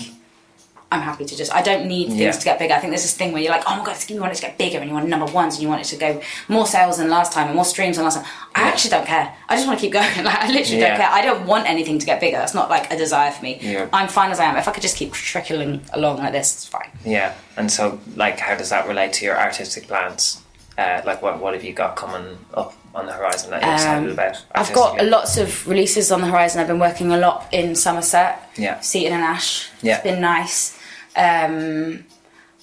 I'm 0.90 1.02
happy 1.02 1.26
to 1.26 1.36
just. 1.36 1.54
I 1.54 1.62
don't 1.62 1.86
need 1.88 2.08
things. 2.08 2.20
Yeah. 2.20 2.32
to 2.32 2.46
get 2.46 2.60
bigger. 2.60 2.74
I 2.74 2.80
think 2.80 2.92
there's 2.92 3.02
this 3.02 3.14
thing 3.14 3.34
where 3.34 3.42
you're 3.42 3.52
like, 3.52 3.64
oh 3.68 3.76
my 3.78 3.84
god, 3.84 3.98
you 4.10 4.20
want 4.22 4.32
it 4.32 4.36
to 4.38 4.42
get 4.44 4.58
bigger 4.58 4.78
and 4.80 4.88
you 4.88 4.94
want 4.94 5.10
number 5.10 5.26
ones 5.26 5.56
and 5.56 5.64
you 5.64 5.68
want 5.68 5.82
it 5.82 5.86
to 5.90 5.98
go 5.98 6.22
more 6.48 6.66
sales 6.66 6.98
than 6.98 7.10
last 7.10 7.34
time 7.34 7.48
and 7.48 7.56
more 7.56 7.66
streams 7.66 7.98
than 7.98 8.06
last 8.06 8.16
time. 8.16 8.26
I 8.56 8.62
Yeah. 8.62 8.68
actually 8.70 8.92
don't 8.92 9.06
care. 9.06 9.34
I 9.50 9.56
just 9.58 9.68
want 9.68 9.80
to 9.80 9.86
keep 9.86 9.92
going. 9.92 10.08
Like 10.24 10.36
I 10.44 10.50
literally 10.50 10.80
Yeah. 10.82 10.88
don't 10.90 10.98
care. 11.02 11.10
I 11.12 11.22
don't 11.24 11.46
want 11.46 11.70
anything 11.70 12.00
to 12.00 12.06
get 12.06 12.22
bigger. 12.22 12.38
That's 12.38 12.54
not 12.54 12.70
like 12.70 12.90
a 12.92 12.96
desire 12.98 13.32
for 13.32 13.44
me. 13.44 13.60
I'm 13.92 14.08
fine 14.08 14.32
as 14.32 14.40
I 14.40 14.46
am. 14.46 14.56
If 14.56 14.68
I 14.68 14.72
could 14.72 14.82
just 14.82 14.96
keep 14.96 15.12
trickling 15.14 15.82
along 15.92 16.18
like 16.20 16.32
this, 16.32 16.54
it's 16.54 16.66
fine. 16.68 16.90
Yeah, 17.04 17.34
and 17.58 17.70
so 17.70 18.00
like, 18.16 18.40
how 18.40 18.56
does 18.56 18.70
that 18.70 18.88
relate 18.88 19.12
to 19.14 19.26
your 19.26 19.38
artistic 19.38 19.88
plans? 19.88 20.42
Uh, 20.78 21.02
like, 21.06 21.22
what 21.22 21.40
what 21.42 21.54
have 21.54 21.64
you 21.66 21.74
got 21.74 21.96
coming 21.96 22.38
up 22.54 22.74
on 22.94 23.08
the 23.08 23.12
horizon 23.12 23.50
that 23.50 23.62
you're 23.64 23.74
excited 23.74 24.06
Um, 24.06 24.12
about? 24.12 24.38
I've 24.54 24.72
got 24.74 25.04
lots 25.06 25.36
of 25.38 25.68
releases 25.68 26.12
on 26.12 26.22
the 26.22 26.28
horizon. 26.28 26.62
I've 26.62 26.68
been 26.68 26.80
working 26.80 27.12
a 27.12 27.18
lot 27.18 27.48
in 27.52 27.74
Somerset, 27.76 28.48
Yeah. 28.56 28.80
Seaton 28.80 29.12
and 29.14 29.24
Ash. 29.24 29.70
Yeah. 29.82 29.96
It's 29.96 30.04
been 30.04 30.22
nice. 30.22 30.77
Um, 31.18 32.06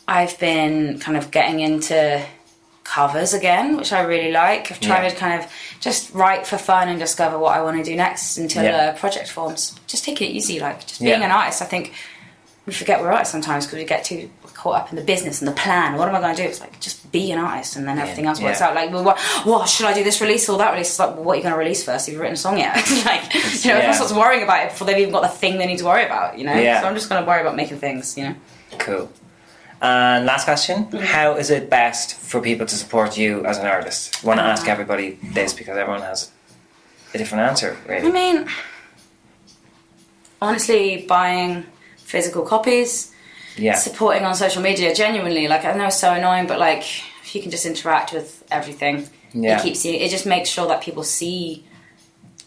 I've 0.07 0.39
been 0.39 0.99
kind 0.99 1.17
of 1.17 1.31
getting 1.31 1.61
into 1.61 2.25
covers 2.85 3.33
again, 3.33 3.77
which 3.79 3.93
I 3.93 4.03
really 4.03 4.31
like. 4.31 4.71
I've 4.71 4.81
tried 4.81 5.05
Yeah. 5.05 5.09
to 5.11 5.17
kind 5.17 5.43
of 5.43 5.51
just 5.81 6.13
write 6.13 6.47
for 6.47 6.59
fun 6.59 6.89
and 6.89 6.99
discover 6.99 7.39
what 7.39 7.57
I 7.57 7.63
want 7.63 7.79
to 7.79 7.83
do 7.83 7.97
next 7.97 8.37
until 8.37 8.65
Yeah. 8.65 8.91
a 8.91 8.95
project 8.95 9.29
forms. 9.31 9.75
Just 9.87 10.05
take 10.05 10.21
it 10.21 10.27
easy, 10.27 10.61
like 10.61 10.87
just 10.87 11.01
being 11.01 11.21
Yeah. 11.21 11.25
an 11.27 11.33
artist. 11.33 11.63
I 11.63 11.65
think 11.65 11.95
we 12.67 12.73
forget 12.75 13.01
we're 13.01 13.11
artists 13.11 13.33
sometimes 13.33 13.65
because 13.67 13.79
we 13.79 13.85
get 13.85 14.05
too 14.05 14.31
caught 14.65 14.81
up 14.81 14.89
in 14.91 14.97
the 14.97 15.05
business 15.05 15.43
and 15.43 15.47
the 15.49 15.53
plan. 15.53 15.95
What 15.99 16.09
am 16.09 16.15
I 16.15 16.21
going 16.23 16.35
to 16.35 16.43
do? 16.43 16.49
It's 16.49 16.59
like 16.61 16.81
just 16.81 17.13
be 17.13 17.31
an 17.33 17.39
artist, 17.39 17.77
and 17.77 17.87
then 17.87 17.99
everything 17.99 18.25
else 18.25 18.41
works 18.41 18.61
Yeah. 18.61 18.69
out. 18.69 18.75
Like, 18.75 18.91
well, 18.91 19.05
what, 19.05 19.19
what 19.45 19.69
should 19.69 19.85
I 19.85 19.93
do? 19.93 20.03
This 20.03 20.23
release 20.23 20.49
or 20.49 20.57
that 20.57 20.71
release? 20.73 20.89
It's 20.89 20.99
like, 20.99 21.15
well, 21.15 21.25
what 21.25 21.33
are 21.35 21.37
you 21.37 21.43
going 21.43 21.53
to 21.53 21.59
release 21.59 21.85
first? 21.85 22.07
Have 22.07 22.15
you 22.15 22.19
written 22.21 22.33
a 22.33 22.45
song 22.47 22.57
yet? 22.57 22.75
like, 23.05 23.23
you 23.35 23.41
know, 23.41 23.51
Yeah. 23.63 23.73
everyone 23.77 23.95
starts 23.95 24.15
worrying 24.15 24.43
about 24.43 24.65
it 24.65 24.71
before 24.71 24.87
they've 24.87 24.97
even 25.05 25.13
got 25.13 25.21
the 25.21 25.29
thing 25.29 25.59
they 25.59 25.67
need 25.67 25.79
to 25.81 25.85
worry 25.85 26.07
about. 26.07 26.39
You 26.39 26.45
know, 26.47 26.55
Yeah. 26.55 26.81
so 26.81 26.87
I'm 26.89 26.95
just 26.95 27.11
going 27.11 27.23
to 27.23 27.29
worry 27.29 27.43
about 27.43 27.57
making 27.57 27.79
things. 27.79 28.17
You 28.17 28.25
know, 28.29 28.35
Cool. 28.79 29.13
And 29.83 30.25
last 30.25 30.45
question: 30.45 30.87
Mm-hmm. 30.87 31.05
How 31.17 31.35
is 31.35 31.51
it 31.51 31.69
best 31.69 32.15
for 32.15 32.41
people 32.41 32.65
to 32.67 32.75
support 32.75 33.19
you 33.19 33.45
as 33.45 33.59
an 33.59 33.67
artist? 33.67 34.25
I 34.25 34.27
want 34.27 34.41
to 34.41 34.45
Uh. 34.45 34.53
ask 34.55 34.67
everybody 34.67 35.19
this 35.35 35.53
because 35.53 35.77
everyone 35.77 36.01
has 36.01 36.31
a 37.13 37.19
different 37.19 37.43
answer. 37.51 37.77
I 37.87 37.93
Really, 37.93 38.13
mean, 38.13 38.49
honestly, 40.41 41.05
buying 41.07 41.65
physical 41.99 42.43
copies. 42.43 43.13
Yeah, 43.57 43.75
supporting 43.75 44.25
on 44.25 44.35
social 44.35 44.63
media 44.63 44.95
genuinely 44.95 45.47
like 45.49 45.65
i 45.65 45.73
know 45.73 45.87
it's 45.87 45.99
so 46.01 46.13
annoying 46.13 46.47
but 46.47 46.59
like 46.59 46.83
if 47.23 47.35
you 47.35 47.41
can 47.43 47.51
just 47.51 47.65
interact 47.67 48.13
with 48.13 48.43
everything 48.51 49.09
Yeah. 49.33 49.59
it 49.59 49.63
keeps 49.63 49.85
you 49.85 49.93
it 49.95 50.11
just 50.11 50.27
makes 50.27 50.49
sure 50.51 50.67
that 50.69 50.83
people 50.83 51.03
see 51.05 51.65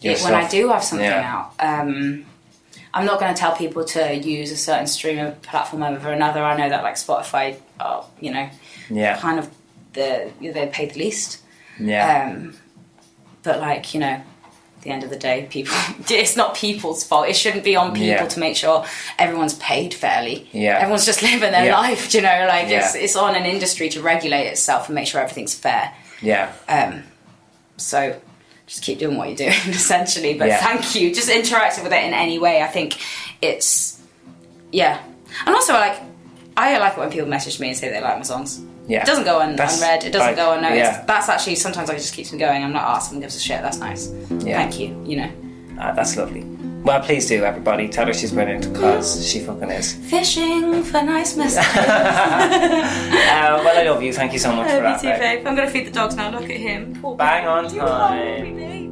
it 0.01 0.21
when 0.23 0.33
i 0.33 0.47
do 0.47 0.69
have 0.69 0.83
something 0.83 1.05
Yeah. 1.09 1.33
out. 1.35 1.53
Um 1.59 2.25
i'm 2.93 3.05
not 3.05 3.19
going 3.19 3.33
to 3.33 3.39
tell 3.39 3.55
people 3.55 3.83
to 3.85 4.15
use 4.15 4.51
a 4.51 4.57
certain 4.57 4.87
streaming 4.87 5.31
platform 5.49 5.83
over 5.83 6.11
another. 6.11 6.43
I 6.43 6.55
know 6.57 6.69
that 6.69 6.83
like 6.83 6.95
spotify 6.95 7.57
are 7.79 8.05
you 8.19 8.31
know 8.31 8.49
yeah, 8.89 9.17
kind 9.17 9.37
of 9.39 9.49
the 9.93 10.31
they 10.41 10.67
pay 10.71 10.85
the 10.87 10.97
least. 10.99 11.41
Yeah, 11.79 12.31
um 12.33 12.55
but 13.43 13.59
like 13.59 13.93
you 13.93 13.99
know 13.99 14.21
the 14.83 14.89
end 14.91 15.03
of 15.03 15.09
the 15.09 15.17
day 15.17 15.47
people 15.49 15.75
it's 16.09 16.35
not 16.35 16.55
people's 16.55 17.03
fault 17.03 17.27
it 17.27 17.35
shouldn't 17.35 17.63
be 17.63 17.75
on 17.75 17.91
people 17.91 18.07
Yeah. 18.07 18.27
to 18.27 18.39
make 18.39 18.55
sure 18.55 18.85
everyone's 19.17 19.55
paid 19.55 19.93
fairly 19.93 20.47
Yeah. 20.51 20.77
everyone's 20.77 21.05
just 21.05 21.21
living 21.29 21.51
their 21.51 21.65
Yeah. 21.65 21.77
life 21.79 22.13
you 22.13 22.21
know 22.21 22.45
like 22.47 22.65
it's, 22.69 22.95
Yeah. 22.95 23.01
it's 23.01 23.15
on 23.15 23.35
an 23.35 23.45
industry 23.45 23.89
to 23.89 24.01
regulate 24.01 24.47
itself 24.47 24.87
and 24.87 24.95
make 24.95 25.07
sure 25.07 25.19
everything's 25.21 25.55
fair 25.55 25.93
yeah. 26.21 26.51
um 26.69 27.03
so 27.77 28.19
just 28.67 28.83
keep 28.83 28.99
doing 28.99 29.17
what 29.17 29.27
you're 29.29 29.37
doing 29.37 29.51
essentially 29.67 30.33
but 30.35 30.49
thank 30.59 30.95
you 30.95 31.13
just 31.13 31.29
interacting 31.29 31.83
with 31.83 31.93
it 31.93 32.03
in 32.03 32.13
any 32.13 32.37
way 32.39 32.61
i 32.61 32.67
think 32.67 32.97
it's 33.41 33.99
yeah 34.71 35.01
and 35.45 35.55
also 35.55 35.73
like 35.73 35.99
i 36.55 36.77
like 36.77 36.93
it 36.93 36.99
when 36.99 37.09
people 37.09 37.27
message 37.27 37.59
me 37.59 37.69
and 37.69 37.77
say 37.77 37.89
they 37.89 38.01
like 38.01 38.17
my 38.17 38.23
songs 38.23 38.61
Yeah. 38.87 39.01
it 39.03 39.05
doesn't 39.05 39.25
go 39.25 39.39
un- 39.41 39.55
That's 39.55 39.75
unread. 39.81 40.03
It 40.05 40.11
doesn't 40.11 40.27
like- 40.27 40.35
go 40.37 40.53
unnoticed. 40.53 40.77
yeah. 40.79 41.03
That's 41.05 41.27
actually 41.29 41.55
sometimes 41.55 41.89
it 41.89 41.95
just 41.97 42.13
keeps 42.13 42.31
me 42.31 42.39
going. 42.39 42.63
I'm 42.63 42.71
not 42.73 42.83
asked. 42.83 43.07
Someone 43.07 43.21
gives 43.21 43.35
a 43.35 43.39
shit. 43.39 43.61
That's 43.61 43.77
nice. 43.79 44.11
Yeah. 44.29 44.57
Thank 44.57 44.79
you. 44.79 45.01
You 45.05 45.17
know, 45.17 45.31
Ah, 45.79 45.91
that's 45.91 46.15
lovely. 46.17 46.43
Well, 46.83 47.01
please 47.01 47.27
do, 47.27 47.43
everybody. 47.43 47.89
Tell 47.89 48.05
her 48.07 48.13
she's 48.13 48.31
brilliant 48.31 48.71
because 48.71 49.27
she 49.29 49.39
fucking 49.41 49.69
is. 49.71 49.93
fishing 50.09 50.83
for 50.83 51.01
nice 51.03 51.35
messages. 51.41 51.67
Uh, 51.67 53.61
well, 53.63 53.77
I 53.79 53.83
love 53.83 54.01
you. 54.01 54.13
Thank 54.13 54.31
you 54.33 54.39
so 54.39 54.55
much 54.55 54.69
for 54.69 54.81
Love 54.81 55.01
that. 55.01 55.03
you 55.03 55.11
too, 55.13 55.19
babe. 55.19 55.45
I'm 55.47 55.55
gonna 55.55 55.69
feed 55.69 55.85
the 55.87 55.91
dogs 55.91 56.15
now. 56.15 56.29
Look 56.31 56.43
at 56.49 56.57
him. 56.57 56.97
Poor 57.01 57.15
Bang 57.17 57.43
baby. 57.43 57.79
on 57.81 57.87
time. 57.87 58.37
love 58.37 58.41
me, 58.43 58.51
babe. 58.53 58.86